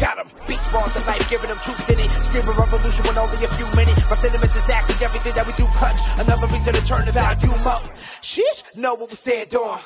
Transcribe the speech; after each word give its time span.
Got 0.00 0.18
him. 0.18 0.28
Beats, 0.48 0.66
bars, 0.72 0.96
and 0.96 1.06
life, 1.06 1.28
giving 1.28 1.48
them 1.48 1.58
truth 1.58 1.90
in 1.90 1.98
it. 2.00 2.10
Screaming 2.24 2.56
revolution 2.56 3.04
with 3.04 3.16
only 3.16 3.44
a 3.44 3.48
few 3.60 3.66
minutes. 3.76 4.00
My 4.08 4.16
sentiments 4.16 4.56
exactly 4.56 4.96
everything 5.04 5.34
that 5.34 5.46
we 5.46 5.52
do 5.54 5.66
clutch. 5.76 6.00
Another 6.18 6.46
reason 6.48 6.74
to 6.74 6.84
turn 6.86 7.04
the 7.04 7.12
volume 7.12 7.66
up. 7.66 7.84
Sheesh, 8.24 8.64
know 8.76 8.94
what 8.94 9.10
we 9.10 9.16
stand 9.16 9.54
on. 9.54 9.80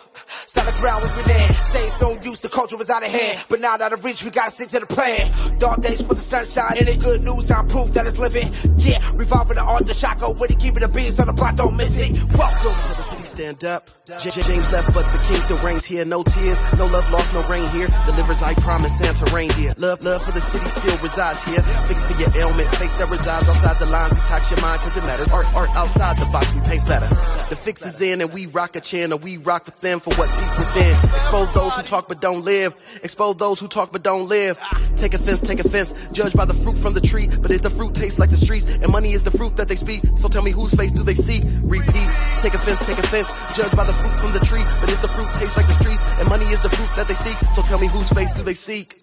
Solid 0.46 0.74
ground 0.76 1.02
we 1.02 1.22
land. 1.32 1.54
Say 1.66 1.82
it's 1.84 2.00
no 2.00 2.16
use, 2.22 2.40
the 2.40 2.48
culture 2.48 2.80
is 2.80 2.90
out 2.90 3.04
of 3.04 3.10
hand. 3.10 3.44
But 3.48 3.60
now 3.60 3.74
out 3.74 3.92
of 3.92 4.04
reach, 4.04 4.22
we 4.24 4.30
gotta 4.30 4.50
stick 4.50 4.68
to 4.68 4.80
the 4.80 4.86
plan. 4.86 5.30
Dark 5.58 5.80
days 5.80 6.00
put 6.02 6.16
the 6.16 6.22
sunshine 6.22 6.78
in 6.78 6.86
it. 6.86 7.00
Good 7.00 7.24
news, 7.24 7.50
I'm 7.50 7.66
proof 7.66 7.90
that 7.94 8.06
it's 8.06 8.18
living. 8.18 8.52
Yeah, 8.78 8.98
revolving 9.14 9.56
the 9.56 9.62
art, 9.62 9.86
the 9.86 9.94
shot 9.94 10.20
go 10.20 10.32
with 10.32 10.50
it. 10.50 10.58
Keeping 10.60 10.80
the 10.80 10.88
beats 10.88 11.18
on 11.18 11.26
the 11.26 11.32
block, 11.32 11.56
don't 11.56 11.76
miss 11.76 11.96
it. 11.98 12.12
Welcome 12.38 12.80
to 12.88 12.96
the 12.96 13.02
city, 13.02 13.24
stand 13.24 13.64
up. 13.64 13.88
James 14.06 14.70
left, 14.70 14.94
but 14.94 15.10
the 15.12 15.18
king 15.26 15.40
still 15.40 15.58
reigns 15.58 15.84
here. 15.84 16.04
No 16.04 16.22
tears, 16.22 16.60
no 16.78 16.86
love 16.86 17.10
lost, 17.10 17.32
no 17.34 17.42
rain 17.48 17.68
here. 17.70 17.88
Delivers, 18.06 18.42
I 18.42 18.54
promise, 18.54 18.96
Santa 18.98 19.24
reindeer. 19.34 19.74
Love, 19.78 20.02
love 20.04 20.22
for 20.22 20.32
the 20.32 20.40
city 20.40 20.68
still 20.68 20.96
resides 20.98 21.42
here. 21.44 21.62
Fix 21.88 22.04
for 22.04 22.12
your 22.20 22.30
ailment, 22.36 22.68
fakes 22.76 22.94
that 22.94 23.08
resides 23.08 23.48
outside 23.48 23.78
the 23.80 23.86
lines. 23.86 24.12
Detox 24.12 24.50
your 24.50 24.60
mind, 24.60 24.80
cause 24.82 24.96
it 24.96 25.02
matters. 25.04 25.28
Art, 25.28 25.46
art 25.54 25.70
outside 25.70 26.18
the 26.18 26.26
box, 26.26 26.52
we 26.54 26.60
pace 26.60 26.84
better. 26.84 27.08
The 27.48 27.56
fix 27.56 27.84
is 27.86 28.00
in, 28.00 28.20
and 28.20 28.32
we 28.32 28.46
rock 28.46 28.76
a 28.76 28.80
channel. 28.80 29.18
We 29.18 29.38
rock 29.38 29.64
with 29.64 29.80
them 29.80 30.00
for 30.00 30.12
what's 30.14 30.34
deep 30.36 30.58
within. 30.58 30.94
Expose 31.16 31.52
those 31.54 31.72
who 31.72 31.82
talk 31.82 32.08
but 32.08 32.20
don't 32.20 32.44
live. 32.44 32.76
Expose 33.02 33.36
those 33.36 33.58
who 33.58 33.66
talk 33.66 33.92
but 33.92 34.02
don't 34.02 34.28
live. 34.28 34.58
Take 34.96 35.14
offense, 35.14 35.40
take 35.40 35.60
offense. 35.60 35.94
Judge 36.12 36.34
by 36.34 36.44
the 36.44 36.54
fruit 36.54 36.76
from 36.76 36.92
the 36.92 37.00
tree. 37.00 37.28
But 37.40 37.50
if 37.50 37.62
the 37.62 37.70
fruit 37.70 37.94
tastes 37.94 38.18
like 38.18 38.30
the 38.30 38.36
streets, 38.36 38.66
and 38.66 38.92
money 38.92 39.12
is 39.12 39.22
the 39.22 39.30
fruit 39.30 39.56
that 39.56 39.68
they 39.68 39.76
speak, 39.76 40.02
so 40.16 40.28
tell 40.28 40.42
me 40.42 40.50
whose 40.50 40.74
face 40.74 40.92
do 40.92 41.02
they 41.02 41.14
see? 41.14 41.42
Repeat. 41.62 42.08
Take 42.40 42.54
offense, 42.54 42.86
take 42.86 42.98
offense. 42.98 43.30
Judge 43.56 43.72
by 43.72 43.84
the 43.84 43.94
fruit 43.94 44.14
from 44.20 44.32
the 44.32 44.40
tree. 44.40 44.64
But 44.80 44.90
if 44.90 45.00
the 45.00 45.08
fruit 45.08 45.32
tastes 45.34 45.56
like 45.56 45.66
the 45.66 45.72
streets, 45.74 46.02
and 46.18 46.28
money 46.28 46.46
is 46.46 46.60
the 46.60 46.68
fruit 46.68 46.90
that 46.96 47.08
they 47.08 47.14
seek, 47.14 47.36
so 47.54 47.62
tell 47.62 47.78
me 47.78 47.86
whose 47.86 48.10
face 48.10 48.32
do 48.32 48.42
they 48.42 48.54
seek? 48.54 49.00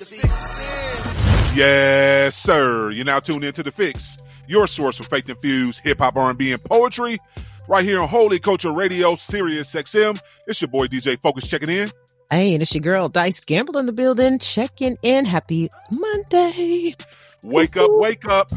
Yes, 1.53 2.35
sir. 2.35 2.91
You're 2.91 3.05
now 3.05 3.19
tuned 3.19 3.43
into 3.43 3.61
the 3.61 3.71
Fix, 3.71 4.17
your 4.47 4.67
source 4.67 4.97
for 4.97 5.03
faith-infused 5.03 5.81
hip 5.83 5.99
hop, 5.99 6.15
R&B, 6.15 6.51
and 6.53 6.63
poetry, 6.63 7.19
right 7.67 7.83
here 7.83 8.01
on 8.01 8.07
Holy 8.07 8.39
Culture 8.39 8.71
Radio, 8.71 9.15
Sirius 9.15 9.73
XM. 9.73 10.19
It's 10.47 10.61
your 10.61 10.69
boy 10.69 10.87
DJ 10.87 11.19
Focus 11.19 11.47
checking 11.47 11.69
in. 11.69 11.91
Hey, 12.29 12.53
and 12.53 12.61
it's 12.61 12.73
your 12.73 12.81
girl 12.81 13.09
Dice 13.09 13.41
Gamble 13.41 13.77
in 13.77 13.85
the 13.85 13.91
building, 13.91 14.39
checking 14.39 14.97
in. 15.01 15.25
Happy 15.25 15.69
Monday. 15.91 16.95
Wake 17.43 17.75
up, 17.75 17.89
wake 17.91 18.25
up. 18.25 18.51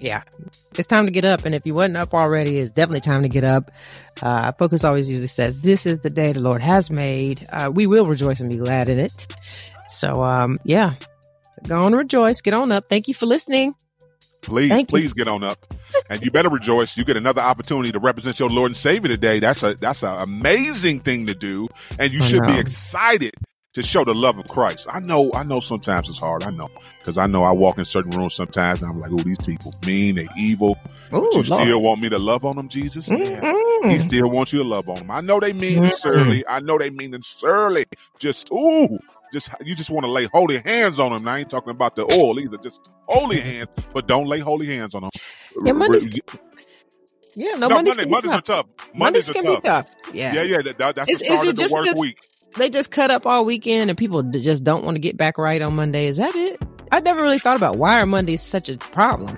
Yeah, 0.00 0.22
it's 0.78 0.88
time 0.88 1.04
to 1.04 1.10
get 1.10 1.26
up. 1.26 1.44
And 1.44 1.54
if 1.54 1.66
you 1.66 1.74
wasn't 1.74 1.98
up 1.98 2.14
already, 2.14 2.58
it's 2.58 2.70
definitely 2.70 3.00
time 3.00 3.22
to 3.22 3.28
get 3.28 3.44
up. 3.44 3.70
Uh, 4.22 4.52
Focus 4.52 4.84
always 4.84 5.10
usually 5.10 5.26
says, 5.26 5.60
This 5.60 5.84
is 5.84 5.98
the 5.98 6.08
day 6.08 6.32
the 6.32 6.40
Lord 6.40 6.62
has 6.62 6.90
made. 6.90 7.46
Uh, 7.50 7.70
we 7.72 7.86
will 7.86 8.06
rejoice 8.06 8.40
and 8.40 8.48
be 8.48 8.56
glad 8.56 8.88
in 8.88 8.98
it. 8.98 9.26
So, 9.88 10.22
um, 10.22 10.58
yeah, 10.64 10.94
go 11.66 11.80
on 11.80 11.86
and 11.86 11.96
rejoice. 11.96 12.40
Get 12.40 12.54
on 12.54 12.72
up. 12.72 12.88
Thank 12.88 13.08
you 13.08 13.14
for 13.14 13.26
listening. 13.26 13.74
Please, 14.42 14.68
Thank 14.68 14.92
you. 14.92 14.98
please 14.98 15.12
get 15.14 15.26
on 15.26 15.42
up. 15.42 15.58
And 16.10 16.22
you 16.22 16.30
better 16.30 16.50
rejoice. 16.50 16.96
You 16.98 17.04
get 17.04 17.16
another 17.16 17.40
opportunity 17.40 17.92
to 17.92 17.98
represent 17.98 18.38
your 18.38 18.50
Lord 18.50 18.70
and 18.70 18.76
Savior 18.76 19.08
today. 19.08 19.38
That's 19.38 19.62
a 19.62 19.74
that's 19.74 20.02
an 20.02 20.20
amazing 20.20 21.00
thing 21.00 21.26
to 21.26 21.34
do. 21.34 21.68
And 21.98 22.12
you 22.12 22.22
I 22.22 22.26
should 22.26 22.46
be 22.46 22.58
excited 22.58 23.32
to 23.74 23.82
show 23.82 24.04
the 24.04 24.14
love 24.14 24.38
of 24.38 24.46
Christ. 24.46 24.86
I 24.90 25.00
know, 25.00 25.32
I 25.34 25.42
know 25.42 25.60
sometimes 25.60 26.08
it's 26.08 26.18
hard. 26.18 26.44
I 26.44 26.50
know. 26.50 26.68
Because 26.98 27.18
I 27.18 27.26
know 27.26 27.42
I 27.42 27.52
walk 27.52 27.78
in 27.78 27.84
certain 27.84 28.12
rooms 28.12 28.34
sometimes 28.34 28.80
and 28.80 28.90
I'm 28.90 28.96
like, 28.98 29.10
oh, 29.12 29.16
these 29.24 29.38
people 29.38 29.74
mean, 29.84 30.14
they 30.14 30.28
evil. 30.36 30.76
Ooh, 31.12 31.16
you 31.16 31.20
Lord. 31.22 31.32
Mm-hmm. 31.46 31.62
still 31.62 31.82
want 31.82 32.00
me 32.00 32.08
to 32.10 32.18
love 32.18 32.44
on 32.44 32.56
them, 32.56 32.68
Jesus? 32.68 33.08
Yeah. 33.08 33.16
Mm-mm. 33.40 33.90
He 33.90 33.98
still 33.98 34.30
wants 34.30 34.52
you 34.52 34.62
to 34.62 34.68
love 34.68 34.88
on 34.88 34.96
them. 34.96 35.10
I 35.10 35.20
know 35.22 35.40
they 35.40 35.52
mean 35.52 35.82
Mm-mm. 35.82 35.92
surly. 35.92 36.46
I 36.46 36.60
know 36.60 36.78
they 36.78 36.90
mean 36.90 37.14
and 37.14 37.24
surly. 37.24 37.86
Just 38.18 38.50
ooh, 38.52 38.98
just 39.34 39.50
you 39.62 39.74
just 39.74 39.90
want 39.90 40.04
to 40.06 40.10
lay 40.10 40.24
holy 40.32 40.58
hands 40.58 40.98
on 40.98 41.12
them. 41.12 41.22
And 41.22 41.30
I 41.30 41.40
ain't 41.40 41.50
talking 41.50 41.70
about 41.70 41.94
the 41.96 42.04
oil 42.10 42.40
either. 42.40 42.56
Just 42.56 42.90
holy 43.06 43.40
hands, 43.50 43.68
but 43.92 44.06
don't 44.08 44.26
lay 44.26 44.38
holy 44.38 44.66
hands 44.74 44.94
on 44.94 45.02
them. 45.02 45.10
Yeah, 45.64 45.72
Mondays- 45.72 46.08
Yeah, 47.36 47.52
no, 47.56 47.68
no, 47.68 47.74
Mondays, 47.76 47.96
Monday, 47.96 48.02
can 48.04 48.10
Mondays 48.10 48.30
are 48.30 48.40
tough. 48.40 48.66
tough. 48.76 48.94
Mondays 48.94 49.28
Mondays, 49.28 49.30
can 49.30 49.46
are 49.46 49.56
be 49.56 49.60
tough. 49.68 49.86
tough. 49.86 50.14
Yeah. 50.14 50.32
Yeah, 50.34 50.42
yeah. 50.42 50.56
That, 50.62 50.78
that- 50.78 50.96
that's 50.96 51.10
Is- 51.10 51.18
the 51.18 51.24
is 51.26 51.30
start 51.32 51.46
it 51.46 51.50
of 51.50 51.56
the 51.68 51.74
work 51.74 51.84
this- 51.86 51.98
week. 51.98 52.18
They 52.56 52.70
just 52.70 52.92
cut 52.92 53.10
up 53.10 53.26
all 53.26 53.44
weekend 53.44 53.90
and 53.90 53.98
people 53.98 54.22
just 54.22 54.62
don't 54.62 54.84
want 54.84 54.94
to 54.94 55.00
get 55.00 55.16
back 55.16 55.38
right 55.38 55.60
on 55.60 55.74
Monday. 55.74 56.06
Is 56.06 56.18
that 56.18 56.36
it? 56.36 56.62
I 56.92 57.00
never 57.00 57.20
really 57.20 57.40
thought 57.40 57.56
about 57.56 57.78
why 57.78 58.00
are 58.00 58.06
Mondays 58.06 58.42
such 58.42 58.68
a 58.68 58.76
problem. 58.78 59.36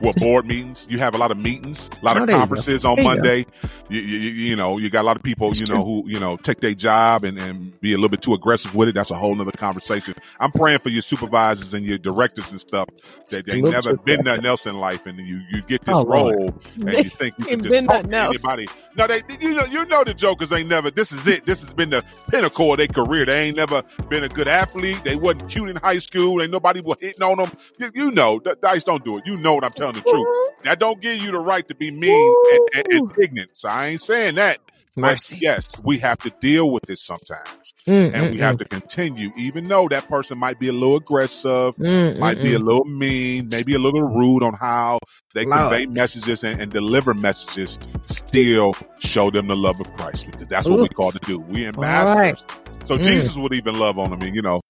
What 0.00 0.16
board 0.18 0.46
meetings? 0.46 0.86
You 0.90 0.98
have 0.98 1.14
a 1.14 1.18
lot 1.18 1.30
of 1.30 1.38
meetings, 1.38 1.90
a 2.02 2.04
lot 2.04 2.16
Oh, 2.16 2.18
of 2.18 2.26
there 2.26 2.36
conferences 2.36 2.84
on 2.84 3.00
There. 3.04 3.04
Monday. 3.04 3.46
You, 3.88 4.00
you, 4.00 4.18
you 4.50 4.56
know, 4.56 4.78
you 4.78 4.90
got 4.90 5.02
a 5.02 5.08
lot 5.08 5.16
of 5.16 5.22
people, 5.22 5.56
you 5.56 5.66
know, 5.66 5.84
who 5.84 6.04
you 6.06 6.20
know 6.20 6.36
take 6.36 6.60
their 6.60 6.74
job 6.74 7.24
and, 7.24 7.38
and 7.38 7.80
be 7.80 7.92
a 7.92 7.96
little 7.96 8.10
bit 8.10 8.22
too 8.22 8.34
aggressive 8.34 8.74
with 8.74 8.88
it. 8.88 8.94
That's 8.94 9.10
a 9.10 9.16
whole 9.16 9.34
nother 9.34 9.52
conversation. 9.52 10.14
I'm 10.40 10.52
praying 10.52 10.80
for 10.80 10.90
your 10.90 11.02
supervisors 11.02 11.74
and 11.74 11.84
your 11.86 11.98
directors 11.98 12.52
and 12.52 12.60
stuff 12.60 12.88
that 13.30 13.46
they 13.46 13.62
never 13.62 13.94
been 13.94 14.22
nothing 14.24 14.46
else 14.46 14.66
in 14.66 14.76
life, 14.78 15.06
and 15.06 15.18
you 15.18 15.42
you 15.50 15.62
get 15.62 15.84
this 15.84 15.98
Oh, 15.98 16.04
role 16.04 16.34
Lord. 16.34 16.54
and 16.86 17.00
you 17.00 17.10
think 17.10 17.34
you 17.38 17.46
can 17.46 17.60
just 17.60 17.84
talk 17.84 18.02
to 18.10 18.22
anybody. 18.22 18.66
No, 18.96 19.06
they 19.06 19.22
you 19.40 19.54
know 19.54 19.64
you 19.64 19.84
know 19.86 20.04
the 20.04 20.14
jokers 20.14 20.52
ain't 20.52 20.68
never. 20.68 20.90
This 20.90 21.12
is 21.12 21.26
it. 21.28 21.46
This 21.46 21.62
has 21.62 21.72
been 21.74 21.90
the 21.90 22.04
pinnacle 22.30 22.72
of 22.72 22.78
their 22.78 22.88
career. 22.88 23.24
They 23.26 23.44
ain't 23.48 23.56
never 23.56 23.82
been 24.08 24.24
a 24.24 24.28
good 24.28 24.48
athlete. 24.48 25.04
They 25.04 25.16
wasn't 25.16 25.48
cute 25.48 25.70
in 25.70 25.76
high 25.76 25.98
school. 25.98 26.42
Ain't 26.42 26.50
nobody 26.50 26.80
was 26.80 27.00
hitting 27.00 27.22
on 27.22 27.36
them. 27.38 27.50
You, 27.78 27.90
you 27.94 28.10
know, 28.10 28.40
Dice 28.40 28.84
don't 28.84 29.04
do 29.04 29.18
it. 29.18 29.24
You 29.26 29.36
know 29.38 29.54
what 29.54 29.64
I'm 29.64 29.72
telling 29.72 29.85
the 29.94 30.02
truth. 30.02 30.28
That 30.64 30.80
don't 30.80 31.00
give 31.00 31.18
you 31.18 31.32
the 31.32 31.38
right 31.38 31.66
to 31.68 31.74
be 31.74 31.90
mean 31.90 32.36
and, 32.52 32.60
and, 32.74 32.86
and 32.90 33.02
ignorant. 33.22 33.56
So 33.56 33.68
I 33.68 33.88
ain't 33.88 34.00
saying 34.00 34.36
that. 34.36 34.58
But 34.98 35.02
Mercy. 35.12 35.38
yes, 35.40 35.78
we 35.82 35.98
have 35.98 36.18
to 36.20 36.30
deal 36.40 36.70
with 36.72 36.88
it 36.88 36.98
sometimes, 36.98 37.74
Mm, 37.86 38.14
and 38.14 38.30
we 38.30 38.38
mm, 38.38 38.40
have 38.40 38.56
to 38.58 38.64
continue, 38.64 39.30
even 39.36 39.64
though 39.64 39.88
that 39.88 40.08
person 40.08 40.38
might 40.38 40.58
be 40.58 40.68
a 40.68 40.72
little 40.72 40.96
aggressive, 40.96 41.76
mm, 41.76 42.18
might 42.18 42.38
mm, 42.38 42.42
be 42.42 42.54
a 42.54 42.58
mm. 42.58 42.64
little 42.64 42.84
mean, 42.86 43.48
maybe 43.48 43.74
a 43.74 43.78
little 43.78 44.02
rude 44.02 44.42
on 44.42 44.54
how 44.54 44.98
they 45.34 45.44
Lord. 45.44 45.70
convey 45.70 45.86
messages 45.86 46.42
and, 46.44 46.60
and 46.60 46.72
deliver 46.72 47.14
messages. 47.14 47.78
Still 48.06 48.74
show 48.98 49.30
them 49.30 49.48
the 49.48 49.56
love 49.56 49.80
of 49.80 49.92
Christ 49.96 50.26
because 50.30 50.48
that's 50.48 50.68
what 50.68 50.80
Ooh. 50.80 50.82
we 50.82 50.88
call 50.88 51.12
to 51.12 51.20
do. 51.20 51.38
We 51.40 51.66
All 51.74 51.74
ambassadors. 51.74 52.44
right. 52.44 52.65
So 52.86 52.96
Mm. 52.98 53.02
Jesus 53.04 53.36
would 53.36 53.52
even 53.54 53.78
love 53.78 53.98
on 53.98 54.10
them, 54.10 54.22
and 54.22 54.34
you 54.34 54.42
know, 54.42 54.60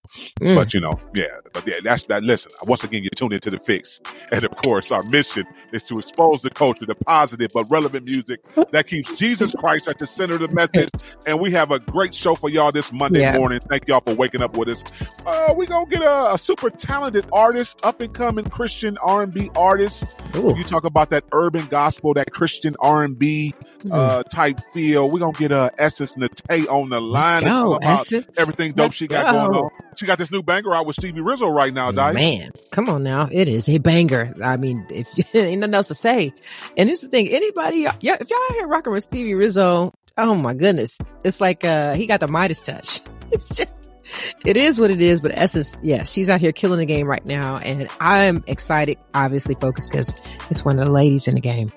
Mm. 0.40 0.54
but 0.54 0.72
you 0.74 0.80
know, 0.80 0.98
yeah, 1.14 1.24
but 1.52 1.66
yeah, 1.66 1.74
that's 1.82 2.04
that. 2.06 2.22
Listen, 2.22 2.50
once 2.66 2.82
again, 2.84 3.02
you 3.02 3.10
tune 3.14 3.32
into 3.32 3.50
the 3.50 3.58
fix, 3.58 4.00
and 4.32 4.44
of 4.44 4.50
course, 4.56 4.90
our 4.90 5.02
mission 5.10 5.44
is 5.72 5.82
to 5.84 5.98
expose 5.98 6.40
the 6.42 6.50
culture 6.50 6.86
to 6.86 6.94
positive 7.06 7.50
but 7.54 7.64
relevant 7.70 8.04
music 8.06 8.40
that 8.72 8.86
keeps 8.86 9.16
Jesus 9.18 9.54
Christ 9.54 9.86
at 9.88 9.98
the 9.98 10.06
center 10.06 10.34
of 10.34 10.40
the 10.40 10.48
message. 10.48 10.88
And 11.26 11.40
we 11.40 11.50
have 11.52 11.70
a 11.70 11.78
great 11.78 12.14
show 12.14 12.34
for 12.34 12.48
y'all 12.50 12.72
this 12.72 12.92
Monday 12.92 13.20
Yeah. 13.20 13.36
morning. 13.36 13.60
Thank 13.70 13.86
y'all 13.88 14.00
for 14.00 14.14
waking 14.14 14.42
up 14.42 14.56
with 14.56 14.68
us. 14.68 14.82
Uh, 15.26 15.54
we 15.56 15.66
gonna 15.66 15.86
get 15.86 16.02
a, 16.02 16.34
a 16.34 16.38
super 16.38 16.70
talented 16.70 17.26
artist, 17.32 17.84
up 17.84 18.00
and 18.00 18.12
coming 18.14 18.44
Christian 18.46 18.96
R 19.02 19.22
and 19.24 19.32
B 19.34 19.50
artist. 19.56 20.22
Ooh. 20.36 20.54
You 20.56 20.64
talk 20.64 20.84
about 20.84 21.10
that 21.10 21.24
urban 21.32 21.66
gospel, 21.66 22.14
that 22.14 22.30
Christian 22.32 22.74
R 22.80 23.04
and 23.04 23.18
B 23.18 23.54
uh, 23.90 24.22
type 24.24 24.58
feel. 24.72 25.10
We're 25.10 25.20
gonna 25.20 25.32
get 25.32 25.52
uh, 25.52 25.70
Essence 25.78 26.16
Natay 26.16 26.66
on 26.68 26.90
the 26.90 27.00
line. 27.00 27.42
to 27.42 27.50
go, 27.50 27.78
everything 28.12 28.72
dope 28.72 28.92
she 28.92 29.06
got 29.06 29.32
going 29.32 29.64
on. 29.64 29.70
She 29.96 30.06
got 30.06 30.18
this 30.18 30.30
new 30.30 30.42
banger 30.42 30.74
out 30.74 30.86
with 30.86 30.96
Stevie 30.96 31.20
Rizzo 31.20 31.48
right 31.48 31.72
now, 31.72 31.90
Dice. 31.90 32.14
Man, 32.14 32.50
come 32.70 32.88
on 32.88 33.02
now. 33.02 33.28
It 33.30 33.48
is 33.48 33.68
a 33.68 33.78
banger. 33.78 34.34
I 34.42 34.56
mean, 34.56 34.86
if 34.90 35.34
ain't 35.34 35.60
nothing 35.60 35.74
else 35.74 35.88
to 35.88 35.94
say. 35.94 36.32
And 36.76 36.88
here's 36.88 37.00
the 37.00 37.08
thing, 37.08 37.28
anybody, 37.28 37.86
yeah, 38.00 38.16
if 38.20 38.30
y'all 38.30 38.38
out 38.50 38.54
here 38.54 38.66
rocking 38.66 38.92
with 38.92 39.02
Stevie 39.04 39.34
Rizzo, 39.34 39.92
oh 40.18 40.34
my 40.34 40.54
goodness. 40.54 40.98
It's 41.24 41.40
like, 41.40 41.64
uh, 41.64 41.94
he 41.94 42.06
got 42.06 42.20
the 42.20 42.28
Midas 42.28 42.62
touch. 42.62 43.00
It's 43.32 43.48
just, 43.48 44.06
it 44.44 44.56
is 44.56 44.78
what 44.78 44.92
it 44.92 45.02
is. 45.02 45.20
But 45.20 45.32
Essence, 45.34 45.76
yeah, 45.82 46.04
she's 46.04 46.30
out 46.30 46.40
here 46.40 46.52
killing 46.52 46.78
the 46.78 46.86
game 46.86 47.08
right 47.08 47.26
now. 47.26 47.56
And 47.56 47.88
I'm 47.98 48.44
excited, 48.46 48.98
obviously 49.14 49.56
focused 49.56 49.90
because 49.90 50.24
it's 50.48 50.64
one 50.64 50.78
of 50.78 50.86
the 50.86 50.92
ladies 50.92 51.26
in 51.26 51.34
the 51.34 51.40
game. 51.40 51.72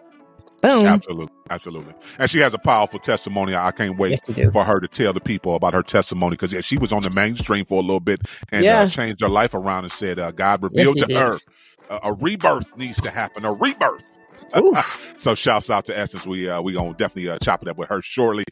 Boom. 0.61 1.01
Absolutely, 1.01 1.33
absolutely. 1.49 1.93
And 2.19 2.29
she 2.29 2.39
has 2.39 2.53
a 2.53 2.59
powerful 2.59 2.99
testimony. 2.99 3.55
I 3.55 3.71
can't 3.71 3.97
wait 3.97 4.19
Yes, 4.27 4.53
for 4.53 4.63
her 4.65 4.79
to 4.79 4.87
tell 4.87 5.13
the 5.13 5.21
people 5.21 5.55
about 5.55 5.73
her 5.75 5.83
testimony 5.83 6.31
because 6.31 6.53
yeah, 6.53 6.61
she 6.61 6.77
was 6.77 6.93
on 6.93 7.03
the 7.03 7.09
mainstream 7.11 7.65
for 7.65 7.79
a 7.79 7.83
little 7.83 7.99
bit 8.01 8.21
and 8.51 8.69
Yeah. 8.69 8.71
uh, 8.71 8.87
changed 8.87 9.21
her 9.21 9.29
life 9.29 9.53
around 9.53 9.85
and 9.85 9.93
said 9.93 10.19
uh, 10.19 10.31
God 10.31 10.63
revealed 10.63 10.97
Yes, 10.97 10.99
to 10.99 11.07
did. 11.07 11.15
her 11.15 11.41
uh, 11.89 11.99
a 12.03 12.13
rebirth 12.13 12.75
needs 12.77 13.01
to 13.01 13.11
happen, 13.11 13.45
a 13.45 13.53
rebirth. 13.53 14.19
So 15.17 15.35
shouts 15.35 15.69
out 15.69 15.85
to 15.85 15.97
Essence. 15.97 16.27
We 16.27 16.49
uh, 16.49 16.61
we 16.61 16.73
gonna 16.73 16.93
definitely 16.95 17.29
uh, 17.29 17.39
chop 17.39 17.61
it 17.63 17.69
up 17.69 17.77
with 17.77 17.89
her 17.89 18.01
shortly. 18.03 18.45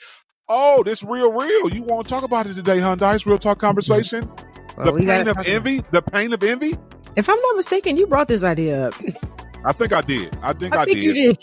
Oh, 0.50 0.84
this 0.84 1.04
real, 1.04 1.32
real. 1.34 1.74
You 1.74 1.84
want 1.84 2.08
to 2.08 2.10
talk 2.10 2.24
about 2.24 2.48
it 2.48 2.56
today, 2.56 2.80
huh, 2.80 2.96
Dice? 2.96 3.26
Real 3.26 3.38
talk 3.40 3.60
conversation. 3.60 4.30
Well, 4.78 4.88
the 4.88 4.94
pain 4.94 5.28
of 5.28 5.40
envy. 5.46 5.84
The 5.92 6.02
pain 6.02 6.34
of 6.34 6.44
envy. 6.44 6.76
If 7.16 7.30
I'm 7.30 7.40
not 7.40 7.58
mistaken, 7.58 7.98
you 7.98 8.08
brought 8.08 8.28
this 8.28 8.44
idea 8.44 8.90
up. 8.90 8.96
I 9.64 9.74
think 9.74 9.94
I 9.94 10.02
did. 10.02 10.34
I 10.42 10.54
think 10.54 10.76
I, 10.76 10.78
I 10.78 10.86
think 10.86 11.02
did. 11.02 11.04
you 11.04 11.14
did. 11.14 11.38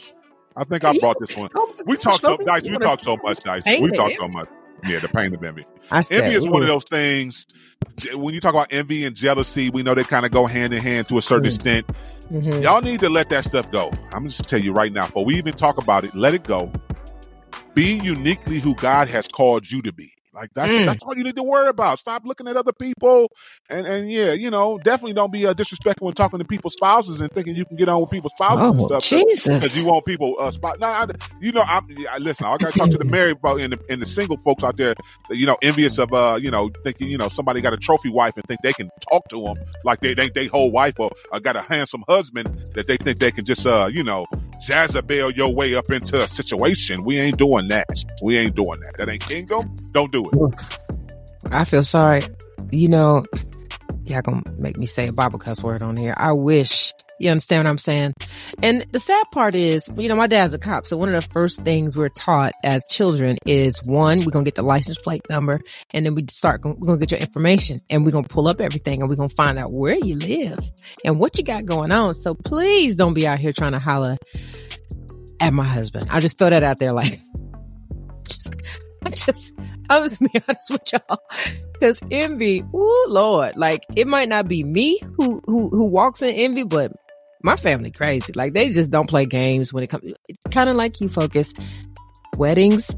I 0.56 0.64
think 0.64 0.84
I 0.84 0.96
brought 0.98 1.18
this 1.18 1.36
one. 1.36 1.50
We 1.86 1.96
talked 1.96 2.20
so 2.20 2.36
Dice. 2.36 2.64
We 2.68 2.78
talk 2.78 3.00
so 3.00 3.16
much, 3.22 3.40
Dice. 3.40 3.64
We 3.66 3.90
of 3.90 3.94
talk 3.94 4.06
envy. 4.06 4.16
so 4.16 4.28
much. 4.28 4.48
Yeah, 4.86 4.98
the 5.00 5.08
pain 5.08 5.34
of 5.34 5.42
envy. 5.42 5.64
I 5.90 6.02
said, 6.02 6.22
envy 6.24 6.36
is 6.36 6.46
one 6.48 6.62
of 6.62 6.68
those 6.68 6.84
things. 6.84 7.46
When 8.14 8.34
you 8.34 8.40
talk 8.40 8.54
about 8.54 8.68
envy 8.72 9.04
and 9.04 9.16
jealousy, 9.16 9.70
we 9.70 9.82
know 9.82 9.94
they 9.94 10.04
kind 10.04 10.24
of 10.26 10.32
go 10.32 10.46
hand 10.46 10.72
in 10.74 10.82
hand 10.82 11.08
to 11.08 11.18
a 11.18 11.22
certain 11.22 11.44
Mm. 11.50 11.54
extent. 11.54 11.86
Mhm. 12.32 12.62
Y'all 12.62 12.80
need 12.80 13.00
to 13.00 13.08
let 13.08 13.28
that 13.30 13.44
stuff 13.44 13.70
go. 13.70 13.92
I'm 14.12 14.26
just 14.28 14.48
tell 14.48 14.60
you 14.60 14.72
right 14.72 14.92
now, 14.92 15.06
before 15.06 15.24
we 15.24 15.36
even 15.36 15.54
talk 15.54 15.78
about 15.78 16.04
it, 16.04 16.14
let 16.14 16.34
it 16.34 16.44
go. 16.44 16.72
Be 17.74 17.94
uniquely 17.98 18.60
who 18.60 18.74
God 18.76 19.08
has 19.08 19.26
called 19.28 19.70
you 19.70 19.82
to 19.82 19.92
be. 19.92 20.13
Like 20.34 20.50
that's 20.54 20.72
Mm. 20.74 20.86
that's 20.86 21.02
all 21.04 21.16
you 21.16 21.24
need 21.24 21.36
to 21.36 21.42
worry 21.42 21.68
about. 21.68 21.98
Stop 21.98 22.22
looking 22.24 22.48
at 22.48 22.56
other 22.56 22.72
people, 22.72 23.30
and 23.70 23.86
and 23.86 24.10
yeah, 24.10 24.32
you 24.32 24.50
know, 24.50 24.78
definitely 24.78 25.12
don't 25.14 25.32
be 25.32 25.46
uh, 25.46 25.52
disrespectful 25.52 26.06
when 26.06 26.14
talking 26.14 26.38
to 26.40 26.44
people's 26.44 26.72
spouses 26.74 27.20
and 27.20 27.30
thinking 27.32 27.54
you 27.56 27.64
can 27.64 27.76
get 27.76 27.88
on 27.88 28.00
with 28.00 28.10
people's 28.10 28.32
spouses 28.32 28.60
and 28.70 28.80
Oh, 28.80 28.86
stuff. 28.86 29.04
Jesus. 29.04 29.46
because 29.46 29.78
you 29.80 29.86
want 29.86 30.04
people 30.04 30.34
uh, 30.38 30.50
spot. 30.50 30.80
No, 30.80 30.88
I, 30.88 31.06
you 31.40 31.52
know, 31.52 31.62
I'm 31.66 31.86
I, 32.10 32.18
listen. 32.18 32.46
I 32.46 32.56
got 32.56 32.72
to 32.72 32.78
talk 32.78 32.90
to 32.90 32.98
the 32.98 33.04
married 33.16 33.38
folk 33.40 33.60
and 33.60 33.72
the, 33.72 33.80
and 33.88 34.02
the 34.02 34.06
single 34.06 34.36
folks 34.38 34.64
out 34.64 34.76
there. 34.76 34.94
You 35.30 35.46
know, 35.46 35.56
envious 35.62 35.98
of 35.98 36.12
uh, 36.12 36.38
you 36.40 36.50
know, 36.50 36.70
thinking 36.82 37.08
you 37.08 37.18
know 37.18 37.28
somebody 37.28 37.60
got 37.60 37.72
a 37.72 37.76
trophy 37.78 38.10
wife 38.10 38.34
and 38.36 38.44
think 38.46 38.60
they 38.62 38.72
can 38.72 38.90
talk 39.10 39.28
to 39.28 39.40
them 39.42 39.56
like 39.84 40.00
they 40.00 40.14
they 40.14 40.28
they 40.30 40.46
whole 40.46 40.70
wife 40.72 40.98
or 40.98 41.10
uh, 41.32 41.38
got 41.38 41.56
a 41.56 41.62
handsome 41.62 42.02
husband 42.08 42.48
that 42.74 42.86
they 42.86 42.96
think 42.96 43.18
they 43.18 43.30
can 43.30 43.44
just 43.44 43.66
uh 43.66 43.88
you 43.90 44.02
know 44.02 44.26
Jezebel 44.68 45.32
your 45.32 45.54
way 45.54 45.74
up 45.74 45.90
into 45.90 46.22
a 46.22 46.28
situation. 46.28 47.04
We 47.04 47.18
ain't 47.18 47.38
doing 47.38 47.68
that. 47.68 47.86
We 48.22 48.38
ain't 48.38 48.54
doing 48.54 48.80
that. 48.80 48.94
That 48.98 49.08
ain't 49.08 49.20
kingdom. 49.20 49.74
Don't 49.92 50.10
do 50.12 50.28
it. 50.30 50.54
I 51.50 51.64
feel 51.64 51.82
sorry. 51.82 52.22
You 52.70 52.88
know, 52.88 53.24
y'all 54.06 54.22
gonna 54.22 54.42
make 54.58 54.76
me 54.76 54.86
say 54.86 55.08
a 55.08 55.12
Bible 55.12 55.38
cuss 55.38 55.62
word 55.62 55.82
on 55.82 55.96
here. 55.96 56.14
I 56.16 56.32
wish. 56.32 56.92
You 57.18 57.30
understand 57.30 57.64
what 57.64 57.70
I'm 57.70 57.78
saying? 57.78 58.14
And 58.62 58.84
the 58.92 59.00
sad 59.00 59.24
part 59.32 59.54
is, 59.54 59.88
you 59.96 60.08
know, 60.08 60.16
my 60.16 60.26
dad's 60.26 60.52
a 60.54 60.58
cop. 60.58 60.84
So 60.84 60.96
one 60.96 61.08
of 61.08 61.14
the 61.14 61.28
first 61.32 61.62
things 61.62 61.96
we're 61.96 62.08
taught 62.08 62.52
as 62.64 62.82
children 62.90 63.38
is 63.46 63.80
one, 63.84 64.20
we're 64.20 64.32
going 64.32 64.44
to 64.44 64.48
get 64.50 64.56
the 64.56 64.62
license 64.62 65.00
plate 65.00 65.22
number 65.30 65.60
and 65.92 66.04
then 66.04 66.14
we 66.14 66.24
start, 66.28 66.62
we're 66.64 66.74
going 66.74 66.98
to 66.98 67.06
get 67.06 67.12
your 67.12 67.20
information 67.20 67.78
and 67.88 68.04
we're 68.04 68.10
going 68.10 68.24
to 68.24 68.34
pull 68.34 68.48
up 68.48 68.60
everything 68.60 69.00
and 69.00 69.08
we're 69.08 69.16
going 69.16 69.28
to 69.28 69.34
find 69.34 69.58
out 69.58 69.72
where 69.72 69.94
you 69.94 70.16
live 70.16 70.58
and 71.04 71.18
what 71.18 71.38
you 71.38 71.44
got 71.44 71.64
going 71.64 71.92
on. 71.92 72.14
So 72.14 72.34
please 72.34 72.96
don't 72.96 73.14
be 73.14 73.26
out 73.26 73.40
here 73.40 73.52
trying 73.52 73.72
to 73.72 73.78
holler 73.78 74.16
at 75.40 75.52
my 75.52 75.64
husband. 75.64 76.08
I 76.10 76.20
just 76.20 76.36
throw 76.36 76.50
that 76.50 76.64
out 76.64 76.78
there 76.78 76.92
like, 76.92 77.20
I 79.04 79.10
just, 79.10 79.54
I 79.88 80.00
was 80.00 80.18
be 80.18 80.28
honest 80.48 80.70
with 80.70 80.92
y'all. 80.92 81.18
Cause 81.80 82.00
envy, 82.10 82.64
oh 82.72 83.06
Lord, 83.08 83.56
like 83.56 83.84
it 83.94 84.06
might 84.06 84.28
not 84.28 84.48
be 84.48 84.64
me 84.64 85.00
who, 85.16 85.42
who, 85.44 85.68
who 85.68 85.86
walks 85.86 86.22
in 86.22 86.34
envy, 86.34 86.64
but 86.64 86.92
my 87.44 87.56
family 87.56 87.90
crazy. 87.90 88.32
Like 88.32 88.54
they 88.54 88.70
just 88.70 88.90
don't 88.90 89.08
play 89.08 89.26
games 89.26 89.72
when 89.72 89.84
it 89.84 89.88
comes, 89.88 90.12
it's 90.26 90.38
kind 90.50 90.70
of 90.70 90.76
like 90.76 91.00
you 91.00 91.08
focus 91.08 91.52
weddings, 92.36 92.90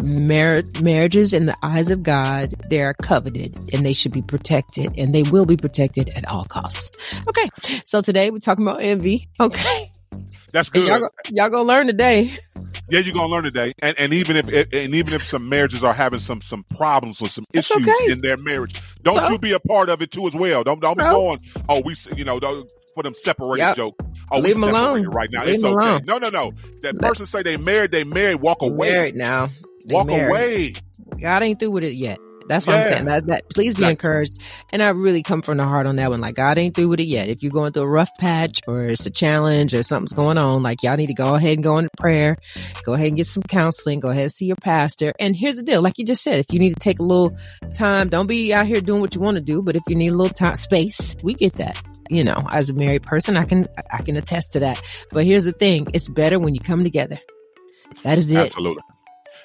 mar- 0.00 0.62
marriages 0.80 1.34
in 1.34 1.46
the 1.46 1.56
eyes 1.62 1.90
of 1.90 2.04
God, 2.04 2.54
they 2.70 2.80
are 2.80 2.94
coveted 2.94 3.54
and 3.74 3.84
they 3.84 3.92
should 3.92 4.12
be 4.12 4.22
protected 4.22 4.92
and 4.96 5.12
they 5.12 5.24
will 5.24 5.46
be 5.46 5.56
protected 5.56 6.10
at 6.10 6.26
all 6.28 6.44
costs. 6.44 6.96
Okay. 7.28 7.50
So 7.84 8.00
today 8.00 8.30
we're 8.30 8.38
talking 8.38 8.66
about 8.66 8.80
envy. 8.80 9.28
Okay. 9.40 9.84
That's 10.52 10.68
good. 10.68 10.86
y'all, 10.86 11.08
y'all 11.30 11.50
gonna 11.50 11.64
learn 11.64 11.88
today. 11.88 12.32
Yeah, 12.90 13.00
you're 13.00 13.12
gonna 13.14 13.28
learn 13.28 13.44
today, 13.44 13.72
and 13.80 13.98
and 13.98 14.12
even 14.14 14.36
if 14.36 14.46
and 14.48 14.94
even 14.94 15.12
if 15.12 15.24
some 15.24 15.48
marriages 15.48 15.84
are 15.84 15.92
having 15.92 16.20
some 16.20 16.40
some 16.40 16.64
problems 16.76 17.20
or 17.20 17.28
some 17.28 17.44
That's 17.52 17.70
issues 17.70 17.86
okay. 17.88 18.12
in 18.12 18.18
their 18.22 18.36
marriage, 18.38 18.80
don't 19.02 19.16
So? 19.16 19.28
you 19.30 19.38
be 19.38 19.52
a 19.52 19.60
part 19.60 19.90
of 19.90 20.00
it 20.00 20.10
too 20.10 20.26
as 20.26 20.34
well. 20.34 20.64
Don't 20.64 20.80
don't 20.80 20.96
be 20.96 21.04
going. 21.04 21.38
Oh, 21.68 21.82
we 21.84 21.94
you 22.16 22.24
know 22.24 22.40
don't, 22.40 22.70
for 22.94 23.02
them 23.02 23.14
separated 23.14 23.62
Yep. 23.64 23.76
joke. 23.76 24.00
Oh, 24.30 24.38
Leave 24.38 24.56
we 24.56 24.62
'em 24.62 24.68
alone. 24.70 25.06
right 25.08 25.30
now. 25.32 25.44
Leave 25.44 25.56
it's 25.56 25.64
okay. 25.64 25.72
alone. 25.74 26.02
No, 26.06 26.18
no, 26.18 26.30
no. 26.30 26.52
That 26.80 26.94
Let- 27.00 27.10
person 27.10 27.26
say 27.26 27.42
they 27.42 27.56
married. 27.58 27.92
They 27.92 28.04
married. 28.04 28.40
Walk 28.40 28.62
away. 28.62 28.90
Married 28.92 29.16
now. 29.16 29.48
They 29.86 29.94
Walk 29.94 30.06
married. 30.06 30.30
away. 30.30 30.72
God 31.20 31.42
ain't 31.42 31.58
through 31.58 31.72
with 31.72 31.84
it 31.84 31.94
yet. 31.94 32.18
That's 32.48 32.66
what 32.66 32.76
I'm 32.76 32.84
saying. 32.84 33.04
That, 33.04 33.26
that 33.26 33.50
please 33.50 33.74
be 33.74 33.84
encouraged. 33.84 34.38
And 34.70 34.82
I 34.82 34.88
really 34.88 35.22
come 35.22 35.42
from 35.42 35.58
the 35.58 35.64
heart 35.64 35.86
on 35.86 35.96
that 35.96 36.10
one. 36.10 36.20
Like 36.20 36.34
God 36.34 36.58
ain't 36.58 36.74
through 36.74 36.88
with 36.88 37.00
it 37.00 37.06
yet. 37.06 37.28
If 37.28 37.42
you're 37.42 37.52
going 37.52 37.72
through 37.72 37.84
a 37.84 37.88
rough 37.88 38.10
patch 38.18 38.60
or 38.66 38.86
it's 38.86 39.06
a 39.06 39.10
challenge 39.10 39.74
or 39.74 39.82
something's 39.82 40.12
going 40.12 40.38
on, 40.38 40.62
like 40.62 40.82
y'all 40.82 40.96
need 40.96 41.08
to 41.08 41.14
go 41.14 41.34
ahead 41.34 41.54
and 41.54 41.62
go 41.62 41.78
into 41.78 41.90
prayer. 41.98 42.36
Go 42.84 42.94
ahead 42.94 43.08
and 43.08 43.16
get 43.16 43.26
some 43.26 43.42
counseling. 43.42 44.00
Go 44.00 44.10
ahead 44.10 44.24
and 44.24 44.32
see 44.32 44.46
your 44.46 44.56
pastor. 44.56 45.12
And 45.20 45.36
here's 45.36 45.56
the 45.56 45.62
deal. 45.62 45.82
Like 45.82 45.98
you 45.98 46.04
just 46.04 46.22
said, 46.22 46.38
if 46.38 46.46
you 46.52 46.58
need 46.58 46.74
to 46.74 46.80
take 46.80 46.98
a 46.98 47.04
little 47.04 47.36
time, 47.74 48.08
don't 48.08 48.26
be 48.26 48.52
out 48.52 48.66
here 48.66 48.80
doing 48.80 49.00
what 49.00 49.14
you 49.14 49.20
want 49.20 49.36
to 49.36 49.42
do. 49.42 49.62
But 49.62 49.76
if 49.76 49.82
you 49.88 49.94
need 49.94 50.12
a 50.12 50.16
little 50.16 50.32
time, 50.32 50.56
space, 50.56 51.16
we 51.22 51.34
get 51.34 51.54
that. 51.54 51.80
You 52.10 52.24
know, 52.24 52.46
as 52.52 52.70
a 52.70 52.74
married 52.74 53.02
person, 53.02 53.36
I 53.36 53.44
can, 53.44 53.66
I 53.92 54.02
can 54.02 54.16
attest 54.16 54.52
to 54.52 54.60
that. 54.60 54.80
But 55.12 55.26
here's 55.26 55.44
the 55.44 55.52
thing. 55.52 55.86
It's 55.92 56.08
better 56.08 56.38
when 56.38 56.54
you 56.54 56.60
come 56.60 56.82
together. 56.82 57.20
That 58.02 58.18
is 58.18 58.30
it. 58.30 58.36
Absolutely. 58.36 58.82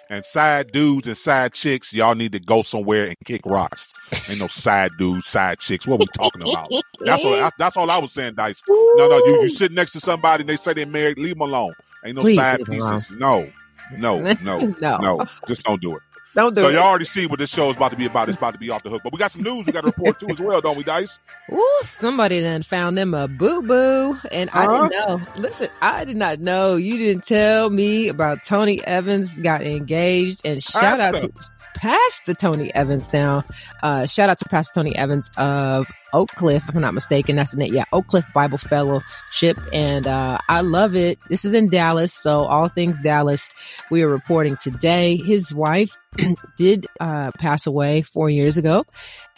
And 0.10 0.24
side 0.26 0.72
dudes 0.72 1.08
and 1.08 1.18
side 1.18 1.54
chicks, 1.54 1.94
y'all 1.94 2.14
need 2.14 2.34
to 2.34 2.40
go 2.40 2.62
somewhere 2.62 3.06
and 3.06 3.16
kick 3.26 3.42
rocks. 3.46 3.94
Ain't 4.28 4.40
no 4.40 4.48
side 4.48 4.92
dudes, 5.00 5.28
side 5.28 5.60
chicks. 5.60 5.88
What 5.88 6.00
we 6.00 6.06
talking 6.14 6.42
about? 6.42 6.70
That's 7.02 7.24
all. 7.26 7.50
That's 7.58 7.78
all 7.78 7.90
I 7.90 7.98
was 7.98 8.12
saying, 8.12 8.36
Dice. 8.36 8.62
No, 8.70 9.08
no. 9.10 9.18
You 9.26 9.42
you 9.44 9.50
sit 9.50 9.72
next 9.72 9.94
to 9.94 10.00
somebody 10.00 10.42
and 10.42 10.50
they 10.50 10.58
say 10.58 10.74
they're 10.74 10.86
married. 10.86 11.18
Leave 11.18 11.36
them 11.36 11.42
alone. 11.42 11.74
Ain't 12.06 12.18
no 12.18 12.22
Please 12.22 12.36
side 12.36 12.60
leave 12.60 12.70
'em 12.70 12.80
alone. 12.82 12.94
pieces. 13.00 13.12
No, 13.18 13.52
no, 13.98 14.20
no, 14.44 14.76
No. 14.82 14.98
no. 14.98 15.26
Just 15.48 15.64
don't 15.64 15.82
do 15.82 15.96
it. 15.96 16.02
Don't 16.36 16.56
do 16.56 16.62
So 16.62 16.70
it. 16.70 16.74
y'all 16.74 16.84
already 16.84 17.06
see 17.06 17.28
what 17.28 17.38
this 17.40 17.52
show 17.52 17.70
is 17.70 17.76
about 17.78 17.92
to 17.92 17.98
be 17.98 18.06
about. 18.06 18.28
It's 18.28 18.38
about 18.38 18.54
to 18.54 18.60
be 18.60 18.70
off 18.70 18.82
the 18.84 18.90
hook. 18.90 19.02
But 19.04 19.14
we 19.14 19.20
got 19.20 19.32
some 19.32 19.44
news 19.44 19.66
we 19.66 19.72
got 19.72 19.82
to 19.82 19.88
report 19.88 20.20
too 20.20 20.28
as 20.30 20.40
well, 20.42 20.62
don't 20.62 20.78
we, 20.78 20.84
Dice? 20.84 21.20
Ooh, 21.52 21.80
somebody 21.84 22.42
done 22.42 22.64
found 22.64 22.98
them 22.98 23.14
a 23.14 23.28
boo 23.28 23.62
boo. 23.62 24.18
And 24.32 24.50
I 24.52 24.66
Huh? 24.66 24.90
didn't 24.90 24.92
know. 24.92 25.22
Listen, 25.38 25.70
I 25.82 26.06
did 26.06 26.18
not 26.18 26.40
know. 26.40 26.76
You 26.76 26.98
didn't 26.98 27.26
tell 27.26 27.70
me 27.70 28.08
about 28.08 28.44
Tony 28.44 28.84
Evans 28.86 29.40
got 29.40 29.62
engaged. 29.62 30.42
And 30.46 30.64
shout 30.64 31.00
out 31.00 31.14
to 31.16 31.32
Pastor 31.76 32.34
Tony 32.34 32.74
Evans 32.74 33.12
now. 33.14 33.44
Uh, 33.84 34.06
shout 34.06 34.30
out 34.30 34.40
to 34.40 34.46
Pastor 34.50 34.74
Tony 34.76 34.96
Evans 34.96 35.30
of 35.38 35.86
Oak 36.14 36.30
Cliff, 36.30 36.68
if 36.68 36.76
I'm 36.76 36.82
not 36.82 36.94
mistaken. 36.94 37.36
That's 37.36 37.52
the 37.52 37.58
name. 37.58 37.74
Yeah, 37.74 37.86
Oak 37.92 38.08
Cliff 38.08 38.26
Bible 38.34 38.58
Fellowship. 38.58 39.60
And 39.72 40.08
uh, 40.08 40.38
I 40.48 40.62
love 40.62 40.96
it. 40.96 41.20
This 41.30 41.46
is 41.46 41.54
in 41.54 41.68
Dallas. 41.68 42.14
So 42.14 42.46
all 42.46 42.70
things 42.70 43.00
Dallas, 43.00 43.50
we 43.92 44.04
are 44.04 44.10
reporting 44.10 44.58
today. 44.58 45.18
His 45.18 45.54
wife 45.54 45.98
did 46.58 46.88
uh, 47.00 47.32
pass 47.38 47.68
away 47.68 48.04
four 48.04 48.30
years 48.30 48.58
ago 48.58 48.86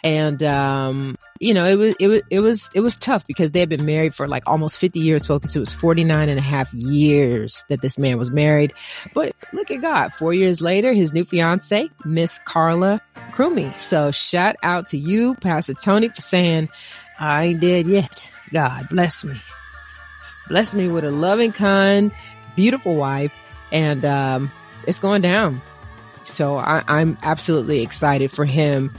and 0.06 0.40
um 0.44 1.16
you 1.40 1.52
know 1.52 1.64
it 1.64 1.74
was 1.74 1.94
it 1.98 2.06
was 2.06 2.22
it 2.30 2.40
was 2.40 2.70
it 2.74 2.80
was 2.80 2.96
tough 2.96 3.26
because 3.26 3.50
they 3.50 3.60
had 3.60 3.68
been 3.68 3.84
married 3.84 4.14
for 4.14 4.28
like 4.28 4.44
almost 4.46 4.78
50 4.78 5.00
years 5.00 5.26
focus 5.26 5.56
it 5.56 5.58
was 5.58 5.72
49 5.72 6.28
and 6.28 6.38
a 6.38 6.42
half 6.42 6.72
years 6.72 7.64
that 7.68 7.82
this 7.82 7.98
man 7.98 8.16
was 8.16 8.30
married 8.30 8.72
but 9.14 9.34
look 9.52 9.70
at 9.70 9.80
god 9.80 10.12
four 10.14 10.32
years 10.32 10.60
later 10.60 10.92
his 10.92 11.12
new 11.12 11.24
fiance 11.24 11.88
miss 12.04 12.38
carla 12.44 13.00
crummie 13.32 13.72
so 13.76 14.12
shout 14.12 14.54
out 14.62 14.86
to 14.88 14.96
you 14.96 15.34
pastor 15.36 15.74
tony 15.74 16.08
for 16.08 16.20
saying 16.20 16.65
i 17.18 17.44
ain't 17.46 17.60
dead 17.60 17.86
yet 17.86 18.30
god 18.52 18.88
bless 18.90 19.24
me 19.24 19.40
bless 20.48 20.74
me 20.74 20.88
with 20.88 21.04
a 21.04 21.10
loving 21.10 21.52
kind 21.52 22.12
beautiful 22.54 22.96
wife 22.96 23.32
and 23.72 24.04
um 24.04 24.50
it's 24.86 24.98
going 24.98 25.22
down 25.22 25.60
so 26.24 26.56
I, 26.56 26.82
i'm 26.88 27.16
absolutely 27.22 27.82
excited 27.82 28.30
for 28.30 28.44
him 28.44 28.94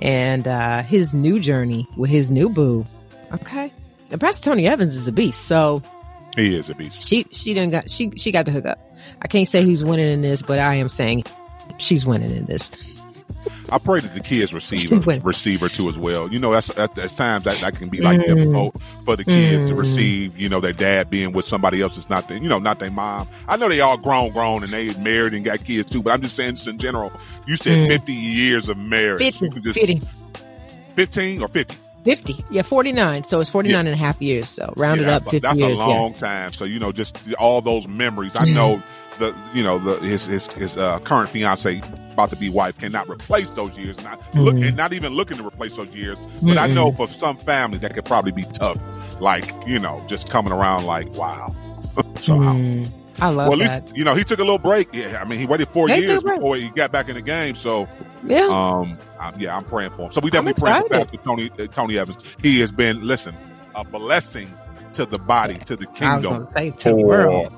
and 0.00 0.46
uh 0.48 0.82
his 0.82 1.14
new 1.14 1.38
journey 1.38 1.86
with 1.96 2.10
his 2.10 2.28
new 2.30 2.50
boo. 2.50 2.84
Okay. 3.32 3.72
And 4.10 4.20
Pastor 4.20 4.50
Tony 4.50 4.66
Evans 4.66 4.96
is 4.96 5.06
a 5.06 5.12
beast. 5.12 5.42
So 5.46 5.80
He 6.36 6.56
is 6.56 6.68
a 6.70 6.74
beast. 6.74 7.06
she 7.06 7.24
she 7.30 7.54
didn't 7.54 7.70
got 7.70 7.88
she 7.88 8.10
she 8.16 8.32
got 8.32 8.44
the 8.46 8.50
hookup. 8.50 8.78
I 9.22 9.28
can't 9.28 9.48
say 9.48 9.62
who's 9.62 9.84
winning 9.84 10.08
in 10.08 10.20
this, 10.20 10.42
but 10.42 10.58
I 10.58 10.74
am 10.74 10.88
saying 10.88 11.22
she's 11.78 12.04
winning 12.04 12.34
in 12.36 12.46
this. 12.46 12.72
I 13.72 13.78
pray 13.78 14.00
that 14.00 14.14
the 14.14 14.20
kids 14.20 14.52
receive 14.54 14.92
a, 14.92 14.98
Wait. 15.00 15.24
receive 15.24 15.60
her 15.60 15.68
too 15.68 15.88
as 15.88 15.96
well. 15.98 16.30
You 16.32 16.38
know, 16.38 16.52
that's 16.52 16.70
at, 16.78 16.96
at 16.98 17.10
times 17.10 17.44
that, 17.44 17.60
that 17.60 17.74
can 17.76 17.88
be 17.88 18.00
like 18.00 18.20
Mm. 18.20 18.26
difficult 18.26 18.76
for 19.04 19.16
the 19.16 19.24
kids 19.24 19.68
to 19.68 19.74
Mm. 19.74 19.78
receive. 19.78 20.36
You 20.38 20.48
know, 20.48 20.60
their 20.60 20.72
dad 20.72 21.10
being 21.10 21.32
with 21.32 21.44
somebody 21.44 21.80
else 21.82 21.96
that's 21.96 22.10
not, 22.10 22.28
the, 22.28 22.38
you 22.38 22.48
know, 22.48 22.58
not 22.58 22.78
their 22.78 22.90
mom. 22.90 23.26
I 23.48 23.56
know 23.56 23.68
they 23.68 23.80
all 23.80 23.96
grown, 23.96 24.30
grown, 24.32 24.62
and 24.62 24.72
they 24.72 24.92
married 24.94 25.32
and 25.34 25.44
got 25.44 25.64
kids 25.64 25.90
too. 25.90 26.02
But 26.02 26.12
I'm 26.12 26.22
just 26.22 26.36
saying, 26.36 26.56
just 26.56 26.68
in 26.68 26.78
general, 26.78 27.10
you 27.46 27.56
said 27.56 27.78
Mm. 27.78 27.88
50 27.88 28.12
years 28.12 28.68
of 28.68 28.76
marriage. 28.76 29.20
50, 29.38 29.46
You 29.46 29.60
just 29.62 29.78
50, 29.80 30.00
15 30.94 31.42
or 31.42 31.48
50. 31.48 31.76
50. 32.04 32.44
Yeah, 32.50 32.62
49. 32.62 33.24
So 33.24 33.40
it's 33.40 33.48
49 33.50 33.86
and 33.86 33.94
a 33.94 33.96
half 33.96 34.20
years. 34.20 34.48
So 34.48 34.72
rounded 34.76 35.06
Yeah, 35.06 35.16
up 35.16 35.22
that's, 35.22 35.30
50 35.30 35.38
that's 35.46 35.60
years. 35.60 35.78
a 35.78 35.80
long 35.80 36.12
time. 36.12 36.52
So 36.52 36.64
you 36.64 36.78
know, 36.80 36.92
just 36.92 37.18
all 37.38 37.60
those 37.62 37.86
memories. 37.88 38.34
I 38.36 38.44
Mm. 38.44 38.54
know 38.54 38.82
the 39.18 39.34
you 39.54 39.62
know 39.62 39.78
the 39.78 39.96
his 40.04 40.26
his, 40.26 40.52
his 40.54 40.76
uh, 40.76 40.98
current 41.00 41.30
fiance 41.30 41.80
about 42.12 42.30
to 42.30 42.36
be 42.36 42.48
wife 42.50 42.78
cannot 42.78 43.08
replace 43.08 43.50
those 43.50 43.76
years. 43.76 44.02
Not 44.04 44.20
look 44.34 44.54
Mhm. 44.54 44.68
and 44.68 44.76
not 44.76 44.92
even 44.92 45.14
looking 45.14 45.36
to 45.38 45.46
replace 45.46 45.76
those 45.76 45.88
years. 45.94 46.18
But 46.42 46.58
I 46.58 46.68
Mm-mm. 46.68 46.74
know 46.74 46.92
for 46.92 47.06
some 47.06 47.36
family 47.36 47.78
that 47.78 47.94
could 47.94 48.04
probably 48.04 48.32
be 48.32 48.44
tough. 48.52 48.78
Like 49.20 49.52
you 49.66 49.78
know, 49.78 50.02
just 50.06 50.30
coming 50.30 50.52
around 50.52 50.84
like 50.86 51.08
wow. 51.16 51.54
so 52.16 52.36
I- 52.36 52.54
Mm. 52.54 52.92
I 53.20 53.28
love 53.28 53.36
well, 53.50 53.52
at 53.52 53.58
least 53.58 53.86
that. 53.86 53.96
you 53.96 54.04
know 54.04 54.14
he 54.14 54.24
took 54.24 54.38
a 54.38 54.42
little 54.42 54.58
break. 54.58 54.88
Yeah, 54.92 55.20
I 55.20 55.28
mean 55.28 55.38
he 55.38 55.46
waited 55.46 55.68
four 55.68 55.86
took 55.88 55.98
years 55.98 56.22
before 56.22 56.56
he 56.56 56.70
got 56.70 56.90
back 56.92 57.08
in 57.08 57.14
the 57.14 57.22
game. 57.22 57.54
So 57.54 57.86
Yeah. 58.24 58.46
um, 58.50 58.98
I, 59.20 59.32
yeah, 59.38 59.54
I'm 59.56 59.64
praying 59.64 59.90
for 59.90 60.02
him. 60.06 60.12
So 60.12 60.20
we 60.22 60.30
definitely 60.30 60.60
praying 60.60 60.82
for. 60.84 60.88
Pastor 60.88 61.18
Tony 61.18 61.50
uh, 61.58 61.66
Tony 61.66 61.98
Evans. 61.98 62.16
He 62.42 62.60
has 62.60 62.72
been 62.72 63.06
listen 63.06 63.36
a 63.74 63.84
blessing 63.84 64.52
to 64.94 65.04
the 65.06 65.18
body 65.18 65.58
to 65.66 65.76
the 65.76 65.86
I 65.88 65.98
kingdom 65.98 66.46
to 66.46 66.52
say 66.54 66.70
to 66.70 66.88
the 66.90 66.96
world. 66.96 67.52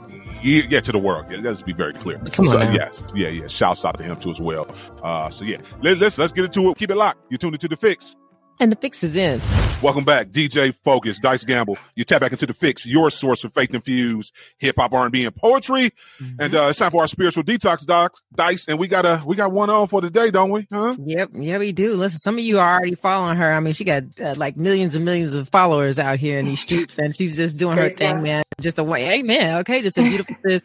Yeah, 0.45 0.63
yeah, 0.69 0.81
to 0.81 0.93
the 0.93 0.99
world. 0.99 1.27
Yeah, 1.31 1.39
let's 1.41 1.63
be 1.63 1.73
very 1.73 1.95
clear. 1.95 2.19
Come 2.19 2.47
on 2.47 2.53
so, 2.53 2.59
now. 2.59 2.71
yes, 2.73 3.03
yeah, 3.15 3.29
yeah. 3.29 3.47
Shouts 3.47 3.85
out 3.85 3.97
to 3.99 4.05
him 4.05 4.17
too 4.19 4.31
as 4.31 4.41
well. 4.41 4.69
Uh, 5.03 5.31
so 5.31 5.45
yeah, 5.45 5.59
Let, 5.83 5.99
let's 5.99 6.19
let's 6.19 6.33
get 6.33 6.45
into 6.45 6.71
it. 6.71 6.77
Keep 6.77 6.91
it 6.91 6.97
locked. 6.97 7.21
You're 7.31 7.39
tuned 7.39 7.55
into 7.55 7.69
the 7.69 7.77
fix. 7.77 8.17
And 8.61 8.71
the 8.71 8.77
fix 8.77 9.03
is 9.03 9.17
in. 9.17 9.41
Welcome 9.83 10.05
back, 10.05 10.29
DJ 10.29 10.73
Focus, 10.85 11.19
Dice 11.19 11.45
Gamble. 11.45 11.77
You 11.97 12.05
tap 12.05 12.21
back 12.21 12.31
into 12.31 12.47
the 12.47 12.55
fix, 12.55 12.87
your 12.87 13.11
source 13.11 13.41
for 13.41 13.49
faith 13.49 13.75
infused 13.75 14.33
hip 14.59 14.77
hop, 14.79 14.93
R 14.93 15.03
and 15.03 15.13
B, 15.13 15.25
and 15.25 15.35
poetry. 15.35 15.91
And 16.39 16.55
uh, 16.55 16.69
it's 16.69 16.79
time 16.79 16.93
for 16.93 17.03
our 17.03 17.09
spiritual 17.09 17.43
detox, 17.43 17.85
Doc 17.85 18.15
Dice. 18.35 18.69
And 18.69 18.79
we 18.79 18.87
got 18.87 19.05
a 19.05 19.23
we 19.27 19.35
got 19.35 19.51
one 19.51 19.71
on 19.71 19.89
for 19.89 20.01
today, 20.01 20.31
don't 20.31 20.51
we? 20.51 20.69
Huh? 20.73 20.97
Yep, 21.05 21.31
yeah, 21.35 21.59
we 21.59 21.73
do. 21.73 21.95
Listen, 21.95 22.19
some 22.19 22.37
of 22.37 22.45
you 22.45 22.61
are 22.61 22.75
already 22.77 22.95
following 22.95 23.37
her. 23.37 23.53
I 23.53 23.61
mean, 23.61 23.75
she 23.75 23.85
got 23.85 24.05
uh, 24.21 24.35
like 24.37 24.57
millions 24.57 24.95
and 24.95 25.05
millions 25.05 25.35
of 25.35 25.49
followers 25.49 25.99
out 25.99 26.19
here 26.19 26.39
in 26.39 26.45
these 26.45 26.61
streets, 26.61 26.97
and 26.97 27.15
she's 27.15 27.37
just 27.37 27.57
doing 27.57 27.77
her 27.77 27.91
thing, 27.91 28.23
man. 28.23 28.44
Just 28.61 28.79
a 28.79 28.85
way, 28.85 29.19
amen. 29.19 29.59
Okay, 29.59 29.83
just 29.83 29.99
a 29.99 30.03
beautiful 30.03 30.37
sis 30.47 30.63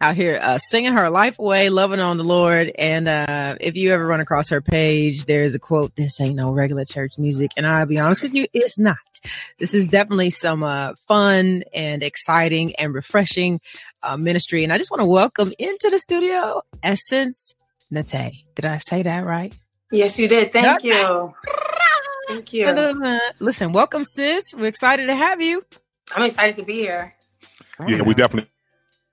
out 0.00 0.14
here 0.14 0.38
uh, 0.40 0.58
singing 0.58 0.92
her 0.92 1.10
life 1.10 1.38
away, 1.38 1.68
loving 1.68 2.00
on 2.00 2.16
the 2.16 2.24
Lord. 2.24 2.70
And 2.78 3.08
uh, 3.08 3.56
if 3.60 3.76
you 3.76 3.92
ever 3.92 4.06
run 4.06 4.20
across 4.20 4.48
her 4.50 4.60
page, 4.60 5.24
there's 5.24 5.54
a 5.54 5.58
quote: 5.58 5.94
"This 5.96 6.20
ain't 6.20 6.36
no 6.36 6.52
regular 6.52 6.84
church 6.84 7.18
music," 7.18 7.50
and 7.56 7.66
I'll 7.66 7.86
be 7.86 7.98
honest 7.98 8.22
with 8.22 8.34
you, 8.34 8.46
it's 8.52 8.78
not. 8.78 8.96
This 9.58 9.74
is 9.74 9.88
definitely 9.88 10.30
some 10.30 10.62
uh, 10.62 10.94
fun 11.06 11.62
and 11.72 12.02
exciting 12.02 12.74
and 12.76 12.94
refreshing 12.94 13.60
uh, 14.02 14.16
ministry. 14.16 14.64
And 14.64 14.72
I 14.72 14.78
just 14.78 14.90
want 14.90 15.00
to 15.00 15.06
welcome 15.06 15.52
into 15.58 15.90
the 15.90 15.98
studio 15.98 16.62
Essence 16.82 17.54
Natay. 17.92 18.44
Did 18.54 18.64
I 18.64 18.78
say 18.78 19.02
that 19.02 19.24
right? 19.24 19.52
Yes, 19.90 20.18
you 20.18 20.26
did. 20.28 20.52
Thank 20.52 20.84
you. 20.84 21.34
Thank 22.28 22.52
you. 22.52 23.20
Listen, 23.40 23.72
welcome, 23.72 24.04
sis. 24.04 24.54
We're 24.56 24.66
excited 24.66 25.06
to 25.06 25.14
have 25.14 25.42
you. 25.42 25.64
I'm 26.14 26.22
excited 26.22 26.56
to 26.56 26.62
be 26.62 26.74
here. 26.74 27.14
Yeah, 27.88 28.02
we 28.02 28.14
definitely 28.14 28.50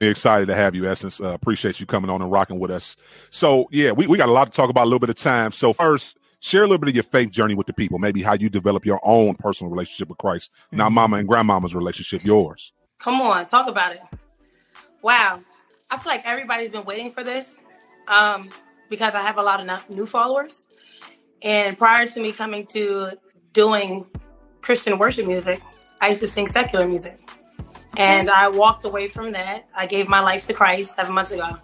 excited 0.01 0.47
to 0.47 0.55
have 0.55 0.75
you, 0.75 0.85
Essence. 0.85 1.19
Uh, 1.19 1.29
appreciate 1.33 1.79
you 1.79 1.85
coming 1.85 2.09
on 2.09 2.21
and 2.21 2.31
rocking 2.31 2.59
with 2.59 2.71
us. 2.71 2.95
So 3.29 3.67
yeah, 3.71 3.91
we, 3.91 4.07
we 4.07 4.17
got 4.17 4.29
a 4.29 4.31
lot 4.31 4.45
to 4.45 4.51
talk 4.51 4.69
about, 4.69 4.83
a 4.83 4.85
little 4.85 4.99
bit 4.99 5.09
of 5.09 5.17
time. 5.17 5.51
So 5.51 5.73
first, 5.73 6.17
share 6.39 6.61
a 6.61 6.65
little 6.65 6.77
bit 6.77 6.89
of 6.89 6.95
your 6.95 7.03
faith 7.03 7.31
journey 7.31 7.53
with 7.53 7.67
the 7.67 7.73
people, 7.73 7.99
maybe 7.99 8.21
how 8.21 8.33
you 8.33 8.49
develop 8.49 8.85
your 8.85 8.99
own 9.03 9.35
personal 9.35 9.69
relationship 9.71 10.09
with 10.09 10.17
Christ. 10.17 10.51
Now, 10.71 10.87
Mhm. 10.89 10.93
mama 10.93 11.17
and 11.17 11.27
grandmama's 11.27 11.75
relationship, 11.75 12.23
yours. 12.23 12.73
Come 12.97 13.21
on, 13.21 13.45
talk 13.45 13.67
about 13.67 13.93
it. 13.93 14.01
Wow. 15.01 15.39
I 15.91 15.97
feel 15.97 16.11
like 16.11 16.21
everybody's 16.25 16.69
been 16.69 16.85
waiting 16.85 17.11
for 17.11 17.23
this 17.23 17.55
um, 18.07 18.49
because 18.89 19.15
I 19.15 19.21
have 19.21 19.37
a 19.37 19.41
lot 19.41 19.67
of 19.67 19.89
new 19.89 20.05
followers. 20.05 20.67
And 21.41 21.77
prior 21.77 22.05
to 22.05 22.19
me 22.19 22.31
coming 22.31 22.65
to 22.67 23.11
doing 23.53 24.05
Christian 24.61 24.97
worship 24.97 25.25
music, 25.25 25.61
I 26.01 26.09
used 26.09 26.21
to 26.21 26.27
sing 26.27 26.47
secular 26.47 26.87
music. 26.87 27.19
And 27.99 28.29
I 28.29 28.47
walked 28.47 28.85
away 28.85 29.07
from 29.07 29.33
that. 29.33 29.67
I 29.75 29.85
gave 29.85 30.07
my 30.07 30.21
life 30.21 30.45
to 30.45 30.53
Christ 30.53 30.95
seven 30.95 31.13
months 31.13 31.31
ago. 31.31 31.57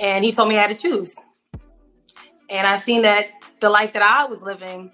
And 0.00 0.24
he 0.24 0.32
told 0.32 0.48
me 0.48 0.56
I 0.56 0.62
had 0.62 0.74
to 0.74 0.80
choose. 0.80 1.14
And 2.48 2.66
I 2.66 2.76
seen 2.76 3.02
that 3.02 3.30
the 3.60 3.68
life 3.68 3.92
that 3.92 4.02
I 4.02 4.24
was 4.24 4.42
living 4.42 4.90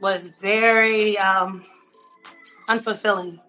was 0.00 0.28
very 0.40 1.18
um, 1.18 1.64
unfulfilling. 2.68 3.40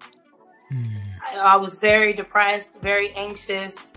I, 0.72 1.54
I 1.54 1.56
was 1.58 1.76
very 1.76 2.14
depressed, 2.14 2.80
very 2.82 3.12
anxious. 3.12 3.94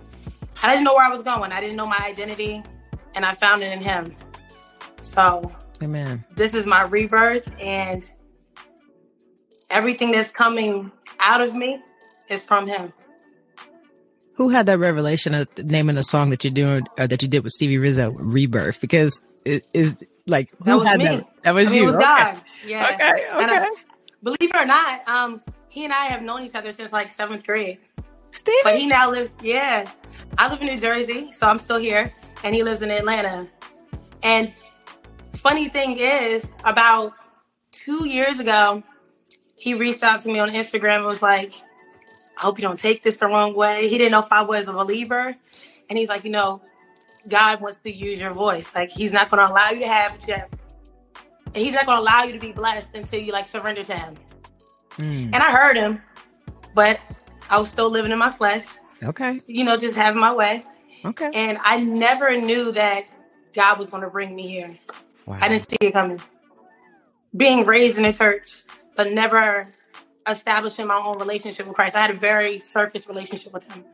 I 0.62 0.70
didn't 0.70 0.84
know 0.84 0.94
where 0.94 1.06
I 1.06 1.10
was 1.10 1.22
going. 1.22 1.52
I 1.52 1.60
didn't 1.60 1.76
know 1.76 1.86
my 1.86 2.00
identity, 2.04 2.62
and 3.14 3.24
I 3.24 3.34
found 3.34 3.62
it 3.62 3.72
in 3.72 3.80
Him. 3.80 4.14
So 5.00 5.52
Amen. 5.82 6.24
this 6.36 6.54
is 6.54 6.66
my 6.66 6.82
rebirth, 6.82 7.50
and 7.60 8.08
everything 9.70 10.12
that's 10.12 10.30
coming 10.30 10.92
out 11.24 11.40
of 11.40 11.54
me 11.54 11.82
is 12.28 12.44
from 12.44 12.66
Him. 12.66 12.92
Who 14.34 14.48
had 14.48 14.66
that 14.66 14.78
revelation 14.78 15.34
of 15.34 15.46
naming 15.58 15.94
the 15.96 16.02
song 16.02 16.30
that 16.30 16.42
you're 16.42 16.52
doing 16.52 16.86
or 16.98 17.06
that 17.06 17.22
you 17.22 17.28
did 17.28 17.44
with 17.44 17.52
Stevie 17.52 17.78
Rizzo, 17.78 18.10
Rebirth? 18.12 18.80
Because 18.80 19.20
it 19.44 19.64
is 19.74 19.94
like 20.26 20.50
who 20.58 20.64
That 20.64 20.78
was 20.78 20.88
had 20.88 20.98
me. 20.98 21.04
that? 21.04 21.26
That 21.44 21.54
was 21.54 21.68
I 21.68 21.70
mean, 21.72 21.78
you. 21.80 21.84
it 21.84 21.86
was 21.86 21.94
okay. 21.96 22.04
God. 22.04 22.40
Yeah. 22.66 22.90
Okay. 22.94 23.26
And 23.32 23.50
I- 23.50 23.70
believe 24.22 24.38
it 24.40 24.56
or 24.56 24.64
not, 24.66 25.06
um, 25.08 25.42
he 25.68 25.84
and 25.84 25.92
I 25.92 26.06
have 26.06 26.22
known 26.22 26.44
each 26.44 26.54
other 26.54 26.72
since 26.72 26.92
like 26.92 27.10
seventh 27.10 27.44
grade. 27.44 27.78
Stevie. 28.30 28.56
But 28.62 28.76
he 28.78 28.86
now 28.86 29.10
lives, 29.10 29.34
yeah. 29.42 29.90
I 30.38 30.48
live 30.48 30.60
in 30.62 30.68
New 30.68 30.78
Jersey, 30.78 31.32
so 31.32 31.46
I'm 31.46 31.58
still 31.58 31.78
here, 31.78 32.10
and 32.44 32.54
he 32.54 32.62
lives 32.62 32.80
in 32.80 32.90
Atlanta. 32.90 33.46
And 34.22 34.54
funny 35.34 35.68
thing 35.68 35.98
is, 35.98 36.46
about 36.64 37.12
two 37.72 38.06
years 38.08 38.38
ago, 38.38 38.82
he 39.62 39.74
reached 39.74 40.02
out 40.02 40.20
to 40.22 40.28
me 40.28 40.40
on 40.40 40.50
Instagram 40.50 40.96
and 40.96 41.04
was 41.04 41.22
like, 41.22 41.54
I 42.36 42.40
hope 42.40 42.58
you 42.58 42.62
don't 42.62 42.78
take 42.78 43.02
this 43.04 43.16
the 43.16 43.28
wrong 43.28 43.54
way. 43.54 43.88
He 43.88 43.96
didn't 43.96 44.10
know 44.10 44.18
if 44.18 44.32
I 44.32 44.42
was 44.42 44.66
a 44.66 44.72
believer. 44.72 45.36
And 45.88 45.96
he's 45.96 46.08
like, 46.08 46.24
you 46.24 46.30
know, 46.30 46.60
God 47.28 47.60
wants 47.60 47.78
to 47.78 47.92
use 47.92 48.20
your 48.20 48.32
voice. 48.32 48.74
Like, 48.74 48.90
he's 48.90 49.12
not 49.12 49.30
going 49.30 49.40
to 49.40 49.52
allow 49.52 49.70
you 49.70 49.78
to 49.78 49.86
have 49.86 50.16
it 50.16 50.26
yet. 50.26 50.52
And 51.46 51.56
he's 51.56 51.72
not 51.72 51.86
going 51.86 51.98
to 51.98 52.02
allow 52.02 52.24
you 52.24 52.32
to 52.32 52.40
be 52.40 52.50
blessed 52.50 52.88
until 52.94 53.20
you 53.20 53.30
like 53.30 53.46
surrender 53.46 53.84
to 53.84 53.94
him. 53.94 54.16
Mm, 54.96 55.30
And 55.32 55.36
I 55.36 55.52
heard 55.52 55.76
him, 55.76 56.02
but 56.74 56.98
I 57.48 57.58
was 57.58 57.68
still 57.68 57.88
living 57.88 58.10
in 58.10 58.18
my 58.18 58.30
flesh, 58.30 58.64
okay. 59.04 59.40
you 59.46 59.64
know, 59.64 59.76
just 59.76 59.94
having 59.94 60.20
my 60.20 60.34
way. 60.34 60.64
Okay. 61.04 61.30
And 61.32 61.56
I 61.62 61.78
never 61.78 62.36
knew 62.36 62.72
that 62.72 63.04
God 63.54 63.78
was 63.78 63.90
going 63.90 64.02
to 64.02 64.10
bring 64.10 64.34
me 64.34 64.48
here. 64.48 64.70
Wow. 65.26 65.38
I 65.40 65.48
didn't 65.48 65.70
see 65.70 65.76
it 65.80 65.92
coming. 65.92 66.20
Being 67.36 67.64
raised 67.64 67.98
in 67.98 68.04
a 68.04 68.12
church, 68.12 68.62
but 68.96 69.12
never 69.12 69.64
establishing 70.28 70.86
my 70.86 70.96
own 70.96 71.18
relationship 71.18 71.66
with 71.66 71.74
Christ. 71.74 71.96
I 71.96 72.00
had 72.00 72.10
a 72.10 72.14
very 72.18 72.60
surface 72.60 73.08
relationship 73.08 73.52
with 73.52 73.70
Him. 73.72 73.84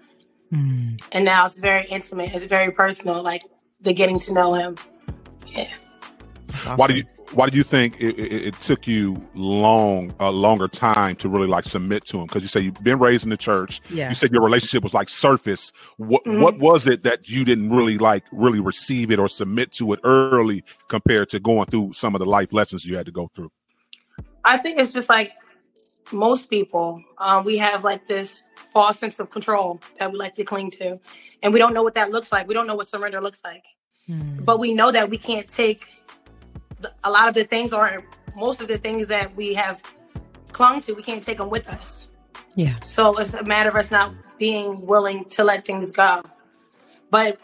Mm, 0.52 1.02
And 1.12 1.24
now 1.24 1.46
it's 1.46 1.58
very 1.58 1.86
intimate, 1.86 2.34
it's 2.34 2.44
very 2.46 2.70
personal, 2.72 3.22
like 3.22 3.42
the 3.80 3.94
getting 3.94 4.18
to 4.20 4.32
know 4.32 4.54
Him. 4.54 4.76
Yeah. 5.46 5.70
that's 6.46 6.66
Why 6.76 6.86
do 6.86 6.94
you 6.96 7.04
why 7.32 7.50
do 7.50 7.58
you 7.58 7.62
think 7.62 8.00
it, 8.00 8.18
it, 8.18 8.46
it 8.46 8.60
took 8.60 8.86
you 8.86 9.22
long 9.34 10.14
a 10.18 10.32
longer 10.32 10.66
time 10.66 11.14
to 11.16 11.28
really 11.28 11.46
like 11.46 11.64
submit 11.64 12.06
to 12.06 12.18
him? 12.18 12.24
Because 12.26 12.40
you 12.40 12.48
say 12.48 12.60
you've 12.60 12.82
been 12.82 12.98
raised 12.98 13.22
in 13.22 13.28
the 13.28 13.36
church. 13.36 13.82
Yeah. 13.90 14.08
You 14.08 14.14
said 14.14 14.32
your 14.32 14.42
relationship 14.42 14.82
was 14.82 14.94
like 14.94 15.10
surface. 15.10 15.70
What 15.98 16.24
Mhm. 16.24 16.40
what 16.40 16.58
was 16.58 16.86
it 16.86 17.02
that 17.02 17.28
you 17.28 17.44
didn't 17.44 17.68
really 17.68 17.98
like 17.98 18.24
really 18.32 18.60
receive 18.60 19.10
it 19.10 19.18
or 19.18 19.28
submit 19.28 19.72
to 19.72 19.92
it 19.92 20.00
early 20.04 20.64
compared 20.88 21.28
to 21.30 21.38
going 21.38 21.66
through 21.66 21.92
some 21.92 22.14
of 22.14 22.20
the 22.20 22.26
life 22.26 22.50
lessons 22.54 22.86
you 22.86 22.96
had 22.96 23.04
to 23.04 23.12
go 23.12 23.30
through? 23.34 23.50
I 24.44 24.56
think 24.56 24.78
it's 24.78 24.92
just 24.92 25.08
like 25.08 25.32
most 26.12 26.48
people, 26.50 27.02
um, 27.18 27.44
we 27.44 27.58
have 27.58 27.84
like 27.84 28.06
this 28.06 28.50
false 28.72 28.98
sense 28.98 29.18
of 29.20 29.30
control 29.30 29.80
that 29.98 30.10
we 30.12 30.18
like 30.18 30.34
to 30.36 30.44
cling 30.44 30.70
to. 30.72 30.98
And 31.42 31.52
we 31.52 31.58
don't 31.58 31.74
know 31.74 31.82
what 31.82 31.94
that 31.94 32.10
looks 32.10 32.32
like. 32.32 32.48
We 32.48 32.54
don't 32.54 32.66
know 32.66 32.74
what 32.76 32.88
surrender 32.88 33.20
looks 33.20 33.42
like. 33.44 33.64
Mm, 34.08 34.44
But 34.44 34.58
we 34.58 34.74
know 34.74 34.90
that 34.90 35.10
we 35.10 35.18
can't 35.18 35.48
take 35.48 36.02
the, 36.80 36.90
a 37.04 37.10
lot 37.10 37.28
of 37.28 37.34
the 37.34 37.44
things 37.44 37.72
or 37.72 38.04
most 38.36 38.60
of 38.60 38.68
the 38.68 38.78
things 38.78 39.06
that 39.08 39.34
we 39.36 39.54
have 39.54 39.82
clung 40.52 40.80
to, 40.82 40.94
we 40.94 41.02
can't 41.02 41.22
take 41.22 41.38
them 41.38 41.50
with 41.50 41.68
us. 41.68 42.10
yeah. 42.54 42.74
So 42.84 43.18
it's 43.18 43.34
a 43.34 43.44
matter 43.44 43.68
of 43.68 43.74
us 43.76 43.90
not 43.90 44.14
being 44.38 44.86
willing 44.86 45.24
to 45.26 45.44
let 45.44 45.64
things 45.64 45.92
go. 45.92 46.22
But 47.10 47.38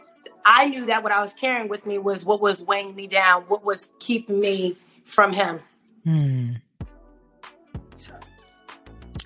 I 0.45 0.67
knew 0.67 0.87
that 0.87 1.03
what 1.03 1.13
I 1.13 1.21
was 1.21 1.33
carrying 1.33 1.69
with 1.69 1.87
me 1.87 1.99
was 1.99 2.25
what 2.25 2.41
was 2.41 2.63
weighing 2.63 2.95
me 2.95 3.07
down, 3.07 3.43
what 3.43 3.65
was 3.65 3.89
keeping 3.99 4.41
me 4.41 4.77
from 5.05 5.33
Him. 5.33 5.61
Mm, 6.07 6.57
So 6.57 6.64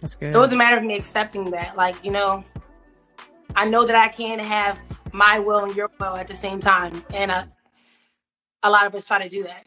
that's 0.01 0.15
good. 0.17 0.35
it 0.35 0.39
was 0.39 0.53
a 0.53 0.57
matter 0.57 0.77
of 0.79 0.85
me 0.85 0.97
accepting 0.97 1.51
that. 1.53 1.77
Like, 1.77 2.05
you 2.05 2.11
know, 2.11 2.45
I 3.57 3.67
know 3.69 3.85
that 3.87 3.97
I 3.97 4.09
can't 4.09 4.41
have 4.41 4.79
my 5.13 5.39
will 5.39 5.65
and 5.65 5.75
your 5.75 5.91
will 5.99 6.17
at 6.17 6.29
the 6.29 6.35
same 6.35 6.61
time. 6.61 7.03
And 7.15 7.31
uh, 7.31 7.45
a 8.63 8.71
lot 8.71 8.87
of 8.87 8.95
us 8.95 9.07
try 9.07 9.23
to 9.23 9.29
do 9.29 9.43
that. 9.45 9.65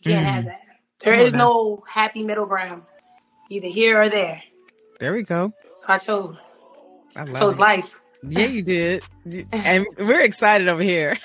You 0.00 0.12
can't 0.12 0.26
Mm. 0.26 0.30
have 0.30 0.44
that. 0.46 0.60
There 1.04 1.14
is 1.14 1.32
now. 1.32 1.38
no 1.38 1.82
happy 1.88 2.22
middle 2.24 2.46
ground, 2.46 2.82
either 3.50 3.68
here 3.68 4.00
or 4.00 4.08
there. 4.08 4.40
there 5.00 5.12
we 5.12 5.22
go. 5.24 5.52
I 5.88 5.98
chose. 5.98 6.52
I 7.16 7.24
chose 7.26 7.56
it. 7.56 7.60
life. 7.60 8.00
Yeah, 8.26 8.46
you 8.46 8.62
did. 8.62 9.04
And 9.52 9.84
we're 9.98 10.20
excited 10.20 10.68
over 10.68 10.82
here. 10.82 11.18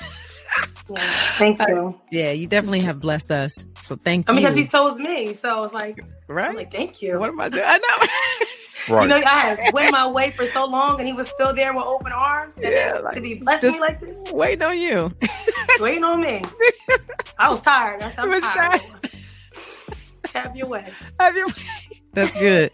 Yeah. 0.90 0.96
Thank 1.38 1.60
you. 1.68 2.00
Yeah, 2.12 2.32
you 2.32 2.48
definitely 2.48 2.82
have 2.82 3.00
blessed 3.00 3.32
us. 3.32 3.68
So 3.82 3.96
thank 3.98 4.30
I 4.30 4.34
mean, 4.34 4.42
you. 4.42 4.48
because 4.48 4.58
he 4.58 4.66
chose 4.68 4.98
me. 4.98 5.34
So 5.34 5.64
it's 5.64 5.74
like, 5.74 6.04
right? 6.28 6.50
I'm 6.50 6.56
like, 6.56 6.72
thank 6.72 7.02
you. 7.02 7.20
what 7.20 7.30
am 7.30 7.40
I 7.40 7.50
doing? 7.50 7.64
I 7.66 7.78
know. 7.78 8.08
Right. 8.08 8.48
You 8.90 9.08
know, 9.10 9.16
I 9.18 9.20
had 9.58 9.74
went 9.74 9.92
my 9.92 10.08
way 10.10 10.32
for 10.32 10.46
so 10.46 10.66
long 10.66 10.98
and 11.00 11.06
he 11.06 11.14
was 11.14 11.28
still 11.28 11.54
there 11.54 11.76
with 11.76 11.84
open 11.84 12.14
arms. 12.14 12.54
Yeah, 12.58 13.00
like, 13.04 13.16
to 13.16 13.22
be 13.22 13.36
blessing 13.40 13.72
just- 13.72 13.82
me 13.82 13.86
like 13.86 14.00
this, 14.00 14.32
Waiting 14.32 14.62
on 14.64 14.78
you. 14.78 15.12
waiting 15.82 16.06
on 16.06 16.22
me. 16.22 16.42
I 17.38 17.50
was 17.50 17.60
tired. 17.60 18.00
That's 18.00 18.18
I'm 18.18 18.28
You 18.30 18.36
was 18.36 18.44
tired. 18.44 18.82
Have 20.34 20.56
your 20.56 20.68
way. 20.70 20.88
Have 21.20 21.36
your- 21.36 21.48
way. 21.48 21.54
That's 22.14 22.40
good. 22.40 22.72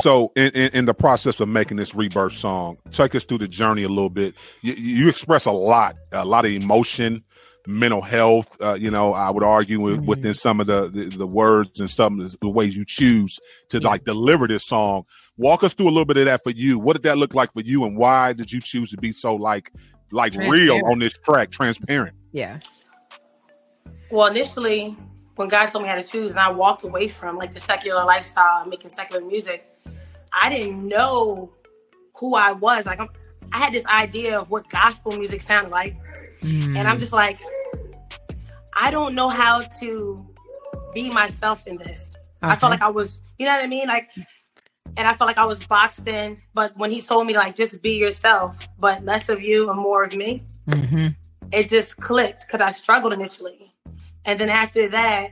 So, 0.00 0.32
in, 0.36 0.50
in, 0.52 0.70
in 0.72 0.84
the 0.86 0.94
process 0.94 1.38
of 1.40 1.48
making 1.50 1.76
this 1.76 1.94
rebirth 1.94 2.32
song, 2.32 2.78
take 2.92 3.14
us 3.14 3.24
through 3.24 3.38
the 3.38 3.48
journey 3.48 3.82
a 3.82 3.88
little 3.90 4.08
bit. 4.08 4.38
You, 4.62 4.72
you 4.72 5.08
express 5.10 5.44
a 5.44 5.52
lot, 5.52 5.96
a 6.12 6.24
lot 6.24 6.46
of 6.46 6.50
emotion, 6.50 7.22
mental 7.66 8.00
health. 8.00 8.56
Uh, 8.60 8.74
you 8.74 8.90
know, 8.90 9.12
I 9.14 9.30
would 9.30 9.42
argue 9.44 9.80
with, 9.80 10.00
Mhm. 10.02 10.06
within 10.06 10.34
some 10.34 10.60
of 10.60 10.66
the, 10.66 10.88
the 10.88 11.04
the 11.16 11.26
words 11.26 11.78
and 11.80 11.88
some 11.90 12.20
of 12.20 12.38
the 12.40 12.48
ways 12.48 12.74
you 12.74 12.84
choose 12.84 13.38
to 13.68 13.78
Yeah. 13.78 13.88
like 13.88 14.04
deliver 14.04 14.46
this 14.48 14.64
song. 14.66 15.04
Walk 15.38 15.64
us 15.64 15.72
through 15.74 15.86
a 15.86 15.90
little 15.90 16.04
bit 16.04 16.16
of 16.18 16.24
that 16.26 16.42
for 16.42 16.50
you. 16.50 16.78
What 16.78 16.92
did 16.94 17.02
that 17.04 17.18
look 17.18 17.34
like 17.34 17.52
for 17.52 17.60
you, 17.62 17.84
and 17.84 17.96
why 17.96 18.32
did 18.32 18.52
you 18.52 18.60
choose 18.60 18.90
to 18.90 18.96
be 18.96 19.12
so 19.12 19.34
like 19.34 19.70
like 20.10 20.34
real 20.34 20.80
on 20.86 20.98
this 20.98 21.14
track, 21.14 21.50
transparent? 21.50 22.14
Yeah. 22.32 22.58
Well, 24.10 24.26
initially, 24.30 24.96
when 25.36 25.48
God 25.48 25.66
told 25.70 25.84
me 25.84 25.88
how 25.88 25.94
to 25.94 26.02
choose, 26.02 26.32
and 26.32 26.40
I 26.40 26.50
walked 26.50 26.84
away 26.84 27.08
from 27.08 27.36
like 27.36 27.54
the 27.54 27.60
secular 27.60 28.04
lifestyle, 28.04 28.60
and 28.62 28.70
making 28.70 28.90
secular 28.90 29.24
music, 29.24 29.64
I 30.38 30.50
didn't 30.50 30.86
know 30.86 31.50
who 32.16 32.34
I 32.34 32.52
was. 32.52 32.84
Like, 32.84 33.00
I'm, 33.00 33.08
I 33.52 33.58
had 33.58 33.72
this 33.72 33.84
idea 33.86 34.38
of 34.38 34.50
what 34.50 34.68
gospel 34.70 35.12
music 35.12 35.42
sounded 35.42 35.70
like, 35.70 35.96
Mm. 36.40 36.76
and 36.76 36.88
I'm 36.88 36.98
just 36.98 37.12
like, 37.12 37.38
I 38.74 38.90
don't 38.90 39.14
know 39.14 39.28
how 39.28 39.62
to 39.80 40.26
be 40.92 41.10
myself 41.10 41.66
in 41.66 41.76
this. 41.76 42.14
I 42.42 42.56
felt 42.56 42.70
like 42.70 42.82
I 42.82 42.88
was, 42.90 43.22
you 43.38 43.46
know 43.46 43.54
what 43.54 43.64
I 43.64 43.68
mean, 43.68 43.86
like. 43.88 44.08
And 44.96 45.06
I 45.08 45.14
felt 45.14 45.26
like 45.28 45.38
I 45.38 45.46
was 45.46 45.64
boxed 45.64 46.06
in, 46.06 46.36
but 46.52 46.72
when 46.76 46.90
he 46.90 47.00
told 47.00 47.26
me 47.26 47.34
like 47.34 47.54
just 47.54 47.82
be 47.82 47.92
yourself, 47.96 48.58
but 48.78 49.02
less 49.04 49.28
of 49.30 49.40
you 49.40 49.70
and 49.70 49.80
more 49.80 50.04
of 50.04 50.14
me, 50.14 50.42
Mhm. 50.68 51.14
it 51.52 51.68
just 51.68 51.96
clicked 51.96 52.44
because 52.46 52.60
I 52.60 52.72
struggled 52.72 53.12
initially. 53.12 53.68
And 54.26 54.38
then 54.38 54.50
after 54.50 54.88
that, 54.90 55.30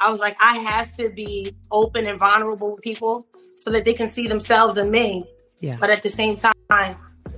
I 0.00 0.10
was 0.10 0.20
like, 0.20 0.36
I 0.40 0.56
have 0.58 0.94
to 0.96 1.08
be 1.10 1.56
open 1.70 2.06
and 2.06 2.18
vulnerable 2.18 2.72
with 2.72 2.82
people 2.82 3.26
so 3.56 3.70
that 3.70 3.84
they 3.86 3.94
can 3.94 4.08
see 4.10 4.26
themselves 4.28 4.76
in 4.76 4.90
me. 4.90 5.22
Yeah. 5.60 5.76
But 5.80 5.88
at 5.90 6.02
the 6.02 6.10
same 6.10 6.36
time, 6.36 6.96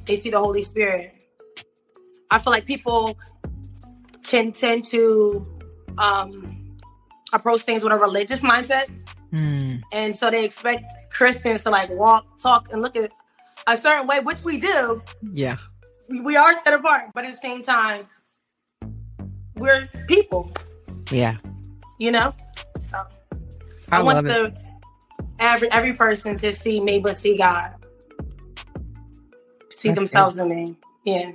they 0.08 0.16
see 0.16 0.30
the 0.30 0.38
Holy 0.38 0.62
Spirit. 0.62 1.24
I 2.30 2.38
feel 2.40 2.50
like 2.50 2.66
people 2.66 3.16
can 4.24 4.50
tend 4.52 4.84
to 4.86 5.46
um, 5.98 6.76
approach 7.32 7.62
things 7.62 7.84
with 7.84 7.92
a 7.92 7.96
religious 7.96 8.40
mindset. 8.40 8.86
Mm. 9.32 9.82
And 9.92 10.16
so 10.16 10.30
they 10.30 10.44
expect 10.44 10.84
Christians 11.10 11.62
to 11.64 11.70
like 11.70 11.90
walk, 11.90 12.26
talk, 12.40 12.68
and 12.72 12.82
look 12.82 12.96
at 12.96 13.10
a 13.66 13.76
certain 13.76 14.06
way, 14.06 14.20
which 14.20 14.42
we 14.42 14.58
do, 14.58 15.02
Yeah. 15.32 15.56
we 16.08 16.20
we 16.20 16.36
are 16.36 16.56
set 16.64 16.72
apart, 16.72 17.10
but 17.14 17.24
at 17.24 17.32
the 17.32 17.40
same 17.40 17.62
time, 17.62 18.06
we're 19.56 19.88
people, 20.06 20.50
Yeah. 21.10 21.36
you 21.98 22.10
know. 22.10 22.34
So 22.80 22.96
I, 23.92 23.98
I, 23.98 24.02
want 24.02 24.18
it. 24.18 24.24
the 24.30 24.56
every 25.38 25.70
every 25.70 25.92
person 25.92 26.36
to 26.38 26.52
see 26.52 26.80
me, 26.80 26.98
but 27.00 27.16
see 27.16 27.36
God, 27.36 27.74
see 29.78 29.88
That's 29.88 30.00
themselves 30.00 30.36
in 30.36 30.48
me. 30.48 30.76
Yeah, 31.04 31.32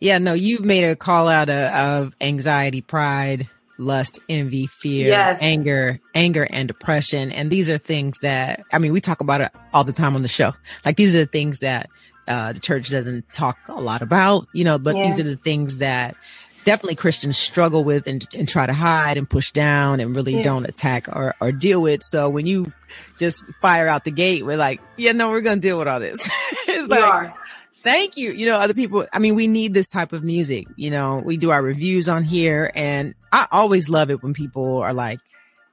Yeah, 0.00 0.18
no, 0.18 0.32
you've 0.32 0.64
made 0.64 0.84
a 0.84 0.96
call 0.96 1.28
out 1.28 1.48
of, 1.48 1.72
of 1.72 2.14
anxiety, 2.20 2.80
pride, 2.80 3.48
lust, 3.78 4.18
envy, 4.28 4.66
fear, 4.66 5.08
Yes. 5.08 5.40
anger, 5.42 6.00
anger, 6.14 6.46
and 6.50 6.66
depression. 6.68 7.30
And 7.32 7.50
these 7.50 7.68
are 7.70 7.78
things 7.78 8.18
that, 8.20 8.64
I 8.72 8.78
mean, 8.78 8.92
we 8.92 9.00
talk 9.00 9.20
about 9.20 9.40
it 9.40 9.52
all 9.72 9.84
the 9.84 9.92
time 9.92 10.14
on 10.16 10.22
the 10.22 10.28
show. 10.28 10.52
Like 10.84 10.96
these 10.96 11.14
are 11.14 11.18
the 11.18 11.26
things 11.26 11.60
that 11.60 11.88
uh, 12.28 12.52
the 12.52 12.60
church 12.60 12.88
doesn't 12.90 13.30
talk 13.32 13.58
a 13.68 13.80
lot 13.80 14.00
about, 14.02 14.46
you 14.52 14.64
know, 14.64 14.78
but 14.78 14.94
these 15.02 15.18
are 15.20 15.24
the 15.24 15.36
things 15.36 15.78
that 15.78 16.16
definitely 16.64 16.94
Christians 16.96 17.36
struggle 17.36 17.84
with 17.84 18.06
and, 18.06 18.26
and 18.34 18.48
try 18.48 18.66
to 18.66 18.72
hide 18.72 19.16
and 19.16 19.28
push 19.28 19.50
down 19.52 20.00
and 20.00 20.14
really 20.14 20.36
Yeah. 20.36 20.42
don't 20.42 20.64
attack 20.66 21.08
or, 21.08 21.34
or 21.40 21.52
deal 21.52 21.82
with. 21.82 22.02
So 22.02 22.28
when 22.30 22.46
you 22.46 22.72
just 23.18 23.44
fire 23.60 23.88
out 23.88 24.04
the 24.04 24.10
gate, 24.10 24.44
we're 24.44 24.56
like, 24.56 24.80
yeah, 24.96 25.12
no, 25.12 25.30
we're 25.30 25.40
going 25.40 25.58
to 25.58 25.60
deal 25.68 25.78
with 25.78 25.88
all 25.88 26.00
this. 26.00 26.20
it's 26.68 26.88
we 26.88 26.94
like, 26.94 27.02
are. 27.02 27.34
thank 27.82 28.16
you 28.16 28.30
you 28.32 28.46
know 28.46 28.56
other 28.56 28.74
people 28.74 29.04
i 29.12 29.18
mean 29.18 29.34
we 29.34 29.48
need 29.48 29.74
this 29.74 29.88
type 29.88 30.12
of 30.12 30.22
music 30.22 30.66
you 30.76 30.88
know 30.88 31.20
we 31.24 31.36
do 31.36 31.50
our 31.50 31.60
reviews 31.60 32.08
on 32.08 32.22
here 32.22 32.70
and 32.76 33.12
i 33.32 33.48
always 33.50 33.88
love 33.88 34.08
it 34.08 34.22
when 34.22 34.32
people 34.32 34.78
are 34.78 34.92
like 34.94 35.18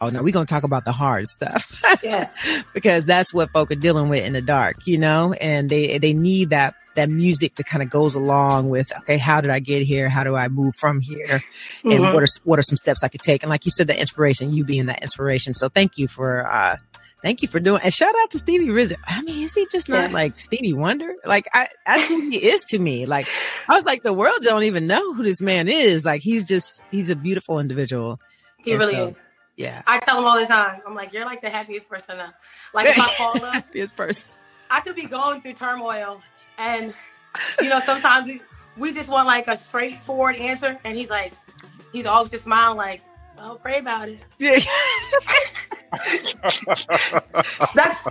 oh 0.02 0.10
no 0.10 0.24
we're 0.24 0.32
gonna 0.34 0.46
talk 0.46 0.64
about 0.64 0.86
the 0.86 0.92
hard 0.92 1.28
stuff 1.28 1.82
Yes, 2.04 2.36
because 2.74 3.06
that's 3.06 3.34
what 3.34 3.52
folk 3.52 3.72
are 3.72 3.76
dealing 3.76 4.10
with 4.10 4.26
in 4.26 4.34
the 4.34 4.42
dark 4.42 4.86
you 4.88 4.98
know 4.98 5.34
and 5.34 5.70
they 5.70 5.98
they 5.98 6.14
need 6.14 6.50
that 6.52 6.76
that 6.96 7.10
music 7.10 7.56
that 7.56 7.66
kind 7.66 7.84
of 7.84 7.90
goes 7.90 8.16
along 8.16 8.70
with 8.70 8.92
okay 9.00 9.18
how 9.18 9.40
did 9.42 9.52
i 9.52 9.60
get 9.60 9.84
here 9.84 10.10
how 10.10 10.24
do 10.24 10.36
i 10.36 10.48
move 10.48 10.74
from 10.76 11.00
here 11.02 11.42
and 11.84 11.94
Mhm. 11.94 12.14
what 12.14 12.24
are 12.24 12.28
what 12.44 12.60
are 12.60 12.64
some 12.64 12.78
steps 12.78 13.04
i 13.04 13.08
could 13.08 13.22
take 13.22 13.44
and 13.44 13.50
like 13.50 13.66
you 13.66 13.72
said 13.72 13.88
the 13.88 13.98
inspiration 14.00 14.52
you 14.54 14.66
being 14.66 14.88
that 14.88 15.02
inspiration 15.02 15.54
so 15.54 15.70
thank 15.70 15.98
you 15.98 16.08
for 16.08 16.52
uh 16.52 16.76
Thank 17.22 17.42
you 17.42 17.50
for 17.50 17.60
doing 17.60 17.82
and 17.84 17.94
shout 17.94 18.14
out 18.22 18.32
to 18.32 18.40
Stevie 18.40 18.70
Rizzo. 18.70 18.96
I 19.06 19.22
mean, 19.24 19.44
is 19.44 19.54
he 19.54 19.68
just 19.70 19.90
not 19.90 20.04
Yes. 20.04 20.14
like 20.14 20.40
Stevie 20.40 20.72
Wonder? 20.72 21.14
Like 21.26 21.50
I 21.54 21.68
that's 21.86 22.08
who 22.08 22.22
he 22.30 22.38
is 22.38 22.64
to 22.70 22.80
me. 22.80 23.06
Like 23.06 23.28
I 23.68 23.76
was 23.76 23.84
like, 23.84 24.04
the 24.04 24.14
world 24.14 24.38
don't 24.42 24.64
even 24.64 24.88
know 24.88 25.14
who 25.14 25.24
this 25.24 25.42
man 25.42 25.68
is. 25.68 26.06
Like 26.06 26.22
he's 26.22 26.48
just 26.48 26.82
he's 26.92 27.10
a 27.10 27.18
beautiful 27.18 27.60
individual. 27.60 28.22
he 28.64 28.72
And 28.72 28.80
really 28.80 28.94
so- 28.94 29.08
is. 29.10 29.18
Yeah. 29.60 29.82
I 29.86 30.00
tell 30.00 30.18
him 30.20 30.26
all 30.26 30.40
the 30.40 30.46
time. 30.46 30.80
I'm 30.88 30.96
like, 30.96 31.12
you're 31.12 31.26
like 31.26 31.42
the 31.42 31.50
happiest 31.50 31.90
person. 31.90 32.18
Now. 32.18 32.34
Like 32.74 32.88
if 32.88 32.98
I 32.98 33.08
fall 33.18 33.44
up, 33.44 33.74
His 33.74 33.92
person. 33.92 34.30
I 34.72 34.80
could 34.80 34.96
be 34.96 35.04
going 35.04 35.42
through 35.42 35.54
turmoil, 35.54 36.22
and 36.58 36.96
you 37.62 37.68
know, 37.68 37.82
sometimes 37.82 38.28
we, 38.28 38.42
we 38.78 38.94
just 38.94 39.10
want 39.10 39.28
like 39.28 39.50
a 39.50 39.58
straightforward 39.58 40.38
answer, 40.38 40.80
and 40.86 40.98
he's 40.98 41.10
like, 41.10 41.34
he's 41.92 42.06
always 42.06 42.32
just 42.32 42.46
smiling, 42.46 42.78
like, 42.78 43.02
"Well, 43.36 43.58
pray 43.58 43.80
about 43.80 44.08
it." 44.08 44.20
Yeah. 44.38 44.60
That's 47.76 48.04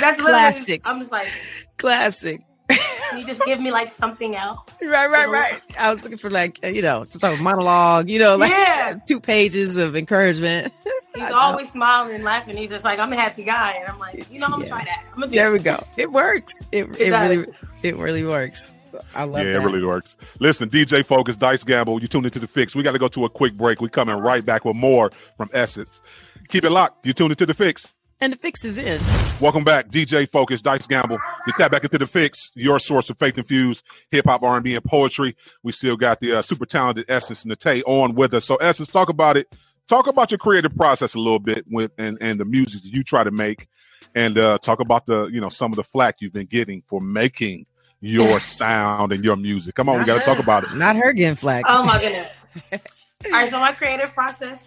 that's 0.00 0.18
literally. 0.18 0.30
Classic. 0.30 0.82
I'm 0.84 0.98
just 0.98 1.12
like, 1.12 1.28
Classic. 1.76 2.40
Can 2.76 3.18
you 3.18 3.26
just 3.26 3.44
give 3.44 3.60
me 3.60 3.70
like 3.70 3.90
something 3.90 4.36
else? 4.36 4.78
Right, 4.82 5.08
right, 5.08 5.28
right. 5.28 5.60
I 5.78 5.90
was 5.90 6.02
looking 6.02 6.18
for 6.18 6.28
like 6.30 6.58
uh, 6.64 6.68
you 6.68 6.82
know 6.82 7.04
some 7.08 7.20
type 7.20 7.34
of 7.34 7.40
monologue. 7.40 8.08
You 8.10 8.18
know, 8.18 8.36
like 8.36 8.50
Yeah. 8.50 8.98
two 9.08 9.20
pages 9.20 9.76
of 9.76 9.96
encouragement. 9.96 10.72
He's 11.14 11.30
always 11.32 11.70
smiling 11.70 12.14
and 12.14 12.24
laughing. 12.24 12.56
He's 12.56 12.70
just 12.70 12.84
like, 12.84 12.98
I'm 12.98 13.12
a 13.12 13.16
happy 13.16 13.44
guy, 13.44 13.72
and 13.72 13.86
I'm 13.88 13.98
like, 13.98 14.30
you 14.32 14.38
know, 14.40 14.46
I'm 14.46 14.52
gonna 14.52 14.66
try 14.66 14.82
that. 14.84 15.04
I'm 15.12 15.20
gonna 15.20 15.28
do. 15.30 15.36
There 15.36 15.52
we 15.52 15.58
go. 15.58 15.78
It 15.96 16.10
works. 16.10 16.54
It 16.72 16.84
it, 16.98 17.00
It 17.00 17.10
really 17.12 17.46
it 17.82 17.96
really 17.96 18.24
works. 18.24 18.72
I 19.14 19.24
love 19.24 19.40
it. 19.42 19.46
yeah, 19.46 19.52
that. 19.54 19.62
it 19.62 19.64
really 19.64 19.84
works. 19.84 20.16
Listen, 20.40 20.68
DJ 20.68 21.04
Focus, 21.04 21.36
Dice 21.36 21.64
Gamble, 21.64 22.00
you 22.02 22.08
tuned 22.08 22.26
into 22.26 22.38
the 22.38 22.46
fix. 22.46 22.74
We 22.74 22.82
got 22.82 22.92
to 22.92 22.98
go 22.98 23.08
to 23.08 23.24
a 23.24 23.30
quick 23.30 23.54
break. 23.56 23.80
we 23.80 23.88
coming 23.88 24.16
right 24.16 24.44
back 24.44 24.64
with 24.64 24.76
more 24.76 25.10
from 25.36 25.48
Essence. 25.52 26.00
Keep 26.48 26.64
it 26.64 26.70
locked. 26.70 27.06
You 27.06 27.12
tuned 27.12 27.30
into 27.32 27.46
the 27.46 27.54
fix. 27.54 27.94
And 28.22 28.32
the 28.32 28.36
fix 28.36 28.64
is 28.64 28.78
in. 28.78 29.00
Welcome 29.40 29.64
back, 29.64 29.88
DJ 29.88 30.28
Focus, 30.28 30.62
Dice 30.62 30.86
Gamble. 30.86 31.18
You 31.44 31.52
tap 31.54 31.72
back 31.72 31.82
into 31.82 31.98
the 31.98 32.06
fix, 32.06 32.52
your 32.54 32.78
source 32.78 33.10
of 33.10 33.18
faith 33.18 33.36
infused 33.36 33.84
hip 34.12 34.26
hop, 34.26 34.44
R 34.44 34.54
and 34.54 34.62
B, 34.62 34.76
and 34.76 34.84
poetry. 34.84 35.34
We 35.64 35.72
still 35.72 35.96
got 35.96 36.20
the 36.20 36.38
uh, 36.38 36.42
super 36.42 36.64
talented 36.64 37.06
Essence 37.08 37.42
Natay 37.42 37.82
on 37.84 38.14
with 38.14 38.32
us. 38.32 38.44
So, 38.44 38.54
Essence, 38.56 38.90
talk 38.90 39.08
about 39.08 39.36
it. 39.36 39.52
Talk 39.88 40.06
about 40.06 40.30
your 40.30 40.38
creative 40.38 40.72
process 40.76 41.16
a 41.16 41.18
little 41.18 41.40
bit 41.40 41.64
with 41.68 41.90
and 41.98 42.16
and 42.20 42.38
the 42.38 42.44
music 42.44 42.84
that 42.84 42.94
you 42.94 43.02
try 43.02 43.24
to 43.24 43.32
make, 43.32 43.66
and 44.14 44.38
uh, 44.38 44.58
talk 44.58 44.78
about 44.78 45.06
the 45.06 45.26
you 45.26 45.40
know 45.40 45.48
some 45.48 45.72
of 45.72 45.76
the 45.76 45.82
flack 45.82 46.14
you've 46.20 46.32
been 46.32 46.46
getting 46.46 46.80
for 46.86 47.00
making 47.00 47.66
your 48.00 48.38
sound 48.40 49.12
and 49.12 49.24
your 49.24 49.34
music. 49.34 49.74
Come 49.74 49.88
on, 49.88 49.98
we 49.98 50.04
got 50.04 50.20
to 50.20 50.24
talk 50.24 50.38
about 50.38 50.62
it. 50.62 50.74
Not 50.74 50.94
her 50.94 51.12
getting 51.12 51.34
flack. 51.34 51.64
Oh 51.66 51.84
my 51.84 51.98
goodness. 52.00 52.44
All 52.72 53.32
right, 53.32 53.50
so 53.50 53.58
my 53.58 53.72
creative 53.72 54.14
process, 54.14 54.64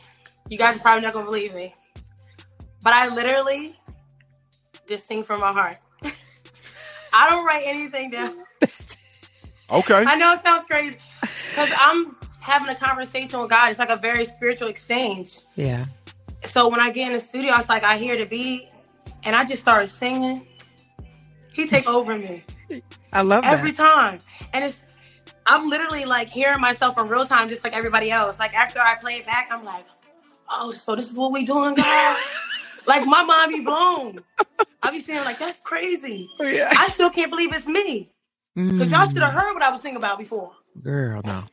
you 0.50 0.58
guys 0.58 0.76
are 0.76 0.80
probably 0.80 1.06
not 1.06 1.13
gonna 1.13 1.26
believe 1.26 1.56
me, 1.56 1.74
but 2.86 2.93
I 2.93 3.13
literally 3.13 3.76
just 4.88 5.08
sing 5.08 5.24
from 5.24 5.41
my 5.41 5.52
heart. 5.52 5.78
I 7.13 7.30
don't 7.30 7.43
write 7.43 7.63
anything 7.65 8.12
down. 8.12 8.38
Okay, 9.71 10.04
I 10.06 10.15
know 10.15 10.34
it 10.34 10.41
sounds 10.41 10.65
crazy 10.65 10.98
because 11.50 11.71
I'm 11.76 12.15
having 12.39 12.69
a 12.69 12.76
conversation 12.76 13.39
with 13.39 13.50
God. 13.50 13.71
It's 13.71 13.80
like 13.80 13.89
a 13.89 13.95
very 13.95 14.24
spiritual 14.24 14.67
exchange. 14.67 15.39
Yeah. 15.56 15.88
So 16.43 16.69
when 16.69 16.80
I 16.80 16.91
get 16.91 17.08
in 17.08 17.13
the 17.13 17.19
studio, 17.19 17.54
I 17.54 17.58
was 17.58 17.67
like, 17.67 17.84
I 17.84 17.98
hear 17.98 18.15
the 18.15 18.26
beat, 18.26 18.69
and 19.24 19.36
I 19.36 19.43
just 19.43 19.63
started 19.63 19.89
singing. 19.89 20.45
He 21.54 21.67
take 21.67 21.89
over 21.89 22.15
me 22.15 22.43
I 23.12 23.24
love 23.24 23.45
every 23.45 23.71
that. 23.71 23.78
time, 23.78 24.19
and 24.54 24.63
it's 24.63 24.84
I'm 25.48 25.67
literally 25.67 26.06
like 26.06 26.30
hearing 26.30 26.62
myself 26.62 27.00
in 27.00 27.08
real 27.08 27.26
time, 27.26 27.50
just 27.50 27.63
like 27.63 27.74
everybody 27.74 28.12
else. 28.12 28.38
Like 28.38 28.54
after 28.54 28.80
I 28.80 28.93
play 28.93 29.13
it 29.13 29.26
back, 29.26 29.48
I'm 29.50 29.65
like, 29.65 29.86
oh, 30.52 30.71
so 30.74 30.95
this 30.95 31.10
is 31.10 31.17
what 31.17 31.32
we 31.32 31.43
doing, 31.45 31.74
God. 31.74 32.17
like 32.88 33.06
my 33.06 33.24
mind 33.24 33.52
be 33.52 33.62
blown. 33.62 34.19
I 34.84 34.91
be 34.91 35.00
saying 35.00 35.24
like 35.26 35.39
that's 35.39 35.60
crazy. 35.62 36.30
Yeah. 36.39 36.71
I 36.76 36.88
still 36.89 37.10
can't 37.10 37.32
believe 37.32 37.54
it's 37.54 37.67
me 37.67 38.12
because 38.56 38.91
y'all 38.91 39.06
should 39.06 39.21
have 39.24 39.34
heard 39.34 39.54
what 39.54 39.63
I 39.63 39.71
was 39.71 39.82
singing 39.82 39.98
about 39.98 40.19
before. 40.19 40.52
Mm, 40.78 40.84
Girl, 40.84 41.21
no. 41.26 41.43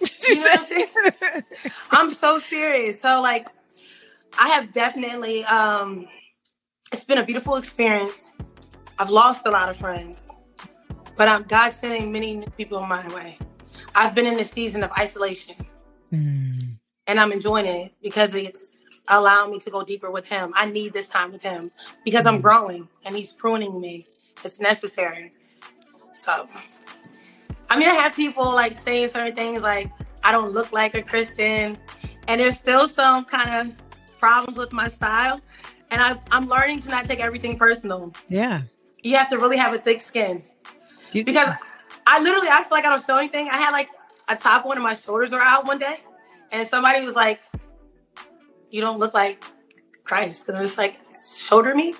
You 0.28 0.36
know 0.36 0.40
what 0.42 0.58
I'm 0.60 0.66
saying? 0.66 0.88
I'm 1.90 2.10
so 2.10 2.38
serious. 2.38 3.00
So 3.00 3.20
like 3.22 3.48
I 4.38 4.48
have 4.50 4.72
definitely 4.72 5.44
um 5.44 6.08
it's 6.92 7.04
been 7.04 7.18
a 7.18 7.24
beautiful 7.24 7.56
experience. 7.56 8.30
I've 8.98 9.10
lost 9.10 9.46
a 9.46 9.50
lot 9.50 9.68
of 9.68 9.76
friends. 9.76 10.30
But 11.16 11.28
I'm 11.28 11.42
God 11.44 11.70
sending 11.72 12.10
many 12.10 12.34
new 12.36 12.50
people 12.56 12.80
my 12.86 13.06
way. 13.14 13.38
I've 13.94 14.14
been 14.14 14.26
in 14.26 14.38
a 14.40 14.44
season 14.44 14.82
of 14.82 14.90
isolation 14.92 15.54
Mm, 16.12 16.78
and 17.06 17.20
I'm 17.20 17.30
enjoying 17.30 17.66
it 17.66 17.92
because 18.02 18.34
it's 18.34 18.79
allowing 19.08 19.50
me 19.50 19.58
to 19.60 19.70
go 19.70 19.82
deeper 19.82 20.10
with 20.10 20.28
him. 20.28 20.52
I 20.54 20.70
need 20.70 20.92
this 20.92 21.08
time 21.08 21.32
with 21.32 21.42
him 21.42 21.70
because 22.04 22.26
I'm 22.26 22.34
mm-hmm. 22.34 22.42
growing 22.42 22.88
and 23.04 23.16
he's 23.16 23.32
pruning 23.32 23.80
me. 23.80 24.04
It's 24.44 24.60
necessary. 24.60 25.32
So 26.12 26.48
I 27.68 27.78
mean 27.78 27.88
I 27.88 27.94
have 27.94 28.14
people 28.14 28.44
like 28.44 28.76
saying 28.76 29.08
certain 29.08 29.34
things 29.34 29.62
like 29.62 29.90
I 30.22 30.32
don't 30.32 30.52
look 30.52 30.72
like 30.72 30.94
a 30.94 31.02
Christian 31.02 31.76
and 32.28 32.40
there's 32.40 32.56
still 32.56 32.86
some 32.86 33.24
kind 33.24 33.68
of 33.68 34.18
problems 34.18 34.58
with 34.58 34.72
my 34.72 34.88
style. 34.88 35.40
And 35.90 36.00
I, 36.00 36.20
I'm 36.30 36.46
learning 36.46 36.80
to 36.82 36.90
not 36.90 37.06
take 37.06 37.18
everything 37.18 37.58
personal. 37.58 38.12
Yeah. 38.28 38.62
You 39.02 39.16
have 39.16 39.30
to 39.30 39.38
really 39.38 39.56
have 39.56 39.74
a 39.74 39.78
thick 39.78 40.00
skin 40.00 40.44
You- 41.12 41.24
because 41.24 41.48
I 42.06 42.20
literally 42.22 42.48
I 42.50 42.62
feel 42.62 42.72
like 42.72 42.84
I 42.84 42.90
don't 42.90 43.04
show 43.04 43.16
anything. 43.16 43.48
I 43.48 43.56
had 43.56 43.70
like 43.70 43.88
a 44.28 44.36
top 44.36 44.66
one 44.66 44.76
and 44.76 44.84
my 44.84 44.94
shoulders 44.94 45.32
are 45.32 45.40
out 45.40 45.66
one 45.66 45.78
day, 45.78 45.98
and 46.52 46.66
somebody 46.66 47.04
was 47.04 47.14
like, 47.14 47.40
"You 48.70 48.80
don't 48.80 48.98
look 48.98 49.14
like 49.14 49.44
Christ," 50.04 50.44
and 50.48 50.56
I 50.56 50.60
was 50.60 50.76
like, 50.78 50.96
"Shoulder 51.38 51.74
me." 51.74 51.94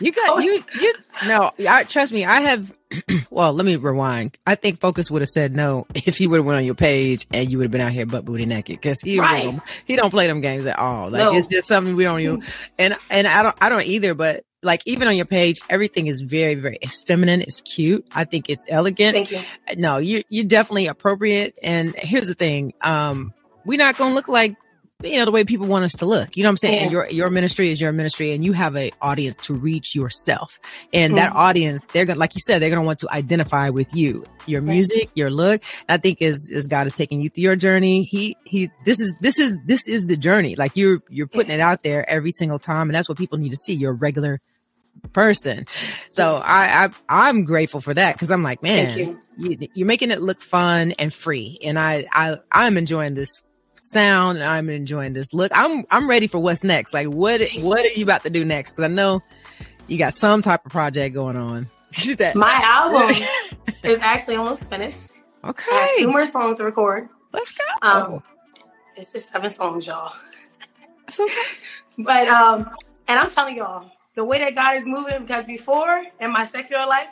You 0.00 0.12
got 0.26 0.42
you 0.42 0.64
you 0.80 0.94
no. 1.26 1.50
I 1.68 1.84
trust 1.84 2.12
me. 2.12 2.24
I 2.24 2.40
have. 2.40 2.72
well, 3.30 3.52
let 3.52 3.64
me 3.64 3.76
rewind. 3.76 4.36
I 4.46 4.56
think 4.56 4.80
Focus 4.80 5.10
would 5.12 5.22
have 5.22 5.28
said 5.28 5.54
no 5.54 5.86
if 5.94 6.16
he 6.16 6.26
would 6.26 6.38
have 6.38 6.44
went 6.46 6.58
on 6.58 6.64
your 6.64 6.74
page 6.74 7.24
and 7.32 7.48
you 7.48 7.58
would 7.58 7.64
have 7.64 7.70
been 7.70 7.80
out 7.80 7.92
here 7.92 8.04
butt 8.04 8.24
booty 8.24 8.46
naked 8.46 8.80
because 8.80 9.00
he 9.00 9.20
Right. 9.20 9.44
don't- 9.44 9.62
he 9.84 9.94
don't 9.94 10.10
play 10.10 10.26
them 10.26 10.40
games 10.40 10.66
at 10.66 10.76
all. 10.78 11.08
Like 11.10 11.20
No. 11.20 11.34
it's 11.36 11.46
just 11.46 11.68
something 11.68 11.94
we 11.94 12.02
don't 12.04 12.20
even. 12.20 12.42
And 12.78 12.96
and 13.10 13.26
I 13.28 13.42
don't 13.44 13.56
I 13.60 13.68
don't 13.68 13.84
either. 13.86 14.14
But 14.14 14.44
like 14.62 14.82
even 14.86 15.06
on 15.06 15.14
your 15.16 15.24
page, 15.26 15.60
everything 15.70 16.08
is 16.08 16.20
very 16.22 16.56
very. 16.56 16.78
It's 16.82 17.00
feminine. 17.02 17.42
It's 17.42 17.60
cute. 17.60 18.04
I 18.12 18.24
think 18.24 18.48
it's 18.50 18.66
elegant. 18.68 19.12
Thank 19.14 19.30
you. 19.30 19.40
no, 19.76 19.98
you 19.98 20.24
you're 20.28 20.44
definitely 20.46 20.86
appropriate. 20.88 21.58
And 21.62 21.94
here's 21.96 22.26
the 22.26 22.34
thing, 22.34 22.72
um, 22.82 23.32
we're 23.64 23.78
not 23.78 23.96
gonna 23.98 24.14
look 24.16 24.26
like 24.28 24.56
you 25.02 25.18
know 25.18 25.24
the 25.24 25.30
way 25.30 25.44
people 25.44 25.66
want 25.66 25.84
us 25.84 25.92
to 25.94 26.06
look. 26.06 26.36
You 26.36 26.42
know 26.42 26.48
what 26.48 26.52
I'm 26.52 26.56
saying? 26.58 26.78
And 26.80 26.90
your 26.92 27.08
your 27.08 27.30
ministry 27.30 27.70
is 27.70 27.80
your 27.80 27.92
ministry, 27.92 28.32
and 28.32 28.44
you 28.44 28.52
have 28.52 28.76
a 28.76 28.90
audience 29.00 29.36
to 29.38 29.54
reach 29.54 29.94
yourself. 29.94 30.58
And 30.92 31.16
that 31.16 31.32
Mhm. 31.32 31.36
audience, 31.36 31.86
they're 31.92 32.04
gonna 32.04 32.18
like 32.18 32.34
you 32.34 32.40
said, 32.40 32.60
they're 32.60 32.70
gonna 32.70 32.82
want 32.82 32.98
to 33.00 33.10
identify 33.10 33.70
with 33.70 33.94
you, 33.94 34.24
your 34.46 34.60
Right. 34.60 34.74
music, 34.74 35.10
your 35.14 35.30
look. 35.30 35.62
I 35.88 35.96
think 35.96 36.20
as 36.22 36.50
as 36.54 36.66
God 36.66 36.86
is 36.86 36.92
taking 36.92 37.20
you 37.20 37.30
through 37.30 37.42
your 37.42 37.56
journey, 37.56 38.02
he 38.04 38.36
he 38.44 38.68
this 38.84 39.00
is 39.00 39.16
this 39.20 39.38
is 39.38 39.56
this 39.66 39.86
is 39.88 40.06
the 40.06 40.16
journey. 40.16 40.54
Like 40.56 40.72
you're 40.76 41.00
you're 41.08 41.26
putting 41.28 41.52
it 41.54 41.60
out 41.60 41.82
there 41.82 42.08
every 42.08 42.30
single 42.32 42.58
time, 42.58 42.88
and 42.88 42.94
that's 42.94 43.08
what 43.08 43.18
people 43.18 43.38
need 43.38 43.50
to 43.50 43.56
see. 43.56 43.72
You're 43.74 43.92
a 43.92 43.94
regular 43.94 44.40
person. 45.12 45.64
So 46.10 46.36
I, 46.44 46.84
I 46.86 46.90
I'm 47.08 47.44
grateful 47.44 47.80
for 47.80 47.94
that 47.94 48.14
because 48.14 48.30
I'm 48.30 48.42
like, 48.42 48.62
man, 48.62 49.16
you. 49.38 49.56
you're 49.74 49.86
making 49.86 50.10
it 50.10 50.20
look 50.20 50.42
fun 50.42 50.92
and 50.98 51.12
free, 51.12 51.58
and 51.64 51.78
I 51.78 52.06
I 52.12 52.36
I'm 52.52 52.76
enjoying 52.76 53.14
this 53.14 53.42
sound 53.82 54.38
and 54.38 54.46
I'm 54.48 54.68
enjoying 54.70 55.12
this 55.12 55.32
look. 55.34 55.52
I'm 55.54 55.84
I'm 55.90 56.08
ready 56.08 56.26
for 56.26 56.38
what's 56.38 56.62
next. 56.64 56.92
Like 56.94 57.06
what 57.08 57.40
what 57.58 57.84
are 57.84 57.88
you 57.88 58.04
about 58.04 58.22
to 58.24 58.30
do 58.30 58.44
next? 58.44 58.72
Because 58.72 58.84
I 58.90 58.94
know 58.94 59.20
you 59.88 59.98
got 59.98 60.14
some 60.14 60.42
type 60.42 60.64
of 60.64 60.72
project 60.72 61.14
going 61.14 61.36
on. 61.36 61.66
That- 62.18 62.36
My 62.36 62.60
album 62.62 63.16
is 63.82 63.98
actually 64.00 64.36
almost 64.36 64.70
finished. 64.70 65.10
I 65.42 65.48
have 65.48 65.96
two 65.98 66.08
more 66.12 66.26
songs 66.26 66.56
to 66.58 66.64
record. 66.64 67.08
let's 67.32 67.52
go. 67.52 67.64
Um, 67.88 68.22
it's 68.96 69.12
just 69.12 69.32
seven 69.32 69.50
songs, 69.50 69.86
y'all. 69.86 70.12
But 71.98 72.28
um, 72.28 72.70
and 73.08 73.18
I'm 73.18 73.28
telling 73.30 73.56
y'all, 73.56 73.90
the 74.14 74.24
way 74.24 74.38
that 74.38 74.54
God 74.54 74.76
is 74.76 74.84
moving, 74.86 75.22
because 75.22 75.44
before 75.44 76.04
in 76.20 76.32
my 76.32 76.44
secular 76.46 76.86
life, 76.86 77.08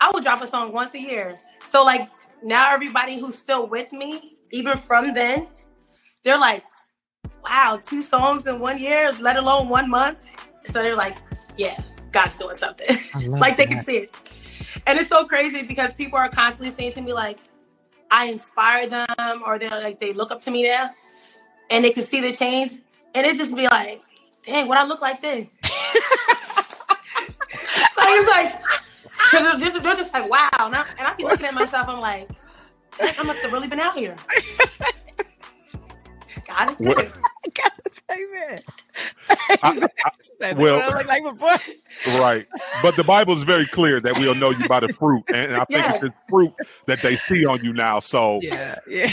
I 0.00 0.10
would 0.12 0.22
drop 0.24 0.42
a 0.42 0.46
song 0.46 0.72
once 0.72 0.92
a 0.94 1.00
year. 1.00 1.30
So 1.64 1.84
like 1.84 2.10
now 2.42 2.74
everybody 2.74 3.18
who's 3.18 3.38
still 3.38 3.68
with 3.68 3.92
me, 3.92 4.36
even 4.50 4.76
from 4.76 5.14
then, 5.14 5.46
they're 6.22 6.38
like, 6.38 6.64
wow, 7.44 7.78
two 7.82 8.02
songs 8.02 8.46
in 8.46 8.60
one 8.60 8.78
year, 8.78 9.12
let 9.20 9.36
alone 9.36 9.68
one 9.68 9.90
month. 9.90 10.18
So 10.64 10.74
they're 10.74 10.96
like, 10.96 11.18
yeah, 11.56 11.80
God's 12.12 12.36
doing 12.38 12.56
something. 12.56 12.96
Like 13.38 13.56
they 13.56 13.66
can 13.66 13.82
see 13.82 13.96
it. 13.98 14.16
And 14.86 14.98
it's 14.98 15.08
so 15.08 15.24
crazy 15.26 15.62
because 15.62 15.94
people 15.94 16.18
are 16.18 16.28
constantly 16.28 16.70
saying 16.70 16.92
to 16.92 17.00
me 17.02 17.12
like, 17.12 17.38
I 18.10 18.26
inspire 18.26 18.86
them 18.86 19.42
or 19.44 19.58
they're 19.58 19.70
like 19.70 20.00
they 20.00 20.12
look 20.12 20.30
up 20.30 20.40
to 20.40 20.50
me 20.50 20.62
now 20.68 20.90
and 21.70 21.84
they 21.84 21.90
can 21.90 22.04
see 22.04 22.20
the 22.20 22.32
change. 22.32 22.72
And 23.14 23.26
it 23.26 23.36
just 23.36 23.54
be 23.54 23.64
like, 23.64 24.00
dang, 24.42 24.68
what 24.68 24.78
I 24.78 24.84
look 24.84 25.00
like 25.00 25.20
then. 25.22 25.48
like 25.62 25.68
it's 27.98 28.30
like 28.30 28.62
because 29.30 29.60
they're 29.60 29.70
just, 29.70 29.82
they're 29.82 29.96
just 29.96 30.12
like, 30.12 30.30
wow. 30.30 30.48
And 30.58 30.74
I, 30.74 30.84
and 30.98 31.06
I 31.06 31.14
be 31.14 31.24
looking 31.24 31.46
at 31.46 31.54
myself, 31.54 31.88
I'm 31.88 32.00
like, 32.00 32.28
I 33.00 33.22
must 33.24 33.42
have 33.42 33.52
really 33.52 33.68
been 33.68 33.80
out 33.80 33.94
here. 33.94 34.16
God 36.58 36.76
What- 36.78 36.96
good. 36.98 37.12
I 37.46 37.50
gotta 37.54 37.90
say, 38.10 38.62
man. 39.62 39.88
I- 40.42 40.52
well- 40.56 40.80
I 40.96 41.02
like 41.02 41.24
before. 41.24 42.18
Right. 42.20 42.46
But 42.82 42.96
the 42.96 43.04
Bible 43.04 43.34
is 43.36 43.42
very 43.44 43.66
clear 43.66 44.00
that 44.00 44.18
we'll 44.18 44.34
know 44.34 44.50
you 44.50 44.66
by 44.68 44.80
the 44.80 44.88
fruit. 44.92 45.22
And 45.32 45.52
I 45.54 45.64
think 45.64 45.70
Yes. 45.84 46.02
it's 46.02 46.14
the 46.16 46.22
fruit 46.28 46.52
that 46.86 47.00
they 47.02 47.16
see 47.16 47.44
on 47.46 47.64
you 47.64 47.72
now. 47.72 48.00
So 48.00 48.40
Yeah, 48.42 48.78
yeah. 48.88 49.10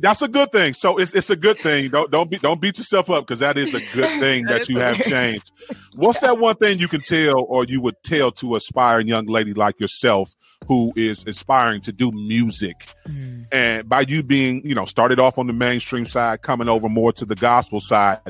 that's 0.00 0.22
a 0.22 0.28
good 0.28 0.52
thing. 0.52 0.74
So 0.74 0.98
it's 0.98 1.14
it's 1.14 1.30
a 1.30 1.36
good 1.36 1.58
thing. 1.58 1.90
Don't 1.90 2.10
don't 2.10 2.30
be 2.30 2.38
don't 2.38 2.60
beat 2.60 2.78
yourself 2.78 3.08
up 3.10 3.26
because 3.26 3.40
that 3.40 3.56
is 3.58 3.72
a 3.74 3.80
good 3.94 4.08
thing 4.20 4.44
That 4.44 4.60
that, 4.60 4.68
you 4.68 4.78
have 4.78 4.98
changed. 5.00 5.50
What's 5.96 6.20
that 6.20 6.38
one 6.38 6.56
thing 6.56 6.78
you 6.78 6.88
can 6.88 7.00
tell 7.00 7.40
or 7.48 7.64
you 7.64 7.80
would 7.80 8.02
tell 8.02 8.30
to 8.32 8.56
aspiring 8.56 9.06
young 9.08 9.26
lady 9.26 9.54
like 9.54 9.80
yourself 9.80 10.34
who 10.66 10.92
is 10.96 11.26
aspiring 11.26 11.80
to 11.82 11.92
do 11.92 12.10
music? 12.12 12.74
Mm. 13.06 13.46
And 13.52 13.88
by 13.88 14.00
you 14.02 14.22
being, 14.22 14.60
you 14.64 14.74
know, 14.74 14.84
started 14.84 15.18
off 15.20 15.38
on 15.38 15.46
the 15.46 15.52
mainstream 15.52 16.04
side, 16.06 16.42
coming 16.42 16.68
over 16.68 16.88
more 16.88 17.12
to 17.14 17.24
the 17.24 17.34
gospel 17.36 17.80
side, 17.80 18.20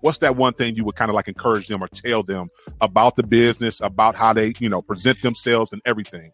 what's 0.00 0.18
that 0.18 0.36
one 0.36 0.54
thing 0.54 0.74
you 0.76 0.84
would 0.86 0.96
kind 0.96 1.10
of 1.10 1.14
like 1.14 1.28
encourage 1.28 1.68
them 1.68 1.82
or 1.82 1.88
tell 1.88 2.22
them 2.22 2.48
about 2.80 3.16
the 3.16 3.22
business, 3.22 3.80
about 3.80 4.16
how 4.16 4.32
they, 4.32 4.54
you 4.58 4.68
know, 4.68 4.80
present 4.80 5.20
themselves 5.20 5.72
and 5.72 5.82
everything? 5.84 6.32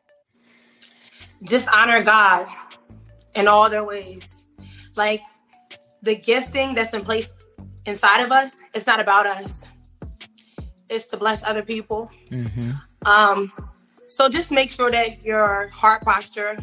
just 1.45 1.69
honor 1.69 2.03
God 2.03 2.47
in 3.35 3.49
all 3.49 3.69
their 3.69 3.87
ways. 3.87 4.47
Like 4.97 5.23
the 6.03 6.15
gifting 6.15 6.75
that's 6.75 6.93
in 6.93 7.03
place 7.03 7.31
inside 7.87 8.23
of 8.23 8.33
us, 8.33 8.61
it's 8.75 8.87
not 8.87 9.01
about 9.01 9.27
us. 9.27 9.71
It's 10.89 11.07
to 11.07 11.17
bless 11.17 11.43
other 11.45 11.63
people. 11.63 12.11
Mm-hmm. 12.29 12.73
Um, 13.07 13.53
so 14.09 14.29
just 14.29 14.51
make 14.51 14.71
sure 14.71 14.91
that 14.91 15.25
your 15.25 15.69
heart 15.69 16.03
posture 16.03 16.59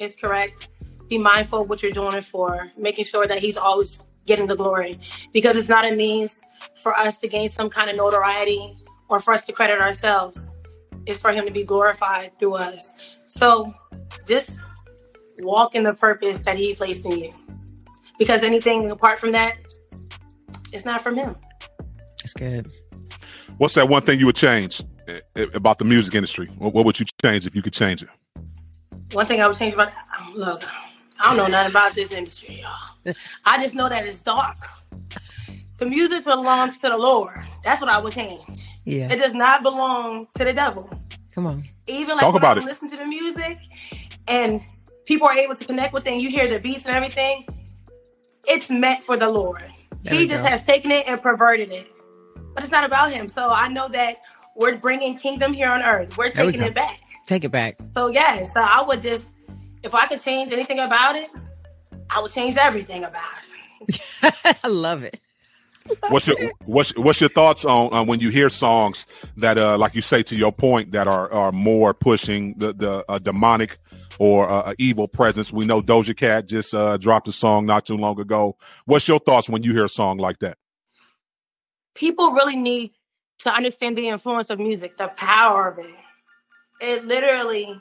is 0.00 0.14
correct. 0.14 0.68
Be 1.08 1.18
mindful 1.18 1.62
of 1.62 1.68
what 1.68 1.82
you're 1.82 1.92
doing 1.92 2.14
it 2.14 2.24
for, 2.24 2.68
making 2.78 3.04
sure 3.04 3.26
that 3.26 3.40
he's 3.40 3.56
always 3.56 4.02
getting 4.24 4.46
the 4.46 4.56
glory. 4.56 5.00
Because 5.32 5.58
it's 5.58 5.68
not 5.68 5.84
a 5.84 5.94
means 5.94 6.42
for 6.82 6.94
us 6.94 7.16
to 7.18 7.28
gain 7.28 7.48
some 7.48 7.70
kind 7.70 7.90
of 7.90 7.96
notoriety 7.96 8.76
or 9.08 9.20
for 9.20 9.34
us 9.34 9.42
to 9.44 9.52
credit 9.52 9.80
ourselves. 9.80 10.54
It's 11.06 11.18
for 11.18 11.32
him 11.32 11.44
to 11.44 11.50
be 11.50 11.64
glorified 11.64 12.38
through 12.38 12.54
us. 12.54 13.20
So 13.28 13.74
just 14.26 14.60
walk 15.38 15.74
in 15.74 15.82
the 15.82 15.94
purpose 15.94 16.40
that 16.40 16.56
he 16.56 16.74
placed 16.74 17.06
in 17.06 17.18
you. 17.18 17.32
Because 18.18 18.42
anything 18.42 18.90
apart 18.90 19.18
from 19.18 19.32
that, 19.32 19.58
it's 20.72 20.84
not 20.84 21.02
from 21.02 21.16
him. 21.16 21.36
That's 22.18 22.34
good. 22.34 22.70
What's 23.58 23.74
that 23.74 23.88
one 23.88 24.02
thing 24.02 24.18
you 24.18 24.26
would 24.26 24.36
change 24.36 24.82
eh, 25.08 25.20
eh, 25.36 25.46
about 25.54 25.78
the 25.78 25.84
music 25.84 26.14
industry? 26.14 26.46
What, 26.58 26.74
what 26.74 26.84
would 26.84 26.98
you 26.98 27.06
change 27.22 27.46
if 27.46 27.54
you 27.54 27.62
could 27.62 27.72
change 27.72 28.02
it? 28.02 28.08
One 29.12 29.26
thing 29.26 29.40
I 29.40 29.48
would 29.48 29.56
change 29.56 29.74
about 29.74 29.92
look, 30.34 30.64
I 31.20 31.28
don't 31.28 31.36
know 31.36 31.46
nothing 31.46 31.70
about 31.70 31.94
this 31.94 32.12
industry, 32.12 32.62
y'all. 32.62 33.14
I 33.46 33.62
just 33.62 33.74
know 33.74 33.88
that 33.88 34.06
it's 34.06 34.22
dark. 34.22 34.56
The 35.78 35.86
music 35.86 36.24
belongs 36.24 36.78
to 36.78 36.88
the 36.88 36.96
Lord. 36.96 37.40
That's 37.64 37.80
what 37.80 37.90
I 37.90 38.00
would 38.00 38.12
change. 38.12 38.42
Yeah. 38.84 39.12
It 39.12 39.16
does 39.16 39.34
not 39.34 39.62
belong 39.62 40.28
to 40.36 40.44
the 40.44 40.52
devil. 40.52 40.90
Come 41.34 41.46
on. 41.46 41.64
Even 41.86 42.10
like 42.10 42.20
Talk 42.20 42.34
when 42.34 42.42
about 42.42 42.58
it. 42.58 42.64
listen 42.64 42.88
to 42.90 42.96
the 42.96 43.06
music 43.06 43.58
and 44.28 44.60
people 45.06 45.26
are 45.26 45.36
able 45.36 45.54
to 45.54 45.64
connect 45.64 45.92
with 45.92 46.06
it 46.06 46.12
and 46.12 46.20
you 46.20 46.30
hear 46.30 46.46
the 46.48 46.60
beats 46.60 46.84
and 46.86 46.94
everything, 46.94 47.46
it's 48.46 48.70
meant 48.70 49.00
for 49.00 49.16
the 49.16 49.30
Lord. 49.30 49.62
There 50.02 50.14
he 50.14 50.26
just 50.26 50.42
go. 50.42 50.50
has 50.50 50.64
taken 50.64 50.90
it 50.90 51.06
and 51.08 51.22
perverted 51.22 51.70
it. 51.70 51.90
But 52.54 52.64
it's 52.64 52.72
not 52.72 52.84
about 52.84 53.12
him. 53.12 53.28
So 53.28 53.50
I 53.50 53.68
know 53.68 53.88
that 53.88 54.18
we're 54.56 54.76
bringing 54.76 55.16
kingdom 55.16 55.52
here 55.52 55.70
on 55.70 55.82
earth. 55.82 56.18
We're 56.18 56.30
There 56.30 56.44
we 56.44 56.52
taking 56.52 56.66
it 56.66 56.74
back. 56.74 57.00
Take 57.26 57.44
it 57.44 57.50
back. 57.50 57.78
So 57.94 58.08
yeah, 58.08 58.44
so 58.44 58.60
I 58.60 58.84
would 58.86 59.00
just 59.00 59.28
if 59.82 59.94
I 59.94 60.06
could 60.06 60.22
change 60.22 60.52
anything 60.52 60.80
about 60.80 61.16
it, 61.16 61.30
I 62.10 62.20
would 62.20 62.32
change 62.32 62.56
everything 62.56 63.04
about 63.04 63.22
it. 63.88 64.00
I 64.64 64.68
love 64.68 65.02
it. 65.02 65.20
What's 66.08 66.26
your 66.26 66.36
what's 66.64 66.96
what's 66.96 67.20
your 67.20 67.30
thoughts 67.30 67.64
on, 67.64 67.92
on 67.92 68.06
when 68.06 68.20
you 68.20 68.30
hear 68.30 68.50
songs 68.50 69.06
that, 69.36 69.58
uh, 69.58 69.78
like 69.78 69.94
you 69.94 70.02
say, 70.02 70.22
to 70.24 70.36
your 70.36 70.52
point, 70.52 70.92
that 70.92 71.08
are 71.08 71.32
are 71.32 71.52
more 71.52 71.94
pushing 71.94 72.54
the 72.58 72.72
the 72.72 73.04
uh, 73.08 73.18
demonic 73.18 73.78
or 74.18 74.48
uh, 74.48 74.74
evil 74.78 75.08
presence? 75.08 75.52
We 75.52 75.64
know 75.64 75.80
Doja 75.80 76.16
Cat 76.16 76.46
just 76.46 76.74
uh, 76.74 76.96
dropped 76.96 77.28
a 77.28 77.32
song 77.32 77.66
not 77.66 77.86
too 77.86 77.96
long 77.96 78.20
ago. 78.20 78.56
What's 78.84 79.08
your 79.08 79.18
thoughts 79.18 79.48
when 79.48 79.62
you 79.62 79.72
hear 79.72 79.84
a 79.84 79.88
song 79.88 80.18
like 80.18 80.38
that? 80.40 80.58
People 81.94 82.32
really 82.32 82.56
need 82.56 82.92
to 83.40 83.52
understand 83.52 83.98
the 83.98 84.08
influence 84.08 84.50
of 84.50 84.58
music, 84.58 84.96
the 84.96 85.08
power 85.08 85.68
of 85.68 85.78
it. 85.78 85.94
It 86.80 87.04
literally 87.04 87.80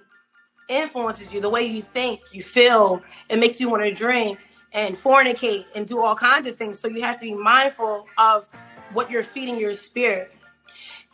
influences 0.70 1.34
you, 1.34 1.40
the 1.42 1.50
way 1.50 1.64
you 1.64 1.82
think, 1.82 2.20
you 2.32 2.42
feel. 2.42 3.02
It 3.30 3.40
makes 3.40 3.60
you 3.60 3.70
want 3.70 3.84
to 3.84 3.92
drink 3.92 4.40
and 4.73 4.95
fornicate 4.95 5.65
and 5.75 5.88
do 5.88 5.99
all 5.99 6.15
kinds 6.15 6.47
of 6.47 6.55
things. 6.55 6.79
So 6.79 6.88
you 6.88 7.01
have 7.01 7.17
to 7.19 7.25
be 7.25 7.34
mindful 7.34 8.07
of 8.17 8.49
what 8.93 9.12
you're 9.12 9.23
feeding 9.23 9.60
your 9.60 9.73
spirit. 9.73 10.31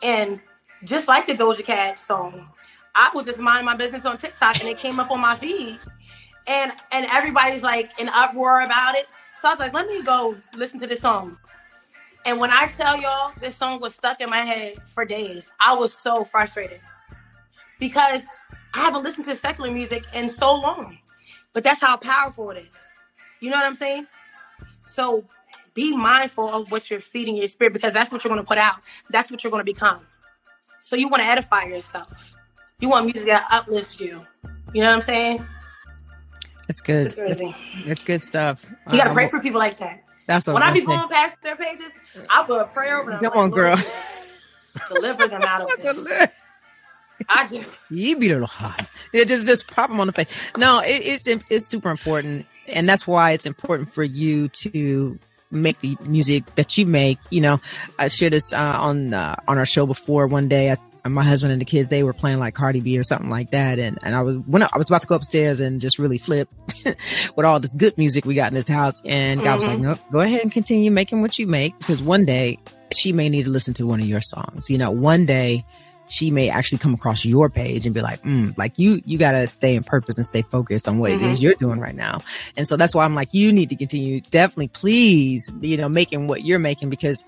And 0.02 0.40
just 0.84 1.08
like 1.08 1.26
the 1.26 1.34
Doja 1.34 1.64
Cat 1.64 1.98
song, 1.98 2.48
I 2.94 3.10
was 3.14 3.26
just 3.26 3.38
minding 3.38 3.66
my 3.66 3.76
business 3.76 4.06
on 4.06 4.18
TikTok 4.18 4.60
and 4.60 4.68
it 4.68 4.78
came 4.78 5.00
up 5.00 5.10
on 5.10 5.20
my 5.20 5.34
feed. 5.34 5.78
And 6.46 6.72
and 6.92 7.06
everybody's 7.10 7.62
like 7.62 7.90
in 7.98 8.08
uproar 8.08 8.62
about 8.62 8.94
it. 8.94 9.06
So 9.40 9.48
I 9.48 9.52
was 9.52 9.60
like, 9.60 9.72
let 9.74 9.86
me 9.86 10.02
go 10.02 10.36
listen 10.54 10.80
to 10.80 10.86
this 10.86 11.00
song. 11.00 11.36
And 12.24 12.38
when 12.40 12.50
I 12.50 12.66
tell 12.76 13.00
y'all 13.00 13.32
this 13.40 13.56
song 13.56 13.80
was 13.80 13.94
stuck 13.94 14.20
in 14.20 14.28
my 14.30 14.40
head 14.40 14.74
for 14.86 15.04
days, 15.04 15.50
I 15.60 15.74
was 15.74 15.92
so 15.92 16.24
frustrated 16.24 16.80
because 17.78 18.22
I 18.74 18.80
haven't 18.80 19.02
listened 19.02 19.26
to 19.26 19.34
secular 19.34 19.70
music 19.70 20.04
in 20.14 20.28
so 20.28 20.54
long. 20.54 20.98
But 21.52 21.64
that's 21.64 21.80
how 21.80 21.96
powerful 21.96 22.50
it 22.50 22.58
is. 22.58 22.87
You 23.40 23.50
know 23.50 23.56
what 23.56 23.66
I'm 23.66 23.74
saying? 23.74 24.06
So 24.86 25.24
be 25.74 25.96
mindful 25.96 26.48
of 26.48 26.70
what 26.72 26.90
you're 26.90 27.00
feeding 27.00 27.36
your 27.36 27.48
spirit 27.48 27.72
because 27.72 27.92
that's 27.92 28.10
what 28.10 28.24
you're 28.24 28.30
going 28.32 28.42
to 28.42 28.46
put 28.46 28.58
out. 28.58 28.76
That's 29.10 29.30
what 29.30 29.44
you're 29.44 29.50
going 29.50 29.64
to 29.64 29.72
become. 29.72 30.04
So 30.80 30.96
you 30.96 31.08
want 31.08 31.22
to 31.22 31.28
edify 31.28 31.64
yourself. 31.64 32.36
You 32.80 32.88
want 32.88 33.06
music 33.06 33.26
that 33.26 33.46
uplifts 33.52 34.00
you. 34.00 34.20
You 34.72 34.82
know 34.82 34.88
what 34.88 34.96
I'm 34.96 35.00
saying? 35.00 35.46
It's 36.68 36.80
good. 36.80 37.06
It's 37.06 37.14
crazy. 37.14 37.54
It's 37.86 38.02
good 38.02 38.22
stuff. 38.22 38.64
You 38.90 38.98
got 38.98 39.04
to 39.04 39.10
Um, 39.10 39.14
pray 39.14 39.28
for 39.28 39.40
people 39.40 39.58
like 39.58 39.78
that. 39.78 40.02
That's 40.26 40.46
what 40.46 40.54
When 40.54 40.62
I 40.62 40.72
be 40.72 40.84
going 40.84 41.08
past 41.08 41.36
their 41.42 41.56
pages, 41.56 41.90
I 42.28 42.44
put 42.44 42.60
a 42.60 42.66
prayer 42.66 43.00
over 43.00 43.12
them. 43.12 43.20
Come 43.20 43.30
like, 43.30 43.36
on, 43.36 43.50
girl. 43.50 43.76
Deliver 44.88 45.26
them 45.28 45.42
out 45.42 45.62
of 45.62 45.68
this. 45.82 46.28
I 47.28 47.46
do. 47.46 47.64
You 47.90 48.16
be 48.16 48.28
a 48.30 48.34
little 48.34 48.46
hot. 48.46 48.88
Yeah, 49.12 49.24
just 49.24 49.46
just 49.46 49.68
pop 49.68 49.90
them 49.90 50.00
on 50.00 50.06
the 50.06 50.12
face. 50.12 50.30
No, 50.56 50.80
it, 50.80 50.90
it's 50.90 51.26
it's 51.48 51.66
super 51.66 51.90
important, 51.90 52.46
and 52.68 52.88
that's 52.88 53.06
why 53.06 53.32
it's 53.32 53.46
important 53.46 53.92
for 53.92 54.02
you 54.04 54.48
to 54.48 55.18
make 55.50 55.80
the 55.80 55.96
music 56.02 56.44
that 56.56 56.76
you 56.76 56.86
make. 56.86 57.18
You 57.30 57.40
know, 57.40 57.60
I 57.98 58.08
shared 58.08 58.32
this 58.32 58.52
uh, 58.52 58.76
on 58.80 59.14
uh, 59.14 59.36
on 59.48 59.58
our 59.58 59.66
show 59.66 59.86
before. 59.86 60.26
One 60.26 60.48
day, 60.48 60.72
I, 60.72 61.08
my 61.08 61.22
husband 61.22 61.52
and 61.52 61.60
the 61.60 61.64
kids 61.64 61.88
they 61.88 62.02
were 62.02 62.12
playing 62.12 62.38
like 62.38 62.54
Cardi 62.54 62.80
B 62.80 62.98
or 62.98 63.02
something 63.02 63.30
like 63.30 63.50
that, 63.52 63.78
and 63.78 63.98
and 64.02 64.14
I 64.14 64.20
was 64.22 64.36
when 64.46 64.62
I, 64.62 64.68
I 64.72 64.78
was 64.78 64.88
about 64.90 65.00
to 65.02 65.06
go 65.06 65.14
upstairs 65.14 65.60
and 65.60 65.80
just 65.80 65.98
really 65.98 66.18
flip 66.18 66.48
with 67.36 67.46
all 67.46 67.60
this 67.60 67.72
good 67.74 67.96
music 67.96 68.24
we 68.24 68.34
got 68.34 68.48
in 68.50 68.54
this 68.54 68.68
house, 68.68 69.00
and 69.04 69.42
God 69.42 69.56
was 69.56 69.66
like, 69.66 69.78
Mhm. 69.78 69.82
"No, 69.82 69.98
go 70.12 70.20
ahead 70.20 70.42
and 70.42 70.52
continue 70.52 70.90
making 70.90 71.22
what 71.22 71.38
you 71.38 71.46
make 71.46 71.78
because 71.78 72.02
one 72.02 72.24
day 72.26 72.58
she 72.96 73.12
may 73.12 73.28
need 73.28 73.44
to 73.44 73.50
listen 73.50 73.74
to 73.74 73.86
one 73.86 74.00
of 74.00 74.06
your 74.06 74.20
songs. 74.20 74.68
You 74.68 74.78
know, 74.78 74.90
one 74.90 75.24
day." 75.26 75.64
She 76.08 76.30
may 76.30 76.48
actually 76.48 76.78
come 76.78 76.94
across 76.94 77.24
your 77.24 77.50
page 77.50 77.86
and 77.86 77.94
be 77.94 78.00
like, 78.00 78.22
mm, 78.22 78.56
like 78.58 78.78
you, 78.78 79.02
you 79.04 79.18
got 79.18 79.32
to 79.32 79.46
stay 79.46 79.76
in 79.76 79.84
purpose 79.84 80.16
and 80.16 80.26
stay 80.26 80.42
focused 80.42 80.88
on 80.88 80.98
what 80.98 81.10
it 81.10 81.22
is 81.22 81.42
you're 81.42 81.54
doing 81.54 81.80
right 81.80 81.94
now. 81.94 82.20
And 82.56 82.66
so 82.66 82.76
that's 82.76 82.94
why 82.94 83.04
I'm 83.04 83.14
like, 83.14 83.32
you 83.32 83.52
need 83.52 83.68
to 83.70 83.76
continue, 83.76 84.20
definitely, 84.20 84.68
please, 84.68 85.52
you 85.60 85.76
know, 85.76 85.88
making 85.88 86.28
what 86.28 86.44
you're 86.44 86.58
making 86.58 86.90
because 86.90 87.24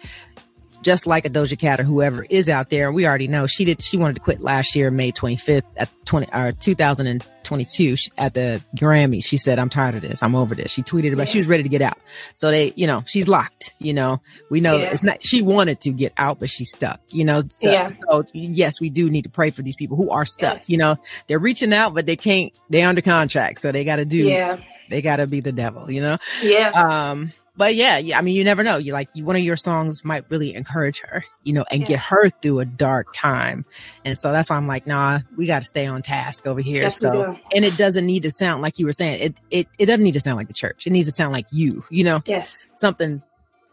just 0.83 1.07
like 1.07 1.25
a 1.25 1.31
Doja 1.31 1.59
Cat 1.59 1.81
or 1.81 1.85
whoever 1.85 2.25
is 2.31 2.49
out 2.49 2.71
there, 2.71 2.91
we 2.93 3.07
already 3.07 3.29
know 3.29 3.47
she 3.47 3.65
did, 3.65 3.83
she 3.83 3.97
wanted 3.97 4.15
to 4.15 4.21
quit 4.21 4.41
last 4.41 4.75
year, 4.75 4.91
May 4.91 5.13
25th 5.13 5.63
at 5.77 5.89
20 6.07 6.29
or 6.33 6.53
2022 6.53 7.97
she- 7.97 8.11
at 8.19 8.35
the 8.35 8.63
Grammy. 8.77 9.25
She 9.25 9.37
said, 9.37 9.59
I'm 9.59 9.69
tired 9.69 9.95
of 9.97 10.03
this. 10.03 10.23
I'm 10.23 10.35
over 10.35 10.55
this. 10.55 10.71
She 10.73 10.83
tweeted 10.83 11.13
about, 11.13 11.29
she 11.29 11.39
was 11.39 11.47
ready 11.47 11.63
to 11.63 11.69
get 11.69 11.83
out. 11.83 11.99
So 12.35 12.51
they, 12.51 12.73
you 12.77 12.87
know, 12.87 13.03
she's 13.07 13.29
locked, 13.29 13.75
you 13.79 13.93
know, 13.93 14.21
we 14.51 14.61
know 14.61 14.77
Yeah. 14.77 14.93
it's 14.93 15.03
not, 15.03 15.25
she 15.25 15.43
wanted 15.43 15.81
to 15.83 15.91
get 15.91 16.13
out, 16.17 16.41
but 16.41 16.49
she's 16.51 16.71
stuck, 16.71 17.01
you 17.11 17.25
know, 17.25 17.43
so, 17.49 17.71
Yeah. 17.71 17.91
so 17.91 18.25
yes, 18.33 18.81
we 18.81 18.91
do 18.91 19.11
need 19.11 19.23
to 19.23 19.31
pray 19.31 19.51
for 19.51 19.63
these 19.63 19.77
people 19.77 19.97
who 19.97 20.11
are 20.11 20.25
stuck, 20.25 20.55
Yes. 20.55 20.71
you 20.71 20.79
know, 20.79 20.97
they're 21.27 21.39
reaching 21.39 21.73
out, 21.73 21.95
but 21.95 22.07
they 22.07 22.17
can't, 22.17 22.53
they're 22.71 22.89
under 22.89 23.03
contract. 23.03 23.61
So 23.61 23.73
they 23.73 23.85
got 23.85 23.97
to 23.97 24.05
do, 24.05 24.19
Yeah. 24.19 24.57
they 24.89 25.03
got 25.03 25.17
to 25.17 25.27
be 25.27 25.41
the 25.41 25.53
devil, 25.53 25.91
you 25.91 26.01
know? 26.01 26.19
Yeah. 26.43 26.71
Um, 26.71 27.33
but 27.61 27.75
yeah, 27.75 27.99
yeah, 27.99 28.17
I 28.17 28.23
mean, 28.23 28.35
you 28.37 28.43
never 28.43 28.63
know. 28.63 28.79
You 28.79 28.95
like 28.95 29.11
you, 29.13 29.23
one 29.23 29.37
of 29.37 29.43
your 29.43 29.59
songs 29.59 30.03
might 30.03 30.25
really 30.31 30.55
encourage 30.55 31.01
her, 31.01 31.23
you 31.45 31.53
know, 31.53 31.67
and 31.71 31.85
get 31.85 32.01
her 32.01 32.31
through 32.31 32.61
a 32.61 32.65
dark 32.65 33.09
time. 33.13 33.67
And 34.03 34.17
so 34.17 34.33
that's 34.33 34.49
why 34.49 34.57
I'm 34.57 34.67
like, 34.67 34.87
nah, 34.87 35.19
we 35.37 35.45
got 35.45 35.61
to 35.61 35.69
stay 35.69 35.85
on 35.85 36.01
task 36.01 36.47
over 36.47 36.63
here. 36.63 36.85
Yes, 36.85 36.99
so, 36.99 37.39
and 37.55 37.63
it 37.63 37.77
doesn't 37.77 38.07
need 38.07 38.23
to 38.23 38.31
sound 38.31 38.63
like 38.63 38.79
you 38.79 38.87
were 38.87 38.95
saying 38.95 39.21
it, 39.21 39.35
it, 39.51 39.69
it 39.79 39.85
doesn't 39.85 40.03
need 40.03 40.13
to 40.15 40.21
sound 40.21 40.39
like 40.39 40.49
the 40.49 40.55
church. 40.55 40.87
It 40.87 40.91
needs 40.91 41.07
to 41.09 41.13
sound 41.13 41.35
like 41.35 41.45
you, 41.53 41.85
you 41.91 42.03
know, 42.03 42.23
yes. 42.25 42.71
something 42.77 43.23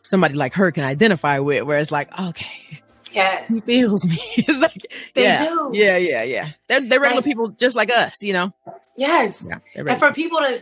somebody 0.03 0.33
like 0.33 0.53
her 0.55 0.69
can 0.73 0.83
identify 0.83 1.39
with, 1.39 1.63
where 1.63 1.79
it's 1.79 1.89
like, 1.89 2.09
okay, 2.19 2.81
Yes. 3.13 3.47
he 3.47 3.61
feels 3.61 4.05
me. 4.05 4.17
it's 4.35 4.59
like, 4.59 4.85
They 5.13 5.23
yeah, 5.23 5.45
do. 5.45 5.71
yeah, 5.71 5.95
yeah, 5.95 6.23
yeah. 6.23 6.49
They're, 6.67 6.81
they're 6.81 6.99
regular 6.99 7.21
Like- 7.21 7.23
people 7.23 7.47
just 7.51 7.77
like 7.77 7.89
us, 7.89 8.21
you 8.21 8.33
know? 8.33 8.53
Yes. 8.97 9.47
Yeah. 9.47 9.59
And 9.77 9.97
for 9.97 10.11
people 10.11 10.39
to 10.39 10.61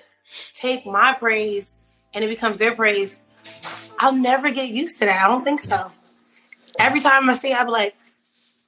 take 0.54 0.86
my 0.86 1.14
praise 1.14 1.80
and 2.16 2.24
it 2.24 2.28
becomes 2.28 2.58
their 2.58 2.74
praise, 2.74 3.20
I'll 4.00 4.16
never 4.16 4.50
get 4.50 4.70
used 4.70 4.98
to 5.00 5.06
that. 5.06 5.24
I 5.24 5.28
don't 5.28 5.44
think 5.44 5.60
so. 5.60 5.92
Every 6.80 7.00
time 7.02 7.30
I 7.30 7.34
see 7.36 7.54
I'll 7.54 7.66
be 7.66 7.72
like, 7.72 7.96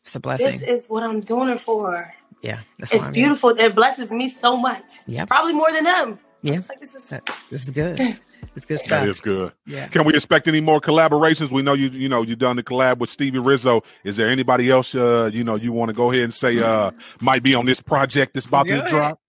It's 0.04 0.16
a 0.16 0.20
blessing. 0.20 0.48
this 0.48 0.62
is 0.62 0.88
what 0.88 1.04
I'm 1.04 1.22
doing 1.22 1.50
it 1.50 1.60
for. 1.60 2.14
yeah. 2.42 2.60
That's 2.78 2.92
It's 2.92 3.00
why 3.02 3.06
I'm- 3.06 3.14
beautiful. 3.14 3.50
It 3.50 3.74
blesses 3.76 4.12
me 4.12 4.30
so 4.30 4.58
much. 4.58 4.92
Yeah. 5.08 5.26
Probably 5.26 5.54
more 5.54 5.72
than 5.72 5.84
them. 5.86 6.20
Yeah. 6.44 6.54
It's 6.56 6.70
like 6.70 6.80
this 6.80 6.94
is 6.96 7.04
That- 7.06 7.28
This 7.50 7.64
is 7.64 7.72
good. 7.72 8.00
It's 8.56 8.66
good 8.66 8.80
stuff. 8.80 9.02
That 9.02 9.10
is 9.10 9.20
good. 9.22 9.52
Yeah. 9.68 9.88
Can 9.88 10.04
we 10.04 10.16
expect 10.16 10.48
any 10.48 10.62
more 10.62 10.82
collaborations? 10.82 11.52
We 11.52 11.62
know 11.62 11.74
you, 11.74 11.90
you 11.90 12.10
know, 12.10 12.24
you've 12.24 12.40
done 12.40 12.56
the 12.56 12.64
collab 12.64 12.98
with 12.98 13.10
Stevie 13.12 13.38
Rizzo. 13.38 13.84
Is 14.04 14.18
there 14.18 14.30
anybody 14.30 14.72
else, 14.72 14.96
uh, 14.96 15.30
you 15.32 15.44
know, 15.44 15.56
you 15.56 15.72
want 15.72 15.90
to 15.90 15.94
go 15.96 16.12
ahead 16.12 16.24
and 16.24 16.34
say, 16.34 16.60
uh, 16.60 16.90
might 17.22 17.44
be 17.44 17.54
on 17.54 17.66
this 17.68 17.82
project 17.82 18.34
that's 18.34 18.48
about 18.48 18.66
Go 18.68 18.82
to 18.82 18.90
drop? 18.90 19.20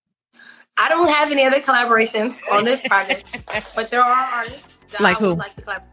I 0.80 0.88
don't 0.88 1.08
have 1.08 1.30
any 1.32 1.44
other 1.44 1.60
collaborations 1.60 2.38
on 2.52 2.64
this 2.64 2.80
project, 2.86 3.24
but 3.74 3.90
there 3.90 4.00
are 4.02 4.24
artists 4.32 4.76
that 4.92 5.00
Like 5.00 5.18
I 5.18 5.20
would 5.20 5.28
who? 5.30 5.34
like 5.36 5.54
to 5.56 5.62
collaborate. 5.62 5.88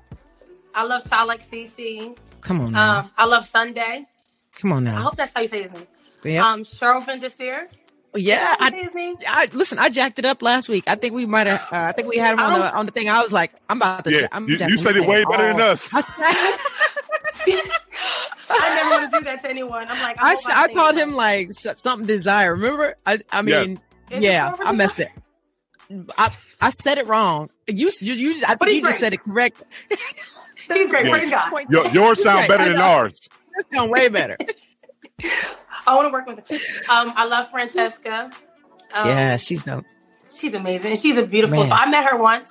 I 0.75 0.85
love 0.85 1.09
Child 1.09 1.27
Like 1.27 1.41
CC. 1.41 2.17
Come 2.41 2.61
on 2.61 2.71
now. 2.73 2.99
Um, 2.99 3.11
I 3.17 3.25
love 3.25 3.45
Sunday. 3.45 4.05
Come 4.55 4.71
on 4.73 4.83
now. 4.83 4.97
I 4.97 5.01
hope 5.01 5.15
that's 5.15 5.33
how 5.33 5.41
you 5.41 5.47
say 5.47 5.63
his 5.63 5.71
name. 5.71 5.87
Yeah. 6.23 6.45
Um, 6.47 6.63
Cheryl 6.63 7.19
Desir. 7.19 7.67
yeah. 8.15 8.55
I 8.59 8.65
I, 8.67 8.69
say 8.71 8.83
his 8.83 8.93
name. 8.93 9.15
I 9.27 9.49
listen. 9.53 9.79
I 9.79 9.89
jacked 9.89 10.19
it 10.19 10.25
up 10.25 10.41
last 10.41 10.69
week. 10.69 10.83
I 10.87 10.95
think 10.95 11.13
we 11.13 11.25
might 11.25 11.47
have. 11.47 11.61
Uh, 11.71 11.77
I 11.77 11.91
think 11.93 12.07
we 12.07 12.17
had 12.17 12.33
him 12.33 12.39
on 12.39 12.59
the 12.59 12.75
on 12.75 12.85
the 12.85 12.91
thing. 12.91 13.09
I 13.09 13.21
was 13.21 13.33
like, 13.33 13.53
I'm 13.69 13.77
about 13.77 14.03
to. 14.05 14.11
Yeah, 14.11 14.27
I'm 14.31 14.47
you, 14.47 14.57
you 14.57 14.77
said 14.77 14.95
it 14.95 14.99
saying 14.99 15.07
way 15.09 15.23
better 15.25 15.47
than 15.47 15.61
us. 15.61 15.89
I, 15.93 16.01
I 18.49 18.75
never 18.75 18.89
want 18.91 19.11
to 19.11 19.19
do 19.19 19.23
that 19.25 19.41
to 19.41 19.49
anyone. 19.49 19.87
I'm 19.89 20.01
like, 20.01 20.21
I, 20.21 20.27
I, 20.27 20.29
hope 20.35 20.39
s- 20.45 20.51
I 20.53 20.67
say 20.67 20.73
called 20.73 20.95
it 20.95 21.01
him 21.01 21.13
like 21.15 21.53
something 21.53 22.05
desire. 22.07 22.53
Remember? 22.53 22.95
I 23.05 23.19
I 23.31 23.41
Yes. 23.41 23.77
Mean, 24.09 24.19
Is 24.19 24.23
yeah, 24.25 24.55
I 24.59 24.71
messed 24.71 24.97
Desire? 24.97 25.13
it. 25.89 26.09
I 26.17 26.31
I 26.61 26.69
said 26.71 26.97
it 26.97 27.07
wrong. 27.07 27.49
You 27.67 27.91
you, 28.01 28.13
you 28.13 28.43
I 28.47 28.55
think 28.55 28.69
he's 28.71 28.77
you 28.79 28.85
just 28.85 28.99
said 28.99 29.13
it 29.13 29.23
correct. 29.23 29.61
He's 30.67 30.89
great. 30.89 31.05
Yeah. 31.05 31.11
Praise 31.11 31.29
God. 31.29 31.65
Your, 31.69 31.85
yours 31.89 32.23
sound 32.23 32.47
better 32.47 32.67
than 32.69 32.77
ours. 32.81 33.13
That 33.55 33.65
sound 33.73 33.91
way 33.91 34.09
better. 34.09 34.35
I 35.87 35.95
want 35.95 36.07
to 36.07 36.11
work 36.11 36.25
with 36.27 36.39
him. 36.49 36.57
Um, 36.89 37.13
I 37.15 37.25
love 37.25 37.49
Francesca. 37.51 38.31
Um, 38.93 39.07
yeah, 39.07 39.37
she's 39.37 39.63
dope. 39.63 39.85
she's 40.35 40.53
amazing. 40.55 40.97
She's 40.97 41.15
a 41.17 41.23
beautiful. 41.25 41.59
Man. 41.59 41.67
So 41.67 41.73
I 41.73 41.89
met 41.89 42.09
her 42.09 42.19
once 42.21 42.49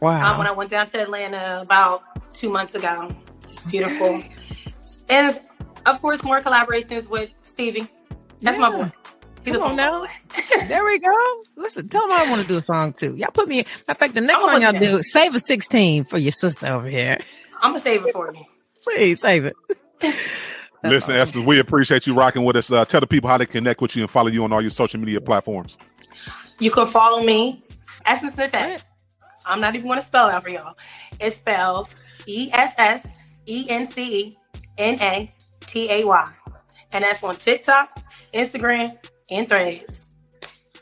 Wow. 0.00 0.32
um, 0.32 0.38
when 0.38 0.46
I 0.48 0.52
went 0.52 0.70
down 0.70 0.86
to 0.88 1.00
Atlanta 1.00 1.60
about 1.60 2.02
two 2.34 2.48
months 2.50 2.74
ago. 2.74 3.14
She's 3.46 3.62
beautiful. 3.64 4.22
And 5.08 5.38
of 5.86 6.00
course, 6.00 6.24
more 6.24 6.40
collaborations 6.40 7.08
with 7.08 7.30
Stevie. 7.42 7.88
That's 8.40 8.58
my 8.58 8.70
boy. 8.72 8.90
He's 9.44 9.54
Come 9.54 9.62
a 9.62 9.64
on 9.64 9.68
phone 9.70 9.76
now. 9.76 9.90
call. 9.90 10.06
There 10.68 10.84
we 10.84 10.98
go. 10.98 11.08
Listen, 11.56 11.88
tell 11.88 12.06
them 12.06 12.12
I 12.12 12.30
want 12.30 12.42
to 12.42 12.48
do 12.48 12.58
a 12.58 12.64
song 12.64 12.92
too. 12.92 13.16
Y'all 13.16 13.30
put 13.30 13.48
me. 13.48 13.58
Matter 13.58 13.68
of 13.88 13.98
fact, 13.98 14.14
the 14.14 14.20
next 14.20 14.42
I'ma 14.42 14.52
song 14.52 14.62
y'all 14.62 14.72
put 14.72 14.82
you 14.82 14.88
do, 14.98 15.02
save 15.02 15.34
a 15.34 15.40
sixteen 15.40 16.04
for 16.04 16.18
your 16.18 16.32
sister 16.32 16.66
over 16.66 16.88
here. 16.88 17.18
I'm 17.62 17.72
gonna 17.72 17.82
save 17.82 18.04
it 18.06 18.12
for 18.12 18.32
you. 18.32 18.44
Please 18.84 19.20
save 19.20 19.44
it. 19.46 19.56
That's 20.00 20.14
Listen, 20.82 21.12
awesome. 21.14 21.22
Esther, 21.22 21.40
we 21.42 21.58
appreciate 21.58 22.06
you 22.06 22.14
rocking 22.14 22.44
with 22.44 22.56
us. 22.56 22.70
Uh, 22.72 22.84
tell 22.84 23.00
the 23.00 23.06
people 23.06 23.28
how 23.28 23.36
they 23.38 23.46
connect 23.46 23.80
with 23.82 23.94
you 23.96 24.02
and 24.02 24.10
follow 24.10 24.28
you 24.28 24.44
on 24.44 24.52
all 24.52 24.62
your 24.62 24.70
social 24.70 24.98
media 24.98 25.20
platforms. 25.20 25.76
You 26.58 26.70
can 26.70 26.86
follow 26.86 27.22
me, 27.22 27.60
Essence 28.06 28.36
Natay. 28.36 28.80
I'm 29.44 29.60
not 29.60 29.74
even 29.74 29.86
going 29.86 29.98
to 30.00 30.04
spell 30.06 30.28
it 30.28 30.34
out 30.34 30.42
for 30.42 30.50
y'all. 30.50 30.74
It's 31.18 31.36
spelled 31.36 31.88
E 32.26 32.50
S 32.52 32.72
S 32.78 33.06
E 33.46 33.66
N 33.68 33.84
C 33.86 34.18
E 34.20 34.36
N 34.78 35.00
A 35.02 35.34
T 35.66 35.90
A 35.90 36.04
Y. 36.04 36.32
And 36.92 37.04
that's 37.04 37.22
on 37.22 37.36
TikTok, 37.36 38.00
Instagram, 38.32 38.96
and 39.30 39.48
Threads. 39.48 40.08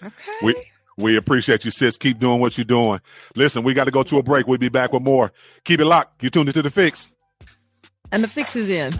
Okay. 0.02 0.32
We 0.42 0.54
we 0.96 1.16
appreciate 1.16 1.64
you, 1.64 1.70
sis. 1.70 1.96
Keep 1.96 2.18
doing 2.18 2.40
what 2.40 2.58
you're 2.58 2.64
doing. 2.64 3.00
Listen, 3.36 3.62
we 3.62 3.74
got 3.74 3.84
to 3.84 3.90
go 3.90 4.02
to 4.02 4.18
a 4.18 4.22
break. 4.22 4.46
We'll 4.46 4.58
be 4.58 4.68
back 4.68 4.92
with 4.92 5.02
more. 5.02 5.32
Keep 5.64 5.80
it 5.80 5.84
locked. 5.86 6.22
You 6.22 6.30
tuned 6.30 6.48
into 6.48 6.62
the 6.62 6.70
fix. 6.70 7.10
and 8.12 8.22
the 8.24 8.28
fix 8.28 8.56
is 8.56 8.70
in. 8.70 8.92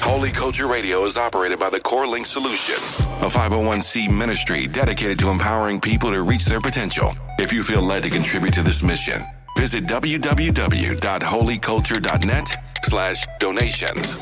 Holy 0.00 0.30
Culture 0.30 0.66
Radio 0.66 1.04
is 1.04 1.16
operated 1.16 1.58
by 1.58 1.70
the 1.70 1.80
Core 1.80 2.06
Link 2.06 2.26
Solution, 2.26 2.74
a 3.22 3.28
501c 3.28 4.16
ministry 4.18 4.66
dedicated 4.66 5.18
to 5.20 5.30
empowering 5.30 5.80
people 5.80 6.10
to 6.10 6.22
reach 6.22 6.44
their 6.44 6.60
potential. 6.60 7.12
If 7.38 7.52
you 7.52 7.62
feel 7.62 7.82
led 7.82 8.02
to 8.04 8.10
contribute 8.10 8.52
to 8.54 8.62
this 8.62 8.82
mission, 8.82 9.20
visit 9.56 9.84
www.holyculture.net 9.84 12.56
slash 12.84 13.26
donations. 13.38 14.16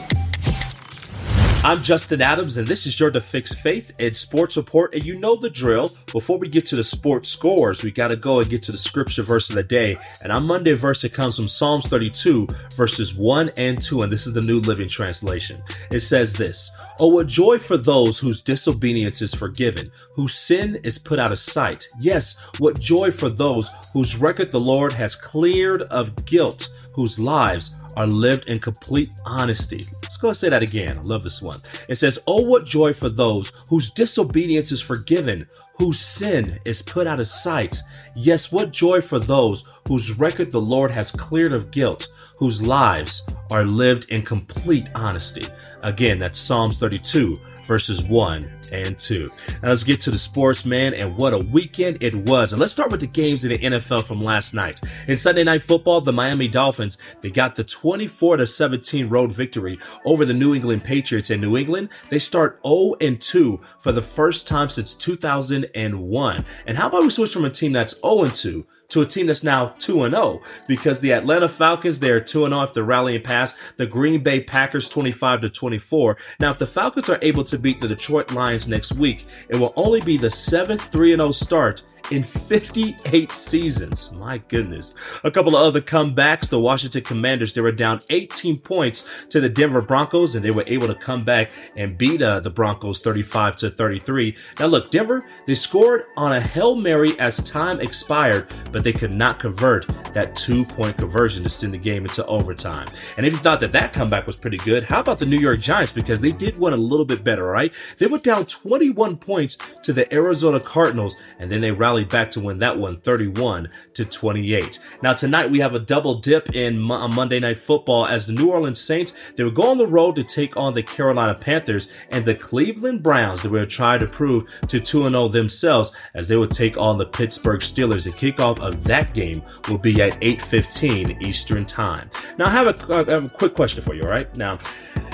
I'm 1.62 1.82
Justin 1.82 2.22
Adams, 2.22 2.56
and 2.56 2.66
this 2.66 2.86
is 2.86 2.98
your 2.98 3.10
To 3.10 3.20
Fix 3.20 3.52
Faith 3.52 3.92
and 3.98 4.16
Sports 4.16 4.56
Report. 4.56 4.94
And 4.94 5.04
you 5.04 5.18
know 5.18 5.36
the 5.36 5.50
drill. 5.50 5.94
Before 6.10 6.38
we 6.38 6.48
get 6.48 6.64
to 6.66 6.76
the 6.76 6.82
sports 6.82 7.28
scores, 7.28 7.84
we 7.84 7.90
got 7.90 8.08
to 8.08 8.16
go 8.16 8.40
and 8.40 8.48
get 8.48 8.62
to 8.62 8.72
the 8.72 8.78
scripture 8.78 9.22
verse 9.22 9.50
of 9.50 9.56
the 9.56 9.62
day. 9.62 9.98
And 10.22 10.32
our 10.32 10.40
Monday 10.40 10.72
verse, 10.72 11.04
it 11.04 11.12
comes 11.12 11.36
from 11.36 11.48
Psalms 11.48 11.86
32, 11.86 12.48
verses 12.74 13.14
1 13.14 13.50
and 13.58 13.78
2. 13.80 14.02
And 14.02 14.10
this 14.10 14.26
is 14.26 14.32
the 14.32 14.40
New 14.40 14.60
Living 14.60 14.88
Translation. 14.88 15.62
It 15.92 16.00
says 16.00 16.32
this 16.32 16.72
Oh, 16.98 17.08
what 17.08 17.26
joy 17.26 17.58
for 17.58 17.76
those 17.76 18.18
whose 18.18 18.40
disobedience 18.40 19.20
is 19.20 19.34
forgiven, 19.34 19.92
whose 20.14 20.32
sin 20.32 20.80
is 20.82 20.96
put 20.96 21.18
out 21.18 21.30
of 21.30 21.38
sight. 21.38 21.86
Yes, 22.00 22.38
what 22.56 22.80
joy 22.80 23.10
for 23.10 23.28
those 23.28 23.68
whose 23.92 24.16
record 24.16 24.50
the 24.50 24.58
Lord 24.58 24.94
has 24.94 25.14
cleared 25.14 25.82
of 25.82 26.24
guilt, 26.24 26.72
whose 26.92 27.18
lives 27.18 27.74
are 28.00 28.06
lived 28.06 28.46
in 28.46 28.58
complete 28.58 29.10
honesty. 29.26 29.84
Let's 30.02 30.16
go 30.16 30.28
and 30.28 30.36
say 30.36 30.48
that 30.48 30.62
again. 30.62 30.96
I 30.96 31.02
love 31.02 31.22
this 31.22 31.42
one. 31.42 31.60
It 31.86 31.96
says, 31.96 32.18
Oh, 32.26 32.40
what 32.40 32.64
joy 32.64 32.94
for 32.94 33.10
those 33.10 33.52
whose 33.68 33.90
disobedience 33.90 34.72
is 34.72 34.80
forgiven, 34.80 35.46
whose 35.74 36.00
sin 36.00 36.58
is 36.64 36.80
put 36.80 37.06
out 37.06 37.20
of 37.20 37.26
sight. 37.26 37.78
Yes, 38.16 38.50
what 38.50 38.72
joy 38.72 39.02
for 39.02 39.18
those 39.18 39.68
whose 39.86 40.18
record 40.18 40.50
the 40.50 40.60
Lord 40.62 40.90
has 40.90 41.10
cleared 41.10 41.52
of 41.52 41.70
guilt, 41.70 42.08
whose 42.36 42.62
lives 42.62 43.22
are 43.50 43.64
lived 43.64 44.06
in 44.08 44.22
complete 44.22 44.88
honesty. 44.94 45.44
Again, 45.82 46.18
that's 46.18 46.38
Psalms 46.38 46.78
32, 46.78 47.36
verses 47.66 48.02
1 48.02 48.59
and 48.72 48.98
2. 48.98 49.28
Now 49.62 49.68
let's 49.68 49.84
get 49.84 50.00
to 50.02 50.10
the 50.10 50.18
sports, 50.18 50.64
man, 50.64 50.94
and 50.94 51.16
what 51.16 51.32
a 51.32 51.38
weekend 51.38 52.02
it 52.02 52.14
was. 52.14 52.52
And 52.52 52.60
let's 52.60 52.72
start 52.72 52.90
with 52.90 53.00
the 53.00 53.06
games 53.06 53.44
in 53.44 53.50
the 53.50 53.58
NFL 53.58 54.04
from 54.04 54.18
last 54.18 54.54
night. 54.54 54.80
In 55.08 55.16
Sunday 55.16 55.44
Night 55.44 55.62
Football, 55.62 56.00
the 56.00 56.12
Miami 56.12 56.48
Dolphins, 56.48 56.98
they 57.20 57.30
got 57.30 57.56
the 57.56 57.64
24 57.64 58.38
to 58.38 58.46
17 58.46 59.08
road 59.08 59.32
victory 59.32 59.78
over 60.04 60.24
the 60.24 60.34
New 60.34 60.54
England 60.54 60.84
Patriots 60.84 61.30
in 61.30 61.40
New 61.40 61.56
England. 61.56 61.88
They 62.08 62.18
start 62.18 62.60
0 62.66 62.96
and 63.00 63.20
2 63.20 63.60
for 63.78 63.92
the 63.92 64.02
first 64.02 64.46
time 64.46 64.68
since 64.68 64.94
2001. 64.94 66.44
And 66.66 66.76
how 66.76 66.88
about 66.88 67.02
we 67.02 67.10
switch 67.10 67.32
from 67.32 67.44
a 67.44 67.50
team 67.50 67.72
that's 67.72 68.00
0 68.00 68.24
and 68.24 68.34
2 68.34 68.66
to 68.90 69.00
a 69.00 69.06
team 69.06 69.26
that's 69.26 69.42
now 69.42 69.74
2 69.78 70.04
and 70.04 70.14
0 70.14 70.42
because 70.68 71.00
the 71.00 71.12
Atlanta 71.12 71.48
Falcons 71.48 71.98
they're 71.98 72.20
2 72.20 72.44
and 72.44 72.52
0 72.52 72.62
after 72.62 72.82
rallying 72.82 73.22
past 73.22 73.56
the 73.76 73.86
Green 73.86 74.22
Bay 74.22 74.40
Packers 74.40 74.88
25 74.88 75.42
to 75.42 75.48
24. 75.48 76.16
Now 76.38 76.50
if 76.50 76.58
the 76.58 76.66
Falcons 76.66 77.08
are 77.08 77.18
able 77.22 77.44
to 77.44 77.58
beat 77.58 77.80
the 77.80 77.88
Detroit 77.88 78.32
Lions 78.32 78.68
next 78.68 78.92
week, 78.92 79.24
it 79.48 79.56
will 79.56 79.72
only 79.76 80.00
be 80.00 80.16
the 80.16 80.28
7th 80.28 80.92
3 80.92 81.12
and 81.12 81.20
0 81.20 81.32
start 81.32 81.82
in 82.10 82.22
58 82.22 83.32
seasons. 83.32 84.12
My 84.12 84.38
goodness. 84.38 84.94
A 85.24 85.30
couple 85.30 85.56
of 85.56 85.62
other 85.62 85.80
comebacks. 85.80 86.48
The 86.48 86.58
Washington 86.60 87.02
Commanders, 87.02 87.52
they 87.52 87.60
were 87.60 87.72
down 87.72 87.98
18 88.10 88.58
points 88.58 89.08
to 89.30 89.40
the 89.40 89.48
Denver 89.48 89.80
Broncos 89.80 90.34
and 90.34 90.44
they 90.44 90.50
were 90.50 90.64
able 90.66 90.88
to 90.88 90.94
come 90.94 91.24
back 91.24 91.52
and 91.76 91.96
beat 91.96 92.22
uh, 92.22 92.40
the 92.40 92.50
Broncos 92.50 93.00
35 93.00 93.56
to 93.56 93.70
33. 93.70 94.36
Now 94.58 94.66
look, 94.66 94.90
Denver, 94.90 95.22
they 95.46 95.54
scored 95.54 96.06
on 96.16 96.32
a 96.32 96.40
Hail 96.40 96.76
Mary 96.76 97.18
as 97.18 97.42
time 97.42 97.80
expired, 97.80 98.48
but 98.72 98.84
they 98.84 98.92
could 98.92 99.14
not 99.14 99.38
convert 99.38 99.86
that 100.14 100.34
two 100.36 100.64
point 100.64 100.96
conversion 100.96 101.44
to 101.44 101.48
send 101.48 101.74
the 101.74 101.78
game 101.78 102.04
into 102.04 102.24
overtime. 102.26 102.88
And 103.16 103.26
if 103.26 103.32
you 103.32 103.38
thought 103.38 103.60
that 103.60 103.72
that 103.72 103.92
comeback 103.92 104.26
was 104.26 104.36
pretty 104.36 104.58
good, 104.58 104.84
how 104.84 105.00
about 105.00 105.18
the 105.18 105.26
New 105.26 105.38
York 105.38 105.60
Giants? 105.60 105.92
Because 105.92 106.20
they 106.20 106.32
did 106.32 106.58
one 106.58 106.72
a 106.72 106.76
little 106.76 107.04
bit 107.04 107.24
better, 107.24 107.44
right? 107.44 107.74
They 107.98 108.06
went 108.06 108.24
down 108.24 108.46
21 108.46 109.16
points 109.16 109.58
to 109.82 109.92
the 109.92 110.12
Arizona 110.12 110.60
Cardinals 110.60 111.16
and 111.38 111.48
then 111.50 111.60
they 111.60 111.72
rallied 111.72 111.89
back 111.98 112.30
to 112.30 112.40
win 112.40 112.58
that 112.60 112.76
one 112.76 113.00
31 113.00 113.68
to 113.94 114.04
28. 114.04 114.78
Now 115.02 115.12
tonight 115.12 115.50
we 115.50 115.58
have 115.58 115.74
a 115.74 115.80
double 115.80 116.14
dip 116.20 116.54
in 116.54 116.78
Mo- 116.78 116.94
uh, 116.94 117.08
Monday 117.08 117.40
Night 117.40 117.58
Football 117.58 118.06
as 118.06 118.26
the 118.26 118.32
New 118.32 118.50
Orleans 118.50 118.80
Saints 118.80 119.12
they 119.36 119.44
will 119.44 119.50
go 119.50 119.70
on 119.70 119.78
the 119.78 119.86
road 119.86 120.16
to 120.16 120.22
take 120.22 120.56
on 120.56 120.72
the 120.72 120.82
Carolina 120.82 121.34
Panthers 121.34 121.88
and 122.10 122.24
the 122.24 122.34
Cleveland 122.34 123.02
Browns 123.02 123.42
that 123.42 123.50
will 123.50 123.66
try 123.66 123.98
to 123.98 124.06
prove 124.06 124.48
to 124.68 124.78
2 124.78 125.10
0 125.10 125.28
themselves 125.28 125.92
as 126.14 126.28
they 126.28 126.36
would 126.36 126.52
take 126.52 126.78
on 126.78 126.96
the 126.96 127.06
Pittsburgh 127.06 127.60
Steelers. 127.60 128.04
The 128.04 128.10
kickoff 128.10 128.60
of 128.60 128.84
that 128.84 129.12
game 129.12 129.42
will 129.68 129.78
be 129.78 130.00
at 130.00 130.20
8:15 130.20 131.20
Eastern 131.22 131.64
Time. 131.64 132.08
Now 132.38 132.46
I 132.46 132.50
have 132.50 132.66
a, 132.68 132.94
I 132.94 133.12
have 133.12 133.24
a 133.24 133.28
quick 133.30 133.54
question 133.54 133.82
for 133.82 133.94
you. 133.94 134.02
All 134.02 134.10
right, 134.10 134.34
now 134.36 134.58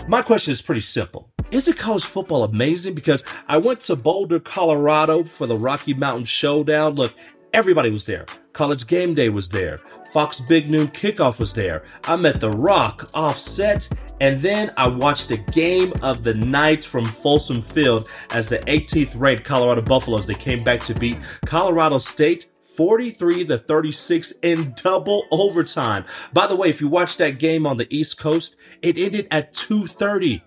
my 0.08 0.22
question 0.22 0.52
is 0.52 0.62
pretty 0.62 0.82
simple. 0.82 1.30
Isn't 1.52 1.78
college 1.78 2.04
football 2.04 2.42
amazing? 2.42 2.94
Because 2.94 3.22
I 3.46 3.58
went 3.58 3.80
to 3.82 3.94
Boulder, 3.94 4.40
Colorado 4.40 5.22
for 5.22 5.46
the 5.46 5.54
Rocky 5.54 5.94
Mountain 5.94 6.24
Showdown. 6.66 6.94
Look, 6.94 7.14
everybody 7.52 7.90
was 7.90 8.04
there. 8.04 8.26
College 8.52 8.86
Game 8.86 9.14
Day 9.14 9.28
was 9.28 9.48
there. 9.48 9.80
Fox 10.12 10.40
Big 10.40 10.68
Noon 10.68 10.88
Kickoff 10.88 11.38
was 11.38 11.54
there. 11.54 11.84
I 12.04 12.16
met 12.16 12.40
The 12.40 12.50
Rock, 12.50 13.02
Offset, 13.14 13.88
and 14.20 14.40
then 14.40 14.72
I 14.76 14.88
watched 14.88 15.28
the 15.28 15.36
game 15.36 15.92
of 16.02 16.24
the 16.24 16.34
night 16.34 16.84
from 16.84 17.04
Folsom 17.04 17.62
Field 17.62 18.10
as 18.30 18.48
the 18.48 18.58
18th 18.60 19.14
ranked 19.16 19.44
Colorado 19.44 19.82
Buffaloes 19.82 20.26
they 20.26 20.34
came 20.34 20.62
back 20.64 20.80
to 20.84 20.94
beat 20.94 21.18
Colorado 21.44 21.98
State 21.98 22.46
43 22.62 23.44
to 23.46 23.58
36 23.58 24.32
in 24.42 24.74
double 24.76 25.24
overtime. 25.30 26.04
By 26.32 26.46
the 26.46 26.56
way, 26.56 26.68
if 26.68 26.80
you 26.80 26.88
watch 26.88 27.16
that 27.18 27.38
game 27.38 27.66
on 27.66 27.76
the 27.76 27.86
East 27.94 28.18
Coast, 28.18 28.56
it 28.82 28.98
ended 28.98 29.28
at 29.30 29.52
2:30 29.52 30.42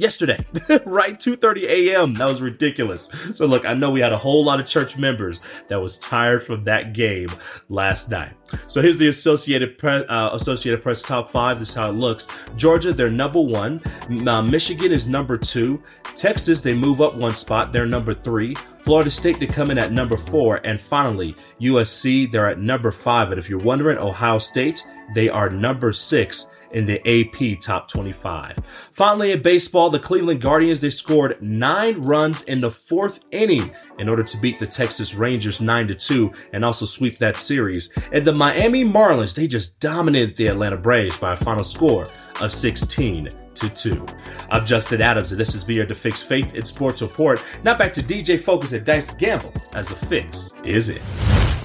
yesterday, 0.00 0.44
right? 0.86 1.18
2:30 1.18 1.62
a.m. 1.64 2.14
That 2.14 2.26
was 2.26 2.40
ridiculous. 2.40 3.10
So 3.32 3.46
look, 3.46 3.64
I 3.64 3.74
know 3.74 3.90
we 3.90 4.00
had 4.00 4.12
a 4.12 4.18
whole 4.18 4.44
lot 4.44 4.58
of 4.58 4.66
church 4.66 4.96
members 4.96 5.40
that 5.68 5.80
was 5.80 5.98
tired 5.98 6.42
from 6.42 6.62
that 6.62 6.94
game 6.94 7.28
last 7.68 8.10
night. 8.10 8.32
So 8.66 8.80
here's 8.82 8.98
the 8.98 9.08
Associated 9.08 9.78
Press, 9.78 10.04
uh, 10.08 10.30
Associated 10.32 10.82
Press 10.82 11.02
top 11.02 11.28
five. 11.28 11.58
This 11.58 11.68
is 11.68 11.74
how 11.74 11.90
it 11.90 11.96
looks. 11.96 12.26
Georgia, 12.56 12.92
they're 12.92 13.08
number 13.08 13.40
one. 13.40 13.80
Uh, 14.26 14.42
Michigan 14.42 14.90
is 14.90 15.06
number 15.06 15.36
two. 15.36 15.82
Texas, 16.16 16.60
they 16.60 16.74
move 16.74 17.00
up 17.00 17.16
one 17.18 17.32
spot. 17.32 17.72
They're 17.72 17.86
number 17.86 18.14
three. 18.14 18.56
Florida 18.80 19.10
State, 19.10 19.38
they 19.38 19.46
come 19.46 19.70
in 19.70 19.78
at 19.78 19.92
number 19.92 20.16
four. 20.16 20.60
And 20.64 20.80
finally, 20.80 21.36
USC, 21.60 22.32
they're 22.32 22.48
at 22.48 22.58
number 22.58 22.90
five. 22.90 23.30
And 23.30 23.38
if 23.38 23.48
you're 23.48 23.58
wondering, 23.60 23.98
Ohio 23.98 24.38
State, 24.38 24.82
they 25.14 25.28
are 25.28 25.50
number 25.50 25.92
six 25.92 26.46
in 26.72 26.86
the 26.86 27.00
AP 27.06 27.60
Top 27.60 27.88
25. 27.88 28.56
Finally, 28.92 29.32
in 29.32 29.42
baseball, 29.42 29.90
the 29.90 29.98
Cleveland 29.98 30.40
Guardians, 30.40 30.80
they 30.80 30.90
scored 30.90 31.40
nine 31.42 32.00
runs 32.02 32.42
in 32.42 32.60
the 32.60 32.70
fourth 32.70 33.20
inning 33.30 33.70
in 33.98 34.08
order 34.08 34.22
to 34.22 34.40
beat 34.40 34.58
the 34.58 34.66
Texas 34.66 35.14
Rangers 35.14 35.60
9 35.60 35.88
to 35.88 35.94
2 35.94 36.32
and 36.52 36.64
also 36.64 36.84
sweep 36.84 37.16
that 37.18 37.36
series. 37.36 37.90
And 38.12 38.24
the 38.24 38.32
Miami 38.32 38.84
Marlins, 38.84 39.34
they 39.34 39.46
just 39.46 39.78
dominated 39.80 40.36
the 40.36 40.46
Atlanta 40.46 40.76
Braves 40.76 41.16
by 41.16 41.34
a 41.34 41.36
final 41.36 41.64
score 41.64 42.04
of 42.40 42.52
16 42.52 43.28
to 43.54 43.68
2. 43.68 44.06
I'm 44.50 44.64
Justin 44.64 45.02
Adams, 45.02 45.32
and 45.32 45.40
this 45.40 45.54
is 45.54 45.64
Be 45.64 45.84
to 45.84 45.94
Fix 45.94 46.22
Faith 46.22 46.54
in 46.54 46.64
Sports 46.64 47.02
Report. 47.02 47.44
Now 47.62 47.76
back 47.76 47.92
to 47.94 48.02
DJ 48.02 48.38
Focus 48.38 48.72
at 48.72 48.84
Dice 48.84 49.12
Gamble 49.12 49.52
as 49.74 49.88
the 49.88 49.96
fix 49.96 50.52
is 50.64 50.88
it. 50.88 51.02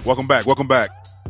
Welcome 0.03 0.27
back. 0.27 0.45
Welcome 0.45 0.67
back. 0.67 0.89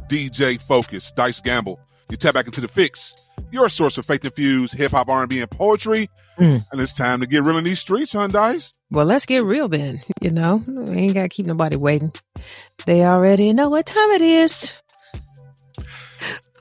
DJ 0.10 0.62
Focus, 0.62 1.12
Dice 1.12 1.40
Gamble. 1.42 1.80
You 2.10 2.18
tap 2.18 2.34
back 2.34 2.46
into 2.46 2.62
the 2.62 2.68
fix, 2.68 3.16
your 3.52 3.70
source 3.70 3.98
of 3.98 4.06
faith-infused 4.06 4.74
hip-hop, 4.74 5.10
R&B, 5.10 5.40
and 5.40 5.50
poetry. 5.50 6.10
Mm. 6.40 6.64
And 6.72 6.82
it's 6.82 6.94
time 6.94 7.22
to 7.22 7.28
get 7.28 7.44
real 7.44 7.58
in 7.58 7.64
these 7.64 7.80
streets, 7.80 8.14
huh, 8.14 8.28
Dice? 8.28 8.74
Well, 8.92 9.06
let's 9.06 9.26
get 9.26 9.44
real 9.44 9.68
then. 9.68 10.02
You 10.22 10.32
know, 10.32 10.64
we 10.68 10.96
ain't 10.98 11.14
got 11.14 11.24
to 11.24 11.30
keep 11.30 11.46
nobody 11.46 11.76
waiting. 11.76 12.12
They 12.86 13.04
already 13.06 13.54
know 13.54 13.70
what 13.70 13.86
time 13.86 14.12
it 14.12 14.22
is. 14.22 14.72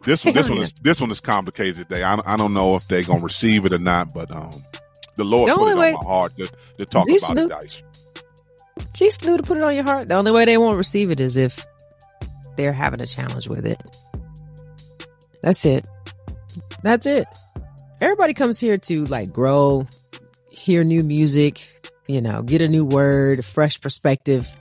This 0.05 0.25
one, 0.25 0.35
this 0.35 0.51
one 0.51 0.59
is 0.59 0.75
this 0.75 1.01
one 1.01 1.11
is 1.11 1.21
complicated 1.21 1.77
today. 1.77 2.03
I, 2.03 2.21
I 2.27 2.37
don't 2.37 2.53
know 2.53 2.77
if 2.77 2.87
they're 2.89 3.03
gonna 3.03 3.25
receive 3.25 3.65
it 3.65 3.73
or 3.73 3.79
not, 3.79 4.13
but 4.13 4.31
um, 4.31 4.53
the 5.17 5.25
Lord 5.25 5.49
The 5.49 5.55
put 5.55 5.69
it 5.69 5.73
only 5.73 5.87
on 5.89 5.95
my 5.95 6.05
heart 6.05 6.37
to, 6.37 6.51
to 6.77 6.85
talk 6.85 7.09
about 7.09 7.35
new- 7.35 7.47
it, 7.47 7.49
Dice. 7.49 7.83
She's 8.95 9.25
new 9.25 9.37
to 9.37 9.43
put 9.43 9.57
it 9.57 9.65
on 9.65 9.75
your 9.75 9.85
heart. 9.85 10.09
The 10.09 10.15
only 10.15 10.31
way 10.31 10.45
they 10.45 10.59
won't 10.59 10.77
receive 10.77 11.11
it 11.11 11.21
is 11.21 11.37
if 11.37 11.65
they're 12.57 12.73
having 12.73 13.01
a 13.01 13.07
challenge 13.07 13.49
with 13.49 13.67
it. 13.67 13.81
That's 15.43 15.65
it. 15.65 15.89
That's 16.85 17.07
it. 17.07 17.27
Everybody 18.03 18.35
comes 18.35 18.61
here 18.61 18.77
to 18.77 19.07
like 19.07 19.33
grow, 19.33 19.89
hear 20.51 20.85
new 20.85 21.03
music, 21.03 21.67
you 22.07 22.21
know, 22.21 22.43
get 22.43 22.61
a 22.61 22.69
new 22.69 22.85
word, 22.85 23.43
fresh 23.43 23.81
perspective 23.81 24.55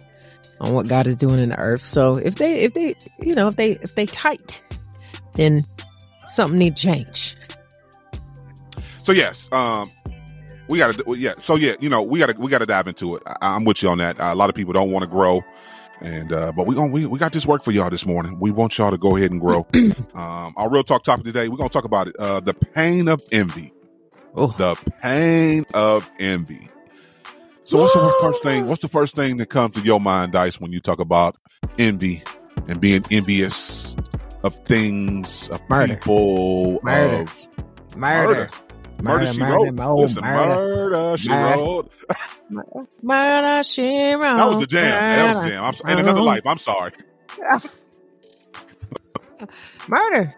on 0.61 0.73
what 0.73 0.87
God 0.87 1.05
is 1.05 1.17
doing 1.17 1.41
in 1.41 1.49
the 1.49 1.59
earth. 1.59 1.81
So 1.81 2.15
if 2.15 2.35
they, 2.35 2.61
if 2.61 2.73
they, 2.73 2.95
you 3.19 3.35
know, 3.35 3.49
if 3.49 3.57
they, 3.57 3.71
if 3.71 3.95
they 3.95 4.05
tight, 4.05 4.63
then 5.33 5.65
something 6.29 6.57
need 6.57 6.77
change. 6.77 7.35
So 8.99 9.11
yes, 9.11 9.51
um, 9.51 9.91
we 10.69 10.77
got 10.77 10.93
to 10.93 11.15
yeah. 11.15 11.33
So 11.39 11.57
yeah, 11.57 11.75
you 11.81 11.89
know, 11.89 12.01
we 12.01 12.19
got 12.19 12.29
to 12.29 12.39
we 12.39 12.49
got 12.49 12.59
to 12.59 12.65
dive 12.65 12.87
into 12.87 13.17
it. 13.17 13.23
I, 13.27 13.35
I'm 13.41 13.65
with 13.65 13.83
you 13.83 13.89
on 13.89 13.97
that. 13.97 14.17
Uh, 14.17 14.31
a 14.31 14.35
lot 14.35 14.49
of 14.49 14.55
people 14.55 14.71
don't 14.71 14.91
want 14.91 15.03
to 15.03 15.09
grow, 15.09 15.43
and 16.03 16.33
uh, 16.33 16.51
but 16.51 16.67
we 16.67 16.75
going 16.75 16.91
we 16.91 17.05
we 17.05 17.17
got 17.17 17.33
this 17.33 17.45
work 17.47 17.63
for 17.63 17.71
y'all 17.71 17.89
this 17.89 18.05
morning. 18.05 18.37
We 18.39 18.51
want 18.51 18.77
y'all 18.77 18.91
to 18.91 18.97
go 18.97 19.15
ahead 19.15 19.31
and 19.31 19.39
grow. 19.39 19.65
um, 20.13 20.53
our 20.57 20.69
real 20.69 20.83
talk 20.83 21.03
topic 21.03 21.25
today, 21.25 21.47
we're 21.47 21.57
gonna 21.57 21.69
talk 21.69 21.85
about 21.85 22.09
it. 22.09 22.15
Uh, 22.17 22.41
the 22.41 22.53
pain 22.53 23.07
of 23.07 23.21
envy. 23.31 23.73
Oh. 24.35 24.53
The 24.57 24.75
pain 25.01 25.65
of 25.73 26.09
envy. 26.19 26.69
So 27.63 27.79
what's 27.79 27.93
the 27.93 28.13
first 28.21 28.43
thing? 28.43 28.67
What's 28.67 28.81
the 28.81 28.89
first 28.89 29.15
thing 29.15 29.37
that 29.37 29.45
comes 29.45 29.75
to 29.75 29.81
your 29.81 30.01
mind, 30.01 30.33
Dice, 30.33 30.59
when 30.59 30.73
you 30.73 30.81
talk 30.81 30.99
about 30.99 31.37
envy 31.79 32.21
and 32.67 32.81
being 32.81 33.05
envious 33.09 33.95
of 34.43 34.55
things, 34.65 35.47
of 35.49 35.61
Murder. 35.69 35.95
people, 35.95 36.79
Murder. 36.83 37.21
of 37.21 37.47
Murder. 37.95 38.33
Murder, 38.33 38.49
she 39.25 39.41
murder, 39.41 39.43
wrote. 39.43 39.73
murder, 39.73 39.95
Listen, 39.97 40.23
murder. 40.23 40.31
murder, 40.31 41.17
she 41.17 41.29
Murder. 41.29 41.35
wrote. 41.35 41.91
Murder, 43.01 43.63
she 43.63 44.13
wrote. 44.13 44.37
That 44.37 44.49
was 44.49 44.61
a 44.61 44.67
jam. 44.67 45.09
That 45.09 45.27
was 45.27 45.39
a 45.39 45.49
jam. 45.49 45.63
I'm, 45.63 45.73
and 45.87 45.99
another 45.99 46.21
life. 46.21 46.45
I'm 46.45 46.57
sorry. 46.57 46.91
Murder. 49.87 50.35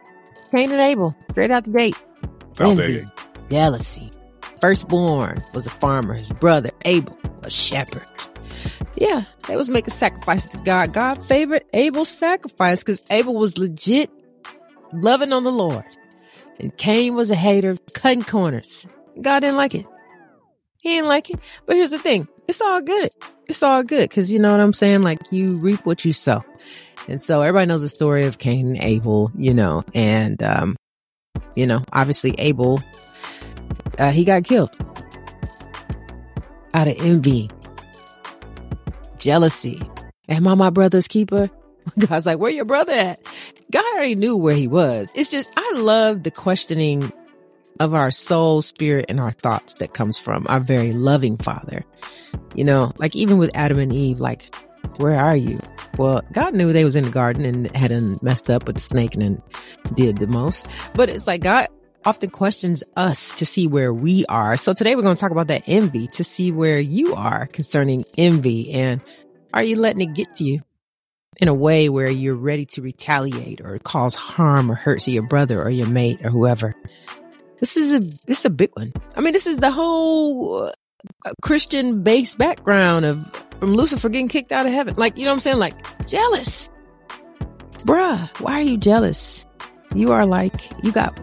Cain 0.51 0.71
and 0.71 0.81
Abel. 0.81 1.15
Straight 1.31 1.51
out 1.51 1.65
the 1.65 1.71
gate. 1.71 2.01
Oh, 2.59 2.71
Envy. 2.71 3.01
Jealousy. 3.49 4.11
Firstborn 4.61 5.35
was 5.53 5.67
a 5.67 5.71
farmer. 5.71 6.13
His 6.13 6.31
brother, 6.31 6.71
Abel, 6.85 7.17
a 7.43 7.49
shepherd. 7.49 8.03
Yeah, 8.95 9.25
they 9.47 9.55
was 9.57 9.67
making 9.69 9.93
sacrifices 9.93 10.51
to 10.51 10.57
God. 10.63 10.93
God 10.93 11.23
favored 11.25 11.63
Abel's 11.73 12.09
sacrifice 12.09 12.83
because 12.83 13.05
Abel 13.11 13.35
was 13.35 13.57
legit 13.57 14.09
loving 14.93 15.33
on 15.33 15.43
the 15.43 15.51
Lord. 15.51 15.83
And 16.59 16.75
Cain 16.77 17.15
was 17.15 17.31
a 17.31 17.35
hater, 17.35 17.77
cutting 17.93 18.23
corners. 18.23 18.87
God 19.21 19.41
didn't 19.41 19.57
like 19.57 19.75
it. 19.75 19.85
He 20.77 20.95
didn't 20.95 21.07
like 21.07 21.29
it. 21.29 21.39
But 21.65 21.75
here's 21.75 21.91
the 21.91 21.99
thing. 21.99 22.27
It's 22.47 22.61
all 22.61 22.81
good. 22.81 23.09
It's 23.47 23.63
all 23.63 23.83
good. 23.83 24.09
Cause 24.09 24.29
you 24.29 24.39
know 24.39 24.51
what 24.51 24.61
I'm 24.61 24.73
saying? 24.73 25.01
Like 25.01 25.19
you 25.31 25.59
reap 25.59 25.85
what 25.85 26.05
you 26.05 26.13
sow. 26.13 26.43
And 27.07 27.21
so 27.21 27.41
everybody 27.41 27.67
knows 27.67 27.81
the 27.81 27.89
story 27.89 28.25
of 28.25 28.37
Cain 28.37 28.67
and 28.67 28.77
Abel, 28.77 29.31
you 29.35 29.53
know, 29.53 29.83
and, 29.93 30.41
um, 30.41 30.75
you 31.55 31.67
know, 31.67 31.83
obviously 31.93 32.35
Abel, 32.39 32.81
uh, 33.99 34.11
he 34.11 34.25
got 34.25 34.43
killed 34.43 34.75
out 36.73 36.87
of 36.87 36.95
envy, 36.99 37.49
jealousy. 39.17 39.81
Am 40.27 40.47
I 40.47 40.55
my 40.55 40.69
brother's 40.69 41.07
keeper? 41.07 41.49
God's 41.99 42.25
like, 42.25 42.39
where 42.39 42.51
your 42.51 42.65
brother 42.65 42.93
at? 42.93 43.19
God 43.71 43.83
already 43.93 44.15
knew 44.15 44.37
where 44.37 44.55
he 44.55 44.67
was. 44.67 45.11
It's 45.15 45.29
just, 45.29 45.51
I 45.57 45.73
love 45.75 46.23
the 46.23 46.31
questioning 46.31 47.11
of 47.79 47.93
our 47.93 48.11
soul, 48.11 48.61
spirit, 48.61 49.05
and 49.09 49.19
our 49.19 49.31
thoughts 49.31 49.75
that 49.75 49.93
comes 49.93 50.17
from 50.17 50.45
our 50.47 50.59
very 50.59 50.91
loving 50.91 51.37
father. 51.37 51.83
You 52.53 52.63
know, 52.63 52.93
like 52.99 53.15
even 53.15 53.37
with 53.37 53.51
Adam 53.53 53.79
and 53.79 53.91
Eve, 53.91 54.19
like, 54.19 54.53
where 54.97 55.15
are 55.15 55.35
you? 55.35 55.57
Well, 55.97 56.21
God 56.31 56.53
knew 56.53 56.71
they 56.71 56.85
was 56.85 56.95
in 56.95 57.05
the 57.05 57.09
garden 57.09 57.43
and 57.43 57.75
hadn't 57.75 58.23
messed 58.23 58.49
up 58.49 58.67
with 58.67 58.75
the 58.75 58.81
snake 58.81 59.15
and 59.15 59.41
did 59.93 60.17
the 60.17 60.27
most. 60.27 60.69
But 60.93 61.09
it's 61.09 61.27
like 61.27 61.41
God 61.41 61.67
often 62.05 62.29
questions 62.29 62.83
us 62.95 63.35
to 63.35 63.45
see 63.45 63.67
where 63.67 63.91
we 63.91 64.25
are. 64.27 64.57
So 64.57 64.73
today 64.73 64.95
we're 64.95 65.01
going 65.01 65.15
to 65.15 65.19
talk 65.19 65.31
about 65.31 65.47
that 65.47 65.67
envy 65.67 66.07
to 66.09 66.23
see 66.23 66.51
where 66.51 66.79
you 66.79 67.15
are 67.15 67.47
concerning 67.47 68.03
envy 68.17 68.71
and 68.71 69.01
are 69.53 69.63
you 69.63 69.77
letting 69.77 70.01
it 70.01 70.13
get 70.13 70.35
to 70.35 70.43
you? 70.43 70.61
In 71.37 71.47
a 71.47 71.53
way 71.53 71.89
where 71.89 72.09
you're 72.09 72.35
ready 72.35 72.65
to 72.65 72.81
retaliate 72.81 73.61
or 73.61 73.77
cause 73.79 74.15
harm 74.15 74.71
or 74.71 74.75
hurt 74.75 75.01
to 75.01 75.11
your 75.11 75.27
brother 75.27 75.61
or 75.61 75.69
your 75.69 75.87
mate 75.87 76.23
or 76.23 76.29
whoever. 76.29 76.75
This 77.59 77.77
is 77.77 77.93
a 77.93 77.99
this 77.99 78.39
is 78.39 78.45
a 78.45 78.49
big 78.49 78.71
one. 78.73 78.93
I 79.15 79.21
mean, 79.21 79.33
this 79.33 79.47
is 79.47 79.57
the 79.57 79.71
whole 79.71 80.71
uh, 81.25 81.33
Christian 81.41 82.03
based 82.03 82.37
background 82.37 83.05
of 83.05 83.25
from 83.59 83.73
Lucifer 83.73 84.09
getting 84.09 84.27
kicked 84.27 84.51
out 84.51 84.65
of 84.65 84.71
heaven. 84.71 84.95
Like, 84.97 85.17
you 85.17 85.25
know 85.25 85.31
what 85.31 85.35
I'm 85.35 85.39
saying? 85.41 85.59
Like 85.59 86.07
jealous. 86.07 86.69
Bruh, 87.85 88.39
why 88.41 88.53
are 88.53 88.63
you 88.63 88.77
jealous? 88.77 89.45
You 89.93 90.11
are 90.11 90.25
like 90.25 90.53
you 90.83 90.91
got 90.91 91.17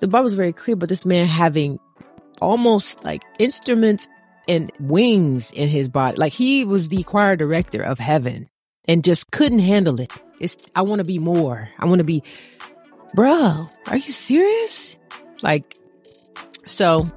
the 0.00 0.08
Bible's 0.08 0.34
very 0.34 0.52
clear, 0.52 0.76
but 0.76 0.88
this 0.88 1.04
man 1.04 1.26
having 1.26 1.78
almost 2.40 3.04
like 3.04 3.22
instruments 3.38 4.08
and 4.48 4.72
wings 4.80 5.52
in 5.52 5.68
his 5.68 5.88
body. 5.88 6.16
Like 6.16 6.32
he 6.32 6.64
was 6.64 6.88
the 6.88 7.02
choir 7.04 7.36
director 7.36 7.82
of 7.82 7.98
heaven 7.98 8.48
and 8.86 9.04
just 9.04 9.30
couldn't 9.30 9.60
handle 9.60 10.00
it. 10.00 10.12
It's, 10.40 10.70
I 10.74 10.82
want 10.82 10.98
to 11.00 11.04
be 11.04 11.18
more. 11.18 11.68
I 11.78 11.86
want 11.86 11.98
to 11.98 12.04
be, 12.04 12.22
bro, 13.14 13.54
are 13.86 13.96
you 13.96 14.12
serious? 14.12 14.98
Like, 15.42 15.76
so 16.66 17.10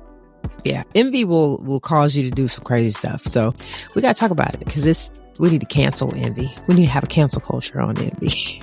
yeah, 0.63 0.83
envy 0.93 1.25
will, 1.25 1.57
will 1.63 1.79
cause 1.79 2.15
you 2.15 2.23
to 2.23 2.31
do 2.31 2.47
some 2.47 2.63
crazy 2.63 2.91
stuff. 2.91 3.21
So 3.21 3.53
we 3.95 4.01
got 4.01 4.15
to 4.15 4.19
talk 4.19 4.31
about 4.31 4.53
it 4.53 4.59
because 4.59 4.83
this, 4.83 5.11
we 5.39 5.49
need 5.49 5.61
to 5.61 5.67
cancel 5.67 6.13
envy. 6.15 6.47
We 6.67 6.75
need 6.75 6.85
to 6.85 6.91
have 6.91 7.03
a 7.03 7.07
cancel 7.07 7.41
culture 7.41 7.81
on 7.81 7.97
envy. 7.97 8.27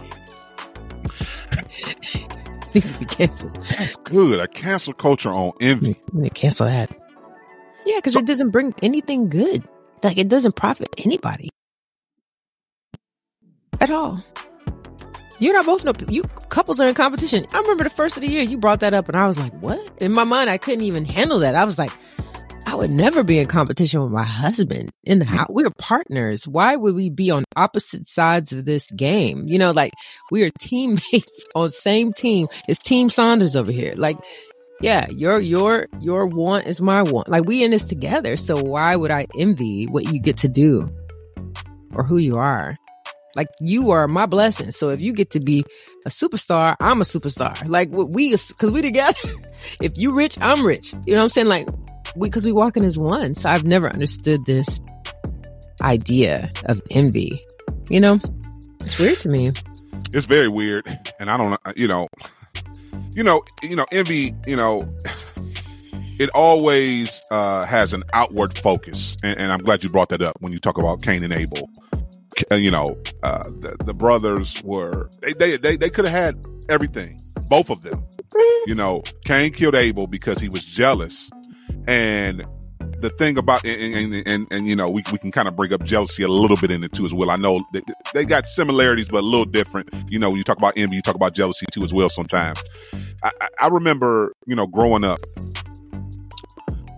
needs 2.75 2.93
to 2.93 2.99
be 3.01 3.05
canceled. 3.07 3.59
That's 3.77 3.97
good. 3.97 4.41
A 4.41 4.49
cancel 4.49 4.95
culture 4.95 5.31
on 5.31 5.53
envy. 5.61 6.01
We 6.13 6.23
need 6.23 6.35
to 6.35 6.41
cancel 6.41 6.67
that. 6.67 6.91
Yeah, 7.85 7.97
because 7.97 8.13
so, 8.13 8.21
it 8.21 8.27
doesn't 8.27 8.51
bring 8.51 8.75
anything 8.81 9.29
good. 9.29 9.67
Like 10.03 10.19
it 10.19 10.29
doesn't 10.29 10.57
profit 10.57 10.89
anybody 10.99 11.51
at 13.83 13.91
all. 13.91 14.23
You 15.41 15.51
and 15.51 15.59
I 15.59 15.63
both 15.65 15.85
know 15.85 15.93
you 16.09 16.23
couples 16.51 16.81
are 16.81 16.87
in 16.87 16.95
competition. 16.95 17.45
I 17.53 17.59
remember 17.59 17.83
the 17.83 17.91
first 17.91 18.17
of 18.17 18.21
the 18.21 18.29
year 18.29 18.43
you 18.43 18.57
brought 18.59 18.81
that 18.81 18.95
up 18.95 19.09
and 19.09 19.17
I 19.17 19.27
was 19.27 19.41
like, 19.41 19.53
what? 19.61 19.81
In 20.01 20.13
my 20.13 20.23
mind, 20.23 20.49
I 20.49 20.57
couldn't 20.57 20.85
even 20.85 21.05
handle 21.05 21.41
that. 21.41 21.57
I 21.57 21.65
was 21.65 21.81
like, 21.81 21.91
I 22.65 22.77
would 22.77 22.91
never 22.91 23.25
be 23.25 23.41
in 23.41 23.49
competition 23.49 24.01
with 24.03 24.13
my 24.13 24.23
husband 24.23 24.93
in 25.03 25.19
the 25.19 25.25
house. 25.25 25.49
We 25.51 25.65
are 25.65 25.73
partners. 25.79 26.47
Why 26.47 26.77
would 26.77 26.95
we 26.95 27.11
be 27.11 27.33
on 27.33 27.43
opposite 27.57 28.09
sides 28.09 28.53
of 28.53 28.65
this 28.65 28.89
game? 28.93 29.49
You 29.49 29.59
know, 29.59 29.73
like 29.73 29.95
we 30.31 30.45
are 30.45 30.51
teammates 30.61 31.49
on 31.57 31.67
the 31.67 31.71
same 31.73 32.13
team. 32.13 32.47
It's 32.69 32.81
Team 32.81 33.11
Saunders 33.11 33.57
over 33.57 33.73
here. 33.73 33.95
Like, 33.97 34.19
yeah, 34.81 35.09
your 35.11 35.41
your 35.41 35.89
your 35.99 36.29
want 36.29 36.67
is 36.67 36.81
my 36.81 37.03
want. 37.03 37.29
Like 37.29 37.47
we 37.47 37.65
in 37.65 37.73
this 37.73 37.85
together. 37.85 38.37
So 38.37 38.57
why 38.57 38.95
would 38.95 39.11
I 39.11 39.27
envy 39.37 39.87
what 39.87 40.13
you 40.13 40.21
get 40.21 40.39
to 40.39 40.49
do 40.49 40.89
or 41.93 42.05
who 42.05 42.19
you 42.19 42.37
are? 42.37 42.77
Like 43.35 43.49
you 43.61 43.91
are 43.91 44.07
my 44.09 44.27
blessing. 44.27 44.73
So 44.73 44.91
if 44.91 45.01
you 45.01 45.13
get 45.13 45.31
to 45.33 45.41
be 45.41 45.65
a 46.05 46.11
superstar, 46.11 46.77
I'm 46.81 47.01
a 47.01 47.05
superstar. 47.05 47.69
Like 47.69 47.91
we, 47.93 48.31
cause 48.31 48.71
we 48.71 48.83
together. 48.83 49.19
if 49.81 49.97
you 49.97 50.15
rich, 50.15 50.39
I'm 50.41 50.65
rich. 50.65 50.93
You 51.07 51.15
know 51.15 51.19
what 51.19 51.25
I'm 51.25 51.31
saying? 51.31 51.49
Like 51.49 51.69
we, 52.17 52.31
cause 52.31 52.45
we 52.45 52.53
walking 52.53 52.85
as 52.85 52.99
one. 52.99 53.35
So 53.35 53.49
I've 53.49 53.65
never 53.65 53.89
understood 53.89 54.45
this 54.47 54.81
idea 55.83 56.49
of 56.67 56.83
envy. 56.91 57.43
You 57.89 58.01
know, 58.01 58.21
it's 58.81 58.99
weird 58.99 59.19
to 59.21 59.29
me. 59.29 59.51
It's 60.13 60.27
very 60.27 60.49
weird. 60.49 60.87
And 61.19 61.31
I 61.31 61.37
don't, 61.37 61.59
you 61.77 61.89
know, 61.89 62.09
you 63.15 63.23
know, 63.23 63.43
you 63.63 63.77
know, 63.77 63.87
envy, 63.93 64.35
you 64.47 64.57
know, 64.57 64.83
it 66.19 66.31
always 66.35 67.23
uh, 67.31 67.65
has 67.65 67.93
an 67.93 68.03
outward 68.13 68.57
focus. 68.59 69.17
And, 69.23 69.39
and 69.39 69.53
I'm 69.53 69.61
glad 69.61 69.83
you 69.83 69.91
brought 69.91 70.11
that 70.11 70.23
up 70.23 70.37
when 70.41 70.53
you 70.53 70.59
talk 70.59 70.79
about 70.79 71.03
Cain 71.03 71.25
and 71.25 71.33
Abel. 71.33 71.71
Uh, 72.51 72.57
you 72.57 72.71
know, 72.71 72.97
uh, 73.23 73.45
the, 73.45 73.77
the, 73.85 73.95
brothers 73.95 74.63
were 74.63 75.09
they 75.21 75.33
they 75.33 75.57
they, 75.57 75.77
they 75.77 75.91
could 75.91 76.07
have 76.07 76.25
had 76.25 76.47
everything, 76.69 77.19
both 77.49 77.71
of 77.71 77.83
them. 77.83 78.05
You 78.67 78.75
know, 78.75 79.03
Cain 79.25 79.53
killed 79.53 79.75
Abel 79.75 80.07
because 80.07 80.39
he 80.39 80.49
was 80.49 80.65
jealous, 80.65 81.31
and 81.87 82.45
the 83.01 83.11
thing 83.11 83.37
about 83.37 83.65
and 83.65 83.95
and, 83.95 84.27
and, 84.27 84.47
and 84.51 84.67
you 84.67 84.77
know 84.77 84.89
we, 84.89 85.03
we 85.13 85.19
can 85.19 85.31
kind 85.31 85.49
of 85.49 85.57
bring 85.57 85.73
up 85.73 85.83
jealousy 85.85 86.23
a 86.23 86.29
little 86.29 86.57
bit 86.57 86.71
in 86.71 86.83
it 86.85 86.93
too 86.93 87.05
as 87.05 87.13
well. 87.13 87.31
I 87.31 87.37
know 87.37 87.65
they, 87.73 87.83
they 88.15 88.25
got 88.25 88.47
similarities, 88.47 89.09
but 89.09 89.19
a 89.19 89.27
little 89.27 89.45
different. 89.45 89.91
You 90.09 90.19
know, 90.19 90.31
when 90.31 90.39
you 90.39 90.45
talk 90.45 90.59
about 90.59 90.75
envy, 90.77 90.97
you 90.97 91.03
talk 91.03 91.17
about 91.17 91.35
jealousy 91.35 91.67
too 91.71 91.83
as 91.83 91.93
well. 91.93 92.09
Sometimes, 92.09 92.63
I, 93.23 93.31
I 93.61 93.69
remember 93.69 94.33
you 94.47 94.57
know 94.57 94.67
growing 94.67 95.05
up 95.05 95.19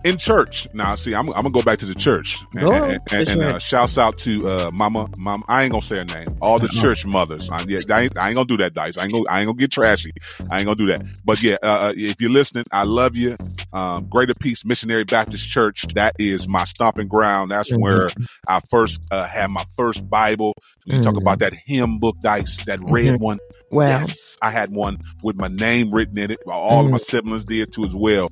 in 0.05 0.17
church. 0.17 0.67
Now, 0.73 0.95
see, 0.95 1.13
I'm, 1.15 1.27
I'm 1.29 1.41
gonna 1.41 1.49
go 1.49 1.63
back 1.63 1.79
to 1.79 1.85
the 1.85 1.95
church 1.95 2.37
and, 2.53 2.69
and, 2.69 3.01
and, 3.11 3.27
and 3.27 3.41
uh, 3.41 3.59
shouts 3.59 3.97
out 3.97 4.17
to 4.19 4.47
uh, 4.47 4.71
Mama, 4.71 5.09
Mama. 5.17 5.43
I 5.47 5.63
ain't 5.63 5.71
gonna 5.71 5.81
say 5.81 5.97
her 5.97 6.05
name. 6.05 6.27
All 6.41 6.59
the 6.59 6.65
uh-huh. 6.65 6.81
church 6.81 7.05
mothers. 7.05 7.49
I, 7.49 7.65
yeah, 7.67 7.79
I, 7.89 8.01
ain't, 8.01 8.17
I 8.17 8.29
ain't 8.29 8.35
gonna 8.35 8.45
do 8.45 8.57
that, 8.57 8.73
Dice. 8.75 8.97
I 8.97 9.03
ain't 9.03 9.11
gonna, 9.11 9.25
I 9.27 9.39
ain't 9.41 9.47
gonna 9.47 9.57
get 9.57 9.71
trashy. 9.71 10.11
I 10.51 10.59
ain't 10.59 10.65
gonna 10.65 10.75
do 10.75 10.85
that. 10.87 11.03
But 11.25 11.41
yeah, 11.41 11.57
uh, 11.63 11.65
uh, 11.65 11.93
if 11.95 12.21
you're 12.21 12.31
listening, 12.31 12.65
I 12.71 12.83
love 12.83 13.15
you. 13.15 13.35
Um, 13.73 14.07
Greater 14.07 14.33
Peace 14.39 14.63
Missionary 14.63 15.03
Baptist 15.03 15.49
Church. 15.49 15.85
That 15.95 16.15
is 16.19 16.47
my 16.47 16.63
stomping 16.65 17.07
ground. 17.07 17.51
That's 17.51 17.71
mm-hmm. 17.71 17.81
where 17.81 18.09
I 18.47 18.59
first 18.69 19.05
uh, 19.11 19.25
had 19.25 19.49
my 19.49 19.65
first 19.75 20.07
Bible. 20.07 20.53
You 20.85 20.93
mm-hmm. 20.93 21.01
talk 21.01 21.17
about 21.17 21.39
that 21.39 21.55
hymn 21.55 21.97
book, 21.97 22.19
Dice, 22.19 22.63
that 22.65 22.79
red 22.83 23.15
mm-hmm. 23.15 23.23
one. 23.23 23.37
Well, 23.71 23.99
yes, 23.99 24.37
I 24.41 24.51
had 24.51 24.69
one 24.69 24.99
with 25.23 25.35
my 25.35 25.47
name 25.47 25.91
written 25.91 26.19
in 26.19 26.29
it. 26.29 26.37
All 26.45 26.85
of 26.85 26.91
my 26.91 26.99
mm. 26.99 27.01
siblings 27.01 27.45
did 27.45 27.73
too 27.73 27.85
as 27.85 27.95
well. 27.95 28.29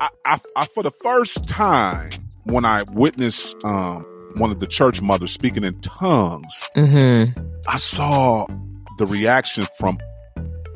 I, 0.00 0.08
I, 0.24 0.38
I, 0.56 0.66
for 0.66 0.82
the 0.82 0.90
first 0.90 1.48
time 1.48 2.10
when 2.44 2.64
I 2.64 2.84
witnessed 2.92 3.56
um, 3.64 4.04
one 4.36 4.50
of 4.50 4.60
the 4.60 4.66
church 4.66 5.02
mothers 5.02 5.32
speaking 5.32 5.64
in 5.64 5.80
tongues, 5.80 6.70
mm-hmm. 6.76 7.38
I 7.68 7.76
saw 7.76 8.46
the 8.98 9.06
reaction 9.06 9.64
from 9.78 9.98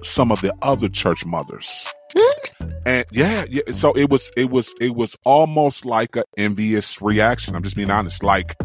some 0.03 0.33
of 0.33 0.41
the 0.41 0.55
other 0.63 0.89
church 0.89 1.25
mothers. 1.25 1.93
Hmm? 2.15 2.67
and 2.85 3.07
yeah, 3.11 3.45
yeah, 3.49 3.63
so 3.71 3.93
it 3.93 4.11
was 4.11 4.31
it 4.37 4.51
was 4.51 4.75
it 4.81 4.95
was 4.95 5.17
almost 5.25 5.87
like 5.87 6.17
an 6.17 6.25
envious 6.37 7.01
reaction. 7.01 7.55
I'm 7.55 7.63
just 7.63 7.77
being 7.77 7.91
honest. 7.91 8.23
Like 8.23 8.57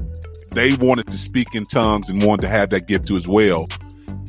they 0.51 0.75
wanted 0.75 1.07
to 1.07 1.17
speak 1.17 1.53
in 1.53 1.63
tongues 1.65 2.09
and 2.09 2.23
wanted 2.23 2.41
to 2.41 2.47
have 2.49 2.71
that 2.71 2.87
gift 2.87 3.07
too 3.07 3.15
as 3.15 3.27
well. 3.27 3.67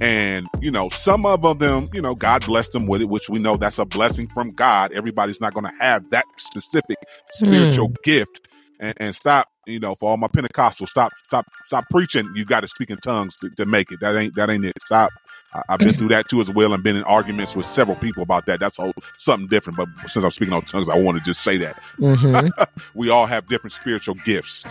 And, 0.01 0.47
you 0.61 0.71
know, 0.71 0.89
some 0.89 1.27
of 1.27 1.59
them, 1.59 1.85
you 1.93 2.01
know, 2.01 2.15
God 2.15 2.45
blessed 2.47 2.73
them 2.73 2.87
with 2.87 3.03
it, 3.03 3.09
which 3.09 3.29
we 3.29 3.39
know 3.39 3.57
that's 3.57 3.79
a 3.79 3.85
blessing 3.85 4.29
from 4.29 4.49
God. 4.51 4.93
Everybody's 4.93 5.41
not 5.41 5.55
going 5.55 5.67
to 5.67 5.73
have 5.81 6.09
that 6.11 6.25
specific 6.37 6.97
spiritual 7.31 7.91
mm. 7.91 8.03
gift. 8.03 8.49
And, 8.81 8.95
and, 8.99 9.15
stop, 9.15 9.49
you 9.67 9.81
know, 9.81 9.97
for 9.97 10.11
all 10.11 10.17
my 10.17 10.29
Pentecostals, 10.29 10.89
stop, 10.89 11.13
stop, 11.17 11.47
stop 11.65 11.85
preaching. 11.91 12.31
You 12.37 12.45
got 12.45 12.61
to 12.61 12.69
speak 12.69 12.91
in 12.91 12.99
tongues 12.99 13.37
to, 13.39 13.51
to, 13.57 13.67
make 13.67 13.91
it. 13.91 13.99
That 14.01 14.17
ain't, 14.17 14.37
that 14.37 14.51
ain't 14.51 14.65
it. 14.65 14.75
Stop. 14.87 15.11
I, 15.53 15.63
have 15.71 15.81
been 15.81 15.95
through 15.95 16.09
that 16.09 16.29
too 16.29 16.41
as 16.41 16.51
well 16.51 16.73
and 16.73 16.83
been 16.85 16.95
in 16.95 17.03
arguments 17.05 17.57
with 17.57 17.67
several 17.67 17.97
people 17.97 18.23
about 18.23 18.47
that. 18.47 18.61
That's 18.61 18.77
whole, 18.77 18.93
something 19.17 19.49
different. 19.49 19.79
But 19.79 19.89
since 20.07 20.25
I'm 20.25 20.31
speaking 20.31 20.55
on 20.55 20.63
tongues, 20.63 20.89
I 20.89 20.97
want 20.97 21.19
to 21.19 21.25
just 21.25 21.43
say 21.43 21.57
that 21.59 21.83
mm-hmm. 21.99 22.49
we 22.95 23.09
all 23.09 23.27
have 23.27 23.49
different 23.49 23.73
spiritual 23.73 24.15
gifts. 24.25 24.65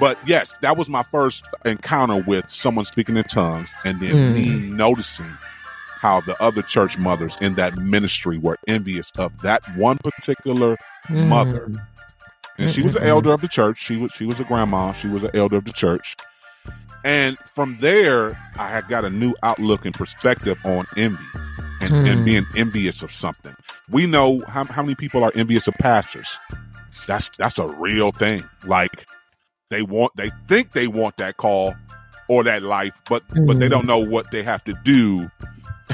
But 0.00 0.18
yes, 0.26 0.54
that 0.60 0.76
was 0.76 0.88
my 0.88 1.02
first 1.02 1.48
encounter 1.64 2.22
with 2.22 2.50
someone 2.50 2.84
speaking 2.84 3.16
in 3.16 3.24
tongues 3.24 3.74
and 3.84 4.00
then 4.00 4.14
mm. 4.14 4.34
me 4.34 4.46
noticing 4.70 5.30
how 6.00 6.20
the 6.20 6.40
other 6.42 6.62
church 6.62 6.98
mothers 6.98 7.38
in 7.40 7.54
that 7.54 7.76
ministry 7.78 8.36
were 8.38 8.58
envious 8.66 9.10
of 9.12 9.38
that 9.42 9.64
one 9.76 9.98
particular 9.98 10.76
mm. 11.06 11.28
mother. 11.28 11.70
And 12.58 12.70
she 12.70 12.82
was 12.82 12.96
an 12.96 13.04
elder 13.04 13.32
of 13.32 13.40
the 13.40 13.48
church. 13.48 13.78
She 13.78 13.96
was 13.96 14.12
she 14.12 14.26
was 14.26 14.38
a 14.38 14.44
grandma. 14.44 14.92
She 14.92 15.08
was 15.08 15.24
an 15.24 15.30
elder 15.34 15.56
of 15.56 15.64
the 15.64 15.72
church. 15.72 16.16
And 17.04 17.36
from 17.38 17.78
there, 17.80 18.38
I 18.58 18.68
had 18.68 18.88
got 18.88 19.04
a 19.04 19.10
new 19.10 19.34
outlook 19.42 19.84
and 19.84 19.94
perspective 19.94 20.58
on 20.64 20.86
envy. 20.96 21.24
and, 21.80 22.06
and 22.06 22.24
being 22.24 22.46
envious 22.56 23.02
of 23.02 23.12
something. 23.12 23.54
We 23.90 24.06
know 24.06 24.40
how, 24.48 24.64
how 24.64 24.82
many 24.82 24.94
people 24.94 25.22
are 25.24 25.32
envious 25.34 25.68
of 25.68 25.74
pastors. 25.74 26.38
That's 27.06 27.30
that's 27.36 27.58
a 27.58 27.66
real 27.66 28.12
thing. 28.12 28.48
Like 28.66 29.06
they 29.70 29.82
want, 29.82 30.14
they 30.16 30.30
think 30.46 30.72
they 30.72 30.86
want 30.86 31.16
that 31.18 31.36
call 31.36 31.74
or 32.28 32.44
that 32.44 32.62
life, 32.62 32.92
but 33.08 33.22
but 33.46 33.58
they 33.58 33.66
mm. 33.66 33.70
don't 33.70 33.86
know 33.86 33.98
what 33.98 34.30
they 34.30 34.42
have 34.42 34.64
to 34.64 34.74
do 34.84 35.30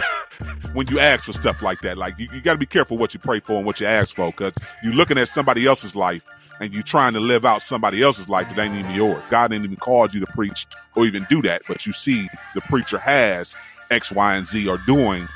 when 0.75 0.87
you 0.89 1.01
ask 1.01 1.25
for 1.25 1.33
stuff 1.33 1.63
like 1.63 1.81
that. 1.83 1.99
Like 1.99 2.19
you, 2.19 2.29
you 2.33 2.41
got 2.41 2.53
to 2.53 2.59
be 2.59 2.67
careful 2.67 2.99
what 2.99 3.15
you 3.15 3.21
pray 3.21 3.41
for 3.41 3.55
and 3.55 3.67
what 3.67 3.81
you 3.81 3.87
ask 3.87 4.15
for, 4.15 4.27
because 4.27 4.55
you're 4.83 4.95
looking 4.95 5.19
at 5.19 5.29
somebody 5.29 5.67
else's 5.67 5.97
life 5.97 6.27
and 6.61 6.73
you're 6.75 6.83
trying 6.83 7.15
to 7.15 7.21
live 7.21 7.45
out 7.45 7.63
somebody 7.63 8.03
else's 8.03 8.29
life 8.29 8.49
that 8.49 8.59
ain't 8.59 8.75
even 8.75 8.93
yours. 8.93 9.23
God 9.31 9.53
ain't 9.53 9.65
even 9.65 9.77
called 9.77 10.15
you 10.15 10.21
to 10.21 10.27
preach 10.27 10.67
or 10.95 11.07
even 11.07 11.27
do 11.29 11.43
that, 11.43 11.63
but 11.67 11.87
you 11.87 11.93
see 11.93 12.29
the 12.55 12.61
preacher 12.63 12.99
has 12.99 13.57
X, 13.91 14.13
Y, 14.13 14.35
and 14.35 14.47
Z 14.47 14.69
are 14.69 14.79
doing 14.87 15.27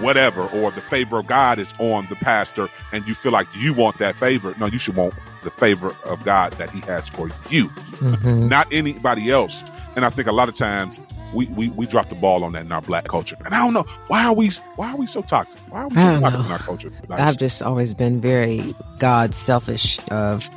whatever, 0.00 0.42
or 0.48 0.70
the 0.70 0.80
favor 0.82 1.18
of 1.18 1.26
God 1.26 1.58
is 1.58 1.72
on 1.78 2.06
the 2.10 2.16
pastor, 2.16 2.68
and 2.92 3.06
you 3.06 3.14
feel 3.14 3.32
like 3.32 3.46
you 3.54 3.72
want 3.74 3.98
that 3.98 4.16
favor. 4.16 4.54
No, 4.58 4.66
you 4.66 4.78
should 4.78 4.96
want 4.96 5.14
the 5.42 5.50
favor 5.52 5.94
of 6.04 6.24
God 6.24 6.52
that 6.54 6.70
He 6.70 6.80
has 6.80 7.08
for 7.08 7.28
you, 7.50 7.68
Mhm. 8.00 8.48
not 8.48 8.72
anybody 8.72 9.30
else. 9.30 9.64
And 9.96 10.04
I 10.04 10.10
think 10.10 10.28
a 10.28 10.32
lot 10.32 10.48
of 10.48 10.54
times 10.54 11.00
we, 11.34 11.46
we 11.46 11.68
we 11.70 11.86
drop 11.86 12.08
the 12.08 12.14
ball 12.14 12.44
on 12.44 12.52
that 12.52 12.64
in 12.64 12.72
our 12.72 12.80
black 12.82 13.04
culture. 13.08 13.36
And 13.44 13.54
I 13.54 13.58
don't 13.58 13.72
know 13.74 13.84
why 14.08 14.24
are 14.24 14.34
we 14.34 14.50
why 14.76 14.92
are 14.92 14.96
we 14.96 15.06
so 15.06 15.22
toxic? 15.22 15.60
Why 15.70 15.82
are 15.82 15.88
we 15.88 15.96
so 15.96 16.20
toxic 16.20 16.38
know. 16.40 16.44
in 16.46 16.52
our 16.52 16.58
culture? 16.58 16.92
I've 17.10 17.36
just 17.38 17.62
always 17.62 17.94
been 17.94 18.20
very 18.20 18.74
God 18.98 19.34
selfish 19.34 19.98
of 20.10 20.48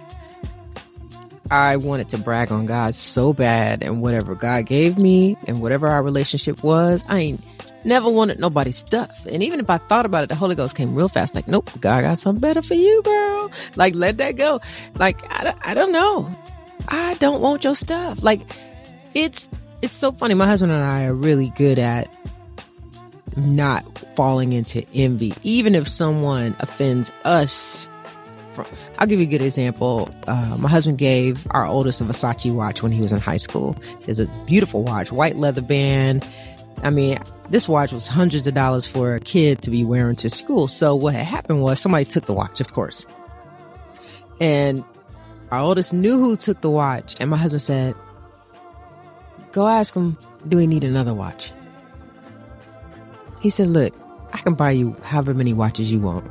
I 1.50 1.76
wanted 1.78 2.10
to 2.10 2.18
brag 2.18 2.52
on 2.52 2.66
God 2.66 2.96
so 2.96 3.34
bad 3.34 3.84
and 3.84 4.02
whatever 4.02 4.36
God 4.36 4.66
gave 4.68 4.98
me 4.98 5.36
and 5.48 5.62
whatever 5.62 5.88
our 5.88 6.02
relationship 6.02 6.64
was, 6.64 7.04
I 7.10 7.18
ain't 7.20 7.42
never 7.86 8.10
wanted 8.10 8.40
nobody's 8.40 8.78
stuff. 8.78 9.26
And 9.26 9.42
even 9.44 9.60
if 9.60 9.70
I 9.70 9.78
thought 9.78 10.06
about 10.06 10.24
it, 10.24 10.28
the 10.28 10.36
Holy 10.36 10.56
Ghost 10.56 10.76
came 10.76 10.94
real 10.96 11.10
fast. 11.10 11.36
Like, 11.36 11.48
nope, 11.48 11.70
God 11.80 12.04
got 12.04 12.18
something 12.18 12.40
better 12.42 12.62
for 12.62 12.74
you, 12.76 13.02
girl. 13.04 13.52
Like, 13.76 13.96
let 13.96 14.18
that 14.18 14.36
go. 14.36 14.62
Like, 14.96 15.18
I, 15.32 15.44
don't- 15.44 15.68
I 15.68 15.74
don't 15.74 15.92
know. 15.92 16.34
I 16.88 17.14
don't 17.16 17.42
want 17.42 17.64
your 17.64 17.76
stuff. 17.76 18.24
Like, 18.24 18.42
it's, 19.14 19.50
it's 19.82 19.94
so 19.94 20.12
funny. 20.12 20.34
My 20.34 20.46
husband 20.46 20.72
and 20.72 20.84
I 20.84 21.06
are 21.06 21.14
really 21.14 21.50
good 21.56 21.80
at 21.80 22.10
not 23.38 23.86
falling 24.16 24.54
into 24.54 24.86
envy, 24.94 25.34
even 25.44 25.76
if 25.76 25.88
someone 25.88 26.56
offends 26.60 27.12
us. 27.24 27.88
From, 28.54 28.66
I'll 29.00 29.08
give 29.08 29.20
you 29.20 29.26
a 29.26 29.30
good 29.30 29.42
example. 29.42 30.10
Uh, 30.28 30.58
my 30.58 30.68
husband 30.68 30.98
gave 30.98 31.48
our 31.52 31.66
oldest 31.66 32.02
a 32.02 32.04
Versace 32.04 32.54
watch 32.54 32.84
when 32.84 32.92
he 32.92 33.00
was 33.02 33.14
in 33.14 33.20
high 33.22 33.38
school. 33.38 33.78
It's 34.08 34.20
a 34.20 34.26
beautiful 34.46 34.84
watch, 34.84 35.12
white 35.12 35.38
leather 35.38 35.62
band. 35.62 36.28
I 36.84 36.90
mean, 36.90 37.20
this 37.50 37.68
watch 37.68 37.92
was 37.92 38.08
hundreds 38.08 38.48
of 38.48 38.54
dollars 38.54 38.86
for 38.86 39.16
a 39.16 39.20
kid 39.20 39.62
to 39.64 39.72
be 39.72 39.84
wearing 39.84 40.16
to 40.18 40.30
school. 40.30 40.68
So 40.68 40.96
what 40.96 41.14
had 41.14 41.26
happened 41.26 41.62
was 41.62 41.80
somebody 41.80 42.06
took 42.06 42.26
the 42.26 42.34
watch, 42.34 42.62
of 42.62 42.74
course. 42.74 43.06
And 44.40 44.84
our 45.52 45.60
oldest 45.60 45.94
knew 45.94 46.18
who 46.18 46.38
took 46.38 46.62
the 46.62 46.70
watch. 46.70 47.16
And 47.20 47.30
my 47.30 47.38
husband 47.38 47.62
said, 47.62 47.96
go 49.52 49.68
ask 49.68 49.94
him, 49.94 50.18
do 50.48 50.58
we 50.58 50.66
need 50.66 50.84
another 50.84 51.14
watch? 51.14 51.52
He 53.42 53.50
said, 53.50 53.68
look, 53.68 53.94
I 54.34 54.38
can 54.38 54.56
buy 54.56 54.72
you 54.72 54.96
however 55.04 55.34
many 55.34 55.54
watches 55.54 55.92
you 55.92 56.00
want. 56.00 56.26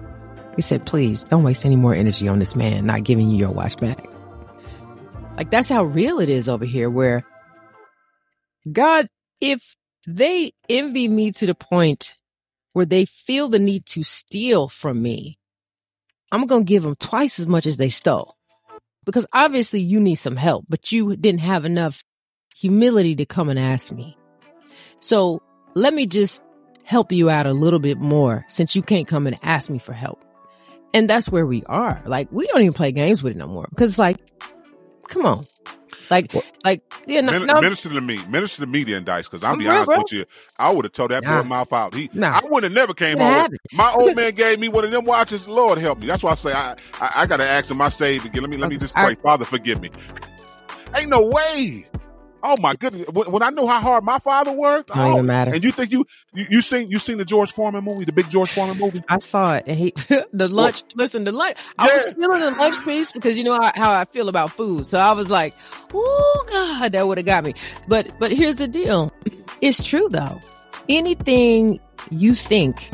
He 0.56 0.62
said, 0.62 0.86
please 0.86 1.22
don't 1.24 1.44
waste 1.44 1.64
any 1.64 1.76
more 1.76 1.94
energy 1.94 2.26
on 2.28 2.38
this 2.38 2.56
man 2.56 2.86
not 2.86 3.04
giving 3.04 3.30
you 3.30 3.36
your 3.36 3.50
watch 3.50 3.76
back. 3.76 4.04
Like 5.36 5.50
that's 5.50 5.68
how 5.68 5.84
real 5.84 6.18
it 6.18 6.28
is 6.28 6.48
over 6.48 6.64
here 6.64 6.90
where 6.90 7.24
God, 8.70 9.08
if 9.40 9.76
they 10.06 10.52
envy 10.68 11.08
me 11.08 11.32
to 11.32 11.46
the 11.46 11.54
point 11.54 12.16
where 12.72 12.86
they 12.86 13.04
feel 13.04 13.48
the 13.48 13.58
need 13.58 13.86
to 13.86 14.02
steal 14.02 14.68
from 14.68 15.02
me, 15.02 15.38
I'm 16.32 16.46
going 16.46 16.64
to 16.64 16.68
give 16.68 16.82
them 16.82 16.96
twice 16.96 17.40
as 17.40 17.46
much 17.46 17.66
as 17.66 17.76
they 17.76 17.88
stole. 17.88 18.36
Because 19.04 19.26
obviously 19.32 19.80
you 19.80 19.98
need 19.98 20.16
some 20.16 20.36
help, 20.36 20.66
but 20.68 20.92
you 20.92 21.16
didn't 21.16 21.40
have 21.40 21.64
enough 21.64 22.04
humility 22.54 23.16
to 23.16 23.24
come 23.24 23.48
and 23.48 23.58
ask 23.58 23.90
me. 23.90 24.16
So 25.00 25.42
let 25.74 25.94
me 25.94 26.06
just 26.06 26.42
help 26.84 27.10
you 27.10 27.30
out 27.30 27.46
a 27.46 27.52
little 27.52 27.78
bit 27.78 27.98
more 27.98 28.44
since 28.48 28.76
you 28.76 28.82
can't 28.82 29.08
come 29.08 29.26
and 29.26 29.38
ask 29.42 29.70
me 29.70 29.78
for 29.78 29.92
help. 29.92 30.24
And 30.92 31.08
that's 31.08 31.28
where 31.28 31.46
we 31.46 31.62
are. 31.64 32.02
Like, 32.04 32.28
we 32.30 32.46
don't 32.48 32.62
even 32.62 32.72
play 32.72 32.92
games 32.92 33.22
with 33.22 33.32
it 33.32 33.36
no 33.36 33.46
more 33.46 33.66
because, 33.70 33.90
it's 33.90 33.98
like, 33.98 34.18
come 35.08 35.24
on. 35.24 35.38
Like, 36.10 36.32
like, 36.64 36.82
yeah, 37.06 37.20
no, 37.20 37.32
Min- 37.32 37.46
no, 37.46 37.60
minister 37.60 37.88
to 37.88 38.00
me, 38.00 38.20
minister 38.28 38.62
to 38.62 38.66
me, 38.66 38.82
then 38.84 39.04
Dice, 39.04 39.28
because 39.28 39.44
I'll 39.44 39.56
be 39.56 39.66
real, 39.66 39.76
honest 39.76 39.86
bro. 39.86 39.98
with 39.98 40.12
you, 40.12 40.24
I 40.58 40.70
would 40.70 40.84
have 40.84 40.92
told 40.92 41.12
that 41.12 41.22
Nah. 41.24 41.42
boy 41.42 41.48
mouth 41.48 41.72
out. 41.72 41.94
He, 41.94 42.10
Nah. 42.12 42.38
I 42.38 42.40
would 42.50 42.64
have 42.64 42.72
never 42.72 42.94
came 42.94 43.18
home. 43.18 43.32
have 43.34 43.50
With, 43.50 43.52
it. 43.52 43.60
my 43.72 43.92
old 43.92 44.14
man 44.16 44.34
gave 44.34 44.58
me 44.58 44.68
one 44.68 44.84
of 44.84 44.90
them 44.90 45.04
watches. 45.04 45.48
Lord 45.48 45.78
help 45.78 46.00
me. 46.00 46.06
That's 46.08 46.22
why 46.22 46.32
I 46.32 46.34
say 46.34 46.52
I, 46.52 46.72
I, 47.00 47.12
I 47.16 47.26
got 47.26 47.36
to 47.38 47.44
ask 47.46 47.70
him 47.70 47.76
my 47.78 47.88
save 47.88 48.24
again. 48.24 48.42
Let 48.42 48.50
me, 48.50 48.56
let 48.56 48.70
me 48.70 48.76
just 48.76 48.96
I- 48.96 49.04
pray. 49.04 49.16
Father, 49.22 49.44
forgive 49.44 49.80
me. 49.80 49.90
Ain't 50.96 51.10
no 51.10 51.26
way. 51.26 51.86
Oh 52.42 52.56
my 52.56 52.74
goodness! 52.74 53.06
When, 53.08 53.30
when 53.30 53.42
I 53.42 53.50
knew 53.50 53.66
how 53.66 53.80
hard 53.80 54.02
my 54.02 54.18
father 54.18 54.52
worked, 54.52 54.88
Don't 54.88 54.98
oh, 54.98 55.12
even 55.12 55.26
matter. 55.26 55.52
And 55.54 55.62
you 55.62 55.72
think 55.72 55.92
you, 55.92 56.06
you 56.34 56.46
you 56.48 56.62
seen 56.62 56.90
you 56.90 56.98
seen 56.98 57.18
the 57.18 57.24
George 57.24 57.52
Foreman 57.52 57.84
movie, 57.84 58.04
the 58.06 58.12
big 58.12 58.30
George 58.30 58.50
Foreman 58.50 58.78
movie? 58.78 59.02
I 59.08 59.18
saw 59.18 59.56
it. 59.56 59.64
And 59.66 59.76
he, 59.76 59.92
the 60.32 60.48
lunch, 60.48 60.82
listen, 60.94 61.24
the 61.24 61.32
lunch, 61.32 61.58
I 61.78 61.88
was 61.92 62.06
Yeah. 62.06 62.14
feeling 62.14 62.40
the 62.40 62.50
lunch 62.52 62.84
piece 62.84 63.12
because 63.12 63.36
you 63.36 63.44
know 63.44 63.60
how, 63.60 63.72
how 63.74 63.92
I 63.92 64.04
feel 64.06 64.28
about 64.28 64.52
food. 64.52 64.86
So 64.86 64.98
I 64.98 65.12
was 65.12 65.30
like, 65.30 65.52
oh 65.92 66.44
God, 66.50 66.92
that 66.92 67.06
would 67.06 67.18
have 67.18 67.26
got 67.26 67.44
me. 67.44 67.54
But, 67.88 68.16
but 68.18 68.32
here's 68.32 68.56
the 68.56 68.68
deal. 68.68 69.12
It's 69.60 69.86
true 69.86 70.08
though. 70.10 70.40
Anything 70.88 71.78
you 72.10 72.34
think, 72.34 72.90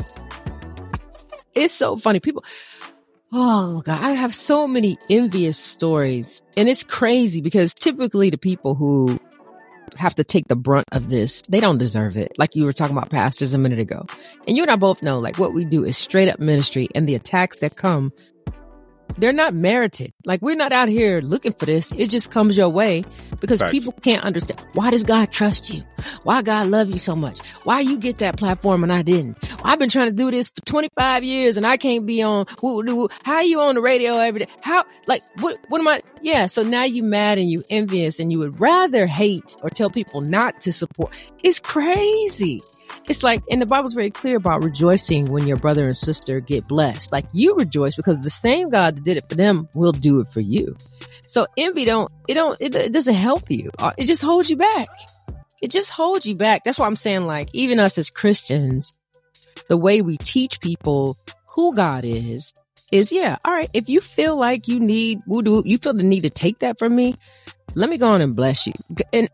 it's 1.55 1.73
so 1.73 1.95
funny. 1.95 2.19
People, 2.19 2.43
Oh 3.31 3.81
God, 3.85 4.01
I 4.01 4.11
have 4.11 4.33
so 4.33 4.67
many 4.67 4.97
envious 5.09 5.57
stories 5.57 6.41
and 6.55 6.69
it's 6.69 6.83
crazy 6.83 7.41
because 7.41 7.73
typically 7.73 8.29
the 8.29 8.37
people 8.37 8.73
who 8.75 9.19
have 9.99 10.15
to 10.15 10.23
take 10.23 10.47
the 10.47 10.55
brunt 10.55 10.85
of 10.91 11.09
this, 11.09 11.41
they 11.43 11.59
don't 11.59 11.77
deserve 11.77 12.17
it. 12.17 12.33
Like 12.37 12.55
you 12.55 12.65
were 12.65 12.73
talking 12.73 12.97
about 12.97 13.09
pastors 13.09 13.53
a 13.53 13.57
minute 13.57 13.79
ago. 13.79 14.05
And 14.47 14.55
you 14.55 14.63
and 14.63 14.71
I 14.71 14.75
both 14.75 15.03
know 15.03 15.19
like 15.19 15.37
what 15.37 15.53
we 15.53 15.65
do 15.65 15.83
is 15.83 15.97
straight 15.97 16.29
up 16.29 16.39
ministry 16.39 16.87
and 16.95 17.07
the 17.07 17.15
attacks 17.15 17.59
that 17.59 17.75
come, 17.75 18.11
they're 19.17 19.33
not 19.33 19.53
merited. 19.53 20.13
Like 20.25 20.41
we're 20.41 20.55
not 20.55 20.71
out 20.71 20.89
here 20.89 21.21
looking 21.21 21.53
for 21.53 21.65
this. 21.65 21.91
It 21.93 22.07
just 22.07 22.31
comes 22.31 22.57
your 22.57 22.69
way 22.69 23.03
because 23.39 23.61
people 23.71 23.91
can't 23.93 24.23
understand. 24.23 24.63
Why 24.73 24.91
does 24.91 25.03
God 25.03 25.31
trust 25.31 25.69
you? 25.73 25.83
Why 26.23 26.41
God 26.41 26.67
love 26.67 26.89
you 26.89 26.97
so 26.97 27.15
much? 27.15 27.39
Why 27.63 27.79
you 27.79 27.97
get 27.97 28.19
that 28.19 28.37
platform 28.37 28.83
and 28.83 28.91
I 28.91 29.01
didn't? 29.01 29.37
I've 29.63 29.79
been 29.79 29.89
trying 29.89 30.09
to 30.09 30.15
do 30.15 30.31
this 30.31 30.49
for 30.49 30.61
25 30.65 31.23
years 31.23 31.57
and 31.57 31.65
I 31.65 31.77
can't 31.77 32.05
be 32.05 32.21
on, 32.21 32.45
how 33.23 33.33
are 33.33 33.43
you 33.43 33.59
on 33.61 33.75
the 33.75 33.81
radio 33.81 34.17
every 34.17 34.41
day? 34.41 34.47
How, 34.61 34.85
like, 35.07 35.21
what, 35.39 35.57
what 35.69 35.79
am 35.79 35.87
I? 35.87 36.01
Yeah. 36.21 36.47
So 36.47 36.63
now 36.63 36.83
you 36.83 37.03
mad 37.03 37.37
and 37.37 37.49
you 37.49 37.63
envious 37.69 38.19
and 38.19 38.31
you 38.31 38.39
would 38.39 38.59
rather 38.59 39.07
hate 39.07 39.55
or 39.61 39.69
tell 39.69 39.89
people 39.89 40.21
not 40.21 40.61
to 40.61 40.73
support. 40.73 41.13
It's 41.43 41.59
crazy. 41.59 42.59
It's 43.07 43.23
like, 43.23 43.41
and 43.49 43.61
the 43.61 43.65
Bible's 43.65 43.93
very 43.93 44.11
clear 44.11 44.35
about 44.35 44.63
rejoicing 44.63 45.31
when 45.31 45.47
your 45.47 45.57
brother 45.57 45.85
and 45.85 45.95
sister 45.95 46.41
get 46.41 46.67
blessed. 46.67 47.11
Like 47.11 47.25
you 47.31 47.55
rejoice 47.55 47.95
because 47.95 48.21
the 48.21 48.29
same 48.29 48.69
God 48.69 48.97
that 48.97 49.03
did 49.05 49.17
it 49.17 49.29
for 49.29 49.35
them 49.35 49.69
will 49.73 49.93
do 49.93 50.19
it 50.19 50.27
for 50.27 50.41
you. 50.41 50.75
So 51.25 51.47
envy 51.55 51.85
don't, 51.85 52.11
it 52.27 52.33
don't, 52.33 52.57
it, 52.59 52.75
it 52.75 52.91
doesn't 52.91 53.15
help 53.15 53.49
you. 53.49 53.71
Uh, 53.79 53.93
It 53.97 54.05
just 54.05 54.21
holds 54.21 54.49
you 54.49 54.57
back. 54.57 54.89
It 55.61 55.71
just 55.71 55.89
holds 55.89 56.25
you 56.25 56.35
back. 56.35 56.63
That's 56.63 56.77
why 56.77 56.85
I'm 56.85 56.97
saying 56.97 57.25
like, 57.25 57.49
even 57.53 57.79
us 57.79 57.97
as 57.97 58.11
Christians, 58.11 58.93
the 59.69 59.77
way 59.77 60.01
we 60.01 60.17
teach 60.17 60.59
people 60.59 61.17
who 61.55 61.73
God 61.75 62.03
is, 62.03 62.53
is 62.91 63.11
yeah, 63.11 63.37
all 63.43 63.53
right. 63.53 63.69
If 63.73 63.89
you 63.89 64.01
feel 64.01 64.35
like 64.35 64.67
you 64.67 64.79
need, 64.79 65.19
you 65.27 65.77
feel 65.77 65.93
the 65.93 66.03
need 66.03 66.21
to 66.21 66.29
take 66.29 66.59
that 66.59 66.77
from 66.77 66.95
me, 66.95 67.15
let 67.73 67.89
me 67.89 67.97
go 67.97 68.11
on 68.11 68.21
and 68.21 68.35
bless 68.35 68.67
you. 68.67 68.73
And 69.13 69.29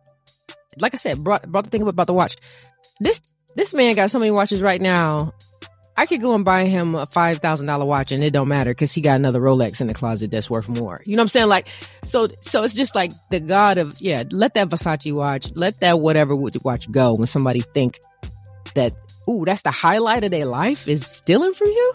like 0.78 0.94
I 0.94 0.98
said, 0.98 1.24
brought, 1.24 1.52
brought 1.52 1.66
the 1.66 1.70
thing 1.70 1.82
up 1.82 1.88
about 1.88 2.08
the 2.08 2.14
watch. 2.14 2.36
This, 3.00 3.20
this 3.56 3.74
man 3.74 3.96
got 3.96 4.12
so 4.12 4.20
many 4.20 4.32
watches 4.32 4.62
right 4.62 4.82
now. 4.82 5.34
I 5.96 6.08
could 6.08 6.22
go 6.22 6.34
and 6.34 6.44
buy 6.44 6.66
him 6.66 6.96
a 6.96 7.06
five 7.06 7.38
thousand 7.38 7.68
dollar 7.68 7.86
watch 7.86 8.12
and 8.12 8.24
it 8.24 8.32
don't 8.34 8.48
matter 8.48 8.72
because 8.72 8.92
he 8.92 9.00
got 9.02 9.16
another 9.16 9.40
Rolex 9.40 9.80
in 9.80 9.86
the 9.86 9.94
closet 9.94 10.32
that's 10.32 10.50
worth 10.50 10.68
more. 10.68 11.02
You 11.06 11.16
know 11.16 11.22
what 11.22 11.26
I'm 11.26 11.30
saying? 11.30 11.50
Like, 11.50 11.68
so 12.04 12.28
so 12.42 12.64
it's 12.64 12.74
just 12.74 12.96
like 12.96 13.12
the 13.30 13.40
God 13.40 13.78
of 13.78 14.02
yeah. 14.02 14.24
Let 14.32 14.56
that 14.56 14.70
Versace 14.70 15.14
watch, 15.14 15.52
let 15.56 15.80
that 15.82 16.00
whatever 16.00 16.36
watch 16.36 16.92
go 16.92 17.14
when 17.14 17.28
somebody 17.28 17.60
think 17.60 18.00
that 18.74 18.92
ooh 19.30 19.46
that's 19.46 19.62
the 19.62 19.70
highlight 19.72 20.24
of 20.24 20.32
their 20.32 20.48
life 20.48 20.88
is 20.88 21.06
stealing 21.06 21.54
from 21.54 21.68
you. 21.68 21.94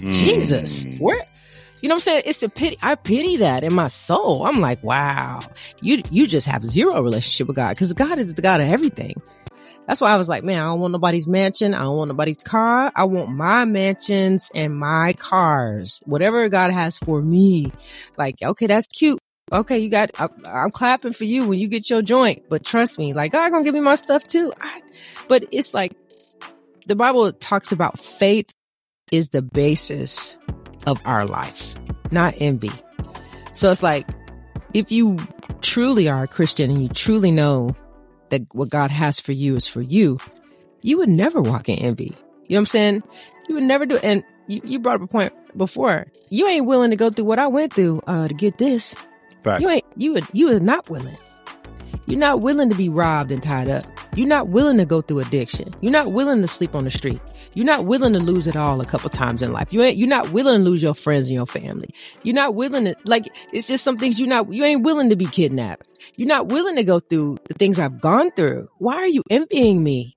Jesus, 0.00 0.84
Mm. 0.84 1.00
where? 1.00 1.26
You 1.80 1.88
know 1.88 1.94
what 1.94 2.02
I'm 2.02 2.04
saying? 2.04 2.22
It's 2.26 2.42
a 2.42 2.48
pity. 2.48 2.76
I 2.82 2.96
pity 2.96 3.36
that 3.38 3.64
in 3.64 3.72
my 3.74 3.88
soul. 3.88 4.44
I'm 4.44 4.60
like, 4.60 4.82
wow, 4.84 5.40
you 5.80 6.02
you 6.10 6.26
just 6.26 6.46
have 6.46 6.64
zero 6.66 7.00
relationship 7.02 7.46
with 7.46 7.56
God 7.56 7.70
because 7.70 7.92
God 7.94 8.18
is 8.18 8.34
the 8.34 8.42
God 8.42 8.60
of 8.60 8.66
everything. 8.68 9.14
That's 9.88 10.02
why 10.02 10.10
I 10.10 10.18
was 10.18 10.28
like, 10.28 10.44
man, 10.44 10.62
I 10.62 10.66
don't 10.66 10.80
want 10.80 10.92
nobody's 10.92 11.26
mansion. 11.26 11.72
I 11.72 11.84
don't 11.84 11.96
want 11.96 12.08
nobody's 12.08 12.36
car. 12.36 12.92
I 12.94 13.04
want 13.04 13.30
my 13.30 13.64
mansions 13.64 14.50
and 14.54 14.78
my 14.78 15.14
cars, 15.14 16.02
whatever 16.04 16.46
God 16.50 16.72
has 16.72 16.98
for 16.98 17.22
me. 17.22 17.72
Like, 18.18 18.36
okay, 18.42 18.66
that's 18.66 18.86
cute. 18.86 19.18
Okay, 19.50 19.78
you 19.78 19.88
got, 19.88 20.10
I, 20.20 20.28
I'm 20.46 20.70
clapping 20.70 21.14
for 21.14 21.24
you 21.24 21.48
when 21.48 21.58
you 21.58 21.68
get 21.68 21.88
your 21.88 22.02
joint, 22.02 22.50
but 22.50 22.66
trust 22.66 22.98
me, 22.98 23.14
like, 23.14 23.32
God 23.32 23.50
gonna 23.50 23.64
give 23.64 23.72
me 23.74 23.80
my 23.80 23.94
stuff 23.94 24.24
too. 24.24 24.52
I, 24.60 24.82
but 25.26 25.46
it's 25.52 25.72
like, 25.72 25.96
the 26.86 26.94
Bible 26.94 27.32
talks 27.32 27.72
about 27.72 27.98
faith 27.98 28.50
is 29.10 29.30
the 29.30 29.40
basis 29.40 30.36
of 30.86 31.00
our 31.06 31.24
life, 31.24 31.74
not 32.10 32.34
envy. 32.36 32.72
So 33.54 33.72
it's 33.72 33.82
like, 33.82 34.06
if 34.74 34.92
you 34.92 35.16
truly 35.62 36.10
are 36.10 36.24
a 36.24 36.28
Christian 36.28 36.70
and 36.70 36.82
you 36.82 36.88
truly 36.90 37.30
know 37.30 37.74
that 38.30 38.42
what 38.52 38.70
God 38.70 38.90
has 38.90 39.20
for 39.20 39.32
you 39.32 39.56
is 39.56 39.66
for 39.66 39.82
you, 39.82 40.18
you 40.82 40.98
would 40.98 41.08
never 41.08 41.40
walk 41.40 41.68
in 41.68 41.78
envy. 41.78 42.04
You 42.04 42.10
know 42.10 42.16
what 42.46 42.58
I'm 42.58 42.66
saying? 42.66 43.02
You 43.48 43.54
would 43.56 43.64
never 43.64 43.86
do 43.86 43.96
it. 43.96 44.04
And 44.04 44.24
you, 44.46 44.60
you 44.64 44.78
brought 44.78 44.96
up 44.96 45.02
a 45.02 45.06
point 45.06 45.32
before. 45.56 46.06
You 46.30 46.46
ain't 46.48 46.66
willing 46.66 46.90
to 46.90 46.96
go 46.96 47.10
through 47.10 47.26
what 47.26 47.38
I 47.38 47.46
went 47.46 47.74
through 47.74 48.00
uh, 48.06 48.28
to 48.28 48.34
get 48.34 48.58
this. 48.58 48.94
Facts. 49.42 49.62
You 49.62 49.68
ain't 49.68 49.84
you 49.96 50.12
would 50.14 50.26
you 50.32 50.48
is 50.48 50.60
not 50.60 50.88
willing. 50.90 51.16
You're 52.08 52.18
not 52.18 52.40
willing 52.40 52.70
to 52.70 52.74
be 52.74 52.88
robbed 52.88 53.30
and 53.30 53.42
tied 53.42 53.68
up. 53.68 53.84
You're 54.16 54.26
not 54.26 54.48
willing 54.48 54.78
to 54.78 54.86
go 54.86 55.02
through 55.02 55.20
addiction. 55.20 55.74
You're 55.82 55.92
not 55.92 56.12
willing 56.12 56.40
to 56.40 56.48
sleep 56.48 56.74
on 56.74 56.84
the 56.84 56.90
street. 56.90 57.20
You're 57.52 57.66
not 57.66 57.84
willing 57.84 58.14
to 58.14 58.18
lose 58.18 58.46
it 58.46 58.56
all 58.56 58.80
a 58.80 58.86
couple 58.86 59.10
times 59.10 59.42
in 59.42 59.52
life. 59.52 59.74
You 59.74 59.82
ain't 59.82 59.98
you're 59.98 60.08
not 60.08 60.30
willing 60.32 60.64
to 60.64 60.64
lose 60.64 60.82
your 60.82 60.94
friends 60.94 61.26
and 61.26 61.34
your 61.34 61.46
family. 61.46 61.90
You're 62.22 62.34
not 62.34 62.54
willing 62.54 62.86
to 62.86 62.96
like 63.04 63.28
it's 63.52 63.68
just 63.68 63.84
some 63.84 63.98
things 63.98 64.18
you're 64.18 64.26
not 64.26 64.50
you 64.50 64.64
ain't 64.64 64.84
willing 64.84 65.10
to 65.10 65.16
be 65.16 65.26
kidnapped. 65.26 65.92
You're 66.16 66.28
not 66.28 66.46
willing 66.46 66.76
to 66.76 66.82
go 66.82 66.98
through 66.98 67.40
the 67.44 67.52
things 67.52 67.78
I've 67.78 68.00
gone 68.00 68.30
through. 68.30 68.70
Why 68.78 68.94
are 68.94 69.06
you 69.06 69.22
envying 69.28 69.84
me? 69.84 70.16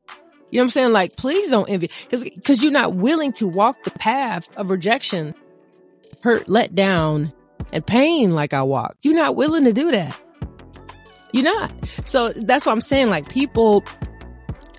You 0.50 0.60
know 0.60 0.62
what 0.62 0.64
I'm 0.64 0.70
saying? 0.70 0.94
Like, 0.94 1.18
please 1.18 1.50
don't 1.50 1.70
envy 1.70 1.92
because 2.04 2.24
because 2.24 2.64
you're 2.64 2.72
not 2.72 2.96
willing 2.96 3.34
to 3.34 3.50
walk 3.50 3.84
the 3.84 3.92
path 3.92 4.56
of 4.56 4.70
rejection, 4.70 5.36
hurt, 6.24 6.48
let 6.48 6.74
down, 6.74 7.34
and 7.74 7.86
pain 7.86 8.34
like 8.34 8.54
I 8.54 8.64
walked. 8.64 9.04
You're 9.04 9.16
not 9.16 9.36
willing 9.36 9.66
to 9.66 9.74
do 9.74 9.92
that. 9.92 10.18
You're 11.34 11.44
not. 11.44 11.72
So 12.06 12.30
that's 12.30 12.66
what 12.66 12.72
I'm 12.74 12.82
saying. 12.82 13.10
Like 13.10 13.30
people, 13.30 13.84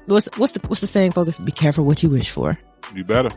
what's 0.06 0.28
what's 0.36 0.52
the 0.52 0.60
what's 0.68 0.80
the 0.80 0.86
saying? 0.86 1.12
Focus. 1.12 1.38
Be 1.40 1.52
careful 1.52 1.84
what 1.84 2.02
you 2.02 2.10
wish 2.10 2.30
for. 2.30 2.58
You 2.94 3.04
better. 3.04 3.30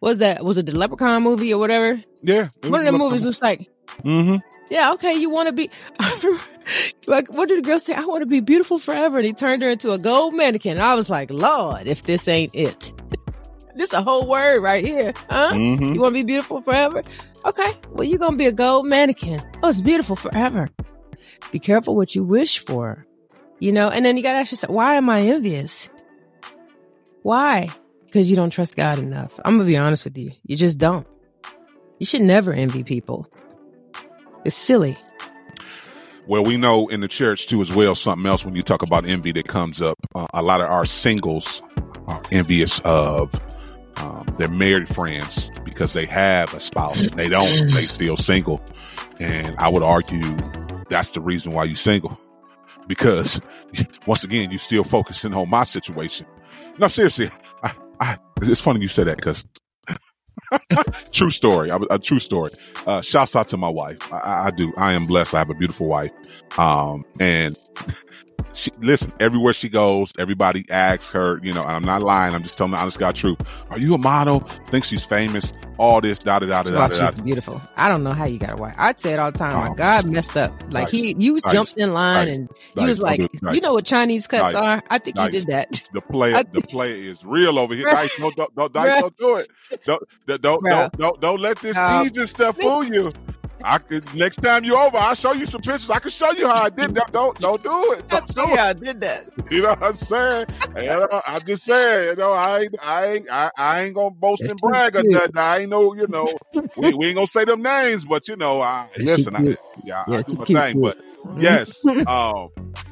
Was 0.00 0.18
that 0.18 0.44
was 0.44 0.58
it 0.58 0.66
the 0.66 0.76
Leprechaun 0.76 1.22
movie 1.22 1.52
or 1.52 1.58
whatever? 1.58 1.98
Yeah. 2.22 2.48
One 2.64 2.80
of 2.86 2.92
the 2.92 2.98
movies 2.98 3.24
was 3.24 3.40
like, 3.42 3.68
Mm-hmm. 4.02 4.36
yeah, 4.68 4.92
okay, 4.94 5.14
you 5.14 5.30
want 5.30 5.46
to 5.48 5.52
be 5.52 5.70
like, 7.06 7.32
what 7.34 7.48
did 7.48 7.58
the 7.58 7.62
girl 7.62 7.78
say? 7.78 7.94
I 7.94 8.04
want 8.04 8.22
to 8.22 8.26
be 8.26 8.40
beautiful 8.40 8.78
forever, 8.78 9.16
and 9.18 9.24
he 9.26 9.32
turned 9.32 9.62
her 9.62 9.70
into 9.70 9.92
a 9.92 9.98
gold 9.98 10.34
mannequin. 10.34 10.72
And 10.72 10.82
I 10.82 10.94
was 10.96 11.08
like, 11.08 11.30
Lord, 11.30 11.86
if 11.86 12.02
this 12.02 12.26
ain't 12.28 12.54
it, 12.54 12.92
this 13.76 13.92
a 13.92 14.02
whole 14.02 14.26
word 14.26 14.62
right 14.62 14.84
here, 14.84 15.14
huh? 15.30 15.52
Mm-hmm. 15.52 15.94
You 15.94 16.00
want 16.00 16.12
to 16.14 16.18
be 16.18 16.24
beautiful 16.24 16.60
forever? 16.60 17.00
Okay, 17.46 17.72
well, 17.90 18.04
you're 18.04 18.18
gonna 18.18 18.36
be 18.36 18.46
a 18.46 18.52
gold 18.52 18.86
mannequin. 18.86 19.40
Oh, 19.62 19.68
it's 19.68 19.80
beautiful 19.80 20.16
forever. 20.16 20.68
Be 21.52 21.58
careful 21.58 21.94
what 21.94 22.14
you 22.14 22.24
wish 22.24 22.64
for, 22.64 23.06
you 23.60 23.72
know. 23.72 23.88
And 23.88 24.04
then 24.04 24.16
you 24.16 24.22
gotta 24.22 24.38
ask 24.38 24.52
yourself, 24.52 24.72
why 24.72 24.94
am 24.94 25.08
I 25.08 25.20
envious? 25.22 25.88
Why? 27.22 27.68
Because 28.04 28.30
you 28.30 28.36
don't 28.36 28.50
trust 28.50 28.76
God 28.76 28.98
enough. 28.98 29.38
I'm 29.44 29.56
gonna 29.56 29.66
be 29.66 29.76
honest 29.76 30.04
with 30.04 30.16
you. 30.16 30.32
You 30.44 30.56
just 30.56 30.78
don't. 30.78 31.06
You 31.98 32.06
should 32.06 32.22
never 32.22 32.52
envy 32.52 32.82
people. 32.82 33.28
It's 34.44 34.56
silly. 34.56 34.94
Well, 36.26 36.44
we 36.44 36.56
know 36.56 36.88
in 36.88 37.00
the 37.00 37.08
church 37.08 37.46
too 37.46 37.60
as 37.60 37.72
well 37.72 37.94
something 37.94 38.26
else 38.26 38.44
when 38.44 38.56
you 38.56 38.62
talk 38.62 38.82
about 38.82 39.06
envy 39.06 39.32
that 39.32 39.46
comes 39.46 39.80
up. 39.80 39.96
Uh, 40.14 40.26
a 40.34 40.42
lot 40.42 40.60
of 40.60 40.68
our 40.68 40.84
singles 40.84 41.62
are 42.08 42.20
envious 42.32 42.80
of 42.80 43.32
um, 43.98 44.26
their 44.36 44.48
married 44.48 44.88
friends 44.88 45.50
because 45.64 45.92
they 45.92 46.04
have 46.06 46.52
a 46.52 46.60
spouse 46.60 47.00
and 47.02 47.12
they 47.12 47.28
don't. 47.28 47.72
They 47.72 47.86
still 47.86 48.16
single, 48.16 48.60
and 49.20 49.54
I 49.58 49.68
would 49.68 49.82
argue 49.82 50.36
that's 50.88 51.12
the 51.12 51.20
reason 51.20 51.52
why 51.52 51.64
you 51.64 51.74
single 51.74 52.18
because 52.88 53.40
once 54.06 54.24
again 54.24 54.50
you're 54.50 54.58
still 54.58 54.84
focusing 54.84 55.34
on 55.34 55.50
my 55.50 55.64
situation. 55.64 56.26
No, 56.78 56.88
seriously, 56.88 57.28
I, 57.62 57.72
I, 58.00 58.18
it's 58.42 58.60
funny 58.60 58.80
you 58.80 58.88
said 58.88 59.06
that 59.08 59.16
because 59.16 59.46
true 61.12 61.30
story. 61.30 61.70
A, 61.70 61.76
a 61.90 61.98
true 61.98 62.18
story. 62.18 62.50
Uh, 62.86 63.00
shouts 63.00 63.36
out 63.36 63.48
to 63.48 63.56
my 63.56 63.68
wife. 63.68 64.12
I- 64.12 64.18
I, 64.18 64.46
I 64.46 64.50
do. 64.50 64.72
I 64.76 64.94
am 64.94 65.06
blessed. 65.06 65.34
I 65.34 65.38
have 65.38 65.50
a 65.50 65.54
beautiful 65.54 65.86
wife. 65.88 66.10
Um, 66.58 67.04
and 67.20 67.54
she, 68.56 68.70
listen, 68.80 69.12
everywhere 69.20 69.52
she 69.52 69.68
goes, 69.68 70.12
everybody 70.18 70.64
asks 70.70 71.10
her, 71.10 71.38
you 71.42 71.52
know, 71.52 71.62
and 71.62 71.72
I'm 71.72 71.84
not 71.84 72.02
lying. 72.02 72.34
I'm 72.34 72.42
just 72.42 72.56
telling 72.56 72.72
the 72.72 72.78
honest 72.78 72.98
God 72.98 73.14
truth. 73.14 73.38
Are 73.70 73.78
you 73.78 73.94
a 73.94 73.98
model? 73.98 74.40
Think 74.66 74.84
she's 74.84 75.04
famous? 75.04 75.52
All 75.78 76.00
this, 76.00 76.18
da 76.18 76.38
da 76.38 76.46
da 76.46 76.62
da 76.62 76.88
da 76.88 77.10
she's 77.10 77.20
beautiful. 77.20 77.60
I 77.76 77.90
don't 77.90 78.02
know 78.02 78.12
how 78.12 78.24
you 78.24 78.38
got 78.38 78.52
a 78.52 78.56
wife. 78.56 78.74
I'd 78.78 78.98
say 78.98 79.12
it 79.12 79.18
all 79.18 79.30
the 79.30 79.36
time. 79.36 79.52
Oh, 79.54 79.68
My 79.70 79.76
God 79.76 80.10
messed 80.10 80.34
up. 80.36 80.50
Like 80.70 80.84
nice, 80.84 80.90
he, 80.90 81.14
you 81.18 81.34
nice, 81.44 81.52
jumped 81.52 81.76
in 81.76 81.92
line 81.92 82.26
nice, 82.28 82.34
and 82.34 82.48
you 82.76 82.86
was 82.86 83.00
like, 83.00 83.20
you 83.20 83.60
know 83.60 83.74
what 83.74 83.84
Chinese 83.84 84.26
cuts 84.26 84.54
are? 84.54 84.82
I 84.88 84.98
think 84.98 85.18
you 85.18 85.28
did 85.28 85.46
that. 85.48 85.72
The 85.92 86.00
player, 86.00 86.36
I 86.36 86.44
the 86.44 86.62
player 86.62 86.96
is 86.96 87.24
real 87.26 87.58
over 87.58 87.74
here. 87.74 87.90
Dice, 87.90 88.10
don't, 88.16 88.34
don't, 88.36 88.54
don't, 88.54 88.72
Dice, 88.72 89.00
don't 89.02 89.16
do 89.18 89.36
it. 89.36 89.50
Don't, 89.84 90.02
don't, 90.26 90.40
don't, 90.40 90.64
don't, 90.64 90.92
don't, 90.96 91.20
don't 91.20 91.40
let 91.40 91.58
this 91.58 91.76
No. 91.76 92.04
Jesus 92.04 92.30
stuff 92.30 92.56
fool 92.56 92.84
you. 92.84 93.12
I 93.64 93.78
could 93.78 94.14
next 94.14 94.36
time 94.38 94.64
you 94.64 94.76
over, 94.76 94.96
I'll 94.96 95.14
show 95.14 95.32
you 95.32 95.46
some 95.46 95.60
pictures. 95.62 95.90
I 95.90 95.98
can 95.98 96.10
show 96.10 96.30
you 96.32 96.46
how 96.48 96.64
I 96.64 96.70
did 96.70 96.94
that. 96.94 97.12
Don't, 97.12 97.38
don't 97.40 97.62
do 97.62 97.92
it. 97.92 98.08
Don't 98.08 98.34
do 98.34 98.42
it. 98.42 98.54
yeah, 98.54 98.64
I 98.66 98.72
did 98.72 99.00
that. 99.00 99.24
You 99.50 99.62
know 99.62 99.68
what 99.70 99.82
I'm 99.84 99.94
saying? 99.94 100.46
You 100.76 100.86
know, 100.86 101.08
I'm 101.28 101.40
just 101.44 101.62
saying. 101.62 102.08
You 102.10 102.16
know, 102.16 102.32
I 102.32 102.60
ain't, 102.62 102.74
I 102.82 103.06
ain't, 103.06 103.30
I, 103.30 103.50
I 103.56 103.80
ain't 103.82 103.94
gonna 103.94 104.10
boast 104.10 104.42
That's 104.42 104.50
and 104.50 104.60
brag 104.60 104.96
or 104.96 105.04
nothing. 105.04 105.38
I 105.38 105.58
ain't 105.58 105.70
no, 105.70 105.94
you 105.94 106.08
know, 106.08 106.36
we, 106.76 106.92
we 106.94 107.06
ain't 107.06 107.14
gonna 107.14 107.28
say 107.28 107.44
them 107.44 107.62
names, 107.62 108.04
but 108.04 108.26
you 108.26 108.34
know, 108.36 108.60
I 108.60 108.88
She 108.96 109.04
listen. 109.04 109.36
I, 109.36 109.42
cute. 109.42 109.58
yeah, 109.84 110.02
Yeah, 110.08 110.18
I 110.18 110.22
do 110.22 110.34
my 110.34 110.44
cute, 110.46 110.58
thing, 110.58 110.72
cute. 110.72 110.82
but 110.82 110.96
yes, 111.40 111.84
um, 112.08 112.48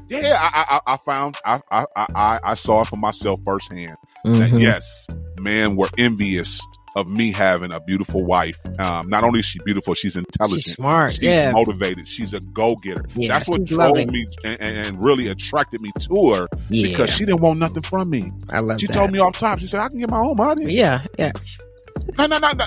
yeah, 0.08 0.36
I, 0.40 0.64
I, 0.86 0.92
I 0.94 0.96
found, 0.98 1.34
I, 1.44 1.60
I, 1.72 1.86
I, 1.96 2.40
I 2.44 2.54
saw 2.54 2.82
it 2.82 2.88
for 2.88 2.96
myself 2.96 3.40
firsthand 3.44 3.96
that 4.24 4.50
Mhm. 4.50 4.60
yes, 4.60 5.08
men 5.36 5.74
were 5.76 5.88
envious 5.98 6.60
of 6.97 7.09
me 7.09 7.32
having 7.32 7.72
a 7.72 7.80
beautiful 7.80 8.24
wife. 8.24 8.59
Um, 8.78 9.09
not 9.09 9.24
only 9.24 9.40
is 9.40 9.47
she 9.47 9.59
beautiful, 9.64 9.95
she's 9.95 10.16
intelligent. 10.16 10.62
She's 10.62 10.74
smart. 10.74 11.12
She's 11.12 11.22
yeah. 11.22 11.51
motivated. 11.53 12.07
She's 12.07 12.32
a 12.34 12.40
go 12.53 12.76
getter. 12.82 13.05
Yeah, 13.14 13.28
That's 13.36 13.49
what 13.49 13.64
drove 13.64 13.97
lovely. 13.97 14.07
me 14.07 14.26
and, 14.45 14.61
and 14.61 15.05
really 15.05 15.28
attracted 15.28 15.80
me 15.80 15.90
to 16.01 16.32
her 16.34 16.49
yeah. 16.70 16.88
because 16.90 17.11
she 17.11 17.24
didn't 17.24 17.40
want 17.40 17.59
nothing 17.59 17.82
from 17.82 18.11
me. 18.11 18.30
I 18.51 18.61
love 18.61 18.80
She 18.80 18.86
that. 18.86 18.92
told 18.92 19.11
me 19.11 19.18
all 19.18 19.32
the 19.32 19.38
time. 19.38 19.59
She 19.59 19.66
said, 19.66 19.80
"I 19.80 19.88
can 19.88 19.99
get 19.99 20.11
my 20.11 20.20
own 20.20 20.36
money." 20.36 20.72
Yeah, 20.72 21.03
yeah. 21.18 21.32
No, 22.18 22.26
no, 22.26 22.38
no, 22.38 22.53
no. 22.53 22.66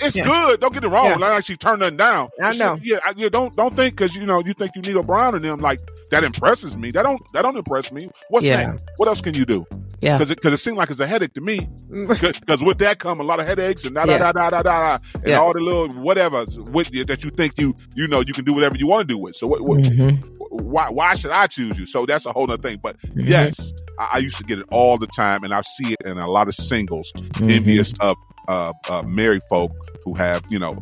It's 0.00 0.16
Yeah. 0.16 0.24
good. 0.24 0.60
Don't 0.60 0.72
get 0.72 0.82
it 0.82 0.88
wrong. 0.88 1.06
Yeah. 1.06 1.16
Like 1.16 1.44
she 1.44 1.56
turned 1.56 1.80
nothing 1.80 1.98
down. 1.98 2.28
I 2.42 2.52
She- 2.52 2.58
know. 2.58 2.78
yeah, 2.82 2.98
I, 3.04 3.12
yeah. 3.16 3.28
Don't 3.28 3.52
don't 3.54 3.74
think 3.74 3.94
because 3.96 4.14
you 4.16 4.24
know 4.24 4.42
you 4.46 4.54
think 4.54 4.70
you 4.74 4.80
need 4.80 4.96
a 4.96 5.02
Brown 5.02 5.34
and 5.34 5.44
them 5.44 5.58
like 5.58 5.78
that 6.10 6.24
impresses 6.24 6.78
me. 6.78 6.90
That 6.92 7.02
don't 7.02 7.20
that 7.34 7.42
don't 7.42 7.56
impress 7.56 7.92
me. 7.92 8.08
What's 8.30 8.46
Yeah. 8.46 8.68
next? 8.68 8.86
What 8.96 9.08
else 9.08 9.20
can 9.20 9.34
you 9.34 9.44
do? 9.44 9.66
Yeah. 10.00 10.14
Because 10.18 10.30
it, 10.30 10.40
'cause 10.40 10.52
it 10.52 10.58
seemed 10.58 10.76
like 10.76 10.90
it's 10.90 11.00
a 11.00 11.06
headache 11.06 11.34
to 11.34 11.40
me. 11.40 11.68
Because 12.08 12.62
with 12.62 12.78
that 12.78 12.98
come 12.98 13.20
a 13.20 13.22
lot 13.22 13.40
of 13.40 13.46
headaches 13.46 13.84
and 13.84 13.94
da 13.94 14.04
da 14.04 14.18
da 14.18 14.32
da 14.32 14.50
da 14.50 14.62
da 14.62 14.98
and 15.14 15.26
Yeah. 15.26 15.38
all 15.38 15.52
the 15.52 15.60
little 15.60 15.88
whatever 16.02 16.44
with 16.72 16.92
you, 16.92 17.04
that 17.06 17.24
you 17.24 17.30
think 17.30 17.52
you 17.58 17.74
you 17.96 18.06
know 18.08 18.20
you 18.20 18.32
can 18.32 18.44
do 18.44 18.52
whatever 18.52 18.76
you 18.76 18.86
want 18.86 19.06
to 19.08 19.14
do 19.14 19.18
with. 19.18 19.36
So 19.36 19.46
what, 19.46 19.62
what, 19.62 19.78
Mhm. 19.80 20.22
why 20.50 20.88
why 20.90 21.14
should 21.14 21.30
I 21.30 21.46
choose 21.46 21.78
you? 21.78 21.86
So 21.86 22.04
that's 22.06 22.26
a 22.26 22.32
whole 22.32 22.44
other 22.50 22.60
thing. 22.60 22.78
But 22.82 22.96
Mhm. 23.02 23.28
yes, 23.28 23.72
I, 23.98 24.08
I 24.14 24.18
used 24.18 24.36
to 24.38 24.44
get 24.44 24.58
it 24.58 24.66
all 24.70 24.98
the 24.98 25.06
time, 25.08 25.44
and 25.44 25.54
I 25.54 25.60
see 25.62 25.92
it 25.92 26.02
in 26.06 26.18
a 26.18 26.28
lot 26.28 26.48
of 26.48 26.54
singles 26.54 27.12
Mhm. 27.16 27.50
envious 27.50 27.92
of 28.00 28.16
uh, 28.48 28.72
uh, 28.90 29.02
married 29.06 29.42
folk 29.48 29.72
who 30.04 30.14
have 30.14 30.42
you 30.50 30.58
know 30.58 30.76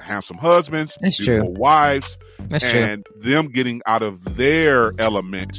handsome 0.00 0.38
husbands, 0.38 0.96
That's 1.00 1.18
beautiful 1.20 1.52
wives, 1.54 2.16
That's 2.48 2.68
true. 2.68 2.80
and 2.80 3.06
them 3.20 3.46
getting 3.48 3.82
out 3.86 4.02
of 4.02 4.36
their 4.36 4.92
element 4.98 5.56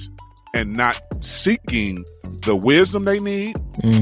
and 0.53 0.75
not 0.75 1.01
seeking 1.21 2.03
the 2.45 2.55
wisdom 2.55 3.05
they 3.05 3.19
need 3.19 3.55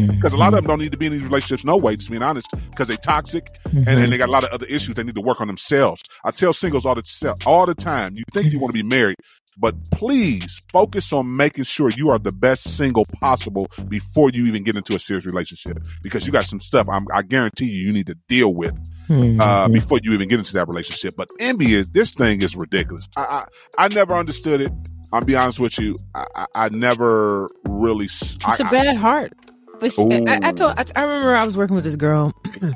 because 0.09 0.33
a 0.33 0.37
lot 0.37 0.47
of 0.49 0.55
them 0.55 0.65
don't 0.65 0.79
need 0.79 0.91
to 0.91 0.97
be 0.97 1.05
in 1.05 1.11
these 1.13 1.23
relationships 1.23 1.63
no 1.63 1.77
way 1.77 1.95
just 1.95 2.09
being 2.09 2.21
honest 2.23 2.47
because 2.71 2.87
they 2.87 2.97
toxic 2.97 3.47
and, 3.65 3.85
Mm-hmm. 3.85 3.97
and 4.03 4.11
they 4.11 4.17
got 4.17 4.27
a 4.29 4.31
lot 4.31 4.43
of 4.43 4.49
other 4.51 4.65
issues 4.65 4.95
they 4.95 5.03
need 5.03 5.15
to 5.15 5.21
work 5.21 5.39
on 5.39 5.47
themselves. 5.47 6.03
I 6.25 6.31
tell 6.31 6.51
singles 6.53 6.85
all 6.85 6.95
the 6.95 7.35
all 7.45 7.65
the 7.65 7.75
time 7.75 8.13
you 8.15 8.23
think 8.33 8.51
you 8.51 8.59
want 8.59 8.73
to 8.73 8.83
be 8.83 8.87
married 8.87 9.15
but 9.57 9.75
please 9.91 10.65
focus 10.71 11.11
on 11.11 11.35
making 11.35 11.63
sure 11.65 11.89
you 11.89 12.09
are 12.09 12.17
the 12.17 12.31
best 12.31 12.77
single 12.77 13.05
possible 13.19 13.67
before 13.89 14.29
you 14.33 14.45
even 14.45 14.63
get 14.63 14.75
into 14.77 14.95
a 14.95 14.99
serious 14.99 15.25
relationship 15.25 15.77
because 16.03 16.25
you 16.25 16.31
got 16.31 16.45
some 16.45 16.59
stuff 16.59 16.87
I'm, 16.89 17.05
i 17.13 17.21
guarantee 17.21 17.65
you 17.65 17.87
you 17.87 17.93
need 17.93 18.07
to 18.07 18.17
deal 18.27 18.53
with 18.53 18.71
uh, 19.09 19.67
Mhm. 19.67 19.73
before 19.73 19.99
you 20.03 20.13
even 20.13 20.29
get 20.29 20.39
into 20.39 20.53
that 20.53 20.67
relationship. 20.69 21.15
But 21.17 21.27
envy 21.39 21.73
is 21.73 21.89
this 21.89 22.13
thing 22.13 22.41
is 22.41 22.55
ridiculous. 22.55 23.07
I 23.17 23.43
i, 23.77 23.85
I 23.85 23.87
never 23.89 24.13
understood 24.15 24.61
it 24.61 24.71
i'll 25.13 25.25
be 25.25 25.35
honest 25.35 25.59
with 25.59 25.77
you 25.79 25.95
i, 26.15 26.25
I, 26.35 26.45
I 26.55 26.69
never 26.69 27.47
really 27.81 28.05
It's 28.05 28.59
a 28.59 28.63
bad 28.65 28.97
heart. 28.97 29.33
But 29.79 29.97
I, 29.97 30.39
I 30.43 30.51
told 30.51 30.77
I, 30.77 30.85
I 30.95 31.01
remember 31.03 31.35
I 31.35 31.43
was 31.43 31.57
working 31.57 31.75
with 31.75 31.83
this 31.83 31.95
girl, 31.95 32.33
and 32.61 32.75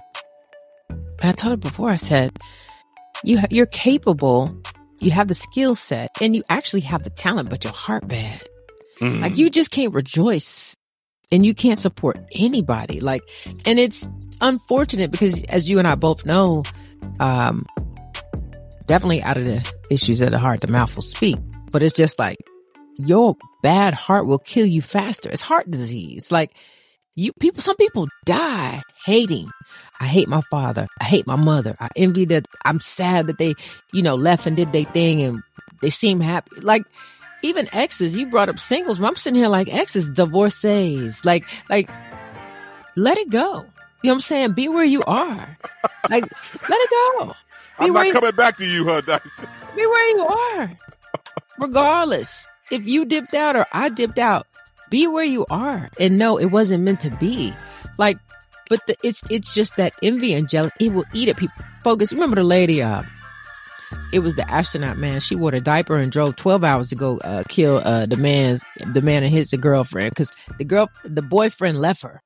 I 1.21 1.31
told 1.33 1.51
her 1.51 1.57
before. 1.57 1.91
I 1.91 1.97
said, 1.97 2.38
"You 3.23 3.39
ha- 3.39 3.47
you're 3.51 3.67
capable, 3.67 4.59
you 4.99 5.11
have 5.11 5.27
the 5.27 5.36
skill 5.36 5.75
set, 5.75 6.09
and 6.19 6.36
you 6.36 6.43
actually 6.49 6.81
have 6.81 7.03
the 7.03 7.11
talent, 7.11 7.49
but 7.49 7.63
your 7.63 7.73
heart 7.73 8.07
bad. 8.07 8.41
Mm. 8.99 9.21
Like 9.21 9.38
you 9.38 9.51
just 9.51 9.69
can't 9.69 9.93
rejoice, 9.93 10.75
and 11.31 11.45
you 11.45 11.53
can't 11.53 11.77
support 11.77 12.17
anybody. 12.31 13.01
Like, 13.01 13.21
and 13.67 13.77
it's 13.77 14.09
unfortunate 14.41 15.11
because, 15.11 15.43
as 15.43 15.69
you 15.69 15.77
and 15.77 15.88
I 15.88 15.93
both 15.93 16.25
know, 16.25 16.63
um, 17.19 17.61
definitely 18.88 19.21
out 19.21 19.38
of 19.38 19.45
the 19.45 19.71
issues 19.91 20.21
of 20.21 20.31
the 20.31 20.39
heart, 20.39 20.61
the 20.61 20.71
mouth 20.71 20.95
will 20.95 21.03
speak. 21.03 21.38
But 21.76 21.84
it's 21.84 21.93
just 21.93 22.17
like 22.17 22.38
your 22.95 23.36
bad 23.61 23.93
heart 23.93 24.28
will 24.28 24.39
kill 24.39 24.65
you 24.65 24.82
faster. 24.82 25.30
It's 25.30 25.41
heart 25.41 25.69
disease. 25.69 26.32
Like 26.32 26.51
You 27.15 27.34
people, 27.34 27.61
some 27.61 27.76
people 27.76 28.07
die 28.23 28.82
hating. 29.05 29.51
I 29.99 30.05
hate 30.05 30.30
my 30.30 30.39
father. 30.49 30.88
I 31.01 31.03
hate 31.03 31.28
my 31.28 31.36
mother. 31.36 31.76
I 31.78 31.89
envy 31.97 32.23
that. 32.32 32.45
I'm 32.63 32.80
sad 32.80 33.28
that 33.28 33.39
they, 33.39 33.55
you 33.91 34.01
know, 34.03 34.15
left 34.15 34.47
and 34.47 34.55
did 34.55 34.71
their 34.71 34.86
thing 34.86 35.21
and 35.21 35.43
they 35.82 35.89
seem 35.89 36.21
happy. 36.21 36.61
Like 36.61 36.84
even 37.43 37.67
exes, 37.76 38.17
you 38.17 38.28
brought 38.28 38.47
up 38.47 38.57
singles. 38.57 38.97
But 38.97 39.07
I'm 39.07 39.15
sitting 39.17 39.38
here 39.39 39.49
like 39.49 39.67
exes, 39.67 40.09
divorcees. 40.09 41.26
Like, 41.26 41.43
like, 41.69 41.89
let 42.95 43.17
it 43.17 43.30
go. 43.30 43.65
You 44.01 44.07
know 44.09 44.13
what 44.13 44.13
I'm 44.13 44.21
saying? 44.21 44.53
Be 44.53 44.69
where 44.69 44.86
you 44.86 45.03
are. 45.03 45.57
Like, 46.09 46.23
let 46.69 46.80
it 46.86 46.89
go. 47.19 47.36
Be 47.80 47.86
I'm 47.88 47.91
not 47.93 48.07
you- 48.07 48.13
coming 48.13 48.32
back 48.36 48.55
to 48.59 48.65
you, 48.65 48.86
huh, 48.86 49.01
Dice? 49.01 49.41
be 49.76 49.86
where 49.86 50.09
you 50.15 50.26
are. 50.26 50.71
Regardless, 51.60 52.47
if 52.72 52.88
you 52.88 53.06
dipped 53.06 53.34
out 53.34 53.56
or 53.56 53.66
I 53.72 53.89
dipped 53.89 54.20
out, 54.20 54.47
be 54.89 55.08
where 55.08 55.24
you 55.24 55.45
are. 55.49 55.89
And 55.99 56.18
no, 56.18 56.38
it 56.38 56.47
wasn't 56.47 56.84
meant 56.84 56.99
to 57.01 57.10
be. 57.18 57.53
Like, 57.97 58.18
but 58.70 58.86
the, 58.88 58.95
it's 59.03 59.22
it's 59.30 59.53
just 59.53 59.78
that 59.78 59.93
envy 60.01 60.34
and 60.34 60.49
jealousy. 60.49 60.74
It 60.80 60.93
will 60.93 61.06
eat 61.14 61.30
at 61.30 61.38
people. 61.38 61.64
Focus. 61.84 62.12
Remember 62.14 62.36
the 62.36 62.43
lady? 62.43 62.82
Uh, 62.82 63.03
it 64.12 64.20
was 64.20 64.36
the 64.36 64.49
astronaut 64.49 64.97
man. 64.97 65.20
She 65.20 65.36
wore 65.36 65.53
a 65.53 65.62
diaper 65.62 65.97
and 65.97 66.12
drove 66.12 66.36
twelve 66.36 66.64
hours 66.64 66.89
to 66.89 66.95
go 66.95 67.18
uh, 67.20 67.43
kill 67.47 67.78
uh, 67.84 68.06
the 68.06 68.18
man's 68.18 68.64
the 68.93 69.01
man 69.01 69.24
and 69.24 69.32
his 69.32 69.51
girlfriend 69.51 70.10
because 70.12 70.32
the 70.58 70.66
girl 70.66 70.89
the 71.03 71.22
boyfriend 71.22 71.80
left 71.80 72.01
her. 72.03 72.22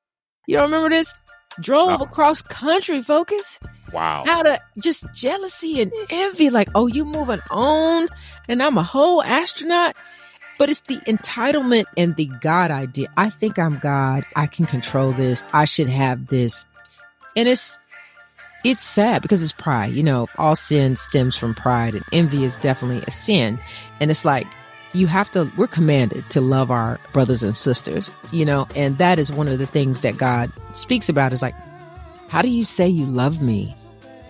You 0.46 0.56
don't 0.56 0.70
remember 0.72 0.88
this? 0.90 1.12
Drove 1.60 1.98
No. 1.98 2.04
across 2.04 2.42
country. 2.42 3.02
Focus 3.02 3.58
Wow. 3.92 4.24
out 4.26 4.48
of 4.48 4.58
just 4.78 5.12
jealousy 5.14 5.82
and 5.82 5.92
envy, 6.10 6.50
like, 6.50 6.68
oh, 6.74 6.86
you 6.86 7.04
moving 7.04 7.40
on 7.50 8.08
and 8.48 8.62
I'm 8.62 8.78
a 8.78 8.82
whole 8.82 9.22
astronaut. 9.22 9.94
But 10.58 10.68
it's 10.68 10.80
the 10.80 10.98
entitlement 11.06 11.86
and 11.96 12.14
the 12.16 12.26
God 12.26 12.70
idea. 12.70 13.08
I 13.16 13.30
think 13.30 13.58
I'm 13.58 13.78
God. 13.78 14.26
I 14.36 14.46
can 14.46 14.66
control 14.66 15.12
this. 15.12 15.42
I 15.54 15.64
should 15.64 15.88
have 15.88 16.26
this. 16.26 16.66
And 17.34 17.48
it's, 17.48 17.80
it's 18.62 18.82
sad 18.82 19.22
because 19.22 19.42
it's 19.42 19.54
pride. 19.54 19.94
You 19.94 20.02
know, 20.02 20.28
all 20.36 20.54
sin 20.54 20.96
stems 20.96 21.34
from 21.34 21.54
pride 21.54 21.94
and 21.94 22.04
envy 22.12 22.44
is 22.44 22.58
definitely 22.58 23.02
a 23.06 23.10
sin. 23.10 23.58
And 24.00 24.10
it's 24.10 24.26
like, 24.26 24.46
you 24.92 25.06
have 25.06 25.30
to, 25.30 25.50
we're 25.56 25.66
commanded 25.66 26.28
to 26.30 26.40
love 26.40 26.70
our 26.70 26.98
brothers 27.12 27.42
and 27.42 27.56
sisters, 27.56 28.10
you 28.32 28.44
know, 28.44 28.66
and 28.74 28.98
that 28.98 29.18
is 29.18 29.32
one 29.32 29.48
of 29.48 29.58
the 29.58 29.66
things 29.66 30.00
that 30.00 30.16
God 30.16 30.50
speaks 30.74 31.08
about 31.08 31.32
is 31.32 31.42
like, 31.42 31.54
how 32.28 32.42
do 32.42 32.48
you 32.48 32.64
say 32.64 32.88
you 32.88 33.06
love 33.06 33.40
me 33.40 33.74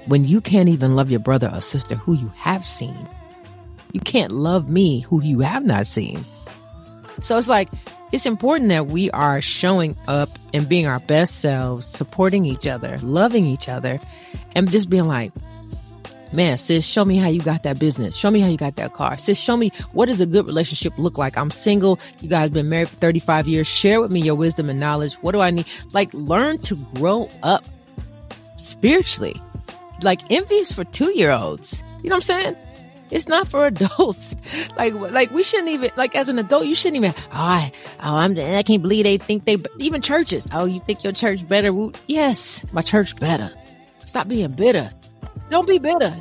when 0.06 0.24
you 0.24 0.40
can't 0.40 0.68
even 0.68 0.96
love 0.96 1.10
your 1.10 1.20
brother 1.20 1.50
or 1.52 1.60
sister 1.60 1.94
who 1.94 2.14
you 2.14 2.28
have 2.38 2.64
seen? 2.64 3.08
You 3.92 4.00
can't 4.00 4.32
love 4.32 4.68
me 4.68 5.00
who 5.00 5.22
you 5.22 5.40
have 5.40 5.64
not 5.64 5.86
seen. 5.86 6.24
So 7.20 7.38
it's 7.38 7.48
like, 7.48 7.68
it's 8.12 8.26
important 8.26 8.70
that 8.70 8.86
we 8.86 9.10
are 9.10 9.40
showing 9.40 9.96
up 10.08 10.30
and 10.52 10.68
being 10.68 10.86
our 10.86 11.00
best 11.00 11.40
selves, 11.40 11.86
supporting 11.86 12.44
each 12.44 12.66
other, 12.66 12.98
loving 12.98 13.46
each 13.46 13.68
other, 13.68 14.00
and 14.54 14.70
just 14.70 14.90
being 14.90 15.06
like, 15.06 15.32
man, 16.32 16.56
sis, 16.56 16.84
show 16.84 17.04
me 17.04 17.16
how 17.16 17.28
you 17.28 17.40
got 17.40 17.62
that 17.64 17.78
business. 17.78 18.16
Show 18.16 18.30
me 18.30 18.40
how 18.40 18.48
you 18.48 18.56
got 18.56 18.76
that 18.76 18.94
car. 18.94 19.16
Sis, 19.18 19.38
show 19.38 19.56
me 19.56 19.70
what 19.92 20.06
does 20.06 20.20
a 20.20 20.26
good 20.26 20.46
relationship 20.46 20.92
look 20.96 21.18
like? 21.18 21.36
I'm 21.36 21.50
single. 21.50 21.98
You 22.20 22.28
guys 22.28 22.50
been 22.50 22.68
married 22.68 22.88
for 22.88 22.96
35 22.96 23.48
years. 23.48 23.66
Share 23.66 24.00
with 24.00 24.10
me 24.10 24.20
your 24.20 24.34
wisdom 24.34 24.70
and 24.70 24.80
knowledge. 24.80 25.14
What 25.14 25.32
do 25.32 25.40
I 25.40 25.50
need? 25.50 25.66
Like, 25.92 26.12
learn 26.12 26.58
to 26.62 26.76
grow 26.94 27.28
up 27.42 27.64
spiritually. 28.56 29.36
Like 30.02 30.20
envy 30.30 30.56
is 30.56 30.72
for 30.72 30.84
two 30.84 31.16
year 31.16 31.30
olds. 31.30 31.82
You 32.02 32.10
know 32.10 32.16
what 32.16 32.30
I'm 32.30 32.42
saying? 32.42 32.56
It's 33.10 33.28
not 33.28 33.48
for 33.48 33.66
adults. 33.66 34.34
Like, 34.76 34.94
like 34.94 35.30
we 35.30 35.42
shouldn't 35.42 35.68
even, 35.70 35.90
like 35.96 36.14
as 36.14 36.28
an 36.28 36.38
adult, 36.38 36.66
you 36.66 36.74
shouldn't 36.74 37.04
even, 37.04 37.14
oh, 37.16 37.28
I, 37.32 37.72
oh, 38.02 38.16
I'm, 38.16 38.38
I 38.38 38.62
can't 38.62 38.82
believe 38.82 39.04
they 39.04 39.18
think 39.18 39.44
they, 39.44 39.56
even 39.78 40.00
churches. 40.00 40.48
Oh, 40.52 40.64
you 40.64 40.80
think 40.80 41.04
your 41.04 41.12
church 41.12 41.46
better? 41.46 41.72
Well, 41.72 41.92
yes, 42.06 42.64
my 42.72 42.82
church 42.82 43.16
better. 43.16 43.52
Stop 44.06 44.28
being 44.28 44.52
bitter. 44.52 44.90
Don't 45.50 45.66
be 45.66 45.78
bitter. 45.78 46.14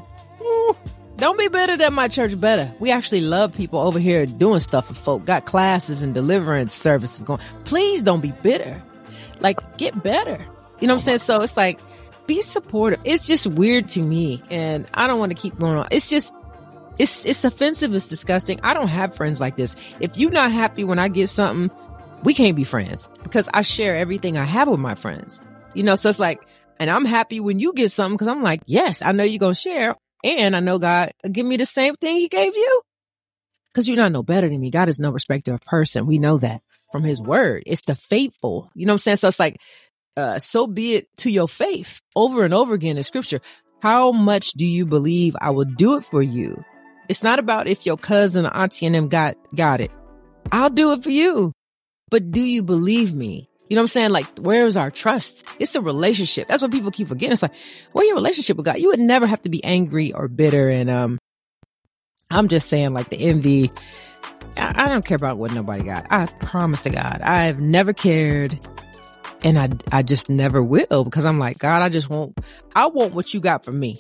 Don't 1.18 1.38
be 1.38 1.50
bitter 1.50 1.76
that 1.78 1.92
my 1.92 2.08
church 2.08 2.40
better. 2.40 2.72
We 2.80 2.92
actually 2.92 3.22
love 3.22 3.54
people 3.54 3.80
over 3.80 4.00
here 4.00 4.26
doing 4.26 4.62
stuff 4.62 4.88
for 4.88 4.94
folk. 4.94 5.26
Got 5.26 5.46
classes 5.46 6.02
and 6.02 6.14
deliverance 6.14 6.74
services 6.74 7.24
going. 7.24 7.42
Please 7.66 8.02
don't 8.02 8.22
be 8.22 8.32
bitter. 8.32 8.82
Like, 9.42 9.78
get 9.78 10.02
better. 10.02 10.46
You 10.80 10.88
know 10.88 10.94
what 10.94 11.02
I'm 11.02 11.06
saying? 11.06 11.18
So 11.20 11.42
it's 11.42 11.58
like, 11.58 11.80
be 12.30 12.42
supportive. 12.44 13.02
It's 13.06 13.26
just 13.26 13.48
weird 13.48 13.90
to 13.90 14.02
me. 14.02 14.42
And 14.52 14.86
I 14.94 15.08
don't 15.08 15.20
want 15.20 15.32
to 15.32 15.38
keep 15.38 15.58
going 15.58 15.78
on. 15.78 15.88
It's 15.92 16.10
just, 16.10 16.32
it's, 17.00 17.26
it's 17.26 17.44
offensive. 17.44 17.94
It's 17.96 18.08
disgusting. 18.08 18.60
I 18.62 18.76
don't 18.76 18.88
have 18.88 19.16
friends 19.16 19.40
like 19.42 19.56
this. 19.56 19.76
If 20.00 20.16
you're 20.16 20.30
not 20.30 20.52
happy 20.52 20.84
when 20.84 21.00
I 21.00 21.08
get 21.08 21.28
something, 21.30 21.76
we 22.24 22.36
can't 22.36 22.56
be 22.56 22.64
friends 22.64 23.10
because 23.24 23.50
I 23.52 23.64
share 23.64 23.98
everything 23.98 24.38
I 24.38 24.44
have 24.44 24.68
with 24.68 24.80
my 24.80 24.94
friends. 24.94 25.42
You 25.74 25.82
know, 25.82 25.96
so 25.96 26.10
it's 26.10 26.20
like, 26.20 26.40
and 26.80 26.90
I'm 26.90 27.04
happy 27.04 27.40
when 27.40 27.58
you 27.58 27.74
get 27.74 27.92
something 27.92 28.16
because 28.16 28.28
I'm 28.28 28.44
like, 28.44 28.62
yes, 28.68 29.02
I 29.02 29.12
know 29.12 29.24
you're 29.24 29.40
going 29.40 29.56
to 29.56 29.60
share. 29.60 29.96
And 30.24 30.56
I 30.56 30.60
know 30.60 30.78
God 30.78 31.12
give 31.32 31.48
me 31.48 31.58
the 31.58 31.66
same 31.66 31.96
thing 31.96 32.18
he 32.18 32.28
gave 32.28 32.56
you. 32.56 32.82
Cause 33.74 33.88
you're 33.88 33.98
not 33.98 34.12
no 34.12 34.24
better 34.24 34.50
than 34.50 34.60
me. 34.60 34.72
God 34.72 34.90
is 34.90 35.00
no 35.00 35.12
respecter 35.12 35.54
of 35.54 35.62
person. 35.62 36.06
We 36.06 36.20
know 36.20 36.38
that 36.40 36.62
from 36.92 37.04
his 37.04 37.22
word. 37.22 37.64
It's 37.66 37.84
the 37.84 37.96
faithful. 37.96 38.70
You 38.76 38.86
know 38.86 38.94
what 38.94 38.96
I'm 38.96 39.00
saying? 39.00 39.18
So 39.18 39.28
it's 39.30 39.40
like, 39.40 39.60
uh, 40.20 40.40
so 40.40 40.68
be 40.68 40.96
it 40.96 41.08
to 41.18 41.32
your 41.32 41.48
faith 41.48 42.02
over 42.16 42.44
and 42.44 42.54
over 42.54 42.74
again 42.74 42.98
in 42.98 43.04
scripture. 43.04 43.40
How 43.82 44.12
much 44.12 44.52
do 44.52 44.66
you 44.66 44.86
believe 44.86 45.36
I 45.40 45.52
will 45.52 45.66
do 45.66 45.98
it 45.98 46.04
for 46.04 46.22
you? 46.22 46.64
It's 47.08 47.24
not 47.24 47.40
about 47.40 47.68
if 47.68 47.86
your 47.86 47.98
cousin 47.98 48.46
auntie 48.46 48.86
and 48.86 48.94
them 48.94 49.08
got, 49.08 49.36
got 49.56 49.82
it. 49.82 49.92
I'll 50.52 50.70
do 50.70 50.92
it 50.92 51.04
for 51.04 51.10
you. 51.10 51.54
But 52.12 52.32
do 52.32 52.42
you 52.42 52.62
believe 52.62 53.14
me? 53.14 53.50
You 53.70 53.76
know 53.76 53.82
what 53.82 53.84
I'm 53.84 53.88
saying? 53.90 54.10
Like, 54.12 54.26
where 54.40 54.66
is 54.66 54.78
our 54.78 54.92
trust? 54.92 55.46
It's 55.60 55.76
a 55.76 55.82
relationship. 55.82 56.48
That's 56.48 56.62
what 56.62 56.72
people 56.72 56.92
keep 56.92 57.08
forgetting. 57.08 57.34
It's 57.34 57.42
like, 57.42 57.56
where 57.94 58.06
your 58.06 58.16
relationship 58.16 58.58
with 58.58 58.66
God? 58.66 58.80
You 58.80 58.90
would 58.90 59.00
never 59.00 59.28
have 59.28 59.42
to 59.44 59.50
be 59.50 59.64
angry 59.64 60.12
or 60.12 60.28
bitter. 60.28 60.70
And, 60.70 60.90
um, 60.90 61.20
I'm 62.32 62.48
just 62.48 62.70
saying 62.70 62.94
like 62.94 63.10
the 63.10 63.20
envy. 63.20 63.72
I, 64.58 64.86
I 64.86 64.90
don't 64.90 65.06
care 65.06 65.16
about 65.16 65.38
what 65.38 65.54
nobody 65.54 65.84
got. 65.84 66.08
I 66.10 66.26
promise 66.26 66.82
to 66.82 66.90
God, 66.90 67.22
I've 67.22 67.60
never 67.60 67.94
cared. 67.94 68.60
And 69.42 69.58
I, 69.58 69.70
I 69.92 70.04
just 70.04 70.30
never 70.30 70.62
will 70.62 71.04
because 71.04 71.26
I'm 71.26 71.40
like, 71.40 71.60
God, 71.60 71.82
I 71.82 71.90
just 71.90 72.10
want, 72.10 72.38
I 72.76 72.88
want 72.88 73.14
what 73.14 73.34
you 73.34 73.40
got 73.40 73.64
for 73.64 73.72
me. 73.72 73.96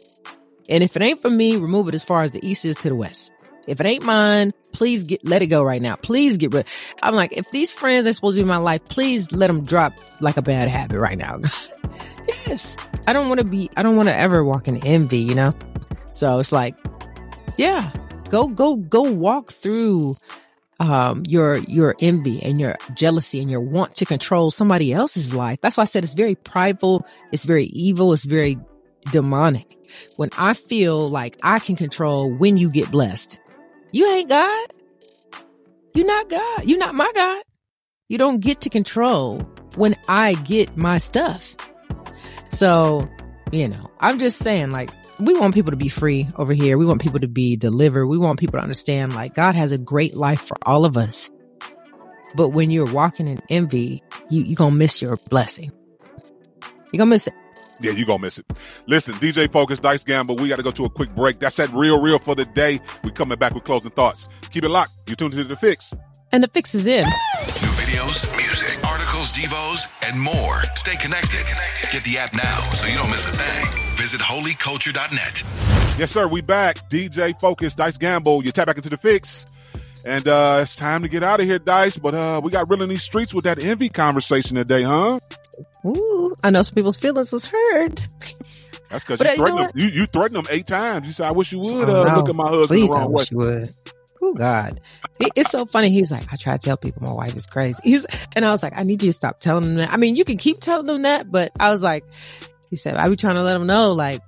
And 0.67 0.83
if 0.83 0.95
it 0.95 1.01
ain't 1.01 1.21
for 1.21 1.29
me, 1.29 1.55
remove 1.57 1.87
it 1.87 1.95
as 1.95 2.03
far 2.03 2.23
as 2.23 2.31
the 2.31 2.47
east 2.47 2.65
is 2.65 2.77
to 2.77 2.89
the 2.89 2.95
west. 2.95 3.31
If 3.67 3.79
it 3.79 3.85
ain't 3.85 4.03
mine, 4.03 4.51
please 4.73 5.03
get, 5.03 5.23
let 5.23 5.41
it 5.41 5.47
go 5.47 5.61
right 5.63 5.81
now. 5.81 5.95
Please 5.95 6.37
get 6.37 6.53
rid. 6.53 6.67
I'm 7.03 7.15
like, 7.15 7.33
if 7.33 7.51
these 7.51 7.71
friends 7.71 8.07
are 8.07 8.13
supposed 8.13 8.35
to 8.35 8.43
be 8.43 8.47
my 8.47 8.57
life, 8.57 8.83
please 8.85 9.31
let 9.31 9.47
them 9.47 9.63
drop 9.63 9.93
like 10.21 10.37
a 10.37 10.41
bad 10.41 10.67
habit 10.67 10.99
right 10.99 11.17
now. 11.17 11.39
yes. 12.47 12.77
I 13.07 13.13
don't 13.13 13.29
want 13.29 13.41
to 13.41 13.45
be, 13.45 13.69
I 13.77 13.83
don't 13.83 13.95
want 13.95 14.09
to 14.09 14.17
ever 14.17 14.43
walk 14.43 14.67
in 14.67 14.77
envy, 14.85 15.19
you 15.19 15.35
know? 15.35 15.53
So 16.11 16.39
it's 16.39 16.51
like, 16.51 16.75
yeah, 17.57 17.91
go, 18.29 18.47
go, 18.47 18.75
go 18.75 19.01
walk 19.01 19.51
through, 19.51 20.15
um, 20.79 21.23
your, 21.27 21.57
your 21.57 21.95
envy 21.99 22.41
and 22.41 22.59
your 22.59 22.75
jealousy 22.93 23.41
and 23.41 23.49
your 23.49 23.61
want 23.61 23.95
to 23.95 24.05
control 24.05 24.51
somebody 24.51 24.93
else's 24.93 25.33
life. 25.33 25.59
That's 25.61 25.77
why 25.77 25.83
I 25.83 25.85
said 25.85 26.03
it's 26.03 26.13
very 26.13 26.35
prideful. 26.35 27.05
It's 27.31 27.45
very 27.45 27.65
evil. 27.65 28.13
It's 28.13 28.25
very 28.25 28.57
demonic. 29.11 29.69
When 30.17 30.29
I 30.37 30.53
feel 30.53 31.09
like 31.09 31.37
I 31.43 31.59
can 31.59 31.75
control 31.75 32.33
when 32.37 32.57
you 32.57 32.71
get 32.71 32.91
blessed, 32.91 33.39
you 33.91 34.07
ain't 34.07 34.29
God. 34.29 34.67
You're 35.93 36.05
not 36.05 36.29
God. 36.29 36.65
You're 36.65 36.77
not 36.77 36.95
my 36.95 37.11
God. 37.13 37.43
You 38.07 38.17
don't 38.17 38.39
get 38.39 38.61
to 38.61 38.69
control 38.69 39.39
when 39.75 39.95
I 40.07 40.33
get 40.33 40.75
my 40.77 40.97
stuff. 40.97 41.55
So, 42.49 43.07
you 43.51 43.67
know, 43.67 43.89
I'm 43.99 44.19
just 44.19 44.39
saying, 44.39 44.71
like, 44.71 44.89
we 45.19 45.37
want 45.37 45.53
people 45.53 45.71
to 45.71 45.77
be 45.77 45.89
free 45.89 46.27
over 46.35 46.53
here. 46.53 46.77
We 46.77 46.85
want 46.85 47.01
people 47.01 47.19
to 47.19 47.27
be 47.27 47.55
delivered. 47.55 48.07
We 48.07 48.17
want 48.17 48.39
people 48.39 48.59
to 48.59 48.63
understand, 48.63 49.13
like, 49.13 49.35
God 49.35 49.55
has 49.55 49.71
a 49.71 49.77
great 49.77 50.15
life 50.15 50.41
for 50.41 50.57
all 50.65 50.85
of 50.85 50.97
us. 50.97 51.29
But 52.35 52.49
when 52.49 52.69
you're 52.69 52.91
walking 52.91 53.27
in 53.27 53.39
envy, 53.49 54.03
you, 54.29 54.43
you're 54.43 54.55
going 54.55 54.73
to 54.73 54.79
miss 54.79 55.01
your 55.01 55.17
blessing. 55.29 55.71
You're 56.91 56.99
going 56.99 56.99
to 56.99 57.05
miss 57.07 57.27
it. 57.27 57.33
Yeah, 57.81 57.91
you're 57.91 58.05
gonna 58.05 58.21
miss 58.21 58.37
it. 58.37 58.45
Listen, 58.87 59.13
DJ 59.15 59.49
Focus, 59.49 59.79
Dice 59.79 60.03
Gamble, 60.03 60.35
we 60.35 60.49
got 60.49 60.57
to 60.57 60.63
go 60.63 60.71
to 60.71 60.85
a 60.85 60.89
quick 60.89 61.15
break. 61.15 61.39
That's 61.39 61.55
that 61.57 61.71
real, 61.71 62.01
real 62.01 62.19
for 62.19 62.35
the 62.35 62.43
day. 62.43 62.79
We 63.05 63.11
coming 63.11 63.37
back 63.37 63.53
with 63.53 63.63
closing 63.63 63.91
thoughts. 63.91 64.27
Keep 64.51 64.65
it 64.65 64.69
locked. 64.69 64.91
You're 65.07 65.15
tuned 65.15 65.31
to 65.33 65.45
the 65.45 65.55
fix. 65.55 65.93
And 66.31 66.43
the 66.43 66.49
fix 66.49 66.75
is 66.75 66.85
in. 66.85 67.05
New 69.35 69.43
videos, 69.43 69.47
music, 69.47 69.51
articles, 69.53 69.87
devos, 69.87 69.87
and 70.09 70.21
more. 70.21 70.61
Stay 70.75 70.95
connected. 70.97 71.45
Get 71.91 72.03
the 72.03 72.17
app 72.17 72.33
now 72.33 72.59
so 72.73 72.87
you 72.87 72.97
don't 72.97 73.09
miss 73.09 73.29
a 73.31 73.35
thing. 73.35 73.95
Visit 73.97 74.21
holyculture.net. 74.21 75.43
Yes, 75.99 76.11
sir. 76.11 76.27
We 76.27 76.41
back. 76.41 76.89
DJ 76.89 77.39
Focus, 77.39 77.75
Dice 77.75 77.97
Gamble. 77.97 78.43
You 78.45 78.51
tap 78.51 78.67
back 78.67 78.77
into 78.77 78.89
the 78.89 78.97
fix. 78.97 79.45
And 80.05 80.27
uh 80.29 80.59
it's 80.61 80.75
time 80.77 81.01
to 81.01 81.09
get 81.09 81.23
out 81.23 81.41
of 81.41 81.45
here, 81.45 81.59
Dice. 81.59 81.97
But 81.97 82.13
uh 82.13 82.39
we 82.43 82.51
got 82.51 82.69
real 82.69 82.81
in 82.83 82.89
these 82.89 83.03
streets 83.03 83.33
with 83.33 83.43
that 83.43 83.59
envy 83.59 83.89
conversation 83.89 84.55
today, 84.55 84.83
huh? 84.83 85.19
Ooh, 85.85 86.35
I 86.43 86.49
know 86.51 86.63
some 86.63 86.75
people's 86.75 86.97
feelings 86.97 87.31
was 87.33 87.43
hurt. 87.45 88.07
That's 88.89 89.03
because 89.03 89.19
But, 89.19 89.35
you 89.37 89.43
uh, 89.43 89.47
you 89.47 89.51
threatened 89.51 89.59
them. 89.59 89.71
You, 89.75 89.87
you 90.01 90.05
threatened 90.07 90.35
them 90.35 90.45
eight 90.49 90.65
times. 90.67 91.05
You 91.05 91.13
said, 91.13 91.27
I 91.27 91.31
wish 91.31 91.51
you 91.51 91.59
would 91.59 91.89
Oh, 91.89 92.01
uh, 92.01 92.05
no. 92.05 92.13
look 92.15 92.29
at 92.29 92.35
my 92.35 92.47
husband 92.47 92.69
Please, 92.69 92.89
the 92.89 92.95
I 92.95 92.99
wrong 93.01 93.11
way. 93.11 93.19
wish 93.21 93.31
you 93.31 93.37
would. 93.37 93.75
Oh 94.21 94.33
God, 94.33 94.81
it's 95.19 95.49
so 95.49 95.65
funny. 95.65 95.89
He's 95.89 96.11
like, 96.11 96.31
I 96.31 96.35
try 96.35 96.57
to 96.57 96.63
tell 96.63 96.77
people 96.77 97.03
my 97.03 97.13
wife 97.13 97.35
is 97.35 97.45
crazy. 97.45 97.79
He's, 97.83 98.05
and 98.35 98.43
I 98.43 98.51
was 98.51 98.61
like, 98.61 98.73
I 98.77 98.83
need 98.83 99.01
you 99.01 99.09
to 99.09 99.13
stop 99.13 99.39
telling 99.39 99.63
them 99.63 99.75
that. 99.75 99.91
I 99.91 99.97
mean, 99.97 100.15
you 100.15 100.25
can 100.25 100.37
keep 100.37 100.59
telling 100.59 100.87
them 100.87 101.03
that, 101.03 101.31
but 101.31 101.51
I 101.59 101.71
was 101.71 101.81
like, 101.81 102.03
he 102.69 102.75
said, 102.75 102.95
I 102.95 103.07
be 103.07 103.15
trying 103.15 103.35
to 103.35 103.43
let 103.43 103.53
them 103.53 103.65
know, 103.65 103.93
like, 103.93 104.21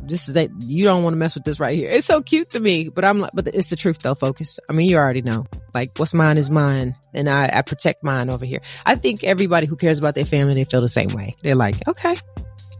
this 0.00 0.28
is 0.28 0.34
that 0.34 0.50
you 0.62 0.84
don't 0.84 1.02
want 1.02 1.14
to 1.14 1.18
mess 1.18 1.34
with 1.34 1.44
this 1.44 1.58
right 1.58 1.76
here. 1.76 1.90
It's 1.90 2.06
so 2.06 2.22
cute 2.22 2.50
to 2.50 2.60
me, 2.60 2.88
but 2.88 3.04
I'm 3.04 3.18
like, 3.18 3.32
but 3.34 3.48
it's 3.48 3.68
the 3.68 3.76
truth 3.76 3.98
though. 3.98 4.14
Focus. 4.14 4.60
I 4.70 4.72
mean, 4.72 4.88
you 4.88 4.96
already 4.96 5.22
know, 5.22 5.46
like, 5.74 5.98
what's 5.98 6.14
mine 6.14 6.38
is 6.38 6.50
mine, 6.50 6.94
and 7.12 7.28
I, 7.28 7.50
I 7.52 7.62
protect 7.62 8.04
mine 8.04 8.30
over 8.30 8.44
here. 8.44 8.60
I 8.86 8.94
think 8.94 9.24
everybody 9.24 9.66
who 9.66 9.76
cares 9.76 9.98
about 9.98 10.14
their 10.14 10.24
family, 10.24 10.54
they 10.54 10.64
feel 10.64 10.80
the 10.80 10.88
same 10.88 11.08
way. 11.08 11.34
They're 11.42 11.56
like, 11.56 11.86
okay, 11.88 12.16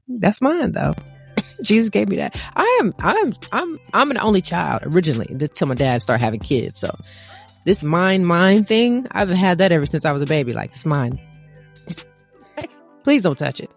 that's 0.06 0.40
mine 0.40 0.72
though. 0.72 0.94
Jesus 1.62 1.88
gave 1.88 2.08
me 2.08 2.16
that. 2.16 2.40
I 2.56 2.78
am, 2.80 2.94
I'm, 3.00 3.34
I'm, 3.52 3.78
I'm 3.92 4.10
an 4.10 4.18
only 4.18 4.42
child 4.42 4.82
originally 4.84 5.26
until 5.30 5.68
my 5.68 5.74
dad 5.74 6.02
started 6.02 6.24
having 6.24 6.40
kids. 6.40 6.78
So 6.78 6.96
this 7.64 7.82
mine, 7.82 8.24
mine 8.24 8.64
thing, 8.64 9.06
I've 9.10 9.28
had 9.28 9.58
that 9.58 9.72
ever 9.72 9.86
since 9.86 10.04
I 10.04 10.12
was 10.12 10.22
a 10.22 10.26
baby. 10.26 10.52
Like 10.52 10.70
it's 10.70 10.86
mine. 10.86 11.20
Please 13.04 13.22
don't 13.22 13.38
touch 13.38 13.60
it. 13.60 13.70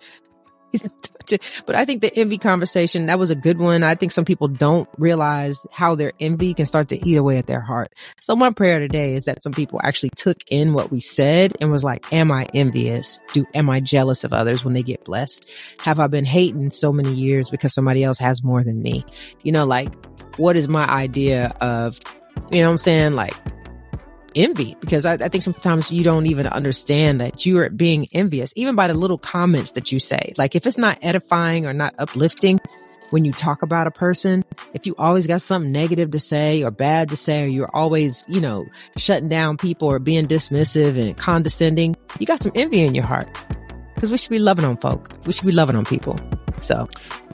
Please 0.71 0.81
don't 0.81 1.03
touch 1.03 1.33
it. 1.33 1.63
But 1.65 1.75
I 1.75 1.85
think 1.85 2.01
the 2.01 2.15
envy 2.15 2.37
conversation, 2.37 3.07
that 3.07 3.19
was 3.19 3.29
a 3.29 3.35
good 3.35 3.59
one. 3.59 3.83
I 3.83 3.95
think 3.95 4.11
some 4.11 4.25
people 4.25 4.47
don't 4.47 4.89
realize 4.97 5.65
how 5.71 5.95
their 5.95 6.13
envy 6.19 6.53
can 6.53 6.65
start 6.65 6.89
to 6.89 7.07
eat 7.07 7.17
away 7.17 7.37
at 7.37 7.47
their 7.47 7.61
heart. 7.61 7.93
So 8.19 8.35
my 8.35 8.51
prayer 8.51 8.79
today 8.79 9.15
is 9.15 9.25
that 9.25 9.43
some 9.43 9.53
people 9.53 9.79
actually 9.83 10.11
took 10.15 10.37
in 10.49 10.73
what 10.73 10.91
we 10.91 10.99
said 10.99 11.55
and 11.59 11.71
was 11.71 11.83
like, 11.83 12.11
am 12.13 12.31
I 12.31 12.47
envious? 12.53 13.21
Do, 13.33 13.45
am 13.53 13.69
I 13.69 13.79
jealous 13.79 14.23
of 14.23 14.33
others 14.33 14.63
when 14.63 14.73
they 14.73 14.83
get 14.83 15.05
blessed? 15.05 15.51
Have 15.81 15.99
I 15.99 16.07
been 16.07 16.25
hating 16.25 16.71
so 16.71 16.91
many 16.91 17.13
years 17.13 17.49
because 17.49 17.73
somebody 17.73 18.03
else 18.03 18.19
has 18.19 18.43
more 18.43 18.63
than 18.63 18.81
me? 18.81 19.05
You 19.43 19.51
know, 19.51 19.65
like, 19.65 19.93
what 20.37 20.55
is 20.55 20.67
my 20.67 20.87
idea 20.87 21.49
of, 21.61 21.99
you 22.51 22.61
know 22.61 22.67
what 22.67 22.71
I'm 22.71 22.77
saying? 22.77 23.13
Like, 23.13 23.33
envy 24.35 24.75
because 24.79 25.05
I, 25.05 25.13
I 25.13 25.29
think 25.29 25.43
sometimes 25.43 25.91
you 25.91 26.03
don't 26.03 26.27
even 26.27 26.47
understand 26.47 27.21
that 27.21 27.45
you 27.45 27.59
are 27.59 27.69
being 27.69 28.07
envious, 28.13 28.53
even 28.55 28.75
by 28.75 28.87
the 28.87 28.93
little 28.93 29.17
comments 29.17 29.71
that 29.73 29.91
you 29.91 29.99
say. 29.99 30.33
Like 30.37 30.55
if 30.55 30.65
it's 30.65 30.77
not 30.77 30.99
edifying 31.01 31.65
or 31.65 31.73
not 31.73 31.95
uplifting 31.99 32.59
when 33.11 33.25
you 33.25 33.31
talk 33.31 33.61
about 33.61 33.87
a 33.87 33.91
person, 33.91 34.43
if 34.73 34.85
you 34.85 34.95
always 34.97 35.27
got 35.27 35.41
something 35.41 35.71
negative 35.71 36.11
to 36.11 36.19
say 36.19 36.63
or 36.63 36.71
bad 36.71 37.09
to 37.09 37.15
say, 37.15 37.43
or 37.43 37.47
you're 37.47 37.69
always, 37.73 38.25
you 38.27 38.41
know, 38.41 38.65
shutting 38.97 39.29
down 39.29 39.57
people 39.57 39.87
or 39.87 39.99
being 39.99 40.27
dismissive 40.27 40.97
and 40.97 41.17
condescending, 41.17 41.95
you 42.19 42.25
got 42.25 42.39
some 42.39 42.51
envy 42.55 42.81
in 42.81 42.95
your 42.95 43.05
heart. 43.05 43.27
Because 43.95 44.11
we 44.11 44.17
should 44.17 44.31
be 44.31 44.39
loving 44.39 44.65
on 44.65 44.77
folk. 44.77 45.11
We 45.25 45.33
should 45.33 45.45
be 45.45 45.51
loving 45.51 45.75
on 45.75 45.85
people. 45.85 46.17
So 46.61 46.87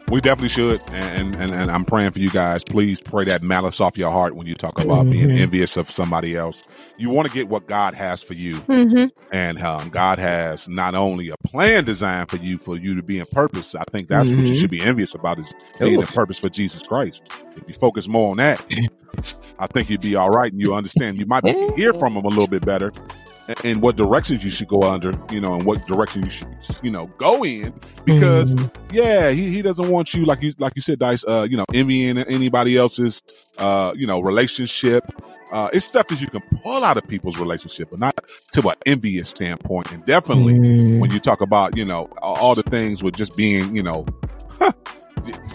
We 0.09 0.21
definitely 0.21 0.49
should, 0.49 0.79
and, 0.93 1.35
and 1.35 1.51
and 1.53 1.69
I'm 1.69 1.83
praying 1.83 2.11
for 2.11 2.19
you 2.19 2.29
guys. 2.29 2.63
Please 2.63 3.01
pray 3.01 3.25
that 3.25 3.43
malice 3.43 3.81
off 3.81 3.97
your 3.97 4.09
heart 4.11 4.35
when 4.35 4.47
you 4.47 4.55
talk 4.55 4.79
about 4.79 5.09
being 5.09 5.27
Mhm. 5.29 5.37
envious 5.39 5.75
of 5.75 5.91
somebody 5.91 6.35
else. 6.35 6.63
You 6.97 7.09
want 7.09 7.27
to 7.27 7.33
get 7.33 7.49
what 7.49 7.65
God 7.67 7.93
has 7.93 8.23
for 8.23 8.33
you, 8.33 8.65
Mhm. 8.69 9.09
and 9.33 9.61
um, 9.61 9.89
God 9.89 10.19
has 10.19 10.69
not 10.69 10.95
only 10.95 11.29
a 11.29 11.35
plan 11.45 11.83
designed 11.83 12.29
for 12.29 12.37
you 12.37 12.57
for 12.57 12.77
you 12.77 12.95
to 12.95 13.03
be 13.03 13.19
in 13.19 13.25
purpose. 13.33 13.75
I 13.75 13.83
think 13.91 14.07
that's 14.07 14.33
what 14.33 14.47
you 14.47 14.53
Mhm. 14.53 14.59
should 14.59 14.71
be 14.71 14.81
envious 14.81 15.13
about 15.13 15.39
is 15.39 15.53
being 15.81 15.99
Ooh. 15.99 16.01
in 16.01 16.07
purpose 16.07 16.39
for 16.39 16.49
Jesus 16.49 16.83
Christ. 16.83 17.29
If 17.57 17.63
you 17.67 17.73
focus 17.73 18.07
more 18.07 18.31
on 18.31 18.37
that, 18.37 18.61
I 19.59 19.67
think 19.67 19.89
you'd 19.89 20.01
be 20.01 20.15
all 20.15 20.29
right, 20.29 20.51
and 20.51 20.61
you 20.61 20.73
understand. 20.73 21.17
You 21.19 21.25
might 21.25 21.43
be, 21.43 21.55
hear 21.75 21.93
from 21.99 22.15
Him 22.15 22.25
a 22.25 22.29
little 22.29 22.47
bit 22.47 22.63
better, 22.63 22.93
and, 23.63 23.81
what 23.81 23.95
directions 23.95 24.43
you 24.43 24.49
should 24.51 24.67
go 24.67 24.81
under, 24.83 25.13
you 25.31 25.39
know, 25.39 25.53
and 25.53 25.63
what 25.63 25.79
direction 25.85 26.23
you 26.23 26.29
should, 26.29 26.47
you 26.81 26.91
know, 26.91 27.07
go 27.17 27.43
in 27.45 27.73
because 28.05 28.55
Mhm. 28.55 28.69
yeah, 28.93 29.31
he, 29.31 29.49
he 29.51 29.61
doesn't 29.61 29.89
want 29.89 30.13
you 30.13 30.25
like 30.25 30.41
you 30.41 30.53
like 30.57 30.73
you 30.75 30.81
said, 30.81 30.99
Dice. 30.99 31.23
Uh, 31.27 31.47
you 31.49 31.57
know, 31.57 31.65
envying 31.73 32.17
anybody 32.17 32.77
else's 32.77 33.21
uh, 33.57 33.93
you 33.95 34.05
know, 34.07 34.19
relationship. 34.19 35.03
Uh, 35.51 35.69
it's 35.73 35.85
stuff 35.85 36.07
that 36.07 36.19
you 36.19 36.27
can 36.27 36.41
pull 36.61 36.83
out 36.83 36.97
of 36.97 37.07
people's 37.07 37.37
relationship, 37.37 37.87
but 37.89 37.99
not 37.99 38.13
to 38.51 38.67
an 38.69 38.75
envious 38.85 39.29
standpoint. 39.29 39.91
And 39.91 40.05
definitely 40.05 40.53
Mm. 40.59 40.99
when 40.99 41.11
you 41.11 41.19
talk 41.19 41.41
about 41.41 41.77
you 41.77 41.85
know 41.85 42.09
all 42.21 42.53
the 42.55 42.63
things 42.63 43.01
with 43.03 43.15
just 43.15 43.37
being 43.37 43.75
you 43.75 43.83
know. 43.83 44.05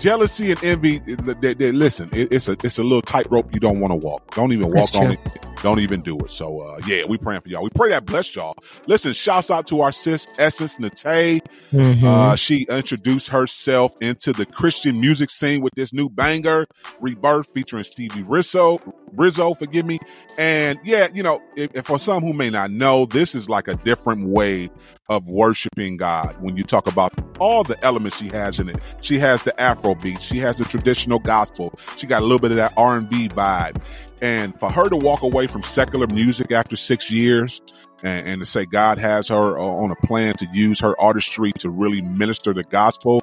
Jealousy 0.01 0.51
and 0.53 0.63
envy. 0.65 0.99
They, 0.99 1.55
they, 1.55 1.73
listen, 1.73 2.09
it, 2.13 2.33
it's 2.33 2.49
a 2.49 2.53
it's 2.65 2.79
a 2.79 2.83
little 2.83 3.03
tightrope 3.03 3.53
you 3.53 3.61
don't 3.61 3.81
want 3.81 3.93
to 3.93 3.97
walk. 3.97 4.35
Don't 4.35 4.53
even 4.53 4.67
walk 4.69 4.75
That's 4.93 4.97
on 4.97 5.05
true. 5.07 5.13
it. 5.13 5.63
Don't 5.63 5.79
even 5.79 6.03
do 6.03 6.19
it. 6.19 6.31
So 6.31 6.61
uh, 6.61 6.81
yeah, 6.87 7.05
we 7.05 7.19
praying 7.19 7.43
for 7.43 7.49
y'all. 7.51 7.63
We 7.63 7.71
pray 7.77 7.91
that 7.91 8.05
bless 8.07 8.35
y'all. 8.35 8.55
Listen, 8.87 9.13
shouts 9.13 9.51
out 9.51 9.67
to 9.69 9.81
our 9.81 9.93
sis 9.93 10.39
Essence 10.39 10.79
Natay. 10.79 11.41
Mhm. 11.73 12.03
Uh, 12.05 12.37
she 12.37 12.67
introduced 12.69 13.29
herself 13.29 13.95
into 14.01 14.33
the 14.33 14.45
Christian 14.47 15.01
music 15.01 15.31
scene 15.31 15.61
with 15.63 15.73
this 15.77 15.93
new 15.93 16.09
banger, 16.09 16.67
Rebirth, 17.01 17.51
featuring 17.53 17.85
Stevie 17.85 18.23
Rizzo. 18.25 18.81
Rizzo, 19.15 19.55
forgive 19.55 19.85
me. 19.87 19.99
And 20.39 20.79
yeah, 20.85 21.09
you 21.13 21.23
know, 21.23 21.43
if, 21.57 21.71
if 21.75 21.87
for 21.87 21.99
some 21.99 22.23
who 22.23 22.33
may 22.33 22.51
not 22.51 22.71
know, 22.71 23.07
this 23.07 23.35
is 23.35 23.49
like 23.49 23.69
a 23.69 23.75
different 23.77 24.27
way 24.29 24.71
of 25.09 25.29
worshiping 25.29 25.97
God. 25.99 26.35
When 26.41 26.57
you 26.57 26.65
talk 26.65 26.87
about 26.87 27.13
all 27.39 27.63
the 27.63 27.77
elements 27.85 28.17
she 28.17 28.29
has 28.29 28.59
in 28.59 28.69
it, 28.71 28.79
she 29.03 29.19
has 29.19 29.43
the 29.43 29.59
Afro 29.63 29.95
beat, 29.95 30.21
she 30.21 30.39
has 30.39 30.59
the 30.59 30.65
traditional 30.65 31.19
gospel, 31.19 31.73
she 31.97 32.07
got 32.07 32.21
a 32.21 32.25
little 32.25 32.39
bit 32.39 32.51
of 32.51 32.57
that 32.57 32.75
R 32.77 32.97
and 32.97 33.09
B 33.09 33.29
vibe. 33.29 33.83
And 34.21 34.59
for 34.61 34.71
her 34.71 34.89
to 34.89 34.97
walk 34.97 35.23
away 35.23 35.47
from 35.47 35.63
secular 35.63 36.07
music 36.07 36.53
after 36.53 36.77
six 36.77 37.11
years 37.11 37.61
and, 38.03 38.29
and 38.29 38.41
to 38.41 38.47
say 38.47 38.67
God 38.67 38.99
has 38.99 39.29
her 39.29 39.59
uh, 39.59 39.63
on 39.63 39.91
a 39.91 40.07
plan 40.07 40.35
to 40.35 40.47
use 40.53 40.81
her 40.81 40.99
artistry 41.01 41.53
to 41.59 41.71
really 41.71 42.03
minister 42.03 42.53
the 42.53 42.65
gospel. 42.65 43.23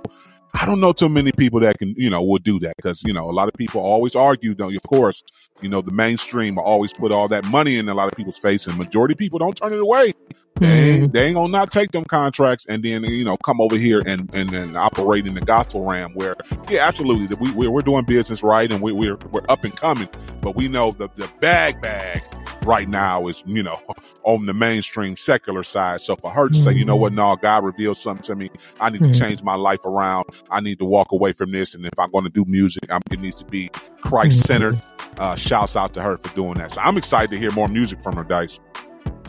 I 0.53 0.65
don't 0.65 0.79
know 0.79 0.93
too 0.93 1.09
many 1.09 1.31
people 1.31 1.59
that 1.59 1.77
can, 1.77 1.93
you 1.95 2.09
know, 2.09 2.23
will 2.23 2.39
do 2.39 2.59
that 2.61 2.75
because, 2.75 3.03
you 3.03 3.13
know, 3.13 3.29
a 3.29 3.31
lot 3.31 3.47
of 3.47 3.53
people 3.53 3.81
always 3.81 4.15
argue, 4.15 4.55
though, 4.55 4.69
of 4.69 4.83
course, 4.83 5.23
you 5.61 5.69
know, 5.69 5.81
the 5.81 5.91
mainstream 5.91 6.57
always 6.57 6.91
put 6.91 7.11
all 7.11 7.27
that 7.27 7.45
money 7.45 7.77
in 7.77 7.87
a 7.87 7.93
lot 7.93 8.07
of 8.07 8.15
people's 8.15 8.39
face 8.39 8.65
and 8.65 8.77
majority 8.77 9.13
people 9.13 9.37
don't 9.37 9.55
turn 9.55 9.71
it 9.71 9.79
away. 9.79 10.13
They, 10.60 10.68
ain't- 10.68 11.03
mm-hmm. 11.03 11.12
they 11.12 11.26
ain't 11.26 11.36
gonna 11.36 11.51
not 11.51 11.72
take 11.72 11.91
them 11.91 12.05
contracts 12.05 12.66
and 12.68 12.84
then, 12.84 13.03
you 13.03 13.26
know, 13.26 13.38
come 13.38 13.62
over 13.62 13.78
here 13.78 14.01
and, 14.05 14.34
and, 14.36 14.53
and 14.53 14.78
operate 14.78 15.26
in 15.28 15.36
the 15.36 15.41
gospel 15.41 15.86
realm 15.86 16.14
where, 16.14 16.36
yeah, 16.70 16.88
absolutely. 16.88 17.28
that 17.28 17.39
We, 17.39 17.51
we're, 17.51 17.72
we're 17.72 17.82
doing 17.82 18.05
business 18.05 18.43
right 18.43 18.72
and 18.72 18.82
we, 18.82 18.91
we're, 18.91 19.18
we're 19.32 19.45
up 19.49 19.64
and 19.64 19.76
coming, 19.76 20.10
but 20.41 20.55
we 20.55 20.68
know 20.68 20.91
the, 20.91 21.10
the 21.16 21.30
bag 21.39 21.82
bag 21.82 22.22
right 22.64 22.88
now 22.88 23.28
is, 23.28 23.43
you 23.47 23.64
know, 23.64 23.80
on 24.24 24.45
the 24.45 24.53
mainstream 24.53 25.16
secular 25.16 25.64
side. 25.64 26.01
So 26.01 26.16
for 26.16 26.30
her 26.30 26.49
to 26.49 26.55
say, 26.55 26.74
you 26.74 26.86
know 26.86 26.93
mm-hmm. 26.93 27.01
what, 27.01 27.14
no, 27.14 27.36
God 27.36 27.64
revealed 27.64 27.97
something 27.97 28.24
to 28.24 28.36
me. 28.36 28.49
I 28.80 28.89
need 28.89 28.99
to 28.99 29.05
mm-hmm. 29.05 29.14
change 29.14 29.43
my 29.43 29.55
life 29.55 29.84
around. 29.86 30.26
I 30.51 30.60
need 30.60 30.80
to 30.80 30.86
walk 30.86 31.12
away 31.12 31.34
from 31.34 31.51
this. 31.51 31.74
And 31.74 31.86
if 31.86 31.97
I'm 31.97 32.12
going 32.12 32.26
to 32.26 32.30
do 32.30 32.45
music, 32.45 32.84
I'm, 32.89 33.01
it 33.12 33.20
needs 33.20 33.38
to 33.38 33.45
be 33.45 33.70
Christ 34.01 34.45
centered. 34.45 34.76
Uh, 35.18 35.36
shouts 35.36 35.76
out 35.76 35.93
to 35.93 36.01
her 36.01 36.18
for 36.18 36.34
doing 36.36 36.55
that. 36.55 36.72
So 36.72 36.82
I'm 36.82 36.97
excited 36.97 37.30
to 37.32 37.38
hear 37.38 37.51
more 37.51 37.68
music 37.68 38.01
from 38.03 38.16
her, 38.16 38.24
Dice. 38.24 38.60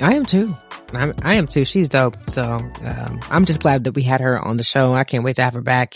I 0.01 0.15
am 0.15 0.25
too. 0.27 0.49
I'm, 0.93 1.15
I 1.23 1.35
am 1.35 1.47
too. 1.47 1.65
She's 1.65 1.89
dope. 1.89 2.17
So 2.29 2.43
um, 2.43 3.21
I'm 3.31 3.45
just 3.45 3.61
glad 3.61 3.85
that 3.85 3.93
we 3.95 4.03
had 4.03 4.21
her 4.21 4.39
on 4.41 4.57
the 4.57 4.63
show. 4.63 4.93
I 4.93 5.05
can't 5.05 5.25
wait 5.25 5.37
to 5.37 5.43
have 5.43 5.55
her 5.55 5.61
back, 5.61 5.95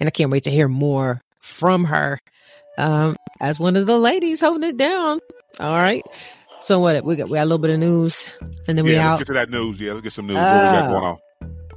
and 0.00 0.06
I 0.06 0.10
can't 0.10 0.30
wait 0.30 0.44
to 0.44 0.50
hear 0.50 0.68
more 0.68 1.20
from 1.40 1.84
her 1.84 2.20
um, 2.78 3.16
as 3.40 3.60
one 3.60 3.76
of 3.76 3.86
the 3.86 3.98
ladies 3.98 4.40
holding 4.40 4.68
it 4.68 4.76
down. 4.76 5.20
All 5.60 5.72
right. 5.76 6.02
So 6.62 6.80
what? 6.80 7.04
We 7.04 7.16
got 7.16 7.28
we 7.28 7.34
got 7.34 7.42
a 7.42 7.44
little 7.44 7.58
bit 7.58 7.70
of 7.70 7.78
news, 7.80 8.30
and 8.66 8.76
then 8.78 8.84
we 8.84 8.92
yeah, 8.94 9.10
let's 9.10 9.12
out. 9.12 9.18
get 9.18 9.26
to 9.28 9.32
that 9.34 9.50
news. 9.50 9.80
Yeah, 9.80 9.92
let's 9.92 10.02
get 10.02 10.12
some 10.12 10.26
news. 10.26 10.36
what 10.36 10.42
we 10.44 10.68
got 10.70 10.88
Oh. 10.88 10.92
going 10.92 11.04
on? 11.04 11.18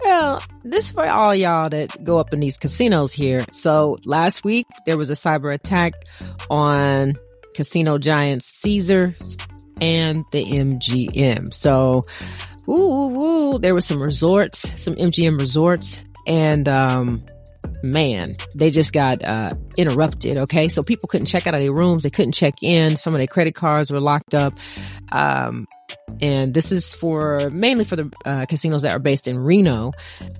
Well, 0.03 0.43
this 0.63 0.91
for 0.91 1.07
all 1.07 1.34
y'all 1.34 1.69
that 1.69 2.03
go 2.03 2.19
up 2.19 2.32
in 2.34 2.39
these 2.39 2.57
casinos 2.57 3.11
here. 3.11 3.43
So 3.51 3.97
last 4.05 4.43
week 4.43 4.67
there 4.86 4.97
was 4.97 5.09
a 5.09 5.13
cyber 5.13 5.51
attack 5.53 5.93
on 6.49 7.17
casino 7.55 7.97
giant 7.97 8.43
Caesar 8.43 9.15
and 9.82 10.26
the 10.32 10.43
MGM. 10.43 11.53
So, 11.53 12.01
ooh, 12.69 12.71
ooh, 12.71 13.17
ooh, 13.55 13.59
there 13.59 13.73
were 13.73 13.82
some 13.82 14.01
resorts, 14.01 14.71
some 14.82 14.95
MGM 14.95 15.38
resorts, 15.38 16.01
and 16.28 16.67
um, 16.67 17.23
man, 17.84 18.32
they 18.55 18.71
just 18.71 18.93
got 18.93 19.23
uh, 19.23 19.53
interrupted. 19.78 20.38
Okay, 20.38 20.69
so 20.69 20.84
people 20.84 21.07
couldn't 21.07 21.28
check 21.28 21.47
out 21.47 21.53
of 21.53 21.59
their 21.59 21.73
rooms, 21.73 22.03
they 22.03 22.09
couldn't 22.09 22.34
check 22.34 22.55
in. 22.61 22.97
Some 22.97 23.13
of 23.13 23.19
their 23.19 23.28
credit 23.28 23.55
cards 23.55 23.91
were 23.91 23.99
locked 23.99 24.34
up. 24.34 24.53
Um, 25.12 25.68
and 26.22 26.53
this 26.53 26.72
is 26.72 26.93
for 26.93 27.49
mainly 27.49 27.84
for 27.84 27.95
the 27.95 28.12
uh, 28.26 28.45
casinos 28.45 28.84
that 28.84 28.91
are 28.91 28.99
based 28.99 29.28
in 29.28 29.39
Reno, 29.39 29.91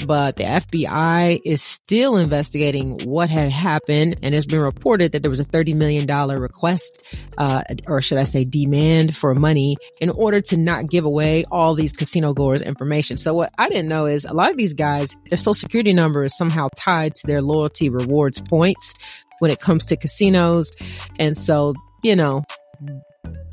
but 0.06 0.38
the 0.38 0.44
FBI 0.44 1.42
is 1.44 1.62
still 1.62 2.18
investigating 2.18 3.00
what 3.04 3.30
had 3.30 3.50
happened, 3.50 4.18
and 4.22 4.34
it's 4.34 4.46
been 4.46 4.60
reported 4.60 5.12
that 5.12 5.22
there 5.22 5.32
was 5.32 5.40
a 5.40 5.44
thirty 5.44 5.74
million 5.74 6.06
dollar 6.06 6.38
request, 6.38 7.04
uh, 7.38 7.64
or 7.88 8.02
should 8.02 8.18
I 8.18 8.24
say, 8.24 8.44
demand 8.44 9.16
for 9.16 9.36
money 9.36 9.76
in 10.00 10.10
order 10.12 10.42
to 10.42 10.58
not 10.58 10.88
give 10.88 11.06
away 11.06 11.44
all 11.52 11.76
these 11.76 11.94
casino 11.94 12.34
goers 12.34 12.62
information. 12.62 13.18
So 13.18 13.34
what 13.34 13.54
I 13.58 13.68
didn't 13.68 13.90
know 13.90 14.06
is 14.06 14.26
a 14.26 14.34
lot 14.34 14.52
of 14.52 14.58
these 14.58 14.74
guys, 14.74 15.16
their 15.30 15.38
social 15.38 15.56
security 15.56 15.94
number 15.94 16.24
is 16.24 16.38
somehow 16.38 16.70
tied 16.78 17.16
to 17.16 17.28
their 17.28 17.42
loyalty 17.42 17.90
rewards 17.90 18.40
points 18.40 18.94
when 19.40 19.52
it 19.52 19.60
comes 19.60 19.86
to 19.86 19.98
casinos, 19.98 20.72
and 21.20 21.38
so 21.38 21.74
you 22.04 22.16
know 22.16 22.44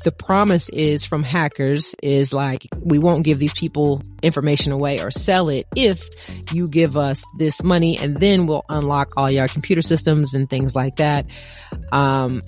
the 0.03 0.11
promise 0.11 0.69
is 0.69 1.05
from 1.05 1.23
hackers 1.23 1.95
is 2.03 2.33
like 2.33 2.67
we 2.79 2.99
won't 2.99 3.23
give 3.23 3.39
these 3.39 3.53
people 3.53 4.01
information 4.21 4.71
away 4.71 4.99
or 4.99 5.11
sell 5.11 5.49
it 5.49 5.65
if 5.75 6.03
you 6.53 6.67
give 6.67 6.97
us 6.97 7.23
this 7.37 7.63
money 7.63 7.97
and 7.97 8.17
then 8.17 8.45
we'll 8.45 8.65
unlock 8.69 9.09
all 9.15 9.31
your 9.31 9.47
computer 9.47 9.81
systems 9.81 10.33
and 10.33 10.49
things 10.49 10.75
like 10.75 10.97
that 10.97 11.25
um 11.91 12.41